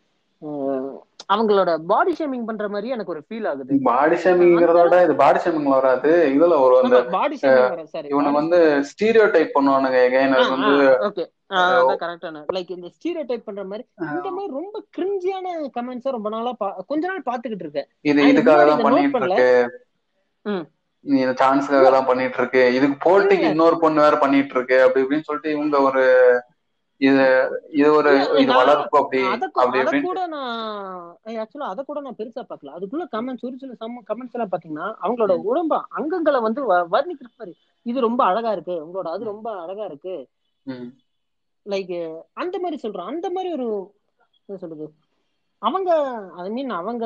அவங்களோட 1.34 1.72
பாடி 1.92 2.14
ஷேமிங் 2.20 2.48
பண்ற 2.48 2.66
மாதிரி 2.72 2.88
எனக்கு 2.96 3.14
ஒரு 3.14 3.22
ஃபீல் 3.28 3.46
ஆகுது. 3.50 3.78
பாடி 3.90 4.16
ஷேமிங்கிறத 4.24 4.80
விட 4.86 4.98
இது 5.06 5.14
பாடி 5.22 5.40
ஷேமிங்ல 5.44 5.76
வராது. 5.80 6.12
இதுல 6.36 6.58
ஒரு 6.64 6.74
அந்த 6.82 6.98
பாடி 7.16 7.36
ஷேமிங் 7.42 8.12
இவனுக்கு 8.14 8.40
வந்து 8.42 8.60
ஸ்டீரியோ 8.90 9.26
டைப் 9.36 9.56
பண்ணுவானுங்க 9.58 10.00
எகைனர் 10.08 10.52
வந்து. 10.56 10.74
ஓகே 11.10 11.26
கரெக்டான 12.04 12.44
லைக் 12.58 12.76
இந்த 12.78 12.90
ஸ்டீரியோ 12.96 13.24
டைப் 13.30 13.48
பண்ற 13.48 13.64
மாதிரி 13.72 13.84
இந்த 14.18 14.30
மாதிரி 14.36 14.52
ரொம்ப 14.60 14.78
கிரிஞ்சியான 14.98 15.56
கமெண்ட்ஸா 15.78 16.16
ரொம்ப 16.18 16.30
நாளா 16.36 16.54
கொஞ்ச 16.92 17.04
நாள் 17.12 17.28
பாத்துக்கிட்டு 17.32 17.66
இருக்கேன். 17.68 17.90
இது 18.12 18.30
இதுக்காக 18.32 18.64
தான் 18.72 18.86
பண்ணிட்டு. 18.86 19.20
இருக்கு. 19.24 19.50
நீ 21.06 21.18
இந்த 21.26 21.36
சான்ஸ்க்காக 21.42 21.88
தான் 21.96 22.10
பண்ணிட்டு 22.10 22.40
இருக்கு. 22.42 22.62
இதுக்கு 22.78 22.98
போட்டிக்கு 23.06 23.48
இன்னொரு 23.54 23.78
பொண்ணு 23.84 24.06
வேற 24.06 24.18
பண்ணிட்டு 24.24 24.56
இருக்கு 24.58 24.78
அப்படி 24.86 25.04
இப்படின்னு 25.04 25.28
சொல்லிட்டு 25.30 25.56
இவங்க 25.56 25.78
ஒரு 25.90 26.04
இது 27.08 27.24
இது 27.80 27.88
ஒரு 28.00 28.12
இது 28.42 28.52
வளர்ப்பு 28.60 28.98
அப்படி 29.00 29.20
அத 29.32 29.46
அப்படி 29.64 30.00
கூட 30.08 30.22
நான் 30.34 30.52
ஆக்சுவலா 31.44 31.70
அத 31.74 31.84
கூட 31.90 32.00
நான் 32.06 32.18
பெருசா 32.20 32.44
பார்க்கல. 32.50 32.74
அதுக்குள்ள 32.78 33.06
கமெண்ட்ஸ் 33.16 33.46
ஒரு 33.50 33.56
சில 33.64 33.74
சம் 33.82 33.96
கமெண்ட்ஸ் 34.10 34.36
எல்லாம் 34.38 34.52
பாத்தீங்கன்னா 34.54 34.88
அவங்களோட 35.04 35.36
உடம்ப 35.50 35.80
அங்கங்களை 36.00 36.42
வந்து 36.48 36.62
வர்ணிக்கிற 36.96 37.30
மாதிரி 37.40 37.54
இது 37.86 38.08
ரொம்ப 38.08 38.22
அழகா 38.30 38.52
இருக்கு. 38.58 38.76
உங்களோட 38.86 39.10
அது 39.16 39.24
ரொம்ப 39.34 39.48
அழகா 39.64 39.86
இருக்கு. 39.92 40.16
லைக் 41.66 41.96
அந்த 42.44 42.56
மாதிரி 42.64 42.78
சொல்றோம். 42.84 43.10
அந்த 43.14 43.28
மாதிரி 43.36 43.52
ஒரு 43.58 43.68
என்ன 44.48 44.60
சொல்றது? 44.64 44.86
அவங்க 45.62 45.92
ஐ 46.42 46.50
மீன் 46.56 46.72
அவங்க 46.82 47.06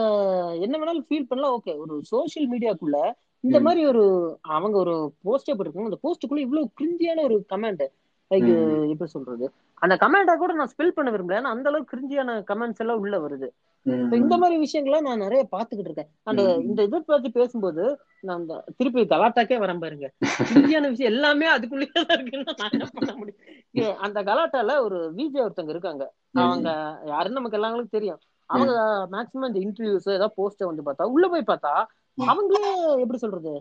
என்ன 0.65 0.75
வேணாலும் 0.81 1.07
ஃபீல் 1.09 1.29
பண்ணலாம். 1.29 1.55
ஓகே 1.57 1.73
ஒரு 1.83 1.95
சோஷியல் 2.13 2.49
மீடியாக்குள்ள 2.53 2.99
இந்த. 3.43 3.57
மாதிரி 3.65 3.81
ஒரு 3.91 4.03
அவங்க 4.57 4.77
ஒரு 4.83 4.95
போஸ்டே 5.25 5.53
போட்டிருக்காங்க. 5.53 5.91
அந்த 5.91 6.01
போஸ்டுக்குள்ள 6.05 6.45
இவ்வளவு 6.45 6.73
கிரிஞ்சியான 6.79 7.23
ஒரு 7.29 7.37
கமெண்ட் 7.53 7.85
லைக். 8.31 8.51
எப்படி 8.93 9.11
சொல்றது? 9.15 9.47
அந்த 9.81 9.95
கமெண்ட்டை 9.95 10.35
கூட 10.37 10.53
நான் 10.53 10.71
ஸ்பெல் 10.73 10.95
பண்ண 10.97 11.09
விரும்பல. 11.11 11.37
ஏன்னா 11.39 11.53
அந்த 11.53 11.69
அளவுக்கு 11.69 11.93
கிரிஞ்சியான 11.93 12.31
கமெண்ட்ஸ் 12.51 12.83
எல்லாம் 12.83 12.99
உள்ள 12.99 13.15
வருது. 13.25 13.47
இந்த 14.15 14.37
மாதிரி 14.37 14.55
விஷயங்களை 14.59 14.99
நான் 15.01 15.23
நிறைய 15.25 15.47
பாத்துக்கிட்டு 15.51 15.85
இருக்கேன். 15.87 16.09
அந்த. 16.23 16.41
இந்த 16.67 16.79
இதை 16.83 16.99
பத்தி 16.99 17.29
பேசும்போது 17.29 17.83
நான் 18.21 18.37
அந்த 18.37 18.53
திருப்பி 18.77 19.01
கலாட்டாக்கே 19.03 19.57
வரேன் 19.63 19.83
பாருங்க. 19.83 20.07
கிரிஞ்சியான 20.39 20.89
விஷயம் 20.93 21.13
எல்லாமே 21.13 21.47
அதுக்குள்ளேயே 21.55 22.01
தான் 22.01 22.17
இருக்குன்னா 22.17 22.55
நான் 22.57 22.73
என்ன 22.77 22.87
பண்ண 22.93 23.13
முடியும்? 23.19 23.97
அந்த 23.97 24.23
கலாட்டால 24.23 24.79
ஒரு 24.81 24.99
விஜய் 25.13 25.45
ஒருத்தங்க 25.45 25.69
இருக்காங்க. 25.69 26.05
அவங்க 26.45 26.69
யாருன்னு 27.05 27.39
நமக்கு 27.39 27.59
எல்லாங்களுக்கும் 27.59 27.97
தெரியும். 27.97 28.19
அவங்க 28.49 28.73
மேக்சிமம் 29.11 29.47
இந்த 29.47 29.59
இன்டர்வியூஸ் 29.65 30.09
ஏதாவது 30.17 30.37
போஸ்டர் 30.39 30.69
வந்து 30.71 30.85
பார்த்தா 30.87 31.11
உள்ள 31.15 31.27
போய் 31.27 31.49
பார்த்தா 31.51 31.73
அவங்களே 32.17 32.69
எப்படி 32.97 33.19
சொல்றது? 33.23 33.53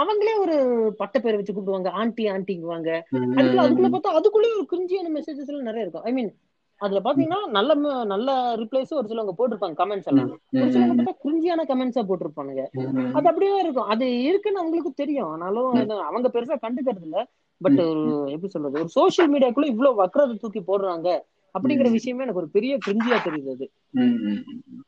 அவங்களே 0.00 0.34
ஒரு 0.38 0.56
பட்ட 0.96 1.20
பேரை 1.20 1.36
வச்சு 1.36 1.52
கூப்பிடுவாங்க. 1.52 1.90
ஆண்டி 1.92 2.24
ஆண்டிங்குவாங்க. 2.28 2.90
அதுக்குள்ள 3.62 3.88
பார்த்தா 3.94 4.18
அதுக்குள்ளே 4.18 4.50
ஒரு 4.54 4.66
கிரிஞ்சியான 4.72 5.12
மெசேஜஸ் 5.14 5.46
எல்லாம் 5.46 5.62
நிறைய 5.62 5.80
இருக்கும். 5.80 6.02
ஐ 6.02 6.12
மீன் 6.12 6.30
அதுல 6.80 7.00
பாத்தீங்கன்னா 7.00 7.40
நல்ல 7.48 7.74
நல்ல 8.04 8.30
ரிப்ளைஸ் 8.56 8.94
ஒரு 8.94 9.08
சிலவங்க 9.08 9.34
போட்டிருப்பாங்க 9.38 9.76
கமெண்ட்ஸ் 9.82 10.06
எல்லாம். 10.06 10.30
ஒரு 10.54 10.70
சிலவங்க 10.70 10.96
பார்த்தா 11.00 11.20
கிரிஞ்சியான 11.24 11.64
கமெண்ட்ஸா 11.70 12.02
போட்டிருப்பானுங்க. 12.08 12.62
ம், 12.72 13.14
அது 13.14 13.28
அப்படியே 13.28 13.60
இருக்கும். 13.60 13.84
அது 13.84 14.22
இருக்குன்னு 14.22 14.58
அவங்களுக்கு 14.58 14.92
தெரியும். 14.92 15.28
ஆனாலும் 15.28 15.70
அவங்க 16.00 16.28
பெருசா 16.28 16.56
கண்டுக்கிறது 16.62 17.02
இல்ல. 17.02 17.18
பட் 17.60 17.78
ஒரு 17.80 18.02
எப்படி 18.26 18.48
சொல்றது? 18.48 18.78
ஒரு 18.78 18.88
சோஷியல் 18.88 19.32
மீடியாக்குள்ள 19.32 19.64
இவ்வளவு 19.64 20.00
வக்கரத்தை 20.04 20.38
தூக்கி 20.38 20.60
போடுறாங்க 20.60 21.08
அப்படிங்கிற. 21.54 21.90
விஷயமே 21.90 22.22
எனக்கு 22.22 22.40
ஒரு 22.40 22.48
பெரிய 22.48 22.78
கிரிஞ்சியா 22.86 23.18
தெரியுது 23.24 23.50
அது 23.50 23.66
ம், 23.90 24.16
ம், 24.24 24.42
ம். 24.46 24.82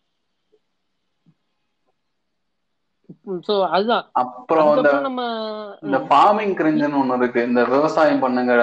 சோ 3.47 3.55
அதுதான். 3.77 4.05
அப்புறம் 4.23 4.69
நம்ம 5.09 5.23
இந்த 5.87 5.99
ஃபார்மிங் 6.09 6.55
கிரிஞ்சுன்னு 6.61 7.01
ஒண்ணு 7.03 7.19
இருக்கு. 7.21 7.41
இந்த 7.51 7.63
விவசாயம் 7.75 8.23
பண்ணுங்க 8.25 8.55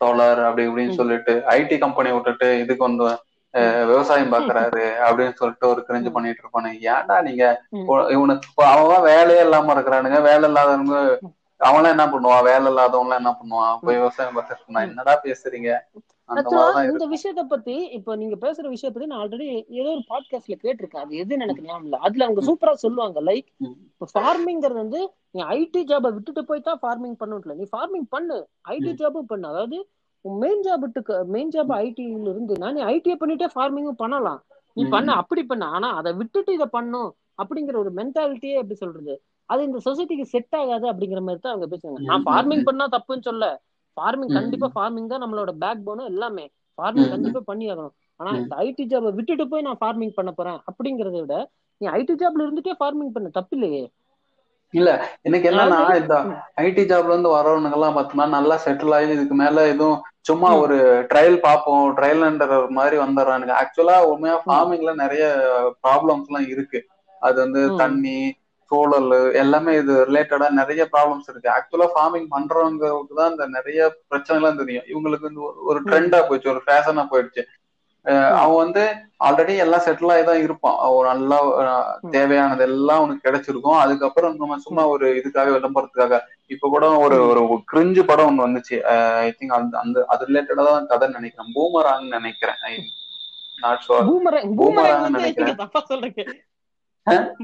தோழர் 0.00 0.40
அப்படி 0.46 0.66
இப்படின்னு. 0.68 0.98
சொல்லிட்டு 1.00 1.34
ஐடி 1.56 1.76
கம்பெனி 1.84 2.10
விட்டுட்டு 2.14 2.48
இதுக்கு 2.62 2.88
வந்து 2.88 3.06
விவசாயம் 3.90 4.32
பாக்குறாரு 4.34 4.84
அப்படின்னு 5.06 5.38
சொல்லிட்டு 5.40 5.66
ஒரு 5.72 5.80
கிரிஞ்சு. 5.88 6.10
பண்ணிட்டு 6.14 6.42
இருப்பானுங்க 6.42 6.92
ஏன்டா 6.92 7.16
நீங்க 7.28 7.44
இவனுக்கு 8.14 8.48
இப்போ 8.50 8.64
அவன் 8.74 9.06
வேலையே 9.10 9.42
இல்லாம 9.46 9.74
இருக்கிறானுங்க. 9.74 10.20
வேலை 10.30 10.44
இல்லாதவங்க 10.50 10.96
அவன்லாம் 11.60 11.94
என்ன 11.96 12.06
பண்ணுவான்? 12.12 12.46
வேலை 12.50 12.66
இல்லாதவன்லாம் 12.72 13.20
என்ன 13.22 13.32
பண்ணுவான்? 13.40 13.74
போய் 13.82 14.00
விவசாயம் 14.02 14.36
பார்த்துட்டு 14.36 14.86
என்னடா 14.88 15.14
பேசுறீங்க? 15.26 15.72
இந்த 16.84 17.06
விஷயத்த 17.06 17.42
பத்தி 17.44 17.74
இப்ப 17.88 18.16
நீங்க 18.16 18.36
பேசுற 18.36 18.64
விஷயத்த 18.66 18.90
பத்தி 18.90 19.06
நான் 19.06 19.28
ஆல்ரெடி 19.28 19.46
ஏதோ 19.68 19.90
ஒரு 19.90 20.02
பாட்காஸ்ட்ல 20.08 20.56
கேட்டிருக்கேன். 20.62 21.02
அது 21.04 21.16
எதுன்னு 21.16 21.40
எனக்கு 21.40 21.62
ஞாபகம் 21.62 21.84
இல்ல. 21.84 21.96
அதுல 21.98 22.24
அவங்க 22.24 22.42
சூப்பரா 22.48 22.72
சொல்லுவாங்க 22.72 23.22
லைக். 23.22 23.48
இப்போ 23.90 24.06
ஃபார்மிங்கிறது 24.14 24.72
வந்து 24.74 25.00
நீ 25.30 25.42
ஐடி 25.42 25.80
ஜாபை 25.84 26.12
விட்டுட்டு 26.12 26.44
போய் 26.44 26.60
தான் 26.60 26.80
ஃபார்மிங் 26.82 27.16
பண்ணல 27.20 27.54
நீ 27.54 27.66
ஃபார்மிங் 27.72 28.06
பண்ணு. 28.08 28.38
ஐடி. 28.68 28.90
ஜாபும் 28.94 29.26
பண்ணு. 29.26 29.48
அதாவது 29.48 29.88
மெயின் 30.24 30.60
ஜாபுக்கு 30.62 31.24
மெயின் 31.24 31.48
ஜாப் 31.48 31.72
ஐடில 31.78 32.28
இருந்து 32.28 32.58
நான் 32.58 32.74
நீ 32.74 32.82
ஐடியை 32.82 33.16
பண்ணிட்டே 33.20 33.48
ஃபார்மிங்கும் 33.54 33.96
பண்ணலாம். 33.96 34.40
நீ. 34.76 34.84
பண்ண 34.88 35.12
அப்படி 35.12 35.44
பண்ண. 35.44 35.64
ஆனா 35.66 35.94
அதை 35.94 36.12
விட்டுட்டு 36.12 36.52
இதை 36.52 36.66
பண்ணும் 36.66 37.10
அப்படிங்கிற 37.42 37.76
ஒரு 37.76 37.92
மென்டாலிட்டியே 37.92 38.54
எப்படி 38.54 38.74
சொல்றது? 38.74 39.14
அது 39.48 39.64
இந்த 39.64 39.78
சொசைட்டிக்கு 39.84 40.22
செட் 40.22 40.54
ஆகாது 40.54 40.92
அப்படிங்கிற 40.92 41.20
மாதிரி 41.20 41.40
தான் 41.40 41.54
அவங்க 41.54 41.76
பேசுவாங்க. 41.76 41.98
நான் 42.00 42.24
ஃபார்மிங். 42.24 42.62
பண்ணா 42.62 42.88
தப்புன்னு 42.88 43.20
சொல்ல. 43.20 43.46
ஃபார்மிங் 43.96 44.32
கண்டிப்பா. 44.36 44.68
ஃபார்மிங் 44.74 45.08
தான் 45.08 45.22
நம்மளோட 45.24 45.52
பேக் 45.58 45.84
போனும் 45.84 46.10
எல்லாமே. 46.12 46.44
ஃபார்மிங் 46.78 47.08
கண்டிப்பா 47.08 47.40
பண்ணி 47.44 47.66
ஆகணும் 47.70 47.94
ஆனா. 48.20 48.32
இந்த 48.40 48.54
ஐடி 48.64 48.84
ஜாபை 48.86 49.10
விட்டுட்டு 49.18 49.44
போய் 49.48 49.62
நான் 49.62 49.80
ஃபார்மிங் 49.80 50.14
பண்ண 50.14 50.30
போறேன் 50.32 50.60
அப்படிங்கறத 50.70 51.18
விட 51.18 51.36
நீ 51.80 51.86
ஐடி 51.92 52.14
ஜாப்ல 52.16 52.44
இருந்துட்டே 52.46 52.74
ஃபார்மிங் 52.80 53.12
பண்ண. 53.12 53.28
தப்பு 53.38 53.54
இல்லையே 53.58 53.84
இல்ல 54.74 54.90
எனக்கு 55.26 55.46
என்னன்னா 55.48 55.78
இந்த 55.98 56.14
ஐடி 56.62 56.82
ஜாப்ல 56.84 57.12
இருந்து 57.12 57.34
வரவனுங்க 57.34 57.78
எல்லாம் 57.78 57.96
பார்த்தோம்னா 57.96 58.26
நல்லா 58.34 58.56
செட்டில் 58.62 58.94
ஆகி 58.96 59.10
இதுக்கு 59.16 59.36
மேல 59.40 59.64
எதுவும் 59.68 59.98
சும்மா 60.28 60.50
ஒரு 60.60 60.76
ட்ரையல் 61.10 61.38
பார்ப்போம் 61.40 61.84
ட்ரையல் 61.96 62.22
மாதிரி 62.78 62.96
வந்துடுறானுங்க. 63.02 63.54
ஆக்சுவலா 63.62 63.96
உண்மையா 64.12 64.36
ஃபார்மிங்ல 64.44 64.92
நிறைய 65.02 65.24
ப்ராப்ளம்ஸ் 65.84 66.28
எல்லாம் 66.30 66.48
இருக்கு. 66.52 66.80
அது 67.22 67.36
வந்து 67.44 67.62
தண்ணி 67.80 68.18
சூழல் 68.72 69.34
எல்லாமே 69.34 69.76
இது 69.76 70.06
ரிலேட்டடா 70.06 70.48
நிறைய 70.48 70.88
ப்ராப்ளம்ஸ் 70.92 71.28
இருக்கு. 71.28 71.50
ஆக்சுவலா 71.50 71.88
ஃபார்மிங் 71.94 72.26
பண்றவங்களுக்கு 72.30 73.16
தான் 73.16 73.30
இந்த 73.30 73.46
நிறைய 73.46 73.94
பிரச்சனை 74.08 74.42
எல்லாம் 74.42 74.56
தெரியும். 74.56 74.84
இவங்களுக்கு 74.84 75.20
வந்து 75.20 75.40
ஒரு- 75.40 75.80
ட்ரெண்டா 75.86 76.22
போயிடுச்சு 76.22 76.48
ஒரு 76.48 76.62
ஃபேஷனா 76.66 77.06
போயிடுச்சு. 77.10 77.42
அவன் 78.30 78.56
வந்து 78.56 78.92
ஆல்ரெடி 79.24 79.56
எல்லாம் 79.56 79.80
செட்டில் 79.80 80.12
ஆகி 80.12 80.24
தான் 80.24 80.42
இருப்பான். 80.42 80.74
அவன் 80.78 81.06
நல்லா 81.06 81.38
தேவையானது 82.10 82.62
எல்லாம் 82.62 82.96
அவனுக்கு 82.96 83.30
கிடைச்சிருக்கும். 83.30 83.78
அதுக்கப்புறம் 83.78 84.36
நம்ம 84.36 84.58
சும்மா 84.58 84.86
ஒரு 84.86 85.14
இதுக்காக 85.14 85.50
விளம்பரத்துக்காக. 85.50 86.20
இப்ப 86.46 86.68
கூட 86.68 86.96
ஒரு. 86.96 87.28
ஒரு 87.28 87.58
கிரிஞ்சு 87.72 88.02
படம் 88.02 88.38
ஒண்ணு 88.38 88.42
வந்துச்சு. 88.42 88.80
ஐ 89.16 89.34
திங்க் 89.40 89.52
அந்த 89.52 89.78
அந்த 89.78 90.04
அது 90.06 90.26
ரிலேட்டடா 90.26 90.64
தான் 90.64 90.86
கதை 90.86 91.08
நினைக்கிறேன். 91.08 91.52
பூமராங்னு 91.54 92.08
நினைக்கிறேன். 92.08 92.54
நாட் 93.60 93.84
பூமராங்னு 94.58 95.00
வந்து 95.00 95.10
நினைக்கிறேன். 95.10 95.56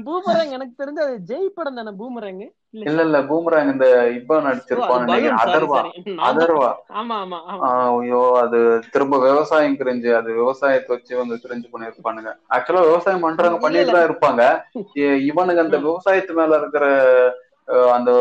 பூமரங் 0.03 0.51
எனக்கு 0.55 0.73
தெரிஞ்ச 0.77 0.99
அது 1.05 1.15
ஜெய் 1.29 1.47
படம் 1.49 1.77
தானே 1.79 1.91
பூமரங் 1.97 2.41
இல்ல 2.83 2.99
இல்ல 3.05 3.17
பூமராங் 3.29 3.71
இந்த 3.71 3.85
இப்ப 4.17 4.37
சாரி 5.15 5.39
அதர்வா. 5.43 5.79
அதர்வா. 6.27 6.69
ஆமா 6.99 7.15
ஆமா 7.23 7.39
ஐயோ 7.97 8.21
அது 8.41 8.59
திரும்ப 8.93 9.19
விவசாயம் 9.25 9.77
கிரிஞ்சு 9.79 10.11
அது 10.15 10.29
விவசாயத்தை 10.33 10.91
வச்சு 10.93 11.13
வந்து 11.17 11.37
கிரிஞ்சு 11.43 11.67
பண்ணிருப்பானுங்க 11.73 12.31
ஆக்சுவலா 12.55 12.85
விவசாயம் 12.87 13.25
பண்றவங்க 13.25 13.59
பண்ணிட்டு 13.65 13.91
தான் 13.91 14.07
இருப்பாங்க. 14.09 14.43
இ- 15.01 15.21
இவனுங்க 15.29 15.63
அந்த 15.65 15.79
விவசாயத்து 15.85 16.33
மேல 16.33 16.59
இருக்கிற 16.61 16.85
அந்த 17.93 18.11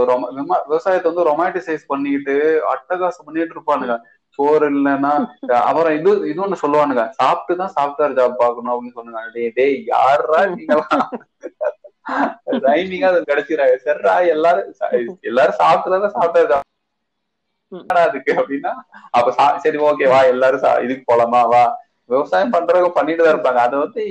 விவசாயத்தை 0.66 1.08
வந்து 1.10 1.28
ரொமாட்டிசைஸ் 1.28 1.84
பண்ணிக்கிட்டு 1.88 2.34
அட்டகாசம் 2.72 3.26
பண்ணிட்டு 3.26 3.54
இருப்பானுங்க. 3.56 3.94
சோறு 4.38 4.66
இல்லைன்னா 4.72 5.12
அப்புறம் 5.62 5.94
இது 5.94 6.10
இது 6.28 6.42
ஒண்ணு 6.42 6.62
சொல்லுவானுங்க. 6.62 7.04
சாப்பிட்டு 7.18 7.60
தான் 7.60 7.74
சாஃப்ட்வேர் 7.74 8.16
ஜாப் 8.18 8.40
பாக்கணும் 8.40 8.72
அப்படின்னு 8.72 8.98
சொன்னாங்க 8.98 9.30
டேய் 9.34 9.52
டேய் 9.56 9.76
யாரா 9.88 10.40
நீங்க 10.50 10.74
நீங்களாம் 10.74 11.14
ரைமிங்கா 12.66 13.08
அது 13.10 13.28
கிடைச்சிடாங்க 13.30 13.74
சரிடா 13.84 14.14
எல்லாரும் 14.30 14.68
எல்லாரும் 15.28 15.58
சாப்பிட்டுதான் 15.60 16.16
சாஃப்ட்வேர் 16.16 16.50
ஜாப். 16.50 16.64
அதுக்கு 18.02 18.32
அப்படின்னா 18.38 18.70
அப்ப 19.12 19.28
சா- 19.38 19.56
சரி 19.64 19.78
ஓகே 19.86 20.06
வா 20.08 20.20
எல்லாரும் 20.30 20.62
சா- 20.62 20.80
இதுக்கு 20.84 21.04
போலாமா? 21.08 21.40
வா. 21.50 21.64
விவசாயம் 22.10 22.54
பண்றவங்க 22.54 22.90
பண்ணிட்டு 22.92 23.22
தான் 23.22 23.34
இருப்பாங்க. 23.34 23.60
அதை 23.60 23.76
வந்து 23.78 24.02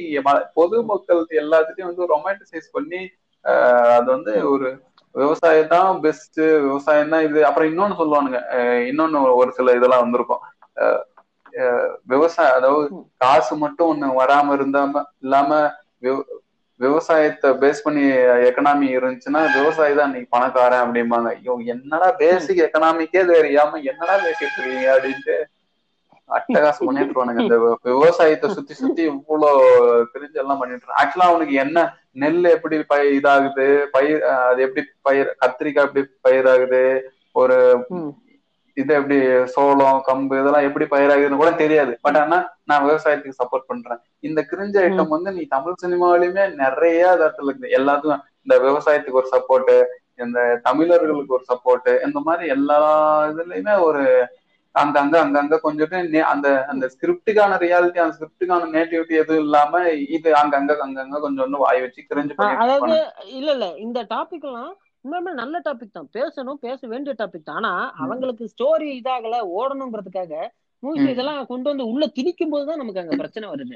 பொதுமக்கள் 0.58 1.22
எல்லாத்துலயும் 1.42 1.90
வந்து 1.90 2.12
ரொமான்டிசைஸ் 2.12 2.68
பண்ணி 2.72 3.02
ஆஹ், 3.46 3.92
அது 3.96 4.08
வந்து 4.12 4.32
ஒரு 4.50 4.68
விவசாயம் 5.18 5.72
தான் 5.72 5.90
பெஸ்ட் 6.04 6.40
விவசாயம் 6.66 7.14
தான் 7.14 7.26
இது 7.28 7.40
அப்புறம் 7.48 7.70
இன்னொன்னு 7.70 8.00
சொல்லுவானுங்க 8.00 8.40
இன்னொன்னு 8.90 9.20
ஒரு 9.40 9.52
சில 9.58 9.76
இதெல்லாம் 9.78 10.04
வந்திருக்கும் 10.04 10.44
விவசாயம் 12.10 12.58
அதாவது. 12.58 12.88
காசு 13.22 13.54
மட்டும் 13.62 13.90
ஒண்ணு 13.92 14.08
வராம 14.20 14.56
இருந்தாம 14.58 14.94
இல்லாம 15.24 15.50
விவ- 16.04 16.28
விவசாயத்தை 16.80 17.50
பேஸ் 17.62 17.84
பண்ணி 17.86 18.04
எக்கனாமி 18.48 18.88
இருந்துச்சுன்னா 18.96 19.42
விவசாயி 19.56 19.94
தான் 19.96 20.10
இன்னைக்கு 20.10 20.34
பணக்காரன் 20.36 20.84
அப்படிம்பாங்க 20.84 21.30
ஐயோ 21.36 21.54
என்னடா. 21.74 22.10
பேசிக் 22.20 22.64
எக்கனாமிக்கே 22.66 23.24
தெரியாம 23.32 23.80
என்னடா 23.92 24.16
பேசிட்டு 24.26 24.58
இருக்கீங்க 24.58 24.90
அப்படின்ட்டு 24.96 25.38
அட்டகாசம் 26.30 26.88
பண்ணிட்டு 26.88 27.44
இந்த 27.46 27.58
விவசாயத்தை 27.90 28.48
சுத்தி 28.56 28.74
சுத்தி 28.74 29.04
இவ்வளவு 29.12 29.66
தெரிஞ்சு 30.14 30.42
எல்லாம் 30.44 30.62
பண்ணிட்டு 30.62 31.00
ஆக்சுவலா 31.02 31.30
அவனுக்கு 31.32 31.56
என்ன 31.64 31.86
நெல் 32.24 32.48
எப்படி 32.56 32.78
பயிர் 32.92 33.16
இதாகுது 33.18 33.68
பயிர் 33.96 34.24
அது 34.50 34.62
எப்படி 34.68 34.84
பயிர் 35.08 35.30
கத்திரிக்காய் 35.44 35.88
எப்படி 35.88 36.04
பயிராகுது 36.28 36.82
ஒரு 37.42 37.58
இது 38.78 38.92
எப்படி 39.00 39.18
சோளம் 39.54 40.00
கம்பு 40.08 40.40
இதெல்லாம் 40.40 40.66
எப்படி 40.66 40.86
பயிராகுதுன்னு 40.92 41.40
கூட 41.42 41.52
தெரியாது. 41.62 41.94
பட் 42.06 42.18
ஆனா 42.22 42.38
நான் 42.70 42.84
விவசாயத்துக்கு 42.88 43.40
சப்போர்ட் 43.40 43.70
பண்றேன். 43.70 44.02
இந்த 44.28 44.40
கிரிஞ்ச 44.52 44.76
ஐட்டம் 44.88 45.14
வந்து 45.16 45.30
நீ 45.38 45.44
தமிழ் 45.56 45.80
சினிமாவிலுமே 45.84 46.44
நிறைய 46.64 47.02
இடத்துல 47.18 47.50
இருக்குது 47.50 47.74
எல்லாத்துக்கும் 47.78 48.24
இந்த 48.46 48.56
விவசாயத்துக்கு 48.68 49.22
ஒரு 49.22 49.32
சப்போர்ட் 49.36 49.74
இந்த 50.26 50.40
தமிழர்களுக்கு 50.68 51.38
ஒரு 51.38 51.46
சப்போர்ட் 51.52 51.90
இந்த 52.08 52.20
மாதிரி 52.28 52.46
எல்லா 52.58 52.80
இதுலயுமே 53.32 53.74
ஒரு 53.88 54.04
அங்கங்க 54.78 55.16
அங்கங்க 55.22 55.56
கொஞ்சம் 55.62 55.84
நே- 56.08 56.28
அந்த 56.32 56.48
அந்த. 56.68 56.86
ஸ்கிரிப்டுக்கான 56.94 57.58
ரியாலிட்டி 57.64 58.00
அந்த 58.00 58.16
ஸ்கிரிப்டுக்கான 58.18 58.70
நேட்டிவிட்டி 58.74 59.16
எதுவும் 59.22 59.44
இல்லாம 59.44 59.82
இது 60.16 60.30
அங்கங்க 60.42 60.74
அங்கங்க 60.86 61.20
கொஞ்சம் 61.22 61.46
ஒண்ணு 61.46 61.64
வாய் 61.64 61.82
வச்சு 61.82 62.02
கிரிஞ்சு 62.10 62.36
அதாவது 62.58 62.98
இல்ல 63.34 63.50
இல்ல. 63.52 63.68
இந்த 63.86 64.02
டாபிக் 64.12 64.46
எல்லாம் 64.46 64.72
உண்மையுமே 65.06 65.32
நல்ல 65.36 65.58
டாபிக் 65.66 65.92
தான். 65.92 66.10
பேசணும் 66.16 66.60
பேச 66.64 66.80
வேண்டிய 66.88 67.14
டாபிக் 67.20 67.46
தான். 67.46 67.60
ஆனா 67.62 67.74
அவங்களுக்கு 68.04 68.46
ஸ்டோரி 68.54 68.88
இதாகல 68.98 69.36
ஓடணுங்கிறதுக்காக 69.58 70.34
மூவிஸ் 70.84 71.04
ம், 71.04 71.12
இதெல்லாம் 71.12 71.40
கொண்டு 71.46 71.68
வந்து 71.70 71.86
உள்ள 71.88 72.06
திணிக்கும் 72.16 72.52
போதுதான் 72.52 72.78
நமக்கு 72.78 73.02
அங்க 73.02 73.16
பிரச்சனை 73.16 73.46
வருது. 73.50 73.76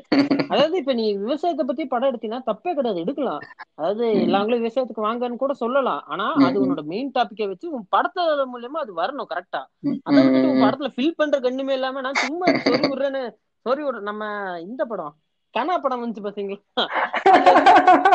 அதாவது 0.49 0.75
இப்ப 0.77 0.93
நீ 0.93 1.05
விவசாயத்தை 1.21 1.63
பத்தி 1.65 1.83
படம் 1.87 2.09
எடுத்தீங்கன்னா 2.09 2.47
தப்பே 2.47 2.71
கிடையாது 2.73 3.03
எடுக்கலாம். 3.03 3.41
அதாவது 3.77 4.05
எல்லாங்களும் 4.23 4.61
விவசாயத்துக்கு 4.61 5.05
வாங்கன்னு 5.05 5.37
கூட 5.37 5.53
சொல்லலாம். 5.61 6.01
ஆனா 6.07 6.25
அது 6.47 6.61
உன்னோட 6.63 6.83
மெயின் 6.87 7.11
டாபிக்கை 7.15 7.47
வச்சு 7.47 7.73
உன் 7.73 7.87
படத்தை 7.91 8.23
மூலியமா 8.51 8.81
அது 8.83 8.93
வரணும் 8.99 9.31
கரெக்டா 9.31 9.61
அதை 10.07 10.19
ம், 10.25 10.31
உன். 10.43 10.61
படத்துல 10.63 10.91
ஃபில் 10.95 11.17
பண்ற 11.17 11.39
கண்ணுமே 11.39 11.75
இல்லாம 11.77 12.01
நான் 12.01 12.21
சும்மா 12.23 12.47
சொறி 12.65 12.85
விடுறேன்னு 12.85 13.23
சொறி 13.65 13.83
விடுறேன் 13.83 14.09
நம்ம 14.09 14.23
இந்த 14.63 14.83
படம் 14.85 15.15
கனா 15.53 15.73
படம் 15.79 16.01
வந்துச்சு 16.01 16.25
பாத்தீங்களா? 16.25 16.59
வந்து 17.27 17.51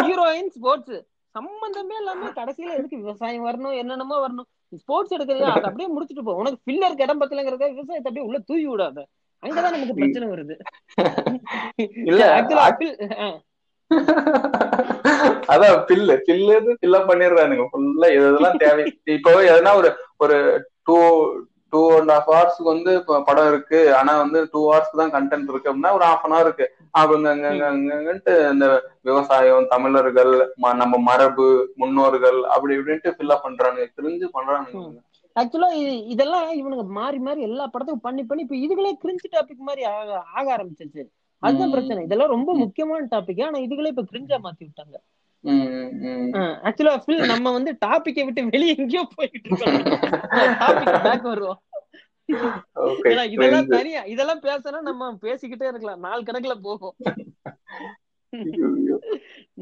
ஹீரோயின் 0.07 0.51
ஸ்போர்ட்ஸ் 0.55 0.97
சம்பந்தமே 1.37 1.97
இல்லாம 2.01 2.31
கடைசியில 2.39 2.77
எதுக்கு 2.79 3.03
விவசாயம் 3.03 3.47
வரணும் 3.49 3.79
என்னென்னமோ 3.81 4.19
வரணும்? 4.25 4.49
ஸ்போர்ட்ஸ் 4.83 5.15
எடுக்கிறதா 5.17 5.51
அதை 5.57 5.67
அப்படியே 5.71 5.89
முடிச்சுட்டு 5.95 6.27
போ. 6.27 6.35
உனக்கு 6.43 6.59
ஃபில்லருக்கு 6.65 7.07
இடம் 7.07 7.21
பத்தலங்கிறத 7.23 7.67
விவசாயத்தை 7.75 8.09
அப்படியே 8.11 8.27
உள்ள 8.29 8.39
தூவி 8.51 8.67
விடாத. 8.71 8.99
அங்கதான் 9.43 9.75
நமக்கு 9.75 9.99
பிரச்சனை 9.99 10.29
வருது. 10.35 10.55
இல்ல 12.11 12.23
ஆக்சுவலா 12.37 12.69
அதான் 15.53 15.83
பில்லு 15.89 16.15
பில்லு 16.29 16.55
ஃபில்லப் 16.79 17.09
பண்ணிடுறானுங்க. 17.11 17.65
ஃபுல்லா 17.73 18.09
எதெல்லாம் 18.19 18.61
தேவை. 18.63 18.85
இப்போ 19.17 19.31
எதனா 19.51 19.73
ஒரு 19.81 19.91
ஒரு 20.25 20.37
டூ 20.87 20.97
டூ 21.73 21.81
அண்ட் 21.97 22.11
ஹாஃப் 22.11 22.29
ஹவர்ஸ்க்கு 22.29 22.67
வந்து 22.73 22.93
படம் 23.29 23.49
இருக்கு. 23.49 23.79
ஆனா 23.95 24.13
வந்து 24.17 24.39
டூ 24.53 24.61
ஹவர்ஸ்க்கு 24.67 25.01
தான் 25.03 25.15
கண்டென்ட் 25.17 25.51
இருக்கு 25.53 25.71
அப்படின்னா 25.71 25.93
ஒரு 25.93 26.05
ஹாஃப் 26.05 26.25
அன் 26.27 26.35
ஹவர் 26.35 26.49
இருக்கு. 26.49 26.67
அங்கன்ட்டு 27.01 28.35
இந்த 28.53 28.67
விவசாயம் 29.03 29.69
தமிழர்கள் 29.69 30.33
நம்ம 30.83 31.01
மரபு 31.09 31.49
முன்னோர்கள் 31.75 32.39
அப்படி 32.55 32.77
இப்படின்ட்டு 32.79 33.17
ஃபில்லப் 33.17 33.45
பண்றானுங்க. 33.47 33.89
தெரிஞ்சு 33.99 34.29
பண்றானுங்க. 34.37 34.85
ஆக்சுவலா 35.37 35.69
இதெல்லாம் 36.13 36.47
இவனுங்க 36.61 36.85
மாறி 36.99 37.19
மாறி 37.19 37.41
எல்லா 37.43 37.65
படத்துக்கும் 37.67 38.07
பண்ணி 38.07 38.23
பண்ணி 38.25 38.45
இப்ப 38.45 38.57
இதுகளே 38.57 38.93
கிரிஞ்சு 39.03 39.29
டாபிக் 39.35 39.67
மாதிரி 39.69 39.83
ஆக 39.91 40.11
ஆக 40.37 40.47
ஆரம்பிச்சிருச்சு. 40.57 41.03
அதுதான். 41.43 41.73
பிரச்சனை. 41.75 42.05
இதெல்லாம் 42.05 42.35
ரொம்ப 42.37 42.51
முக்கியமான 42.55 43.09
டாபிக் 43.11 43.45
ஆனா 43.47 43.59
இதுகளே 43.59 43.93
இப்ப 43.95 44.05
கிரிஞ்சா 44.13 44.39
மாத்தி 44.47 44.65
விட்டாங்க. 44.67 44.97
ம், 45.47 45.91
ம். 46.07 46.31
ஆக்சுவலா 46.67 46.95
நம்ம 47.27 47.53
வந்து 47.53 47.73
டாபிக்கை 47.87 48.25
விட்டு 48.25 48.49
வெளியே 48.49 48.75
எங்கேயோ 48.75 49.03
போயிட்டு 49.17 49.41
இருக்கோம். 49.43 49.77
டாபிக் 50.61 51.03
பேக் 51.03 51.23
வருவோம். 51.25 51.61
இதெல்லாம். 53.35 53.69
தனியா 53.69 54.03
இதெல்லாம் 54.05 54.41
பேசினா 54.41 54.81
நம்ம 54.83 55.13
பேசிக்கிட்டே 55.23 55.69
இருக்கலாம். 55.69 56.01
நாள் 56.01 56.23
கணக்குல 56.23 56.55
போகும். 56.63 56.97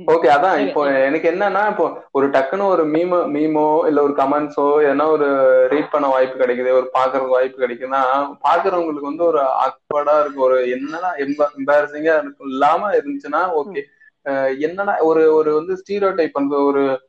ஓகே 0.06 0.28
அதான் 0.28 0.58
இப்போ 0.58 0.80
எனக்கு 1.00 1.26
என்னன்னா 1.30 1.68
இப்போ 1.68 1.84
ஒரு 2.10 2.26
டக்குன்னு 2.28 2.64
ஒரு 2.66 2.84
மீமோ 2.86 3.18
மீமோ 3.26 3.86
இல்ல 3.86 4.02
ஒரு 4.02 4.12
கமெண்ட்ஸோ 4.12 4.64
ஏன்னா 4.84 5.04
ஒரு 5.06 5.28
ரீட் 5.68 5.90
பண்ண 5.90 6.06
வாய்ப்பு 6.06 6.40
கிடைக்குது 6.40 6.70
ஒரு 6.70 6.90
பாக்குறதுக்கு 6.94 7.28
வாய்ப்பு 7.28 7.62
கிடைக்குதுன்னா 7.62 8.00
பாக்குறவங்களுக்கு 8.48 9.10
வந்து 9.10 9.24
ஒரு 9.24 9.40
ஆக்வர்டா 9.64 10.20
இருக்கு 10.20 10.40
ஒரு 10.40 10.56
என்னன்னா 10.68 11.10
எம்பாரசிங்கா 11.58 12.16
இல்லாம 12.48 12.90
இருந்துச்சுன்னா 12.92 13.42
ஓகே 13.54 13.82
என்னன்னா 14.28 14.98
ஒரு 15.00 15.34
ஒரு 15.34 15.54
வந்து 15.54 15.82
ஸ்டீரியோ 15.82 16.14
டைப் 16.14 16.38
பண்றது 16.38 16.64
ஒரு 16.64 17.00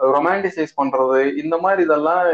ரொமான்டிசைஸ் 0.00 0.74
பண்றது 0.82 1.36
இந்த 1.36 1.58
மாதிரி 1.58 1.82
இதெல்லாம் 1.82 2.24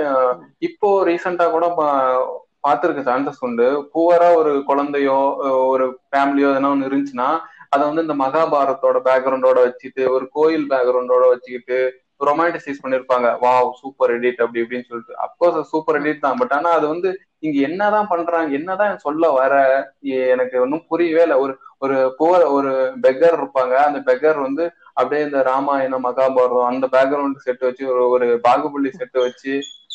இப்போ 0.58 1.04
ரீசெண்டா 1.06 1.50
கூட 1.50 1.74
பா- 1.76 2.42
சான்சஸ் 2.68 3.40
உண்டு. 3.40 3.90
புவரா 3.94 4.34
ஒரு 4.34 4.62
குழந்தையோ 4.66 5.36
ஒரு 5.66 5.98
ஃபேமிலியோ 6.10 6.48
எதனா 6.52 6.70
ஒன்று 6.70 6.88
இருந்துச்சுன்னா 6.88 7.38
அதை 7.68 7.86
வந்து 7.86 8.02
இந்த 8.02 8.24
மகாபாரத்தோட 8.24 8.96
பேக்ரவுண்டோட 9.04 9.58
வச்சுட்டு 9.66 10.08
ஒரு 10.08 10.28
கோயில் 10.30 10.66
பேக்ரவுண்டோட 10.70 11.28
வச்சுக்கிட்டு 11.28 11.92
ரொமான்டிசைஸ் 12.24 12.82
பண்ணிருப்பாங்க. 12.82 13.36
வாவ் 13.42 13.70
சூப்பர் 13.70 14.20
எடிட் 14.20 14.34
அப்படி 14.34 14.60
இப்படின்னு 14.60 14.84
சொல்லிட்டு. 14.88 15.14
அப்கோர்ஸ் 15.26 15.62
சூப்பர் 15.62 16.02
எடிட் 16.02 16.18
தான். 16.18 16.36
பட் 16.36 16.52
ஆனா 16.52 16.70
அது 16.70 16.88
வந்து 16.88 17.18
இங்க 17.38 17.60
என்னதான் 17.60 18.06
பண்றாங்க 18.06 18.52
என்னதான் 18.52 18.98
சொல்ல 18.98 19.30
வர 19.30 19.54
எனக்கு 20.00 20.60
ஒன்றும் 20.60 20.84
புரியவே 20.88 21.22
இல்லை. 21.22 21.36
ஒரு 21.36 21.58
ஒரு 21.84 21.98
போர் 22.18 22.44
ஒரு 22.56 22.72
பெக்கர் 23.04 23.36
இருப்பாங்க. 23.40 23.74
அந்த 23.88 23.98
பெக்கர் 24.08 24.38
வந்து 24.46 24.64
அப்படியே 24.92 25.22
இந்த 25.26 25.42
ராமாயணம் 25.50 26.04
மகாபாரதம் 26.06 26.70
அந்த 26.72 26.88
பேக்ரவுண்ட் 26.96 27.44
செட் 27.46 27.66
வச்சு 27.68 27.84
ஒரு 27.92 28.02
ஒரு 28.14 28.26
பாகுபலி 28.48 28.92
செட் 29.00 29.18
வச்சு 29.26 29.54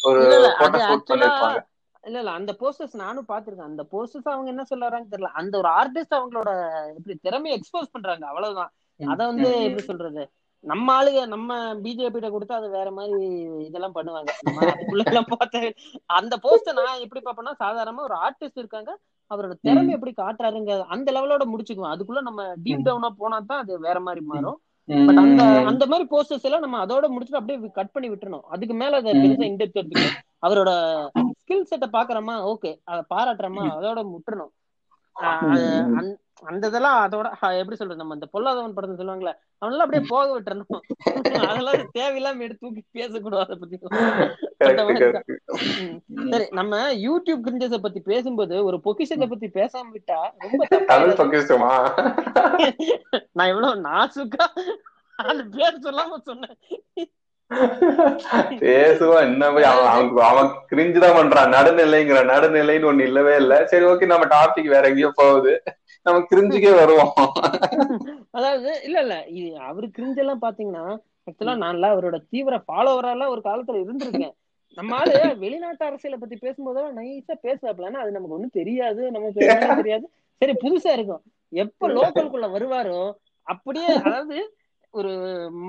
ஒரு 0.09 0.21
போட்டோ 0.59 0.79
ஷூட் 0.87 1.09
பண்ணிருப்பாங்க. 1.11 1.59
இல்ல 2.03 2.17
இல்ல 2.19 2.31
அந்த 2.31 2.51
போஸ்டர்ஸ் 2.59 2.93
நானும் 3.03 3.29
பாத்திருக்கேன் 3.31 3.71
அந்த 3.71 3.83
போஸ்டர்ஸ் 3.93 4.33
அவங்க 4.33 4.49
என்ன 4.53 4.63
சொல்ல 4.63 4.83
வராங்க 4.87 5.07
தெரியல. 5.13 5.31
அந்த 5.41 5.53
ஒரு 5.57 5.69
ஆர்டிஸ்ட் 5.79 6.17
அவங்களோட 6.17 6.51
எப்படி 6.97 7.15
திறமையை 7.25 7.55
எக்ஸ்போஸ் 7.57 7.93
பண்றாங்க. 7.95 8.25
அவ்வளவுதான். 8.27 8.71
அத 8.99 9.19
வந்து 9.25 9.49
எப்படி 9.65 9.83
சொல்றது? 9.83 10.23
நம்ம 10.63 10.87
ஆளுங்க 10.95 11.21
நம்ம 11.33 11.57
பிஜேபி 11.83 12.21
கொடுத்தா 12.31 12.55
அது 12.61 12.69
வேற 12.69 12.89
மாதிரி 12.91 13.27
இதெல்லாம் 13.67 13.95
பண்ணுவாங்க. 13.97 14.31
நம்ம 14.47 14.65
அதுக்குள்ள 14.71 15.03
எல்லாம் 15.11 15.29
பார்த்த 15.29 15.73
அந்த 16.19 16.35
போஸ்ட 16.45 16.73
நான் 16.79 17.03
எப்படி 17.05 17.21
பாப்பேன்னா 17.25 17.53
சாதாரணமா 17.63 18.01
ஒரு 18.07 18.17
ஆர்டிஸ்ட் 18.25 18.61
இருக்காங்க. 18.63 18.93
அவரோட 19.31 19.53
திறமை 19.61 19.91
எப்படி 19.93 20.13
காட்டுறாருங்க 20.17 20.73
அந்த 20.87 21.09
லெவலோட 21.11 21.43
முடிச்சுக்குவோம். 21.51 21.93
அதுக்குள்ள 21.93 22.21
நம்ம 22.21 22.41
டீப் 22.65 22.85
டவுனா 22.87 23.09
போனா 23.17 23.39
தான் 23.41 23.61
அது 23.63 23.73
வேற 23.79 23.97
மாதிரி 23.99 24.21
மாறும். 24.25 24.57
பட் 25.07 25.17
அந்த 25.17 25.41
அந்த 25.65 25.83
மாதிரி 25.87 26.05
போஸ்டர்ஸ் 26.11 26.45
எல்லாம் 26.47 26.63
நம்ம 26.65 26.77
அதோட 26.85 27.05
முடிச்சுட்டு 27.13 27.39
அப்படியே 27.41 27.71
கட் 27.71 27.91
பண்ணி 27.91 28.07
விட்டுறணும். 28.09 28.45
அதுக்கு 28.47 28.75
மேல 28.75 28.97
அதை 28.97 29.13
பெருசா 29.23 29.45
இன்டெப்த் 29.51 29.79
எடுத்துக்கணும். 29.81 30.15
அவரோட 30.43 30.71
ஸ்கில் 31.41 31.69
செட்டை 31.71 31.87
பாக்குறோமா 31.91 32.35
ஓகே 32.51 32.71
அதை 32.83 33.01
பாராட்டுறோமா? 33.13 33.65
அதோட 33.77 33.99
அது 35.41 35.61
அந்த- 36.45 36.67
இதெல்லாம் 36.67 37.05
அதோட 37.05 37.27
எப்படி 37.57 37.77
சொல்றது 37.77 37.95
நம்ம 37.95 38.13
இந்த 38.13 38.27
பொல்லாதவன் 38.33 38.73
படத்தை 38.73 38.97
சொல்லுவாங்கல்ல 38.99 39.31
அவனெல்லாம் 39.65 39.85
அப்படியே 39.85 40.05
போக 40.09 40.41
விட்டுறணும். 40.41 40.81
அதெல்லாம் 41.49 41.91
தேவையில்லாம 41.99 42.39
எடுத்து 42.39 42.67
தூக்கி 42.67 42.83
பேசக்கூடாது 42.91 43.43
அதை 43.43 43.57
பத்தி. 43.59 43.77
சரி 46.29 46.47
நம்ம 46.51 46.93
யூடியூப் 46.93 47.43
கிரிஞ்சஸ 47.47 47.77
பத்தி 47.77 47.99
பேசும்போது 47.99 48.65
ஒரு 48.65 48.81
பொக்கிஷத்தை 48.81 49.27
பத்தி 49.27 49.47
பேசாம 49.47 49.87
விட்டா 49.93 50.19
ரொம்ப 50.37 50.67
நான் 53.31 53.47
எவ்வளவு 53.47 53.81
நாசுக்கா 53.81 54.45
அந்த 55.15 55.43
பேர் 55.51 55.79
சொல்லாம 55.79 56.17
சொன்னேன். 56.23 56.57
பேசுவான் 58.61 59.21
என்ன 59.21 59.51
போய் 59.51 59.63
அவன் 59.63 59.87
அவன் 59.87 60.25
அவன் 60.25 60.49
கிரிஞ்சு 60.71 60.99
தான் 60.99 61.17
பண்றான். 61.17 61.53
நடுநிலைங்கிற 61.55 62.19
நடுநிலைன்னு 62.31 62.89
ஒண்ணு 62.91 63.01
இல்லவே 63.01 63.35
இல்ல. 63.35 63.67
சரி 63.67 63.85
ஓகே 63.85 64.05
நம்ம 64.05 64.25
டாபிக் 64.25 64.73
வேற 64.75 64.87
எங்கேயோ 64.87 65.11
போகுது. 65.15 65.63
நம்ம 66.09 66.25
கிரிஞ்சுக்கே 66.31 66.73
வருவோம். 66.75 67.13
அதாவது 68.31 68.69
இல்ல 68.83 68.97
இல்ல 69.01 69.15
இது 69.29 69.49
அவரு 69.59 69.87
கிரிஞ்செல்லாம் 69.97 70.43
பாத்தீங்கன்னா 70.45 70.85
ஆக்சுவலா 71.27 71.55
நான்லாம் 71.63 71.93
அவரோட 71.95 72.17
தீவிர 72.29 72.55
ஃபாலோவராலாம் 72.67 73.33
ஒரு 73.33 73.41
காலத்துல 73.43 73.81
இருந்திருக்கேன். 73.83 74.35
நம்ம 74.77 74.95
ஆளு 74.95 75.13
வெளிநாட்டு 75.39 75.83
அரசியலை 75.85 76.17
பத்தி 76.19 76.35
பேசும்போதெல்லாம் 76.35 76.97
நைஸா 76.97 77.35
பேசுவாப்லன்னா 77.43 78.01
அது 78.03 78.11
நமக்கு 78.11 78.35
ஒண்ணும் 78.35 78.57
தெரியாது 78.59 79.11
நமக்கு 79.11 79.77
தெரியாது. 79.81 80.05
சரி 80.41 80.53
புதுசா 80.63 80.91
இருக்கும். 80.91 81.23
எப்ப 81.53 81.89
லோக்கலுக்குள்ள 81.89 82.47
வருவாரோ 82.51 82.99
அப்படியே 83.47 83.89
அதாவது 83.99 84.37
ஒரு 84.93 85.11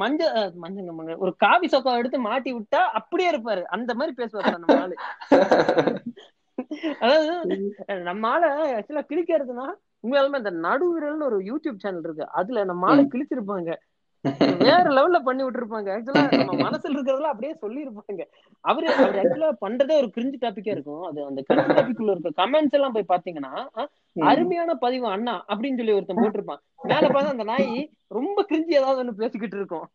மஞ்ச 0.01 0.20
மஞ்சங்க 0.62 0.93
மங்க 0.93 1.14
ஒரு 1.16 1.32
காவி 1.36 1.66
சொக்கம் 1.68 1.99
எடுத்து 1.99 2.18
மாட்டி 2.18 2.51
விட்டா 2.55 2.80
அப்படியே 2.99 3.30
இருப்பாரு. 3.30 3.62
அந்த 3.68 3.95
மாதிரி 3.95 4.14
பேசுவாரு 4.20 4.53
நம்ம 4.59 4.76
ஆளு. 4.82 4.95
அதாவது 7.03 8.03
நம்ம 8.09 8.29
ஆள 8.29 8.51
ஆக்சுவலா 8.79 9.05
கிழிக்கிறதுனா 9.13 9.69
உண்மையாலுமே 10.05 10.41
அந்த 10.43 10.53
நடுவிரல்னு 10.67 11.29
ஒரு 11.29 11.39
யூடியூப் 11.49 11.83
சேனல் 11.85 12.05
இருக்கு. 12.07 12.27
அதுல 12.41 12.65
நம்ம 12.71 12.89
ஆளு 12.91 13.03
கிழிச்சிருப்பாங்க. 13.15 13.71
வேற 14.65 14.83
லெவல்ல 14.97 15.19
பண்ணி 15.27 15.43
விட்டுருப்பாங்க. 15.45 15.89
ஆக்சுவலா 15.95 16.23
நம்ம 16.39 16.57
மனசுல 16.65 16.95
இருக்கிறதெல்லாம் 16.95 17.33
அப்படியே 17.35 17.53
சொல்லி 17.63 17.81
இருப்பாங்க 17.85 18.25
அவரு 18.65 18.87
அவர் 18.95 19.21
ஆக்சுவலா 19.23 19.51
பண்றதே 19.65 19.95
ஒரு 20.01 20.09
கிரிஞ்சு 20.17 20.37
டாபிக்கா 20.43 20.73
இருக்கும். 20.77 21.05
அது 21.11 21.21
அந்த 21.29 21.41
கிரிஞ்சு 21.47 21.77
டாபிக் 21.79 22.01
உள்ள 22.03 22.15
இருக்க 22.17 22.43
கமெண்ட்ஸ் 22.43 22.77
எல்லாம் 22.79 22.97
போய் 22.97 23.11
பாத்தீங்கன்னா 23.13 23.53
அருமையான 24.31 24.75
பதிவு 24.85 25.07
அண்ணா 25.15 25.37
அப்படின்னு 25.49 25.81
சொல்லி 25.81 25.97
ஒருத்தன் 25.99 26.23
போட்டிருப்பான். 26.25 26.63
மேல 26.91 27.07
பார்த்தா 27.07 27.35
அந்த 27.37 27.47
நாய் 27.53 27.89
ரொம்ப 28.19 28.45
கிரிஞ்சு 28.51 28.77
ஏதாவது 28.81 29.03
ஒண்ணு 29.03 29.21
பேசிக்கிட்டு 29.23 29.57
இருக்கும். 29.57 29.87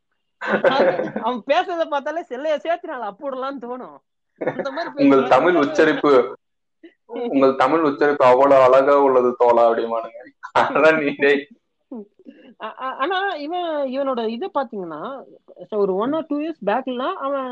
அவன் 1.26 1.42
பேசுறத 1.52 1.86
பார்த்தாலே 1.94 2.24
செல்லைய 2.32 2.58
சேர்த்து 2.66 2.90
நாள் 2.92 3.08
அப்பிடலாம்னு 3.12 3.64
தோணும். 3.68 3.98
அந்த 4.42 4.70
மாதிரி 4.72 5.06
உங்கள். 5.06 5.30
தமிழ் 5.36 5.62
உச்சரிப்பு 5.64 6.12
உங்கள் 7.10 7.60
தமிழ் 7.60 7.88
உச்சரிப்பு 7.90 8.24
அவ்வளவு 8.26 8.66
அழகா 8.68 8.96
உள்ளது 9.06 9.30
தோலா 9.40 9.64
அப்படிமானுங்க 9.68 10.22
ஆனா 13.02 13.18
இவன் 13.46 13.68
இவனோட 13.94 14.22
இதை 14.28 14.48
பாத்தீங்கன்னா 14.54 15.02
ஒரு 15.80 15.94
ஒன் 15.96 16.14
ஆர் 16.14 16.30
டூ 16.30 16.38
இயர்ஸ் 16.42 16.64
பேக்லாம் 16.66 17.18
அவன் 17.26 17.50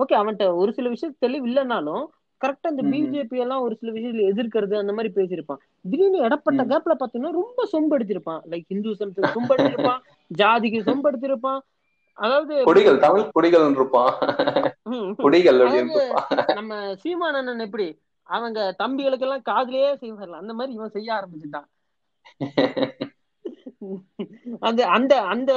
ஓகே 0.00 0.14
அவன்கிட்ட 0.14 0.46
ஒரு 0.56 0.70
சில 0.72 0.88
விஷயம் 0.88 1.16
தெளிவு 1.18 1.46
இல்லைனாலும் 1.48 2.04
கரெக்டா 2.40 2.70
ம்ம். 2.72 2.88
பிஜேபி 2.92 3.36
எல்லாம் 3.38 3.64
ஒரு 3.64 3.74
சில 3.80 3.90
விஷயத்துல 3.92 4.24
எதிர்க்கிறது 4.30 4.74
அந்த 4.78 4.92
மாதிரி 4.92 5.10
பேசியிருப்பான். 5.14 5.60
திடீர்னு 5.84 6.24
இடப்பட்ட. 6.24 6.62
கேப்ல 6.70 6.94
பாத்தீங்கன்னா 6.94 7.34
ரொம்ப 7.36 7.66
சொம்படுத்திருப்பான் 7.72 8.40
லைக் 8.50 8.66
ஹிந்துசம்க்கு 8.70 9.30
சொம்படுத்திருப்பான் 9.34 10.00
ஜாதிக்கு 10.30 10.80
சொம்படுத்திருப்பான் 10.88 11.60
அதாவது 12.18 12.54
குடிகள் 12.64 12.98
தமிழ் 12.98 13.30
குடிகள் 13.36 13.66
இருப்பான் 13.70 14.10
நம்ம 16.54 16.72
சீமானண்ணன் 17.02 17.64
எப்படி 17.66 17.86
அவங்க 18.26 18.58
தம்பிகளுக்கு 18.78 19.26
எல்லாம் 19.26 19.48
காதுலயே 19.50 19.88
செய்வார்ல 20.02 20.42
அந்த 20.42 20.52
மாதிரி 20.58 20.76
இவன் 20.76 20.94
செய்ய 20.96 21.08
ஆரம்பிச்சுட்டான். 21.18 21.68
அந்த 24.68 24.80
அந்த 24.96 25.14
அந்த 25.32 25.52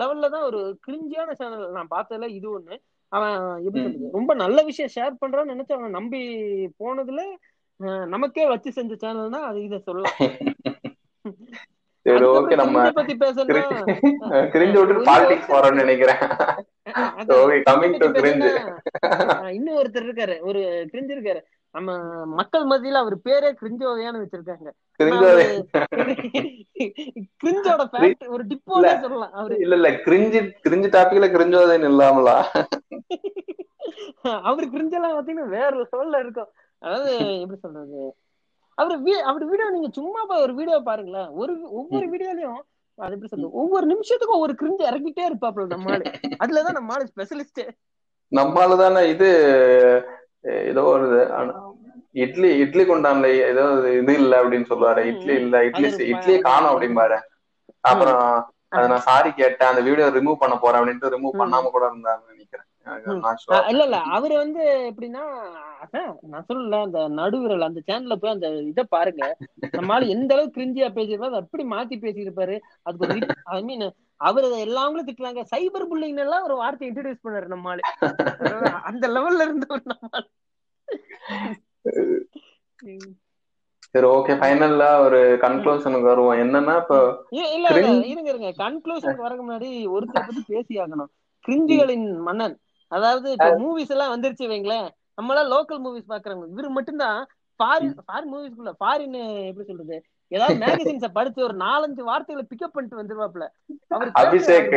லெவல்ல 0.00 0.28
தான் 0.34 0.46
ஒரு 0.48 0.60
கிரிஞ்சியான 0.86 1.32
சேனல் 1.40 1.76
நான் 1.78 1.94
பார்த்ததுல 1.94 2.28
இது 2.38 2.48
ஒண்ணு. 2.58 2.76
அவன் 3.12 3.40
எப்படி. 3.64 3.82
சொல்றது? 3.84 4.12
ரொம்ப 4.18 4.34
நல்ல 4.42 4.58
விஷயம் 4.68 4.94
ஷேர் 4.94 5.20
பண்றான்னு 5.22 5.52
நினைச்சு 5.54 5.76
அவன் 5.76 5.96
நம்பி 5.98 6.22
போனதுல 6.82 7.22
நமக்கே 8.14 8.44
வச்சு 8.50 8.70
செஞ்ச 8.72 8.94
சேனல்னா 9.02 9.40
அது 9.50 9.58
இதை 9.64 9.78
சொல்லலாம். 9.88 10.18
சரி 12.06 12.26
ஓகே 12.36 12.54
நம்ம 12.60 12.82
பத்தி 12.96 13.14
பேசணும்னா 13.22 14.40
கிரிஞ்சு 14.54 14.78
விட்டு 14.78 15.04
பாலிடிக்ஸ் 15.08 15.52
வரோம்னு 15.54 15.82
நினைக்கிறேன். 15.82 16.22
Okay 17.38 17.58
coming 17.68 17.96
to 18.02 18.08
cringe. 18.18 18.50
இன்னும் 19.58 19.78
ஒருத்தர் 19.80 20.06
இருக்காரு 20.08 20.36
ஒரு 20.48 20.62
கிரிஞ்சு 20.92 21.14
இருக்காரு. 21.16 21.42
நம்ம 21.74 21.90
மக்கள் 22.34 22.64
மத்தியில 22.64 23.00
அவர் 23.02 23.16
பேரே 23.24 23.48
கிரிஞ்சோவையான்னு 23.60 24.22
வச்சிருக்காங்க. 24.22 24.68
கிரிஞ்சோட 25.00 25.40
ஒரு 28.34 28.42
டிப்போனே 28.50 28.92
சொல்லலாம் 29.00 29.32
அவரு. 29.32 29.54
இல்ல 29.64 29.74
இல்ல 29.74 29.88
கிரிஞ்சு 30.04 30.40
கிரிஞ்சு 30.64 30.88
டாபிக்ல 30.94 31.28
கிரிஞ்சோதேன்னு 31.34 31.90
இல்லாமலா? 31.92 32.36
அவரு 34.48 34.66
கிரிஞ்செல்லாம் 34.66 35.16
பாத்தீங்கன்னா 35.16 35.48
வேற 35.56 35.72
லெவல்ல 35.80 36.18
இருக்கும். 36.18 36.50
அதாவது 36.82 37.10
எப்படி 37.42 37.58
சொல்றது? 37.60 38.02
அவரு 38.78 38.94
அவர் 39.24 39.44
வீடியோ 39.44 39.66
நீங்க 39.70 39.90
சும்மா 39.92 40.20
போய் 40.24 40.44
ஒரு 40.44 40.54
வீடியோ 40.54 40.78
பாருங்களேன். 40.82 41.28
ஒரு 41.34 41.52
ஒவ்வொரு 41.72 42.06
வீடியோலயும் 42.12 42.60
அது 42.98 43.14
எப்படி 43.14 43.30
சொல்றது? 43.30 43.56
ஒவ்வொரு 43.60 43.86
நிமிஷத்துக்கும் 43.92 44.38
ஒவ்வொரு 44.38 44.54
கிரிஞ்சு 44.60 44.84
இறக்கிட்டே 44.84 45.24
இருப்பாப்ல 45.26 45.66
நம்ம 45.72 45.92
ஆளு 45.92 46.04
அதுலதான் 46.42 46.78
நம்ம 46.78 46.94
ஆளு 46.94 47.10
ஸ்பெஷலிஸ்ட் 47.12 47.62
நம்மால 48.32 48.76
தானே 48.76 49.00
இது 49.10 49.28
ஏதோ 50.44 50.82
ஒரு 50.82 51.06
இட்லி 52.12 52.56
இட்லி 52.56 52.84
கொண்டான்ல 52.84 53.26
ஏதோ 53.50 53.62
இது 53.98 54.14
இல்ல 54.14 54.42
அப்படின்னு 54.42 54.68
சொல்லுவாரு. 54.68 54.98
இட்லி 55.04 55.34
இல்ல 55.34 55.64
இட்லி 55.64 55.88
இட்லியே 56.12 56.38
காணும் 56.38 56.72
அப்படிம்பாரு. 56.74 57.18
அப்புறம் 57.80 58.20
அதை 58.68 58.88
நான் 58.88 59.00
சாரி 59.00 59.32
கேட்டேன். 59.32 59.68
அந்த 59.68 59.80
வீடியோ 59.80 60.06
ரிமூவ் 60.08 60.34
பண்ண 60.34 60.58
போறேன் 60.58 60.80
அப்படின்ட்டு 60.80 61.12
ரிமூவ். 61.16 61.40
பண்ணாம 61.42 61.70
கூட 61.70 61.84
இருந்தாருன்னு 61.90 62.32
நினைக்கிறேன். 62.32 62.68
இல்ல 63.70 63.82
இல்ல 63.84 63.98
அவரு 64.16 64.34
வந்து 64.36 64.62
எப்படின்னா 64.90 65.22
நான் 66.32 66.46
சொல்லல 66.48 66.80
அந்த 66.86 67.00
நடுவிரல் 67.18 67.66
அந்த 67.68 67.80
சேனல்ல 67.88 68.14
போய் 68.14 68.34
அந்த 68.34 68.48
இதை 68.70 68.84
பாருங்க. 68.88 69.24
நம்ம 69.72 69.94
ஆளு 69.94 70.08
எந்த 70.08 70.34
அளவுக்கு 70.34 70.58
கிரிஞ்சியா 70.58 70.88
பேசியிருப்பாரு 70.96 71.32
அதை 71.32 71.40
அப்படி 71.44 71.64
மாத்தி 71.64 71.96
பேசியிருப்பாரு. 72.04 72.56
அதுக்கு 72.82 73.06
ஒரு 73.06 73.18
ஐ 73.56 73.62
மீன் 73.62 73.84
அவரு 74.20 74.48
எல்லாங்களும் 74.66 75.08
திட்டுறாங்க. 75.08 75.42
சைபர் 75.52 75.88
புல்லிங் 75.90 76.22
எல்லாம் 76.24 76.46
ஒரு 76.48 76.56
வார்த்தை 76.56 76.88
இன்ட்ரடியூஸ் 76.90 77.24
பண்ணாரு 77.26 77.46
நம்ம 77.46 77.70
ஆளு. 77.70 77.82
அதாவது 78.40 78.70
அந்த 78.90 79.08
லெவல்ல 79.08 79.46
ஆளு. 80.12 80.28
ம். 82.92 83.12
சரி 83.94 84.06
ஓகே 84.06 84.34
ஃபைனல்ல 84.40 84.84
ஒரு 85.06 85.18
கன்க்ளூஷனுக்கு 85.42 86.10
வருவோம். 86.12 86.38
என்னன்னா 86.44 86.74
இப்போ 86.82 86.98
இல்ல 87.56 87.66
இருங்க 88.10 88.30
இருங்க. 88.32 88.50
கன்க்ளூஷனுக்கு 88.62 89.26
வரக்கு 89.26 89.44
முன்னாடி 89.46 89.70
ஒருத்தரை 89.96 90.22
பத்தி 90.28 90.42
பேசி 90.46 90.80
ஆகணும் 90.84 91.10
கிரிஞ்சுகளின் 91.44 92.06
மன்னன். 92.28 92.56
அதாவது 92.88 93.32
இப்ப 93.32 93.48
மூவிஸ் 93.58 93.90
எல்லாம் 93.90 94.12
வந்துருச்சு 94.14 94.46
வைங்களேன். 94.52 94.88
நம்மளாம் 95.20 95.50
லோக்கல் 95.54 95.82
மூவிஸ் 95.84 96.10
பாக்குறவங்க. 96.12 96.46
இவரு 96.54 96.68
மட்டும்தான் 96.68 97.26
ஃபாரின் 97.60 97.96
ஃபாரின் 98.06 98.32
மூவிஸ்க்குள்ள 98.32 98.72
ஃபாரின் 98.80 99.16
எப்படி 99.46 99.66
சொல்றது? 99.66 99.96
ஏதாவது 100.32 100.54
மேகசின்ஸ 100.62 101.08
படிச்சு 101.16 101.40
ஒரு 101.46 101.54
நாலஞ்சு 101.62 102.02
வார்த்தைகளை 102.06 102.44
பிக்கப் 102.50 102.74
பண்ணிட்டு 102.74 103.00
வந்துருவாப்ல 103.00 103.46
அவர் 103.90 104.10
அபிஷேக். 104.20 104.74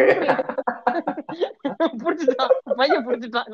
புடிச்சிட்டான் 2.02 2.52
பையன் 2.80 3.06
புடிச்சிட்டான் 3.08 3.48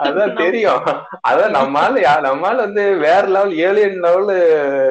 அதான் 0.00 0.34
தெரியும். 0.40 0.82
அதான் 1.28 1.54
நம்மால 1.56 1.92
நம்மால 2.26 2.56
வந்து 2.64 2.84
வேற 3.04 3.22
லெவல் 3.34 3.54
ஏலியன் 3.66 3.98
லெவல் 4.06 4.30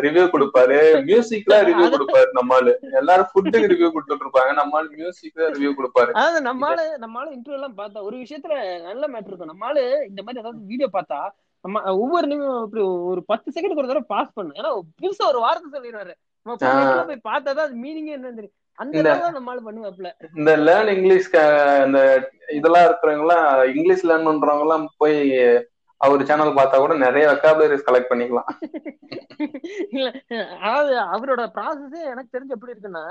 ரிவ்யூ 0.05 0.25
கொடுப்பாரு. 0.33 0.79
மியூசிக்லாம் 1.07 1.65
ரிவ்யூ 1.69 1.87
கொடுப்பாரு 1.95 2.29
நம்மால. 2.39 2.65
எல்லாரும் 2.99 3.29
ஃபுட்டுக்கு 3.31 3.71
ரிவ்யூ 3.73 3.89
கொடுத்துட்டு 3.91 4.25
இருப்பாங்க 4.25 4.53
நம்மால 4.61 4.83
மியூசிக் 4.97 5.39
ரிவ்யூ 5.55 5.71
கொடுப்பாரு. 5.79 6.11
அதாவது 6.15 6.41
நம்மால 6.49 6.77
நம்மால 7.05 7.27
இன்டர்வியூ 7.35 7.59
எல்லாம் 7.59 7.77
பார்த்தா 7.79 8.05
ஒரு 8.09 8.17
விஷயத்துல 8.23 8.55
நல்ல 8.89 9.03
மேட்டர் 9.07 9.31
இருக்கும். 9.31 9.53
நம்மால 9.53 9.77
இந்த 10.09 10.21
மாதிரி 10.23 10.43
ஏதாவது 10.43 10.61
வீடியோ 10.71 10.89
பார்த்தா 10.97 11.21
நம்ம 11.65 11.81
ஒவ்வொரு 11.95 12.25
நிமிஷம் 12.27 12.63
இப்படி 12.65 12.83
ஒரு 13.11 13.21
பத்து 13.31 13.49
செகண்ட் 13.55 13.79
ஒரு 13.79 13.89
தடவை 13.89 14.05
பாஸ் 14.07 14.35
பண்ணு. 14.37 14.53
ஏன்னா 14.59 14.71
புதுசா 15.01 15.25
ஒரு 15.31 15.39
வார்த்தை 15.39 15.67
சொல்லிடுவாரு 15.75 16.13
போய் 17.09 17.27
பார்த்தாதான் 17.29 17.67
அது 17.67 17.83
மீனிங்கே 17.83 18.15
என்னன்னு 18.15 18.39
தெரியும். 18.39 18.57
இந்த 20.39 20.51
லேர்ன் 20.67 20.91
இங்கிலீஷ் 20.93 21.29
இந்த 21.87 21.99
இதெல்லாம் 22.57 22.87
இருக்கிறவங்க 22.87 23.25
எல்லாம் 23.25 23.45
இங்கிலீஷ் 23.73 24.07
லேர்ன் 24.09 24.27
பண்றவங்க 24.29 24.65
எல்லாம் 24.67 24.85
போய் 24.97 25.19
அவர் 26.01 26.25
சேனல் 26.29 26.57
பார்த்தா 26.57 26.77
கூட 26.77 26.93
நிறைய 26.97 27.25
வெக்காபுலரிஸ் 27.29 27.87
கலெக்ட் 27.87 28.11
பண்ணிக்கலாம். 28.11 28.49
இல்ல 29.95 30.07
அதாவது 30.61 30.93
அவரோட 31.13 31.43
ப்ராசஸே 31.55 32.01
எனக்கு 32.13 32.33
தெரிஞ்சு 32.35 32.55
எப்படி 32.55 32.73
இருக்குன்னா 32.73 33.03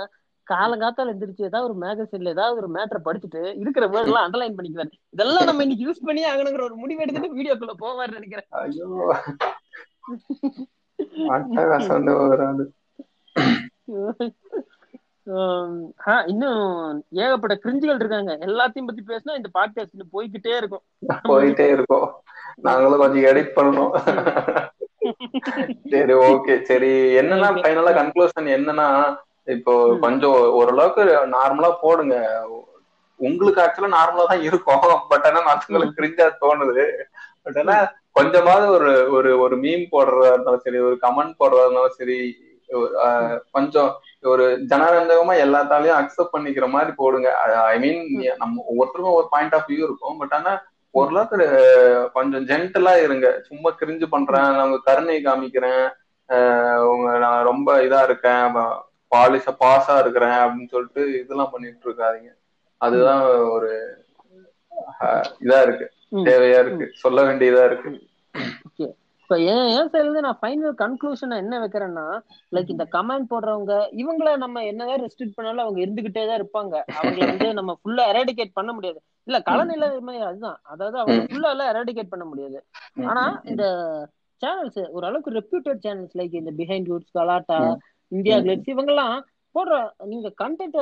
காலங்காத்தால 0.50 1.12
எந்திரிச்சு 1.12 1.42
ஏதாவது 1.42 1.66
ஒரு 1.68 1.76
மேகசின்ல 1.80 2.28
ஏதாவது 2.28 2.56
ஒரு 2.56 2.68
மேட்டரை 2.74 3.00
படிச்சுட்டு 3.04 3.54
இருக்கிற 3.60 3.86
வேர்ட் 3.86 4.08
எல்லாம் 4.08 4.26
அண்டர்லைன் 4.26 4.58
பண்ணிக்குவாரு 4.58 4.90
இதெல்லாம் 5.10 5.44
நம்ம 5.44 5.62
இன்னைக்கு 5.62 5.86
யூஸ் 5.90 6.04
பண்ணி 6.04 6.24
ஆகணுங்கிற 6.24 6.62
ஒரு 6.62 6.76
முடிவு 6.76 7.00
எடுத்துட்டு 7.00 7.36
வீடியோக்குள்ள 7.36 7.74
போவாரு 7.82 8.12
நினைக்கிறேன். 8.12 8.48
ஐயோ. 8.50 8.88
இன்னும் 16.26 16.62
ஏகப்பட்ட 17.10 17.54
கிரிஞ்சுகள் 17.64 18.00
இருக்காங்க. 18.00 18.32
எல்லாத்தையும் 18.40 18.88
பத்தி 18.88 19.02
பேசினா 19.06 19.36
இந்த 19.36 19.50
பாட்காஸ்ட் 19.58 20.08
போய்கிட்டே 20.12 20.56
இருக்கும். 20.56 20.82
போயிட்டே 21.28 21.66
இருக்கோம். 21.72 22.08
நாங்களும் 22.56 22.98
கொஞ்சம் 22.98 23.28
எடிட் 23.30 23.56
பண்ணணும். 23.56 23.92
சரி 25.92 26.12
ஓகே 26.12 26.62
சரி 26.62 26.90
என்னன்னா. 27.20 27.48
ஃபைனலா 27.62 27.92
கன்க்ளூஷன் 27.98 28.48
என்னன்னா 28.56 28.88
இப்போ. 29.46 29.72
கொஞ்சம் 30.00 30.36
ஓரளவுக்கு 30.52 31.04
நார்மலா 31.30 31.70
போடுங்க. 31.80 32.16
உங்களுக்கு 33.20 33.62
ஆக்சுவலா 33.62 33.96
நார்மலா 33.96 34.24
தான் 34.26 34.42
இருக்கும். 34.42 34.80
பட் 35.08 35.26
ஆனா 35.26 35.40
மத்தவங்களுக்கு 35.48 35.98
கிரிஞ்சா 35.98 36.26
தோணுது. 36.40 36.84
பட் 37.44 37.58
ஆனா 37.58 37.76
கொஞ்சமாவது 38.12 38.66
ஒரு 38.70 38.90
ஒரு 39.12 39.38
ஒரு 39.38 39.56
மீம் 39.56 39.84
போடுறதா 39.92 40.26
இருந்தாலும் 40.26 40.60
சரி 40.60 40.78
ஒரு 40.80 40.98
கமெண்ட் 41.02 41.38
போடுறதா 41.38 41.64
இருந்தாலும் 41.64 41.96
சரி 41.96 42.18
கொஞ்சம் 43.52 43.88
ஒரு 44.24 44.44
ஜனரஞ்சகமா 44.70 45.34
எல்லாத்தாலையும் 45.44 45.98
அக்செப்ட் 45.98 46.34
பண்ணிக்கிற 46.34 46.68
மாதிரி 46.68 46.92
போடுங்க. 46.96 47.28
ஐ 47.66 47.78
மீன் 47.78 48.00
நம்ம 48.36 48.64
ஒவ்வொருத்தருக்கும் 48.68 49.18
ஒரு 49.18 49.26
பாயிண்ட் 49.30 49.54
ஆஃப் 49.54 49.68
வியூ 49.68 49.82
இருக்கும். 49.82 50.18
பட் 50.18 50.32
ஆனா 50.32 50.52
ஓரளவுக்கு 50.94 51.36
கொஞ்சம் 52.12 52.46
ஜென்டலா 52.46 53.02
இருங்க. 53.02 53.40
சும்மா 53.40 53.70
கிரிஞ்சு 53.80 54.06
பண்றேன். 54.10 54.48
நான் 54.52 54.80
கருணை 54.80 55.16
காமிக்கிறேன். 55.24 55.84
ஆஹ், 56.28 56.80
உங்க 56.86 57.18
நான் 57.18 57.44
ரொம்ப 57.44 57.68
இதா 57.82 58.02
இருக்கேன். 58.02 58.44
பாலிஷ 59.12 59.46
பாஸா 59.60 59.94
இருக்கிறேன் 60.02 60.38
அப்படின்னு 60.42 60.72
சொல்லிட்டு 60.74 61.02
இதெல்லாம் 61.20 61.52
பண்ணிட்டு 61.52 61.86
இருக்காதீங்க. 61.88 62.30
அதுதான் 62.80 63.22
ஒரு 63.54 63.70
இதா 65.42 65.58
இருக்கு. 65.66 65.86
தேவையா 66.26 66.58
இருக்கு. 66.58 66.86
சொல்ல 67.02 67.20
வேண்டியதா 67.28 67.62
இருக்கு. 67.64 67.90
இப்ப 69.30 69.36
என் 69.44 69.68
என் 69.72 69.90
சைடுல 69.90 70.06
இருந்து 70.06 70.20
நான் 70.20 70.38
ஃபைனல் 70.40 70.74
கன்க்ளூஷன் 70.80 71.32
என்ன 71.36 71.58
வைக்கிறேன்னா 71.60 72.04
லைக் 72.52 72.70
இந்த 72.70 72.84
கமெண்ட் 72.92 73.30
போடுறவங்க 73.30 73.72
இவங்கள 74.02 74.36
நம்ம 74.36 74.64
என்னதான் 74.64 75.02
ரெஸ்ட்ரிக்ட் 75.04 75.36
பண்ணாலும் 75.36 75.64
அவங்க 75.64 75.80
இருந்துகிட்டே 75.84 76.24
தான் 76.26 76.40
இருப்பாங்க. 76.40 76.74
அவங்கள 77.00 77.26
வந்து 77.26 77.48
நம்ம 77.52 77.74
ஃபுல்லா 77.80 78.04
எராடிகேட் 78.12 78.52
பண்ண 78.52 78.72
முடியாது. 78.72 78.98
இல்ல 79.26 79.38
கலநிலை 79.48 79.88
அதுதான். 80.26 80.58
அதாவது 80.64 80.98
அவங்க 80.98 81.22
ஃபுல்லா 81.22 81.50
எல்லாம் 81.50 81.70
எராடிகேட் 81.72 82.12
பண்ண 82.12 82.24
முடியாது. 82.24 82.58
ஆனா 83.04 83.24
இந்த 83.44 83.64
சேனல்ஸ் 84.42 84.80
ஒரு 84.88 85.04
அளவுக்கு 85.06 85.30
ரெப்யூட்டட் 85.30 85.82
சேனல்ஸ் 85.84 86.16
லைக் 86.16 86.34
இந்த 86.34 86.52
பிஹைண்ட் 86.60 86.88
குட்ஸ் 86.88 87.12
கலாட்டா. 87.12 87.60
இந்தியா 88.12 88.36
ம். 88.36 88.44
கிளிப்ஸ் 88.44 88.72
இவங்கெல்லாம் 88.72 89.16
போடுற 89.54 89.76
நீங்க 90.06 90.28
கண்டென்ட் 90.42 90.76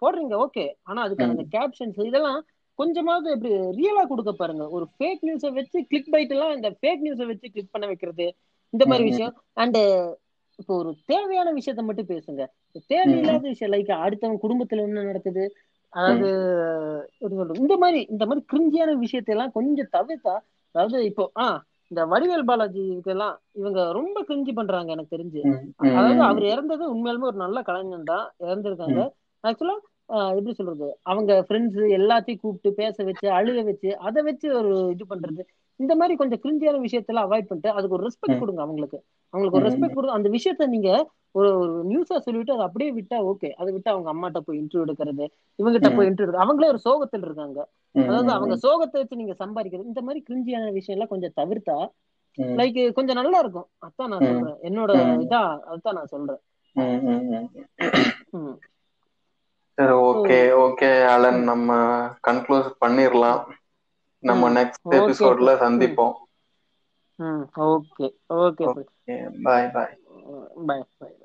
போடுறீங்க 0.00 0.34
ஓகே 0.44 0.64
ஆனா 0.82 1.00
அதுக்கான. 1.06 1.34
அந்த 1.34 1.46
கேப்ஷன்ஸ் 1.52 1.98
இதெல்லாம் 2.06 2.40
கொஞ்சமாவது 2.78 3.28
இப்படி 3.32 3.50
ரியலா 3.78 4.02
கொடுக்க 4.04 4.32
பாருங்க. 4.32 4.64
ஒரு 4.70 4.86
ஃபேக் 4.94 5.22
நியூஸை 5.22 5.50
வச்சு 5.52 5.78
கிளிக் 5.86 6.10
பைட் 6.10 6.34
எல்லாம் 6.34 6.54
இந்த 6.56 6.68
ஃபேக் 6.78 7.04
நியூஸை 7.06 7.26
வச்சு 7.26 7.46
கிளிக் 7.48 7.72
பண்ண 7.72 7.86
வைக்கிறது 7.86 8.26
இந்த 8.72 8.84
மாதிரி. 8.86 9.06
விஷயம். 9.10 9.34
அண்ட் 9.56 9.78
இப்போ 10.58 10.72
ஒரு 10.76 10.90
தேவையான 11.06 11.48
விஷயத்த 11.52 11.82
மட்டும் 11.84 12.10
பேசுங்க. 12.10 12.42
தேவையில்லாத 12.90 13.44
விஷயம் 13.48 13.72
லைக் 13.72 13.90
அடுத்தவங்க 14.04 14.40
குடும்பத்துல 14.42 14.86
என்ன 14.88 15.04
நடக்குது? 15.04 15.44
அதாவது 15.92 16.28
எப்படி 17.14 17.36
சொல்றது 17.36 17.62
இந்த 17.62 17.74
மாதிரி 17.76 18.00
இந்த 18.10 18.24
மாதிரி 18.26 18.42
கிரிஞ்சியான 18.52 18.94
விஷயத்தையெல்லாம் 18.98 19.52
கொஞ்சம் 19.52 19.92
தவிர்த்தா 19.92 20.34
அதாவது 20.74 20.98
இப்போ 21.04 21.24
ஆ 21.36 21.46
இந்த 21.90 22.00
வடிவேல் 22.06 22.48
பாலாஜி 22.48 22.82
இதுக்கெல்லாம் 22.92 23.34
இவங்க 23.52 23.80
ரொம்ப 23.92 24.18
கிரிஞ்சி 24.28 24.52
பண்றாங்க 24.54 24.90
எனக்கு 24.92 25.14
தெரிஞ்சு. 25.16 25.40
அதாவது 25.90 26.22
அவர் 26.22 26.44
இறந்தது 26.44 26.84
உண்மையாலுமே 26.94 27.28
ஒரு 27.30 27.38
நல்ல 27.44 27.58
கலைஞன் 27.62 28.10
தான் 28.12 28.26
இறந்திருக்காங்க. 28.46 29.00
ஆக்சுவலா 29.44 29.76
எப்படி 30.38 30.52
சொல்றது? 30.58 30.86
அவங்க 31.10 31.32
ஃப்ரெண்ட்ஸ் 31.46 31.78
எல்லாத்தையும் 31.98 32.42
கூப்பிட்டு 32.42 32.70
பேச 32.80 33.04
வச்சு 33.08 33.26
அழுக 33.38 33.62
வச்சு 33.70 33.90
அதை 34.08 34.20
வச்சு 34.28 34.48
ஒரு 34.60 34.72
இது 34.94 35.04
பண்றது. 35.12 35.42
இந்த 35.80 35.92
மாதிரி 35.98 36.14
கொஞ்சம் 36.20 36.40
கிரிஞ்சியான 36.44 36.78
விஷயத்தெல்லாம் 36.84 37.26
அவாய்ட் 37.28 37.48
பண்ணிட்டு 37.48 37.74
அதுக்கு 37.76 37.96
ஒரு 37.96 38.06
ரெஸ்பெக்ட் 38.06 38.40
கொடுங்க 38.42 38.62
அவங்களுக்கு. 38.66 38.98
அவங்களுக்கு 39.34 39.58
ஒரு 39.60 39.68
ரெஸ்பெக்ட் 39.68 39.96
கொடுங்க. 39.96 40.16
அந்த 40.18 40.28
விஷயத்த 40.36 40.66
நீங்க 40.74 40.90
ஒரு 41.38 41.48
ஒரு 41.62 41.74
நியூஸா 41.90 42.16
சொல்லிட்டு 42.26 42.54
அதை 42.54 42.64
அப்படியே 42.68 42.90
விட்டா 42.98 43.18
ஓகே 43.30 43.48
அதை 43.60 43.68
விட்டு 43.74 43.92
அவங்க 43.94 44.08
அம்மாட்ட 44.14 44.40
போய் 44.46 44.60
இன்டர்வியூ 44.60 44.84
எடுக்கிறது 44.86 45.24
இவங்கிட்ட 45.58 45.90
போய் 45.96 46.08
இன்டர்வியூ 46.10 46.28
எடுக்கிறது. 46.28 46.44
அவங்களே 46.46 46.70
ஒரு 46.74 46.80
சோகத்தில் 46.86 47.26
இருக்காங்க. 47.28 47.58
அதாவது 47.94 48.32
அவங்க 48.36 48.56
சோகத்தை 48.66 48.98
வச்சு 49.02 49.20
நீங்க 49.22 49.36
சம்பாதிக்கிறது 49.42 49.92
இந்த 49.92 50.02
மாதிரி 50.06 50.22
கிரிஞ்சியான 50.28 50.72
விஷயம் 50.78 50.96
எல்லாம் 50.96 51.12
கொஞ்சம் 51.14 51.36
தவிர்த்தா 51.40 51.78
லைக் 52.58 52.80
கொஞ்சம் 52.96 53.18
நல்லா 53.20 53.38
இருக்கும். 53.44 53.68
அதான் 53.86 54.10
நான் 54.12 54.26
சொல்றேன். 54.30 54.58
என்னோட 54.68 54.90
இதா 55.26 55.42
அதான் 55.74 55.96
நான் 55.98 56.12
சொல்றேன். 56.14 56.40
சரி 59.78 59.94
ஓகே 60.04 60.36
ஓகே 60.58 60.90
அலன் 61.06 61.40
நம்ம 61.44 61.68
கன்க்ளூஸ் 62.26 62.70
பண்ணிரலாம். 62.80 63.42
நம்ம 64.22 64.50
நெக்ஸ்ட் 64.54 64.96
எபிசோட்ல 64.96 65.54
சந்திப்போம். 65.62 66.16
ஓகே 68.66 68.66
ஓகே 68.70 69.16
பாய் 69.44 69.70
பாய் 69.70 69.96
பாய் 70.98 71.16